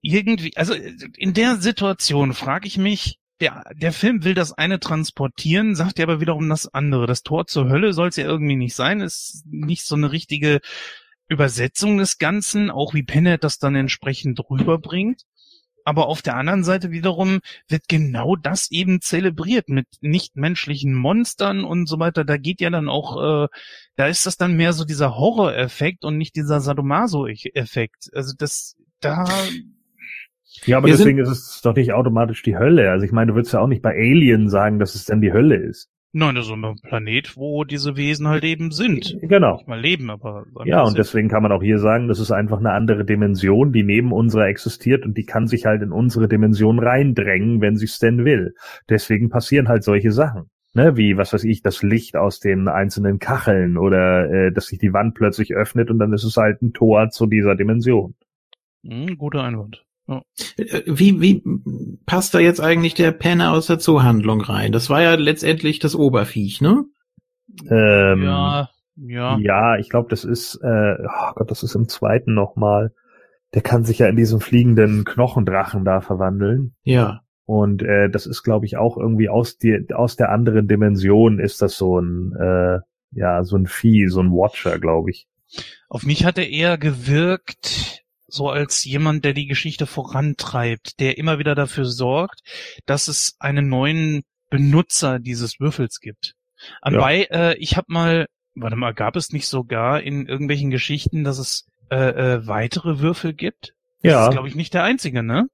irgendwie, 0.01 0.57
also 0.57 0.75
in 0.75 1.35
der 1.35 1.57
Situation 1.57 2.33
frage 2.33 2.67
ich 2.67 2.79
mich, 2.79 3.19
der, 3.41 3.65
der 3.75 3.93
Film 3.93 4.25
will 4.25 4.35
das 4.35 4.53
eine 4.53 4.81
transportieren, 4.81 5.75
sagt 5.75 5.99
ja 5.99 6.05
aber 6.07 6.21
wiederum 6.21 6.49
das 6.49 6.73
andere. 6.73 7.07
Das 7.07 7.23
Tor 7.23 7.47
zur 7.47 7.69
Hölle 7.69 7.93
soll 7.93 8.09
es 8.09 8.17
ja 8.17 8.25
irgendwie 8.25 8.57
nicht 8.57 8.75
sein, 8.75 9.01
ist 9.01 9.45
nicht 9.47 9.85
so 9.85 9.95
eine 9.95 10.11
richtige 10.11 10.61
Übersetzung 11.29 11.99
des 11.99 12.19
Ganzen, 12.19 12.71
auch 12.71 12.95
wie 12.95 13.03
Pennant 13.03 13.45
das 13.45 13.59
dann 13.59 13.75
entsprechend 13.75 14.41
rüberbringt 14.49 15.23
aber 15.87 16.09
auf 16.09 16.21
der 16.21 16.37
anderen 16.37 16.65
Seite 16.65 16.91
wiederum 16.91 17.39
wird 17.69 17.89
genau 17.89 18.35
das 18.35 18.73
eben 18.73 19.01
zelebriert 19.01 19.69
mit 19.69 19.87
nichtmenschlichen 20.01 20.93
Monstern 20.93 21.63
und 21.63 21.87
so 21.87 22.01
weiter. 22.01 22.25
Da 22.25 22.39
geht 22.39 22.61
ja 22.61 22.71
dann 22.71 22.89
auch, 22.89 23.45
äh, 23.45 23.49
da 23.95 24.07
ist 24.09 24.27
das 24.27 24.37
dann 24.37 24.57
mehr 24.57 24.73
so 24.73 24.85
dieser 24.85 25.17
Horror-Effekt 25.17 26.05
und 26.05 26.19
nicht 26.19 26.35
dieser 26.35 26.61
Sadomaso-Effekt. 26.61 28.11
Also 28.13 28.35
das, 28.37 28.77
da 29.01 29.27
ja, 30.65 30.79
aber 30.79 30.89
Wir 30.89 30.97
deswegen 30.97 31.19
ist 31.19 31.29
es 31.29 31.61
doch 31.63 31.77
nicht 31.77 31.93
automatisch 31.93 32.43
die 32.43 32.57
Hölle. 32.57 32.91
Also 32.91 33.05
ich 33.05 33.13
meine, 33.13 33.31
du 33.31 33.37
würdest 33.37 33.55
ja 33.55 33.61
auch 33.61 33.69
nicht 33.69 33.83
bei 33.83 33.95
Alien 33.95 34.49
sagen, 34.49 34.81
dass 34.81 34.97
es 34.97 35.05
dann 35.05 35.21
die 35.21 35.33
Hölle 35.33 35.55
ist. 35.55 35.89
Nein, 36.19 36.35
das 36.35 36.47
ist 36.47 36.53
ein 36.53 36.77
Planet, 36.81 37.37
wo 37.37 37.65
diese 37.65 37.99
Wesen 37.99 38.27
halt 38.27 38.43
eben 38.43 38.71
sind. 38.71 39.19
Genau. 39.21 39.57
Nicht 39.57 39.69
mal 39.69 39.79
leben, 39.79 40.09
aber. 40.09 40.47
Ja, 40.65 40.83
und 40.83 40.97
deswegen 40.97 41.29
kann 41.29 41.43
man 41.43 41.53
auch 41.53 41.63
hier 41.63 41.79
sagen, 41.79 42.09
das 42.09 42.21
ist 42.21 42.31
einfach 42.31 42.59
eine 42.59 42.73
andere 42.73 43.05
Dimension, 43.05 43.71
die 43.71 43.83
neben 43.83 44.13
unserer 44.13 44.47
existiert 44.47 45.05
und 45.05 45.19
die 45.19 45.27
kann 45.27 45.47
sich 45.47 45.67
halt 45.67 45.83
in 45.83 45.93
unsere 45.93 46.27
Dimension 46.27 46.79
reindrängen, 46.79 47.61
wenn 47.61 47.77
sie 47.77 47.85
es 47.85 47.99
denn 47.99 48.25
will. 48.25 48.55
Deswegen 48.89 49.29
passieren 49.29 49.69
halt 49.69 49.85
solche 49.85 50.11
Sachen. 50.11 50.49
Ne, 50.73 50.97
wie, 50.97 51.19
was 51.19 51.35
weiß 51.35 51.45
ich, 51.45 51.61
das 51.61 51.83
Licht 51.83 52.17
aus 52.17 52.41
den 52.41 52.67
einzelnen 52.69 53.19
Kacheln 53.19 53.77
oder 53.77 54.31
äh, 54.31 54.53
dass 54.53 54.69
sich 54.69 54.79
die 54.79 54.95
Wand 54.95 55.15
plötzlich 55.15 55.55
öffnet 55.55 55.91
und 55.91 55.99
dann 55.99 56.15
ist 56.15 56.25
es 56.25 56.39
halt 56.39 56.63
ein 56.63 56.73
Tor 56.73 57.11
zu 57.11 57.27
dieser 57.27 57.57
Dimension. 57.57 58.15
Hm, 58.87 59.19
guter 59.19 59.43
Einwand. 59.45 59.86
Ja. 60.09 60.23
Wie, 60.87 61.21
wie 61.21 61.43
passt 62.07 62.35
da 62.35 62.39
jetzt 62.39 62.61
eigentlich 62.61 62.95
der 62.95 63.13
Penner 63.13 63.53
aus 63.53 63.67
der 63.67 63.79
Zoohandlung 63.79 64.41
rein? 64.41 64.73
Das 64.73 64.89
war 64.89 65.03
ja 65.03 65.15
letztendlich 65.15 65.79
das 65.79 65.97
Oberviech, 65.97 66.61
ne? 66.61 66.85
Ähm, 67.69 68.23
ja, 68.23 68.69
ja. 68.97 69.39
Ja, 69.39 69.77
ich 69.77 69.89
glaube, 69.89 70.09
das 70.09 70.25
ist, 70.25 70.57
äh, 70.63 70.97
oh 71.03 71.33
Gott, 71.35 71.51
das 71.51 71.63
ist 71.63 71.75
im 71.75 71.89
zweiten 71.89 72.35
nochmal. 72.35 72.93
Der 73.55 73.63
kann 73.63 73.85
sich 73.85 73.99
ja 73.99 74.07
in 74.07 74.17
diesen 74.17 74.41
fliegenden 74.41 75.05
Knochendrachen 75.05 75.85
da 75.85 76.01
verwandeln. 76.01 76.75
Ja. 76.83 77.21
Und 77.45 77.83
äh, 77.83 78.11
das 78.11 78.27
ist, 78.27 78.43
glaube 78.43 78.67
ich, 78.67 78.77
auch 78.77 78.97
irgendwie 78.97 79.29
aus, 79.29 79.57
die, 79.57 79.87
aus 79.95 80.17
der 80.17 80.31
anderen 80.31 80.67
Dimension 80.67 81.39
ist 81.39 81.63
das 81.63 81.77
so 81.77 81.99
ein, 82.01 82.33
äh, 82.39 82.81
ja, 83.13 83.45
so 83.45 83.57
ein 83.57 83.67
Vieh, 83.67 84.09
so 84.09 84.21
ein 84.21 84.33
Watcher, 84.33 84.79
glaube 84.79 85.11
ich. 85.11 85.29
Auf 85.89 86.05
mich 86.05 86.25
hat 86.25 86.39
er 86.39 86.49
eher 86.49 86.77
gewirkt, 86.77 88.05
so 88.37 88.51
als 88.51 88.85
jemand, 88.85 89.25
der 89.25 89.33
die 89.33 89.47
Geschichte 89.47 89.87
vorantreibt, 89.87 91.01
der 91.01 91.19
immer 91.19 91.39
wieder 91.39 91.55
dafür 91.55 91.85
sorgt, 91.85 92.41
dass 92.87 93.09
es 93.09 93.37
einen 93.41 93.69
neuen 93.69 94.23
Benutzer 94.51 95.19
dieses 95.19 95.59
Würfels 95.59 96.01
gibt. 96.01 96.35
Anbei, 96.81 97.27
ja. 97.31 97.51
äh, 97.51 97.57
ich 97.59 97.77
habe 97.77 97.87
mal, 97.89 98.27
warte 98.55 98.77
mal, 98.77 98.95
gab 98.95 99.17
es 99.17 99.33
nicht 99.33 99.49
sogar 99.49 100.03
in 100.03 100.27
irgendwelchen 100.27 100.71
Geschichten, 100.71 101.25
dass 101.25 101.39
es 101.39 101.67
äh, 101.91 101.97
äh, 101.97 102.47
weitere 102.47 103.01
Würfel 103.01 103.33
gibt? 103.33 103.75
Ja. 104.03 104.13
Das 104.13 104.29
ist, 104.29 104.33
glaube 104.33 104.49
ich, 104.49 104.55
nicht 104.55 104.75
der 104.75 104.85
einzige, 104.85 105.23
ne? 105.23 105.49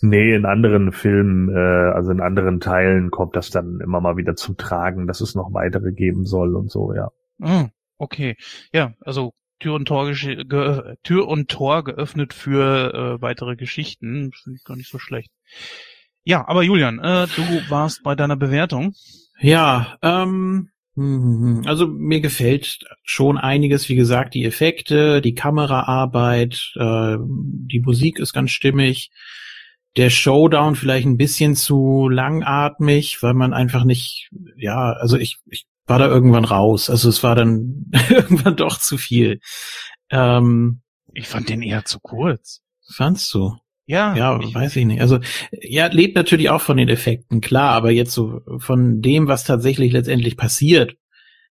Nee, 0.00 0.34
in 0.34 0.46
anderen 0.46 0.90
Filmen, 0.90 1.48
äh, 1.48 1.92
also 1.94 2.10
in 2.10 2.20
anderen 2.20 2.58
Teilen 2.58 3.10
kommt 3.10 3.36
das 3.36 3.50
dann 3.50 3.78
immer 3.80 4.00
mal 4.00 4.16
wieder 4.16 4.34
zum 4.34 4.56
Tragen, 4.56 5.06
dass 5.06 5.20
es 5.20 5.34
noch 5.34 5.52
weitere 5.52 5.92
geben 5.92 6.24
soll 6.24 6.56
und 6.56 6.70
so, 6.70 6.92
ja. 6.92 7.10
Oh, 7.40 7.66
okay. 7.98 8.36
Ja, 8.72 8.94
also 9.00 9.32
Tür 9.62 9.74
und 9.74 9.86
Tor, 9.86 10.12
Tür 11.04 11.28
und 11.28 11.48
Tor 11.48 11.84
geöffnet 11.84 12.34
für 12.34 12.92
äh, 12.92 13.22
weitere 13.22 13.54
Geschichten. 13.54 14.32
Finde 14.32 14.58
ich 14.58 14.64
gar 14.64 14.76
nicht 14.76 14.90
so 14.90 14.98
schlecht. 14.98 15.30
Ja, 16.24 16.46
aber 16.48 16.64
Julian, 16.64 16.98
äh, 16.98 17.28
du 17.28 17.70
warst 17.70 18.02
bei 18.02 18.16
deiner 18.16 18.36
Bewertung. 18.36 18.94
Ja, 19.40 19.96
ähm, 20.02 20.70
hm, 20.96 21.62
also 21.66 21.86
mir 21.86 22.20
gefällt 22.20 22.80
schon 23.04 23.38
einiges, 23.38 23.88
wie 23.88 23.94
gesagt, 23.94 24.34
die 24.34 24.44
Effekte, 24.44 25.20
die 25.20 25.34
Kameraarbeit, 25.34 26.72
äh, 26.74 27.16
die 27.20 27.80
Musik 27.80 28.18
ist 28.18 28.32
ganz 28.32 28.50
stimmig. 28.50 29.10
Der 29.96 30.10
Showdown 30.10 30.74
vielleicht 30.74 31.06
ein 31.06 31.18
bisschen 31.18 31.54
zu 31.54 32.08
langatmig, 32.08 33.22
weil 33.22 33.34
man 33.34 33.52
einfach 33.52 33.84
nicht, 33.84 34.30
ja, 34.56 34.92
also 34.92 35.18
ich, 35.18 35.38
ich 35.50 35.66
war 35.92 35.98
da 35.98 36.08
irgendwann 36.08 36.46
raus. 36.46 36.88
Also 36.88 37.10
es 37.10 37.22
war 37.22 37.34
dann 37.34 37.90
irgendwann 38.08 38.56
doch 38.56 38.78
zu 38.78 38.96
viel. 38.96 39.40
Ähm, 40.08 40.80
Ich 41.12 41.28
fand 41.28 41.50
den 41.50 41.60
eher 41.60 41.84
zu 41.84 42.00
kurz. 42.00 42.62
Fandst 42.94 43.32
du? 43.34 43.58
Ja. 43.84 44.16
Ja, 44.16 44.40
ich 44.40 44.54
weiß 44.54 44.74
ich 44.76 44.86
nicht. 44.86 45.02
Also, 45.02 45.18
ja, 45.50 45.88
lebt 45.88 46.16
natürlich 46.16 46.48
auch 46.48 46.62
von 46.62 46.78
den 46.78 46.88
Effekten, 46.88 47.42
klar, 47.42 47.72
aber 47.72 47.90
jetzt 47.90 48.12
so 48.12 48.40
von 48.56 49.02
dem, 49.02 49.28
was 49.28 49.44
tatsächlich 49.44 49.92
letztendlich 49.92 50.38
passiert, 50.38 50.94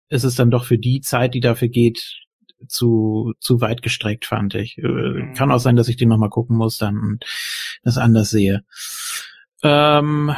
ist 0.08 0.24
es 0.24 0.36
dann 0.36 0.50
doch 0.50 0.64
für 0.64 0.78
die 0.78 1.02
Zeit, 1.02 1.34
die 1.34 1.40
dafür 1.40 1.68
geht, 1.68 2.16
zu, 2.66 3.34
zu 3.40 3.60
weit 3.60 3.82
gestreckt, 3.82 4.24
fand 4.24 4.54
ich. 4.54 4.78
Äh, 4.78 4.86
mhm. 4.88 5.34
Kann 5.34 5.52
auch 5.52 5.58
sein, 5.58 5.76
dass 5.76 5.88
ich 5.88 5.98
den 5.98 6.08
nochmal 6.08 6.30
gucken 6.30 6.56
muss 6.56 6.78
dann 6.78 6.96
und 6.96 7.26
das 7.82 7.98
anders 7.98 8.30
sehe. 8.30 8.64
Ähm, 9.62 10.34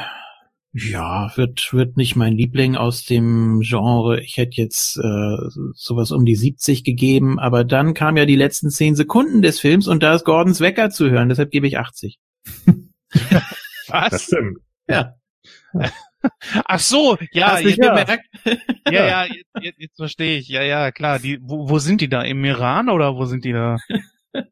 ja, 0.74 1.30
wird, 1.36 1.72
wird 1.72 1.96
nicht 1.98 2.16
mein 2.16 2.32
Liebling 2.32 2.76
aus 2.76 3.04
dem 3.04 3.60
Genre. 3.60 4.20
Ich 4.20 4.38
hätte 4.38 4.56
jetzt 4.56 4.96
äh, 4.96 5.36
sowas 5.74 6.12
um 6.12 6.24
die 6.24 6.34
70 6.34 6.82
gegeben, 6.82 7.38
aber 7.38 7.64
dann 7.64 7.92
kam 7.92 8.16
ja 8.16 8.24
die 8.24 8.36
letzten 8.36 8.70
zehn 8.70 8.96
Sekunden 8.96 9.42
des 9.42 9.60
Films 9.60 9.86
und 9.86 10.02
da 10.02 10.14
ist 10.14 10.24
Gordons 10.24 10.60
Wecker 10.60 10.88
zu 10.90 11.10
hören, 11.10 11.28
deshalb 11.28 11.50
gebe 11.50 11.66
ich 11.66 11.78
80. 11.78 12.18
Was? 13.88 14.10
Das 14.10 14.22
stimmt. 14.22 14.58
Ja. 14.88 15.14
Ach 16.64 16.78
so, 16.78 17.18
ja, 17.32 17.58
jetzt, 17.58 17.78
ja. 17.78 18.06
ja, 18.90 19.06
ja, 19.06 19.24
jetzt, 19.24 19.50
jetzt, 19.60 19.78
jetzt 19.78 19.96
verstehe 19.96 20.38
ich. 20.38 20.48
Ja, 20.48 20.62
ja, 20.62 20.90
klar. 20.92 21.18
Die, 21.18 21.38
wo, 21.42 21.68
wo 21.68 21.78
sind 21.78 22.00
die 22.00 22.08
da? 22.08 22.22
Im 22.22 22.44
Iran 22.44 22.88
oder 22.88 23.16
wo 23.16 23.24
sind 23.24 23.44
die 23.44 23.52
da? 23.52 23.76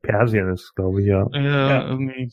Persien 0.03 0.53
ist, 0.53 0.75
glaube 0.75 1.01
ich, 1.01 1.07
ja. 1.07 1.27
Ja, 1.33 1.41
ja. 1.41 1.89
irgendwie. 1.89 2.31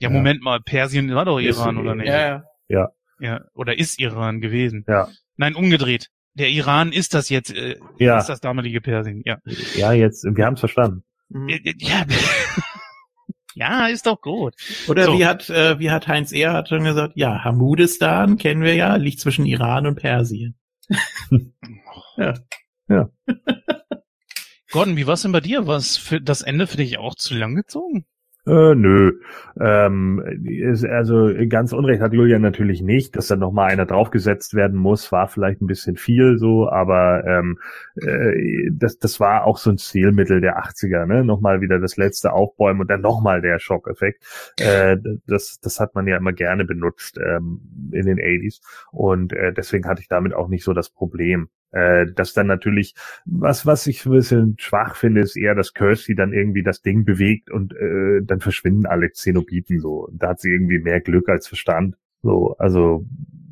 Ja, 0.00 0.10
Moment 0.10 0.42
mal, 0.42 0.60
Persien 0.60 1.14
war 1.14 1.24
doch 1.24 1.38
Iran, 1.38 1.76
ist, 1.76 1.80
oder 1.80 1.94
nicht? 1.94 2.08
Ja, 2.08 2.20
ja. 2.20 2.44
Ja. 2.68 2.88
Ja, 3.20 3.44
oder 3.54 3.78
ist 3.78 3.98
Iran 3.98 4.40
gewesen. 4.40 4.84
Ja. 4.88 5.08
Nein, 5.36 5.54
umgedreht. 5.54 6.10
Der 6.34 6.50
Iran 6.50 6.92
ist 6.92 7.14
das 7.14 7.28
jetzt, 7.30 7.52
äh, 7.52 7.76
ja. 7.98 8.18
ist 8.18 8.28
das 8.28 8.40
damalige 8.40 8.80
Persien, 8.80 9.22
ja. 9.24 9.38
Ja, 9.74 9.92
jetzt, 9.92 10.24
wir 10.24 10.44
haben 10.44 10.54
es 10.54 10.60
verstanden. 10.60 11.02
Ja. 11.30 12.06
ja, 13.54 13.86
ist 13.88 14.06
doch 14.06 14.20
gut. 14.20 14.54
Oder 14.88 15.06
so. 15.06 15.18
wie 15.18 15.26
hat, 15.26 15.50
äh, 15.50 15.78
wie 15.78 15.90
hat 15.90 16.06
Heinz 16.06 16.32
Erhardt 16.32 16.68
schon 16.68 16.84
gesagt, 16.84 17.14
ja, 17.16 17.42
Hamudistan 17.42 18.38
kennen 18.38 18.62
wir 18.62 18.74
ja, 18.74 18.96
liegt 18.96 19.20
zwischen 19.20 19.46
Iran 19.46 19.86
und 19.86 19.96
Persien. 19.96 20.56
ja. 22.16 22.34
Ja. 22.88 23.10
Gordon, 24.70 24.96
wie 24.96 25.06
war's 25.06 25.22
denn 25.22 25.32
bei 25.32 25.40
dir? 25.40 25.66
War 25.66 25.76
es 25.76 25.96
für 25.96 26.20
das 26.20 26.42
Ende 26.42 26.66
für 26.66 26.76
dich 26.76 26.98
auch 26.98 27.14
zu 27.14 27.34
lang 27.34 27.54
gezogen? 27.54 28.06
Äh, 28.48 28.74
nö. 28.74 29.20
Ähm, 29.60 30.22
ist, 30.44 30.84
also 30.84 31.30
ganz 31.48 31.72
Unrecht 31.74 32.00
hat 32.00 32.14
Julian 32.14 32.40
natürlich 32.40 32.80
nicht, 32.80 33.14
dass 33.14 33.26
da 33.26 33.36
nochmal 33.36 33.70
einer 33.70 33.84
draufgesetzt 33.84 34.54
werden 34.54 34.78
muss, 34.78 35.12
war 35.12 35.28
vielleicht 35.28 35.60
ein 35.60 35.66
bisschen 35.66 35.96
viel 35.96 36.38
so, 36.38 36.68
aber 36.70 37.24
ähm, 37.26 37.58
äh, 37.96 38.70
das, 38.72 38.98
das 38.98 39.20
war 39.20 39.44
auch 39.44 39.58
so 39.58 39.70
ein 39.70 39.76
Stilmittel 39.78 40.40
der 40.40 40.58
80er, 40.58 41.04
ne? 41.04 41.24
Nochmal 41.24 41.60
wieder 41.60 41.78
das 41.78 41.98
letzte 41.98 42.32
Aufbäumen 42.32 42.80
und 42.80 42.90
dann 42.90 43.02
nochmal 43.02 43.42
der 43.42 43.58
Schockeffekt. 43.58 44.24
Äh, 44.60 44.96
das, 45.26 45.60
das 45.60 45.78
hat 45.78 45.94
man 45.94 46.06
ja 46.06 46.16
immer 46.16 46.32
gerne 46.32 46.64
benutzt 46.64 47.18
ähm, 47.18 47.90
in 47.92 48.06
den 48.06 48.18
80s 48.18 48.60
und 48.92 49.34
äh, 49.34 49.52
deswegen 49.52 49.86
hatte 49.86 50.00
ich 50.00 50.08
damit 50.08 50.32
auch 50.32 50.48
nicht 50.48 50.64
so 50.64 50.72
das 50.72 50.88
Problem. 50.88 51.50
Äh, 51.72 52.06
das 52.14 52.32
dann 52.32 52.46
natürlich, 52.46 52.94
was, 53.24 53.66
was 53.66 53.86
ich 53.86 54.06
ein 54.06 54.12
bisschen 54.12 54.56
schwach 54.58 54.96
finde, 54.96 55.20
ist 55.20 55.36
eher, 55.36 55.54
dass 55.54 55.74
Kirsty 55.74 56.14
dann 56.14 56.32
irgendwie 56.32 56.62
das 56.62 56.82
Ding 56.82 57.04
bewegt 57.04 57.50
und 57.50 57.74
äh, 57.74 58.20
dann 58.22 58.40
verschwinden 58.40 58.86
alle 58.86 59.10
Xenobiten 59.10 59.80
so. 59.80 60.08
Da 60.12 60.28
hat 60.30 60.40
sie 60.40 60.50
irgendwie 60.50 60.78
mehr 60.78 61.00
Glück 61.00 61.28
als 61.28 61.46
Verstand. 61.46 61.96
So, 62.22 62.56
also 62.58 63.06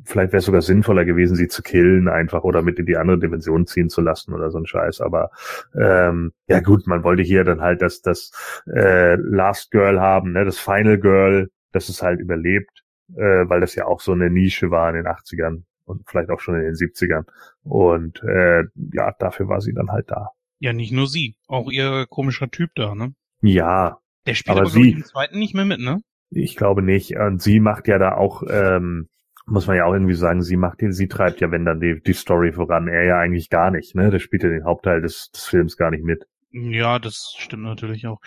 vielleicht 0.07 0.31
wäre 0.31 0.39
es 0.39 0.45
sogar 0.45 0.61
sinnvoller 0.61 1.05
gewesen, 1.05 1.35
sie 1.35 1.47
zu 1.47 1.61
killen 1.61 2.07
einfach 2.07 2.43
oder 2.43 2.61
mit 2.61 2.79
in 2.79 2.85
die 2.85 2.97
andere 2.97 3.19
Dimension 3.19 3.67
ziehen 3.67 3.89
zu 3.89 4.01
lassen 4.01 4.33
oder 4.33 4.49
so 4.51 4.57
ein 4.57 4.65
Scheiß. 4.65 5.01
Aber 5.01 5.31
ähm, 5.75 6.31
ja 6.47 6.59
gut, 6.61 6.87
man 6.87 7.03
wollte 7.03 7.23
hier 7.23 7.43
dann 7.43 7.61
halt 7.61 7.81
das, 7.81 8.01
das 8.01 8.31
äh, 8.73 9.15
Last 9.15 9.71
Girl 9.71 9.99
haben, 9.99 10.31
ne, 10.31 10.45
das 10.45 10.59
Final 10.59 10.97
Girl, 10.97 11.49
das 11.71 11.89
es 11.89 12.01
halt 12.01 12.19
überlebt, 12.19 12.83
äh, 13.15 13.47
weil 13.47 13.59
das 13.59 13.75
ja 13.75 13.85
auch 13.85 13.99
so 13.99 14.13
eine 14.13 14.29
Nische 14.29 14.71
war 14.71 14.89
in 14.89 14.95
den 14.95 15.05
80ern 15.05 15.63
und 15.87 16.03
vielleicht 16.07 16.29
auch 16.29 16.39
schon 16.39 16.55
in 16.55 16.63
den 16.63 16.73
70ern. 16.73 17.23
Und 17.63 18.21
äh, 18.23 18.63
ja, 18.93 19.13
dafür 19.19 19.47
war 19.47 19.61
sie 19.61 19.73
dann 19.73 19.89
halt 19.89 20.11
da. 20.11 20.29
Ja, 20.59 20.73
nicht 20.73 20.91
nur 20.91 21.07
sie, 21.07 21.35
auch 21.47 21.69
ihr 21.69 22.05
komischer 22.09 22.49
Typ 22.49 22.71
da, 22.75 22.95
ne? 22.95 23.13
Ja. 23.41 23.99
Der 24.25 24.33
spielt 24.33 24.57
aber, 24.57 24.67
aber 24.67 24.69
sie, 24.69 24.91
im 24.91 25.03
zweiten 25.03 25.39
nicht 25.39 25.53
mehr 25.53 25.65
mit, 25.65 25.79
ne? 25.79 26.01
Ich 26.29 26.55
glaube 26.55 26.81
nicht. 26.81 27.15
Und 27.15 27.41
sie 27.41 27.59
macht 27.59 27.87
ja 27.87 27.97
da 27.97 28.15
auch, 28.15 28.43
ähm, 28.49 29.07
muss 29.45 29.67
man 29.67 29.77
ja 29.77 29.85
auch 29.85 29.93
irgendwie 29.93 30.15
sagen, 30.15 30.41
sie 30.41 30.57
macht 30.57 30.81
den, 30.81 30.91
sie 30.91 31.07
treibt 31.07 31.39
ja, 31.39 31.51
wenn 31.51 31.63
dann 31.63 31.79
die, 31.79 32.01
die 32.01 32.13
Story 32.13 32.51
voran. 32.51 32.87
Er 32.87 33.05
ja 33.05 33.19
eigentlich 33.19 33.49
gar 33.49 33.71
nicht, 33.71 33.95
ne? 33.95 34.09
Der 34.09 34.19
spielt 34.19 34.43
ja 34.43 34.49
den 34.49 34.65
Hauptteil 34.65 35.01
des, 35.01 35.31
des 35.31 35.45
Films 35.45 35.77
gar 35.77 35.91
nicht 35.91 36.03
mit. 36.03 36.25
Ja, 36.51 36.97
das 36.99 37.35
stimmt 37.37 37.63
natürlich 37.63 38.07
auch. 38.07 38.19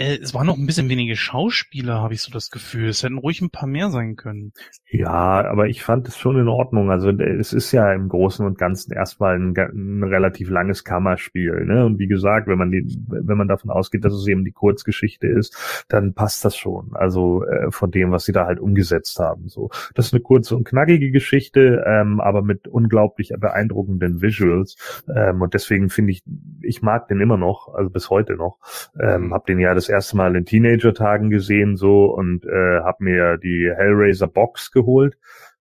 Äh, 0.00 0.18
es 0.22 0.32
waren 0.32 0.46
noch 0.46 0.56
ein 0.56 0.64
bisschen 0.64 0.88
wenige 0.88 1.14
Schauspieler, 1.14 2.00
habe 2.00 2.14
ich 2.14 2.22
so 2.22 2.32
das 2.32 2.48
Gefühl. 2.50 2.88
Es 2.88 3.02
hätten 3.02 3.18
ruhig 3.18 3.42
ein 3.42 3.50
paar 3.50 3.68
mehr 3.68 3.90
sein 3.90 4.16
können. 4.16 4.52
Ja, 4.90 5.44
aber 5.44 5.68
ich 5.68 5.82
fand 5.82 6.08
es 6.08 6.16
schon 6.16 6.38
in 6.38 6.48
Ordnung. 6.48 6.90
Also 6.90 7.10
es 7.10 7.52
ist 7.52 7.70
ja 7.72 7.92
im 7.92 8.08
Großen 8.08 8.46
und 8.46 8.56
Ganzen 8.56 8.94
erstmal 8.94 9.36
ein, 9.36 9.54
ein, 9.54 10.02
relativ 10.02 10.48
langes 10.48 10.84
Kammerspiel. 10.84 11.66
Ne? 11.66 11.84
Und 11.84 11.98
wie 11.98 12.06
gesagt, 12.06 12.48
wenn 12.48 12.56
man 12.56 12.70
die, 12.70 12.86
wenn 13.08 13.36
man 13.36 13.46
davon 13.46 13.70
ausgeht, 13.70 14.02
dass 14.06 14.14
es 14.14 14.26
eben 14.26 14.42
die 14.42 14.52
Kurzgeschichte 14.52 15.26
ist, 15.26 15.84
dann 15.88 16.14
passt 16.14 16.46
das 16.46 16.56
schon. 16.56 16.92
Also 16.94 17.44
äh, 17.44 17.70
von 17.70 17.90
dem, 17.90 18.10
was 18.10 18.24
sie 18.24 18.32
da 18.32 18.46
halt 18.46 18.58
umgesetzt 18.58 19.18
haben. 19.18 19.48
So, 19.48 19.68
das 19.94 20.06
ist 20.06 20.14
eine 20.14 20.22
kurze 20.22 20.56
und 20.56 20.64
knackige 20.64 21.10
Geschichte, 21.10 21.84
ähm, 21.86 22.20
aber 22.20 22.40
mit 22.40 22.68
unglaublich 22.68 23.34
beeindruckenden 23.38 24.22
Visuals. 24.22 25.02
Ähm, 25.14 25.42
und 25.42 25.52
deswegen 25.52 25.90
finde 25.90 26.12
ich, 26.12 26.22
ich 26.62 26.80
mag 26.80 27.08
den 27.08 27.20
immer 27.20 27.36
noch, 27.36 27.74
also 27.74 27.90
bis 27.90 28.08
heute 28.08 28.36
noch. 28.36 28.58
Ähm, 28.98 29.34
hab 29.34 29.44
den 29.44 29.58
ja 29.58 29.74
das 29.74 29.89
erste 29.90 30.16
Mal 30.16 30.34
in 30.36 30.46
Teenager-Tagen 30.46 31.30
gesehen 31.30 31.76
so 31.76 32.06
und 32.06 32.44
äh, 32.46 32.80
habe 32.80 33.04
mir 33.04 33.36
die 33.36 33.70
Hellraiser 33.74 34.28
Box 34.28 34.72
geholt. 34.72 35.16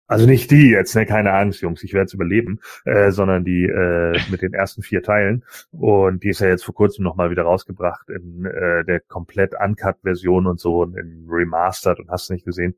Also 0.10 0.26
nicht 0.26 0.50
die 0.50 0.72
jetzt, 0.72 0.96
ne, 0.96 1.06
keine 1.06 1.34
Angst, 1.34 1.62
Jungs, 1.62 1.84
ich 1.84 1.94
werde 1.94 2.06
es 2.06 2.14
überleben, 2.16 2.60
äh, 2.84 3.12
sondern 3.12 3.46
die 3.46 3.66
äh, 3.66 4.20
mit 4.32 4.42
den 4.42 4.54
ersten 4.54 4.82
vier 4.82 5.04
Teilen. 5.04 5.46
Und 5.72 6.24
die 6.24 6.30
ist 6.30 6.42
ja 6.42 6.48
jetzt 6.48 6.66
vor 6.66 6.74
kurzem 6.74 7.04
nochmal 7.04 7.30
wieder 7.30 7.44
rausgebracht 7.44 8.10
in 8.10 8.46
äh, 8.46 8.84
der 8.86 9.02
komplett 9.02 9.54
Uncut-Version 9.54 10.48
und 10.48 10.60
so 10.60 10.82
und 10.82 10.98
in 10.98 11.28
Remastered 11.30 12.00
und 12.00 12.10
hast 12.10 12.32
nicht 12.32 12.44
gesehen. 12.44 12.76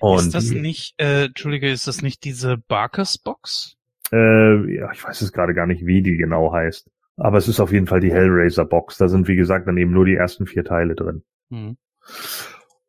Und 0.00 0.18
ist 0.18 0.34
das 0.34 0.50
nicht, 0.50 1.00
äh, 1.00 1.26
Entschuldige, 1.26 1.70
ist 1.70 1.86
das 1.86 2.02
nicht 2.02 2.24
diese 2.24 2.58
Barkers 2.58 3.18
Box? 3.18 3.76
Äh, 4.12 4.74
ja, 4.74 4.92
ich 4.92 5.02
weiß 5.02 5.22
es 5.22 5.32
gerade 5.32 5.54
gar 5.54 5.66
nicht, 5.66 5.86
wie 5.86 6.02
die 6.02 6.16
genau 6.16 6.52
heißt. 6.52 6.90
Aber 7.16 7.38
es 7.38 7.48
ist 7.48 7.60
auf 7.60 7.72
jeden 7.72 7.86
Fall 7.86 8.00
die 8.00 8.12
Hellraiser 8.12 8.64
Box. 8.64 8.96
Da 8.98 9.08
sind, 9.08 9.28
wie 9.28 9.36
gesagt, 9.36 9.68
dann 9.68 9.76
eben 9.76 9.92
nur 9.92 10.04
die 10.04 10.14
ersten 10.14 10.46
vier 10.46 10.64
Teile 10.64 10.94
drin. 10.94 11.22
Mhm. 11.50 11.76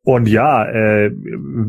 Und 0.06 0.28
ja, 0.28 0.66
äh, 0.66 1.10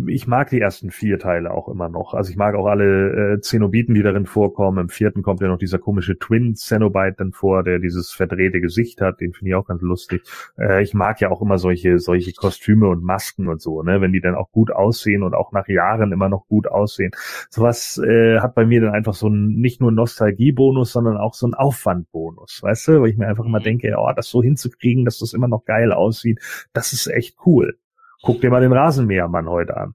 ich 0.07 0.27
mag 0.27 0.49
die 0.49 0.59
ersten 0.59 0.91
vier 0.91 1.19
Teile 1.19 1.51
auch 1.51 1.69
immer 1.69 1.87
noch. 1.87 2.13
Also 2.13 2.31
ich 2.31 2.35
mag 2.35 2.53
auch 2.55 2.65
alle 2.65 3.35
äh, 3.35 3.39
Zenobiten, 3.39 3.95
die 3.95 4.03
darin 4.03 4.25
vorkommen. 4.25 4.77
Im 4.77 4.89
vierten 4.89 5.23
kommt 5.23 5.39
ja 5.39 5.47
noch 5.47 5.57
dieser 5.57 5.79
komische 5.79 6.19
Twin 6.19 6.53
Cenobite 6.53 7.15
dann 7.17 7.31
vor, 7.31 7.63
der 7.63 7.79
dieses 7.79 8.11
verdrehte 8.11 8.59
Gesicht 8.59 8.99
hat. 8.99 9.21
Den 9.21 9.31
finde 9.31 9.51
ich 9.51 9.55
auch 9.55 9.65
ganz 9.65 9.81
lustig. 9.81 10.23
Äh, 10.59 10.83
ich 10.83 10.93
mag 10.93 11.21
ja 11.21 11.29
auch 11.29 11.41
immer 11.41 11.57
solche 11.57 11.97
solche 11.99 12.33
Kostüme 12.33 12.89
und 12.89 13.05
Masken 13.05 13.47
und 13.47 13.61
so, 13.61 13.83
ne, 13.83 14.01
wenn 14.01 14.11
die 14.11 14.19
dann 14.19 14.35
auch 14.35 14.51
gut 14.51 14.69
aussehen 14.69 15.23
und 15.23 15.33
auch 15.33 15.53
nach 15.53 15.69
Jahren 15.69 16.11
immer 16.11 16.27
noch 16.27 16.45
gut 16.49 16.67
aussehen. 16.67 17.11
Sowas 17.49 17.97
äh, 18.05 18.39
hat 18.41 18.53
bei 18.53 18.65
mir 18.65 18.81
dann 18.81 18.93
einfach 18.93 19.13
so 19.13 19.29
ein 19.29 19.47
nicht 19.47 19.79
nur 19.79 19.93
Nostalgiebonus, 19.93 20.91
sondern 20.91 21.15
auch 21.15 21.35
so 21.35 21.47
ein 21.47 21.53
Aufwandbonus, 21.53 22.59
weißt 22.61 22.89
du, 22.89 23.01
weil 23.01 23.11
ich 23.11 23.17
mir 23.17 23.27
einfach 23.27 23.45
immer 23.45 23.61
mhm. 23.61 23.63
denke, 23.63 23.95
oh, 23.97 24.11
das 24.13 24.27
so 24.27 24.43
hinzukriegen, 24.43 25.05
dass 25.05 25.19
das 25.19 25.31
immer 25.31 25.47
noch 25.47 25.63
geil 25.63 25.93
aussieht, 25.93 26.41
das 26.73 26.91
ist 26.91 27.07
echt 27.07 27.37
cool. 27.45 27.77
Guck 28.25 28.41
dir 28.41 28.49
mal 28.49 28.61
den 28.61 28.73
Rasenmähermann 28.73 29.47
heute 29.47 29.77
an. 29.77 29.93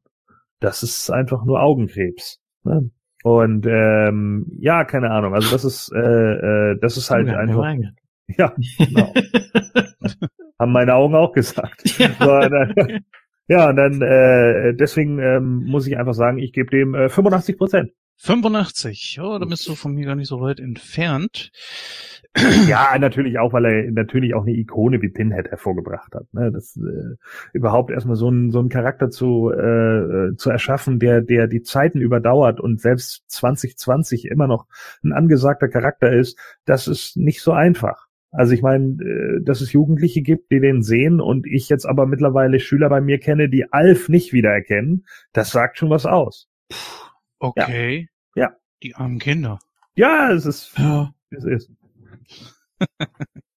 Das 0.61 0.83
ist 0.83 1.11
einfach 1.11 1.45
nur 1.45 1.61
Augenkrebs. 1.61 2.39
Ne? 2.63 2.91
Und 3.25 3.67
ähm, 3.67 4.47
ja, 4.61 4.85
keine 4.85 5.11
Ahnung. 5.11 5.35
Also 5.35 5.51
das 5.51 5.65
ist, 5.65 5.93
äh, 5.93 5.99
äh, 5.99 6.79
das 6.81 6.97
ist 6.97 7.11
halt 7.11 7.29
einfach. 7.29 7.75
Ja, 8.39 8.55
genau. 8.79 9.13
Haben 10.61 10.71
meine 10.71 10.95
Augen 10.95 11.17
auch 11.17 11.33
gesagt. 11.33 11.99
Ja, 11.99 12.11
so, 12.21 12.49
dann, 12.49 12.75
ja 13.49 13.73
dann 13.73 14.01
äh, 14.03 14.73
deswegen 14.73 15.19
ähm, 15.19 15.65
muss 15.65 15.89
ich 15.89 15.99
einfach 15.99 16.15
sagen, 16.15 16.39
ich 16.39 16.53
gebe 16.53 16.71
dem 16.71 16.95
äh, 16.95 17.09
85 17.09 17.59
Prozent. 17.59 17.91
85, 18.23 19.19
oh, 19.23 19.39
da 19.39 19.47
bist 19.47 19.67
du 19.67 19.75
von 19.75 19.95
mir 19.95 20.05
gar 20.05 20.15
nicht 20.15 20.29
so 20.29 20.41
weit 20.41 20.61
entfernt. 20.61 21.51
Ja, 22.69 22.97
natürlich 22.99 23.39
auch, 23.39 23.53
weil 23.53 23.65
er 23.65 23.91
natürlich 23.91 24.35
auch 24.35 24.43
eine 24.43 24.55
Ikone 24.55 25.03
wie 25.03 25.09
Pinhead 25.09 25.49
hervorgebracht 25.49 26.15
hat. 26.15 26.33
Ne? 26.33 26.53
Das 26.53 26.77
äh, 26.77 27.17
überhaupt 27.55 27.91
erstmal 27.91 28.15
so 28.15 28.29
ein 28.29 28.53
so 28.53 28.61
ein 28.61 28.69
Charakter 28.69 29.11
zu 29.11 29.51
äh, 29.51 30.37
zu 30.37 30.51
erschaffen, 30.51 31.01
der 31.01 31.23
der 31.23 31.49
die 31.49 31.63
Zeiten 31.63 32.01
überdauert 32.01 32.61
und 32.61 32.81
selbst 32.81 33.25
2020 33.29 34.27
immer 34.27 34.47
noch 34.47 34.67
ein 35.03 35.13
angesagter 35.13 35.69
Charakter 35.69 36.13
ist, 36.13 36.39
das 36.67 36.87
ist 36.87 37.17
nicht 37.17 37.43
so 37.43 37.53
einfach. 37.53 38.07
Also 38.31 38.53
ich 38.53 38.63
meine, 38.63 39.03
äh, 39.03 39.43
dass 39.43 39.61
es 39.61 39.73
Jugendliche 39.73 40.23
gibt, 40.23 40.53
die 40.53 40.61
den 40.61 40.83
sehen 40.83 41.21
und 41.21 41.47
ich 41.47 41.69
jetzt 41.69 41.87
aber 41.87 42.07
mittlerweile 42.07 42.61
Schüler 42.61 42.91
bei 42.91 43.01
mir 43.01 43.19
kenne, 43.19 43.49
die 43.49 43.73
Alf 43.73 44.09
nicht 44.09 44.33
wiedererkennen, 44.33 45.05
das 45.33 45.51
sagt 45.51 45.79
schon 45.79 45.91
was 45.91 46.07
aus. 46.07 46.49
Okay. 47.41 48.09
Ja. 48.35 48.45
ja. 48.45 48.57
Die 48.83 48.95
armen 48.95 49.19
Kinder. 49.19 49.59
Ja, 49.97 50.31
es 50.31 50.47
ist, 50.47 50.79
ja. 50.79 51.13
es 51.31 51.45
ist. 51.45 51.71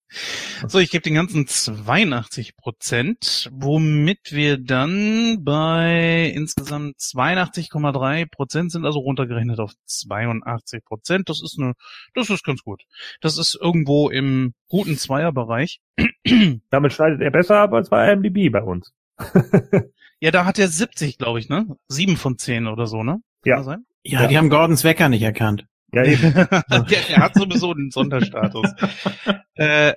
So, 0.67 0.79
ich 0.79 0.91
gebe 0.91 1.01
den 1.01 1.15
ganzen 1.15 1.47
82 1.47 2.55
Prozent, 2.55 3.49
womit 3.51 4.31
wir 4.31 4.57
dann 4.57 5.43
bei 5.43 6.31
insgesamt 6.35 6.97
82,3 6.97 8.29
Prozent 8.29 8.71
sind, 8.71 8.85
also 8.85 8.99
runtergerechnet 8.99 9.59
auf 9.59 9.73
82 9.85 10.85
Prozent. 10.85 11.29
Das 11.29 11.41
ist 11.41 11.57
eine, 11.59 11.73
das 12.13 12.29
ist 12.29 12.43
ganz 12.43 12.61
gut. 12.61 12.83
Das 13.21 13.37
ist 13.37 13.57
irgendwo 13.59 14.09
im 14.09 14.53
guten 14.67 14.97
Zweierbereich. 14.97 15.81
Damit 16.69 16.93
schneidet 16.93 17.21
er 17.21 17.31
besser 17.31 17.59
ab 17.59 17.73
als 17.73 17.89
bei 17.89 18.11
IMDb 18.11 18.51
bei 18.51 18.61
uns. 18.61 18.93
ja, 20.19 20.31
da 20.31 20.45
hat 20.45 20.59
er 20.59 20.67
70, 20.67 21.17
glaube 21.17 21.39
ich, 21.39 21.49
ne? 21.49 21.75
Sieben 21.87 22.17
von 22.17 22.37
zehn 22.37 22.67
oder 22.67 22.87
so, 22.87 23.03
ne? 23.03 23.21
Kann 23.43 23.83
ja. 24.03 24.21
Ja, 24.21 24.27
die 24.27 24.37
haben 24.37 24.49
Gordons 24.49 24.83
Wecker 24.83 25.09
nicht 25.09 25.21
erkannt. 25.21 25.65
Ja, 25.91 26.03
eben. 26.03 26.33
er 26.35 27.17
hat 27.17 27.35
sowieso 27.35 27.71
einen 27.71 27.91
Sonderstatus. 27.91 28.69
äh, 29.55 29.93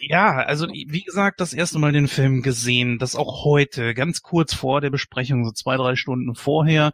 ja, 0.00 0.36
also 0.36 0.68
wie 0.68 1.02
gesagt, 1.02 1.40
das 1.40 1.52
erste 1.52 1.78
Mal 1.78 1.92
den 1.92 2.08
Film 2.08 2.42
gesehen, 2.42 2.98
das 2.98 3.16
auch 3.16 3.44
heute, 3.44 3.94
ganz 3.94 4.22
kurz 4.22 4.54
vor 4.54 4.80
der 4.80 4.90
Besprechung, 4.90 5.44
so 5.44 5.50
zwei, 5.52 5.76
drei 5.76 5.96
Stunden 5.96 6.34
vorher. 6.34 6.92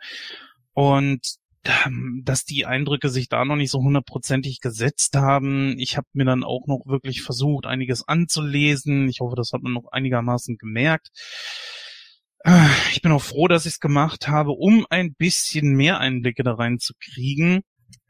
Und 0.72 1.38
ähm, 1.64 2.22
dass 2.24 2.44
die 2.44 2.66
Eindrücke 2.66 3.08
sich 3.08 3.28
da 3.28 3.44
noch 3.44 3.56
nicht 3.56 3.70
so 3.70 3.80
hundertprozentig 3.80 4.60
gesetzt 4.60 5.16
haben. 5.16 5.78
Ich 5.78 5.96
habe 5.96 6.06
mir 6.12 6.24
dann 6.24 6.44
auch 6.44 6.66
noch 6.66 6.86
wirklich 6.86 7.22
versucht, 7.22 7.66
einiges 7.66 8.06
anzulesen. 8.06 9.08
Ich 9.08 9.20
hoffe, 9.20 9.36
das 9.36 9.52
hat 9.52 9.62
man 9.62 9.72
noch 9.72 9.90
einigermaßen 9.90 10.58
gemerkt. 10.58 11.10
Äh, 12.44 12.68
ich 12.92 13.02
bin 13.02 13.12
auch 13.12 13.22
froh, 13.22 13.48
dass 13.48 13.66
ich 13.66 13.74
es 13.74 13.80
gemacht 13.80 14.28
habe, 14.28 14.52
um 14.52 14.86
ein 14.90 15.14
bisschen 15.14 15.74
mehr 15.74 15.98
Einblicke 15.98 16.42
da 16.42 16.54
reinzukriegen. 16.54 17.62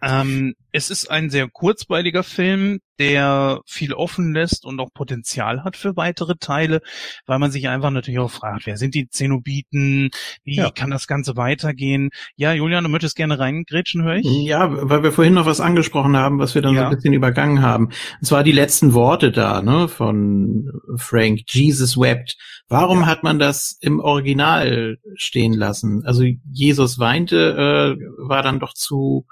Ähm, 0.04 0.54
es 0.70 0.90
ist 0.90 1.10
ein 1.10 1.30
sehr 1.30 1.48
kurzweiliger 1.48 2.22
Film, 2.22 2.80
der 2.98 3.60
viel 3.64 3.94
offen 3.94 4.34
lässt 4.34 4.66
und 4.66 4.78
auch 4.78 4.92
Potenzial 4.92 5.64
hat 5.64 5.76
für 5.76 5.96
weitere 5.96 6.34
Teile, 6.38 6.80
weil 7.26 7.38
man 7.38 7.50
sich 7.50 7.68
einfach 7.68 7.90
natürlich 7.90 8.20
auch 8.20 8.30
fragt, 8.30 8.66
wer 8.66 8.76
sind 8.76 8.94
die 8.94 9.08
Zenobiten, 9.08 10.10
wie 10.44 10.56
ja. 10.56 10.70
kann 10.70 10.90
das 10.90 11.06
Ganze 11.06 11.36
weitergehen? 11.36 12.10
Ja, 12.36 12.52
Julian, 12.52 12.84
du 12.84 12.90
möchtest 12.90 13.16
gerne 13.16 13.38
reingrätschen, 13.38 14.02
höre 14.02 14.16
ich? 14.16 14.26
Ja, 14.26 14.68
weil 14.90 15.02
wir 15.02 15.12
vorhin 15.12 15.34
noch 15.34 15.46
was 15.46 15.60
angesprochen 15.60 16.16
haben, 16.16 16.38
was 16.38 16.54
wir 16.54 16.60
dann 16.60 16.74
ja. 16.74 16.82
so 16.82 16.86
ein 16.88 16.94
bisschen 16.96 17.14
übergangen 17.14 17.62
haben. 17.62 17.86
Und 17.86 18.26
zwar 18.26 18.44
die 18.44 18.52
letzten 18.52 18.92
Worte 18.92 19.32
da, 19.32 19.62
ne, 19.62 19.88
von 19.88 20.70
Frank, 20.96 21.40
Jesus 21.48 21.98
wept. 21.98 22.36
Warum 22.68 23.00
ja. 23.00 23.06
hat 23.06 23.22
man 23.22 23.38
das 23.38 23.78
im 23.80 24.00
Original 24.00 24.98
stehen 25.14 25.54
lassen? 25.54 26.02
Also 26.04 26.24
Jesus 26.50 26.98
weinte, 26.98 27.96
äh, 27.98 28.28
war 28.28 28.42
dann 28.42 28.60
doch 28.60 28.74
zu 28.74 29.26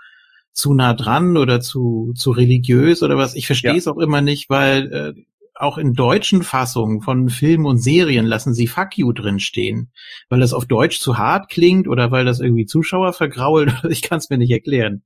zu 0.52 0.74
nah 0.74 0.94
dran 0.94 1.36
oder 1.36 1.60
zu, 1.60 2.12
zu 2.16 2.30
religiös 2.30 3.02
oder 3.02 3.16
was. 3.16 3.34
Ich 3.34 3.46
verstehe 3.46 3.76
es 3.76 3.88
auch 3.88 3.98
immer 3.98 4.20
nicht, 4.20 4.50
weil 4.50 4.92
äh, 4.92 5.22
auch 5.54 5.78
in 5.78 5.94
deutschen 5.94 6.42
Fassungen 6.42 7.02
von 7.02 7.28
Filmen 7.28 7.66
und 7.66 7.78
Serien 7.78 8.26
lassen 8.26 8.54
sie 8.54 8.66
Fuck 8.66 8.98
you 8.98 9.12
drin 9.12 9.40
stehen, 9.40 9.92
weil 10.28 10.40
das 10.40 10.52
auf 10.52 10.66
Deutsch 10.66 10.98
zu 10.98 11.18
hart 11.18 11.48
klingt 11.48 11.88
oder 11.88 12.10
weil 12.10 12.24
das 12.24 12.40
irgendwie 12.40 12.66
Zuschauer 12.66 13.12
vergrault. 13.12 13.72
Ich 13.88 14.02
kann 14.02 14.18
es 14.18 14.30
mir 14.30 14.38
nicht 14.38 14.50
erklären. 14.50 15.02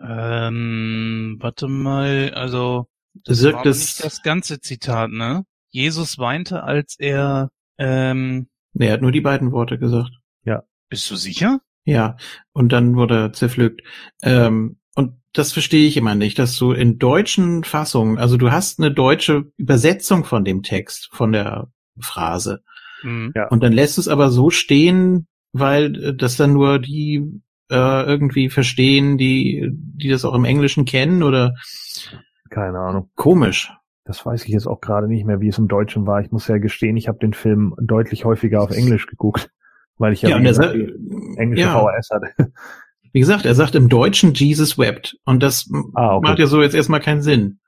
Ähm, 0.00 1.36
warte 1.40 1.68
mal, 1.68 2.32
also 2.34 2.86
das 3.24 3.42
Wirkt 3.42 3.64
war 3.64 3.66
nicht 3.66 4.04
das 4.04 4.22
ganze 4.22 4.60
Zitat, 4.60 5.10
ne? 5.10 5.44
Jesus 5.70 6.18
weinte, 6.18 6.62
als 6.62 6.96
er 6.98 7.50
ähm, 7.78 8.48
Nee, 8.78 8.86
er 8.86 8.92
hat 8.94 9.02
nur 9.02 9.12
die 9.12 9.20
beiden 9.20 9.50
Worte 9.52 9.78
gesagt. 9.78 10.12
Ja. 10.44 10.62
Bist 10.88 11.10
du 11.10 11.16
sicher? 11.16 11.60
Ja, 11.84 12.16
und 12.52 12.70
dann 12.70 12.96
wurde 12.96 13.16
er 13.16 13.32
zerpflückt. 13.32 13.82
Ähm, 14.22 14.77
und 14.98 15.14
das 15.32 15.52
verstehe 15.52 15.86
ich 15.86 15.96
immer 15.96 16.16
nicht, 16.16 16.40
dass 16.40 16.56
du 16.58 16.72
in 16.72 16.98
deutschen 16.98 17.62
Fassungen, 17.62 18.18
also 18.18 18.36
du 18.36 18.50
hast 18.50 18.80
eine 18.80 18.90
deutsche 18.90 19.52
Übersetzung 19.56 20.24
von 20.24 20.44
dem 20.44 20.64
Text, 20.64 21.08
von 21.12 21.30
der 21.30 21.68
Phrase. 22.00 22.64
Mhm. 23.04 23.32
Ja. 23.36 23.46
Und 23.46 23.62
dann 23.62 23.72
lässt 23.72 23.98
es 23.98 24.08
aber 24.08 24.30
so 24.30 24.50
stehen, 24.50 25.28
weil 25.52 25.94
äh, 26.02 26.14
das 26.16 26.36
dann 26.36 26.52
nur 26.52 26.80
die 26.80 27.22
äh, 27.70 28.02
irgendwie 28.02 28.48
verstehen, 28.48 29.18
die, 29.18 29.70
die 29.72 30.08
das 30.08 30.24
auch 30.24 30.34
im 30.34 30.44
Englischen 30.44 30.84
kennen 30.84 31.22
oder 31.22 31.54
keine 32.50 32.80
Ahnung. 32.80 33.08
Komisch. 33.14 33.72
Das 34.04 34.26
weiß 34.26 34.42
ich 34.46 34.50
jetzt 34.50 34.66
auch 34.66 34.80
gerade 34.80 35.06
nicht 35.06 35.24
mehr, 35.24 35.40
wie 35.40 35.48
es 35.48 35.58
im 35.58 35.68
Deutschen 35.68 36.08
war. 36.08 36.20
Ich 36.22 36.32
muss 36.32 36.48
ja 36.48 36.58
gestehen, 36.58 36.96
ich 36.96 37.06
habe 37.06 37.20
den 37.20 37.34
Film 37.34 37.72
deutlich 37.80 38.24
häufiger 38.24 38.62
auf 38.62 38.72
Englisch 38.72 39.06
geguckt 39.06 39.48
weil 39.98 40.12
ich 40.12 40.22
ja, 40.22 40.30
ja 40.30 40.38
gesagt, 40.38 40.74
englische 41.36 41.66
ja. 41.66 41.78
VHS 41.78 42.10
hatte. 42.10 42.52
Wie 43.12 43.20
gesagt, 43.20 43.44
er 43.44 43.54
sagt 43.54 43.74
im 43.74 43.88
Deutschen 43.88 44.34
Jesus 44.34 44.78
wept 44.78 45.16
und 45.24 45.42
das 45.42 45.70
ah, 45.94 46.16
okay. 46.16 46.28
macht 46.28 46.38
ja 46.38 46.46
so 46.46 46.62
jetzt 46.62 46.74
erstmal 46.74 47.00
keinen 47.00 47.22
Sinn. 47.22 47.60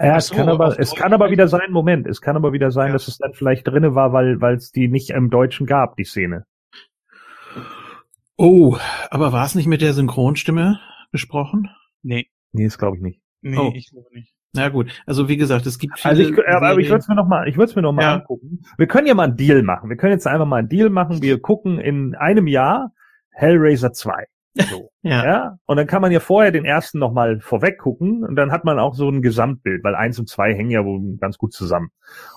Ja, 0.00 0.16
es 0.16 0.28
so, 0.28 0.34
kann 0.34 0.48
aber, 0.48 0.78
es 0.78 0.94
kann 0.94 1.12
aber 1.12 1.30
wieder 1.30 1.46
sein, 1.46 1.70
Moment, 1.70 2.06
es 2.06 2.20
kann 2.20 2.36
aber 2.36 2.52
wieder 2.52 2.70
sein, 2.70 2.88
ja. 2.88 2.92
dass 2.94 3.06
es 3.06 3.18
dann 3.18 3.32
vielleicht 3.32 3.66
drinne 3.66 3.94
war, 3.94 4.12
weil, 4.12 4.40
weil 4.40 4.56
es 4.56 4.72
die 4.72 4.88
nicht 4.88 5.10
im 5.10 5.30
Deutschen 5.30 5.66
gab, 5.66 5.96
die 5.96 6.04
Szene. 6.04 6.44
Oh, 8.36 8.76
aber 9.10 9.32
war 9.32 9.44
es 9.44 9.54
nicht 9.54 9.66
mit 9.66 9.82
der 9.82 9.92
Synchronstimme 9.92 10.80
gesprochen? 11.12 11.68
Nee. 12.02 12.26
Nee, 12.52 12.64
das 12.64 12.78
glaube 12.78 12.96
ich 12.96 13.02
nicht. 13.02 13.20
Nee, 13.40 13.56
oh. 13.56 13.72
ich 13.74 13.90
glaube 13.90 14.08
nicht. 14.12 14.34
Na 14.54 14.68
gut, 14.68 14.90
also 15.06 15.28
wie 15.28 15.38
gesagt, 15.38 15.64
es 15.64 15.78
gibt 15.78 15.98
viele. 15.98 16.10
Also 16.10 16.22
ich, 16.22 16.48
aber 16.48 16.78
ich 16.78 16.88
würde 16.88 16.98
es 16.98 17.08
mir 17.08 17.14
noch 17.14 17.26
mal, 17.26 17.48
ich 17.48 17.56
würde 17.56 17.70
es 17.70 17.76
mir 17.76 17.82
noch 17.82 17.92
mal 17.92 18.02
ja. 18.02 18.14
angucken. 18.16 18.64
Wir 18.76 18.86
können 18.86 19.06
ja 19.06 19.14
mal 19.14 19.24
einen 19.24 19.36
Deal 19.36 19.62
machen. 19.62 19.88
Wir 19.88 19.96
können 19.96 20.12
jetzt 20.12 20.26
einfach 20.26 20.44
mal 20.44 20.56
einen 20.56 20.68
Deal 20.68 20.90
machen. 20.90 21.22
Wir 21.22 21.40
gucken 21.40 21.78
in 21.78 22.14
einem 22.14 22.46
Jahr 22.46 22.92
Hellraiser 23.30 23.92
2. 23.92 24.26
So, 24.54 24.90
ja. 25.02 25.24
ja. 25.24 25.58
Und 25.66 25.76
dann 25.76 25.86
kann 25.86 26.02
man 26.02 26.12
ja 26.12 26.20
vorher 26.20 26.52
den 26.52 26.64
ersten 26.64 26.98
noch 26.98 27.12
mal 27.12 27.40
vorweg 27.40 27.78
gucken 27.78 28.24
und 28.24 28.36
dann 28.36 28.52
hat 28.52 28.64
man 28.64 28.78
auch 28.78 28.94
so 28.94 29.08
ein 29.08 29.22
Gesamtbild, 29.22 29.82
weil 29.82 29.94
eins 29.94 30.18
und 30.18 30.28
zwei 30.28 30.54
hängen 30.54 30.70
ja 30.70 30.84
wohl 30.84 31.16
ganz 31.18 31.38
gut 31.38 31.52
zusammen. 31.52 31.90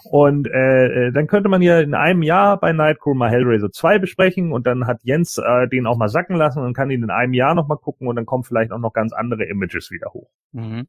Und 0.04 0.48
äh, 0.48 1.08
äh 1.08 1.12
dann 1.12 1.28
könnte 1.28 1.50
man 1.50 1.62
ja 1.62 1.80
in 1.80 1.94
einem 1.94 2.22
Jahr 2.22 2.60
bei 2.60 2.72
Nightcrawler 2.72 3.16
mal 3.16 3.30
Hellraiser 3.30 3.72
2 3.72 4.00
besprechen 4.00 4.52
und 4.52 4.66
dann 4.66 4.88
hat 4.88 5.00
Jens 5.04 5.38
äh, 5.38 5.68
den 5.68 5.88
auch 5.88 5.98
mal 5.98 6.10
sacken 6.10 6.36
lassen 6.36 6.64
und 6.64 6.74
kann 6.74 6.90
ihn 6.90 7.04
in 7.04 7.10
einem 7.10 7.34
Jahr 7.34 7.56
noch 7.56 7.68
mal 7.68 7.78
gucken 7.78 8.08
und 8.08 8.16
dann 8.16 8.26
kommen 8.26 8.44
vielleicht 8.44 8.72
auch 8.72 8.80
noch 8.80 8.94
ganz 8.94 9.14
andere 9.14 9.46
Images 9.46 9.92
wieder 9.92 10.14
hoch. 10.14 10.30
Mhm. 10.52 10.88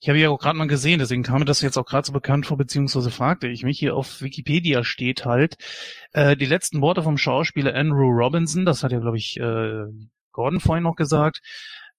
Ich 0.00 0.08
habe 0.08 0.18
ja 0.18 0.30
auch 0.30 0.38
gerade 0.38 0.58
mal 0.58 0.66
gesehen, 0.66 0.98
deswegen 0.98 1.22
kam 1.22 1.38
mir 1.38 1.44
das 1.44 1.60
jetzt 1.60 1.76
auch 1.76 1.84
gerade 1.84 2.04
so 2.04 2.12
bekannt 2.12 2.46
vor, 2.46 2.56
beziehungsweise 2.56 3.10
fragte 3.10 3.46
ich 3.46 3.62
mich. 3.62 3.78
Hier 3.78 3.94
auf 3.94 4.20
Wikipedia 4.20 4.82
steht 4.82 5.24
halt 5.24 5.56
äh, 6.12 6.36
die 6.36 6.46
letzten 6.46 6.80
Worte 6.80 7.02
vom 7.02 7.16
Schauspieler 7.16 7.74
Andrew 7.74 8.08
Robinson, 8.08 8.64
das 8.64 8.82
hat 8.82 8.90
ja, 8.90 8.98
glaube 8.98 9.18
ich, 9.18 9.38
äh, 9.38 9.84
Gordon 10.32 10.60
vorhin 10.60 10.84
noch 10.84 10.96
gesagt, 10.96 11.40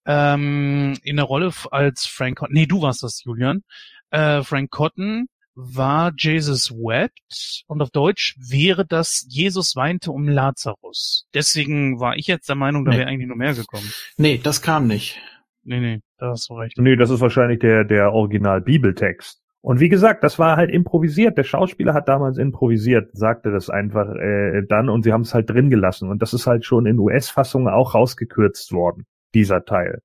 ähm, 0.06 0.98
in 1.04 1.16
der 1.16 1.26
Rolle 1.26 1.52
als 1.72 2.06
Frank 2.06 2.40
Cotton, 2.40 2.54
nee, 2.54 2.66
du 2.66 2.82
warst 2.82 3.04
das, 3.04 3.24
Julian, 3.24 3.64
äh, 4.12 4.44
Frank 4.44 4.70
Cotton 4.72 5.28
war 5.56 6.12
Jesus 6.18 6.72
wept 6.72 7.64
und 7.68 7.82
auf 7.82 7.92
Deutsch 7.92 8.36
wäre 8.40 8.86
das 8.86 9.26
Jesus 9.30 9.76
weinte 9.76 10.12
um 10.12 10.28
Lazarus. 10.28 11.28
Deswegen 11.34 12.00
war 12.00 12.18
ich 12.18 12.28
jetzt 12.28 12.50
der 12.50 12.56
Meinung, 12.56 12.86
da 12.86 12.92
nee. 12.92 12.98
wäre 12.98 13.10
eigentlich 13.10 13.28
nur 13.28 13.38
mehr 13.38 13.54
gekommen. 13.54 13.92
Nee, 14.18 14.40
das 14.42 14.62
kam 14.62 14.88
nicht. 14.88 15.20
Nee, 15.64 15.80
nee, 15.80 16.02
da 16.18 16.32
hast 16.32 16.50
du 16.50 16.56
recht. 16.56 16.78
Nee, 16.78 16.96
das 16.96 17.10
ist 17.10 17.22
wahrscheinlich 17.22 17.60
der, 17.60 17.86
der 17.86 18.12
Original-Bibeltext. 18.12 19.43
Und 19.64 19.80
wie 19.80 19.88
gesagt, 19.88 20.26
das 20.26 20.40
war 20.40 20.58
halt 20.58 20.70
improvisiert. 20.70 21.38
Der 21.38 21.46
Schauspieler 21.46 21.94
hat 21.94 22.10
damals 22.10 22.38
improvisiert, 22.38 23.12
sagte 23.14 23.50
das 23.50 23.70
einfach 23.70 24.14
äh, 24.14 24.62
dann 24.68 24.90
und 24.90 25.04
sie 25.04 25.14
haben 25.14 25.22
es 25.22 25.34
halt 25.34 25.50
drin 25.50 25.70
gelassen. 25.70 26.10
Und 26.10 26.22
das 26.22 26.34
ist 26.34 26.48
halt 26.48 26.66
schon 26.66 26.86
in 26.86 27.00
US-Fassungen 27.00 27.74
auch 27.74 27.96
rausgekürzt 27.96 28.74
worden, 28.74 29.06
dieser 29.34 29.64
Teil. 29.64 30.02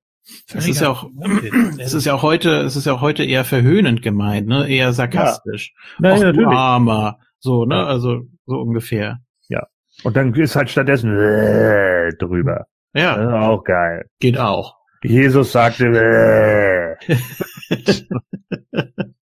Es 0.53 0.65
ist 0.65 0.79
ja 0.79 0.87
auch, 0.87 1.09
es 1.77 1.93
ist 1.93 2.05
ja 2.05 2.13
auch 2.13 2.23
heute, 2.23 2.61
es 2.61 2.77
ist 2.77 2.85
ja 2.85 2.93
auch 2.93 3.01
heute 3.01 3.25
eher 3.25 3.43
verhöhnend 3.43 4.01
gemeint, 4.01 4.47
ne? 4.47 4.65
Eher 4.69 4.93
sarkastisch. 4.93 5.73
Ja. 5.75 6.11
Nein, 6.11 6.21
natürlich. 6.21 6.47
Armer, 6.47 7.17
so, 7.39 7.65
ne? 7.65 7.85
Also 7.85 8.21
so 8.45 8.61
ungefähr. 8.61 9.17
Ja. 9.49 9.67
Und 10.03 10.15
dann 10.15 10.33
ist 10.35 10.55
halt 10.55 10.69
stattdessen 10.69 11.17
äh, 11.17 12.13
drüber. 12.17 12.67
Ja. 12.93 13.41
auch 13.41 13.65
geil. 13.65 14.05
Geht 14.21 14.39
auch. 14.39 14.77
Jesus 15.03 15.51
sagte, 15.51 16.97
äh. 17.07 17.13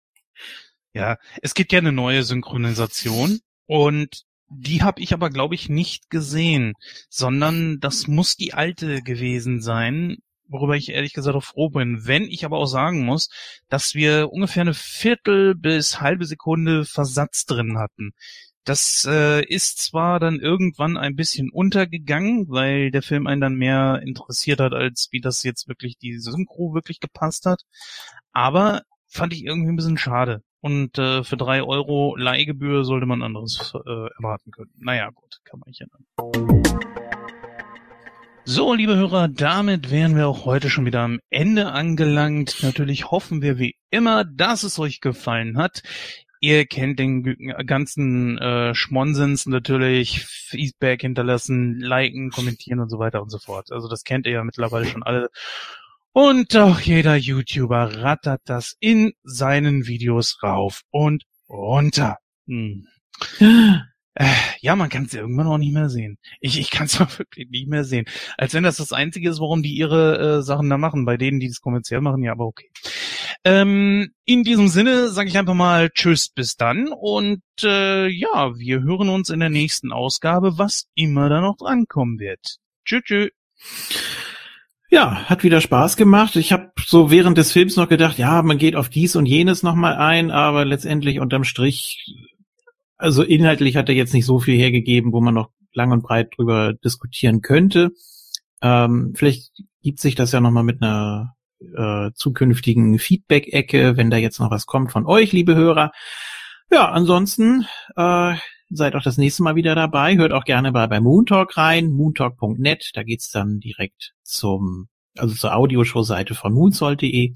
ja, 0.96 1.18
es 1.42 1.54
gibt 1.54 1.74
ja 1.74 1.80
eine 1.80 1.92
neue 1.92 2.24
Synchronisation 2.24 3.42
und 3.68 4.24
die 4.48 4.82
habe 4.82 5.02
ich 5.02 5.12
aber, 5.14 5.30
glaube 5.30 5.54
ich, 5.54 5.68
nicht 5.68 6.10
gesehen, 6.10 6.74
sondern 7.10 7.80
das 7.82 8.08
muss 8.08 8.38
die 8.38 8.54
alte 8.54 9.02
gewesen 9.02 9.62
sein, 9.62 10.18
worüber 10.48 10.78
ich 10.78 10.90
ehrlich 10.90 11.12
gesagt 11.12 11.36
auch 11.36 11.44
froh 11.44 11.70
bin. 11.70 12.08
Wenn 12.08 12.24
ich 12.24 12.46
aber 12.46 12.58
auch 12.58 12.68
sagen 12.68 13.04
muss, 13.04 13.30
dass 13.68 13.94
wir 13.94 14.32
ungefähr 14.32 14.62
eine 14.62 14.74
Viertel 14.74 15.54
bis 15.54 16.00
halbe 16.00 16.26
Sekunde 16.26 16.86
Versatz 16.86 17.46
drin 17.46 17.78
hatten. 17.78 18.12
Das 18.64 19.06
äh, 19.06 19.44
ist 19.46 19.80
zwar 19.80 20.22
dann 20.22 20.40
irgendwann 20.40 20.96
ein 20.96 21.16
bisschen 21.16 21.50
untergegangen, 21.52 22.48
weil 22.48 22.90
der 22.90 23.02
Film 23.02 23.28
einen 23.28 23.42
dann 23.42 23.56
mehr 23.56 24.02
interessiert 24.02 24.62
hat, 24.62 24.72
als 24.72 25.10
wie 25.12 25.20
das 25.20 25.44
jetzt 25.44 25.68
wirklich 25.68 25.98
die 25.98 26.18
Synchro 26.20 26.74
wirklich 26.74 27.02
gepasst 27.02 27.46
hat. 27.46 27.64
Aber 28.32 28.84
fand 29.08 29.34
ich 29.34 29.44
irgendwie 29.44 29.72
ein 29.72 29.76
bisschen 29.76 29.98
schade. 29.98 30.42
Und 30.66 30.98
äh, 30.98 31.24
für 31.24 31.38
drei 31.38 31.62
Euro 31.62 32.16
Leihgebühr 32.16 32.86
sollte 32.86 33.06
man 33.06 33.22
anderes 33.22 33.72
äh, 33.76 34.10
erwarten 34.18 34.50
können. 34.50 34.72
Naja, 34.80 35.12
gut, 35.12 35.40
kann 35.44 35.60
man 35.60 35.70
nicht 35.70 35.82
ändern. 35.82 36.64
So, 38.46 38.74
liebe 38.74 38.96
Hörer, 38.96 39.28
damit 39.28 39.92
wären 39.92 40.16
wir 40.16 40.28
auch 40.28 40.46
heute 40.46 40.72
schon 40.72 40.88
wieder 40.88 41.02
am 41.02 41.20
Ende 41.30 41.68
angelangt. 41.68 42.64
Natürlich 42.64 43.12
hoffen 43.12 43.44
wir 43.44 43.60
wie 43.60 43.76
immer, 43.92 44.26
dass 44.26 44.64
es 44.64 44.80
euch 44.80 45.02
gefallen 45.02 45.60
hat. 45.60 45.84
Ihr 46.40 46.66
kennt 46.66 46.98
den 46.98 47.54
ganzen 47.68 48.40
äh, 48.40 48.74
Schmonsens 48.74 49.46
natürlich, 49.46 50.26
Feedback 50.26 51.02
hinterlassen, 51.02 51.80
liken, 51.80 52.32
kommentieren 52.32 52.80
und 52.80 52.90
so 52.90 52.98
weiter 52.98 53.22
und 53.22 53.30
so 53.30 53.38
fort. 53.38 53.72
Also 53.72 53.88
das 53.88 54.04
kennt 54.04 54.26
ihr 54.26 54.34
ja 54.34 54.44
mittlerweile 54.44 54.88
schon 54.88 55.04
alle. 55.04 55.30
Und 56.16 56.56
auch 56.56 56.80
jeder 56.80 57.18
YouTuber 57.18 58.02
rattert 58.02 58.40
das 58.46 58.78
in 58.80 59.12
seinen 59.24 59.86
Videos 59.86 60.42
rauf 60.42 60.84
und 60.90 61.26
runter. 61.50 62.18
Hm. 62.48 62.88
Äh, 64.18 64.32
ja, 64.62 64.78
man 64.78 64.88
kann 64.88 65.04
es 65.04 65.14
irgendwann 65.14 65.48
auch 65.48 65.58
nicht 65.58 65.74
mehr 65.74 65.90
sehen. 65.90 66.18
Ich, 66.40 66.58
ich 66.58 66.72
kann 66.72 66.86
es 66.86 67.02
auch 67.02 67.20
wirklich 67.20 67.50
nicht 67.50 67.68
mehr 67.68 67.84
sehen. 67.84 68.06
Als 68.38 68.54
wenn 68.54 68.64
das 68.64 68.78
das 68.78 68.94
Einzige 68.94 69.30
ist, 69.30 69.42
warum 69.42 69.62
die 69.62 69.76
ihre 69.76 70.38
äh, 70.38 70.42
Sachen 70.42 70.70
da 70.70 70.78
machen. 70.78 71.04
Bei 71.04 71.18
denen, 71.18 71.42
die 71.42 71.50
das 71.50 71.60
kommerziell 71.60 72.00
machen, 72.00 72.24
ja, 72.24 72.32
aber 72.32 72.46
okay. 72.46 72.70
Ähm, 73.44 74.14
in 74.24 74.44
diesem 74.44 74.70
Sinne 74.70 75.10
sage 75.10 75.28
ich 75.28 75.38
einfach 75.38 75.54
mal 75.54 75.90
Tschüss, 75.90 76.30
bis 76.30 76.56
dann. 76.56 76.94
Und 76.94 77.42
äh, 77.62 78.08
ja, 78.08 78.58
wir 78.58 78.84
hören 78.84 79.10
uns 79.10 79.30
in 79.30 79.42
der 79.42 79.50
nächsten 79.50 79.92
Ausgabe, 79.92 80.58
was 80.58 80.88
immer 80.96 81.28
da 81.28 81.42
noch 81.42 81.58
drankommen 81.58 82.18
wird. 82.18 82.60
Tschüss, 82.86 83.04
tschüss. 83.04 83.32
Ja, 84.96 85.26
hat 85.26 85.44
wieder 85.44 85.60
Spaß 85.60 85.98
gemacht. 85.98 86.38
Ich 86.38 86.54
habe 86.54 86.72
so 86.86 87.12
während 87.12 87.38
des 87.38 87.52
Films 87.52 87.76
noch 87.76 87.90
gedacht, 87.90 88.18
ja, 88.18 88.42
man 88.42 88.58
geht 88.58 88.78
auf 88.78 88.88
dies 88.88 89.18
und 89.18 89.26
jenes 89.26 89.62
nochmal 89.62 89.96
ein, 89.96 90.32
aber 90.32 90.64
letztendlich 90.64 91.20
unterm 91.20 91.44
Strich 91.44 92.16
also 92.96 93.22
inhaltlich 93.22 93.76
hat 93.76 93.90
er 93.90 93.96
jetzt 93.96 94.14
nicht 94.14 94.26
so 94.26 94.40
viel 94.40 94.58
hergegeben, 94.58 95.12
wo 95.12 95.20
man 95.20 95.34
noch 95.34 95.50
lang 95.74 95.92
und 95.92 96.02
breit 96.02 96.30
drüber 96.38 96.72
diskutieren 96.72 97.42
könnte. 97.42 97.92
Ähm, 98.62 99.12
vielleicht 99.18 99.52
gibt 99.84 100.00
sich 100.00 100.16
das 100.16 100.32
ja 100.32 100.40
nochmal 100.40 100.64
mit 100.64 100.82
einer 100.82 101.36
äh, 101.60 102.12
zukünftigen 102.14 102.98
Feedback-Ecke, 102.98 103.98
wenn 103.98 104.10
da 104.10 104.16
jetzt 104.16 104.40
noch 104.40 104.50
was 104.50 104.66
kommt 104.66 104.94
von 104.94 105.06
euch, 105.06 105.34
liebe 105.34 105.56
Hörer. 105.56 105.92
Ja, 106.72 106.90
ansonsten 106.90 107.68
äh, 107.98 108.36
seid 108.70 108.96
auch 108.96 109.04
das 109.04 109.18
nächste 109.18 109.44
Mal 109.44 109.56
wieder 109.56 109.76
dabei. 109.76 110.16
Hört 110.18 110.32
auch 110.32 110.46
gerne 110.46 110.72
bei, 110.72 110.88
bei 110.88 111.00
Moontalk 111.00 111.58
rein, 111.58 111.92
moontalk.net. 111.92 112.92
Da 112.94 113.04
geht's 113.04 113.30
dann 113.30 113.60
direkt 113.60 114.14
zum, 114.24 114.88
also 115.18 115.36
zur 115.36 115.56
Audioshow-Seite 115.56 116.36
von 116.36 116.54
moonsold.de. 116.54 117.34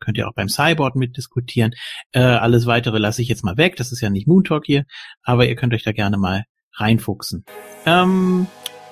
Könnt 0.00 0.16
ihr 0.16 0.28
auch 0.28 0.34
beim 0.34 0.48
Cyborg 0.48 0.96
mitdiskutieren. 0.96 1.74
Äh, 2.12 2.20
alles 2.20 2.66
weitere 2.66 2.98
lasse 2.98 3.20
ich 3.20 3.28
jetzt 3.28 3.44
mal 3.44 3.58
weg. 3.58 3.76
Das 3.76 3.92
ist 3.92 4.00
ja 4.00 4.08
nicht 4.08 4.26
Moon 4.26 4.44
Talk 4.44 4.64
hier. 4.64 4.84
Aber 5.22 5.46
ihr 5.46 5.56
könnt 5.56 5.74
euch 5.74 5.82
da 5.84 5.92
gerne 5.92 6.16
mal 6.16 6.44
reinfuchsen. 6.74 7.44
Ähm, 7.84 8.46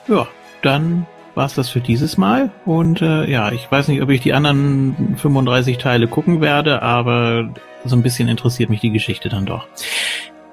ja, 0.07 0.29
dann 0.63 1.07
war's 1.35 1.55
das 1.55 1.71
für 1.71 1.81
dieses 1.81 2.19
Mal. 2.19 2.51
Und 2.67 3.01
äh, 3.01 3.31
ja, 3.31 3.51
ich 3.53 3.71
weiß 3.71 3.89
nicht, 3.89 4.03
ob 4.03 4.11
ich 4.11 4.21
die 4.21 4.35
anderen 4.35 5.17
35 5.17 5.79
Teile 5.79 6.09
gucken 6.09 6.41
werde, 6.43 6.83
aber 6.83 7.55
so 7.85 7.97
ein 7.97 8.03
bisschen 8.03 8.29
interessiert 8.29 8.69
mich 8.69 8.81
die 8.81 8.91
Geschichte 8.91 9.29
dann 9.31 9.47
doch. 9.47 9.67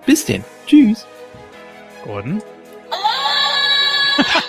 Bis 0.06 0.26
denn. 0.26 0.46
Tschüss. 0.68 1.06
Gordon. 2.06 2.40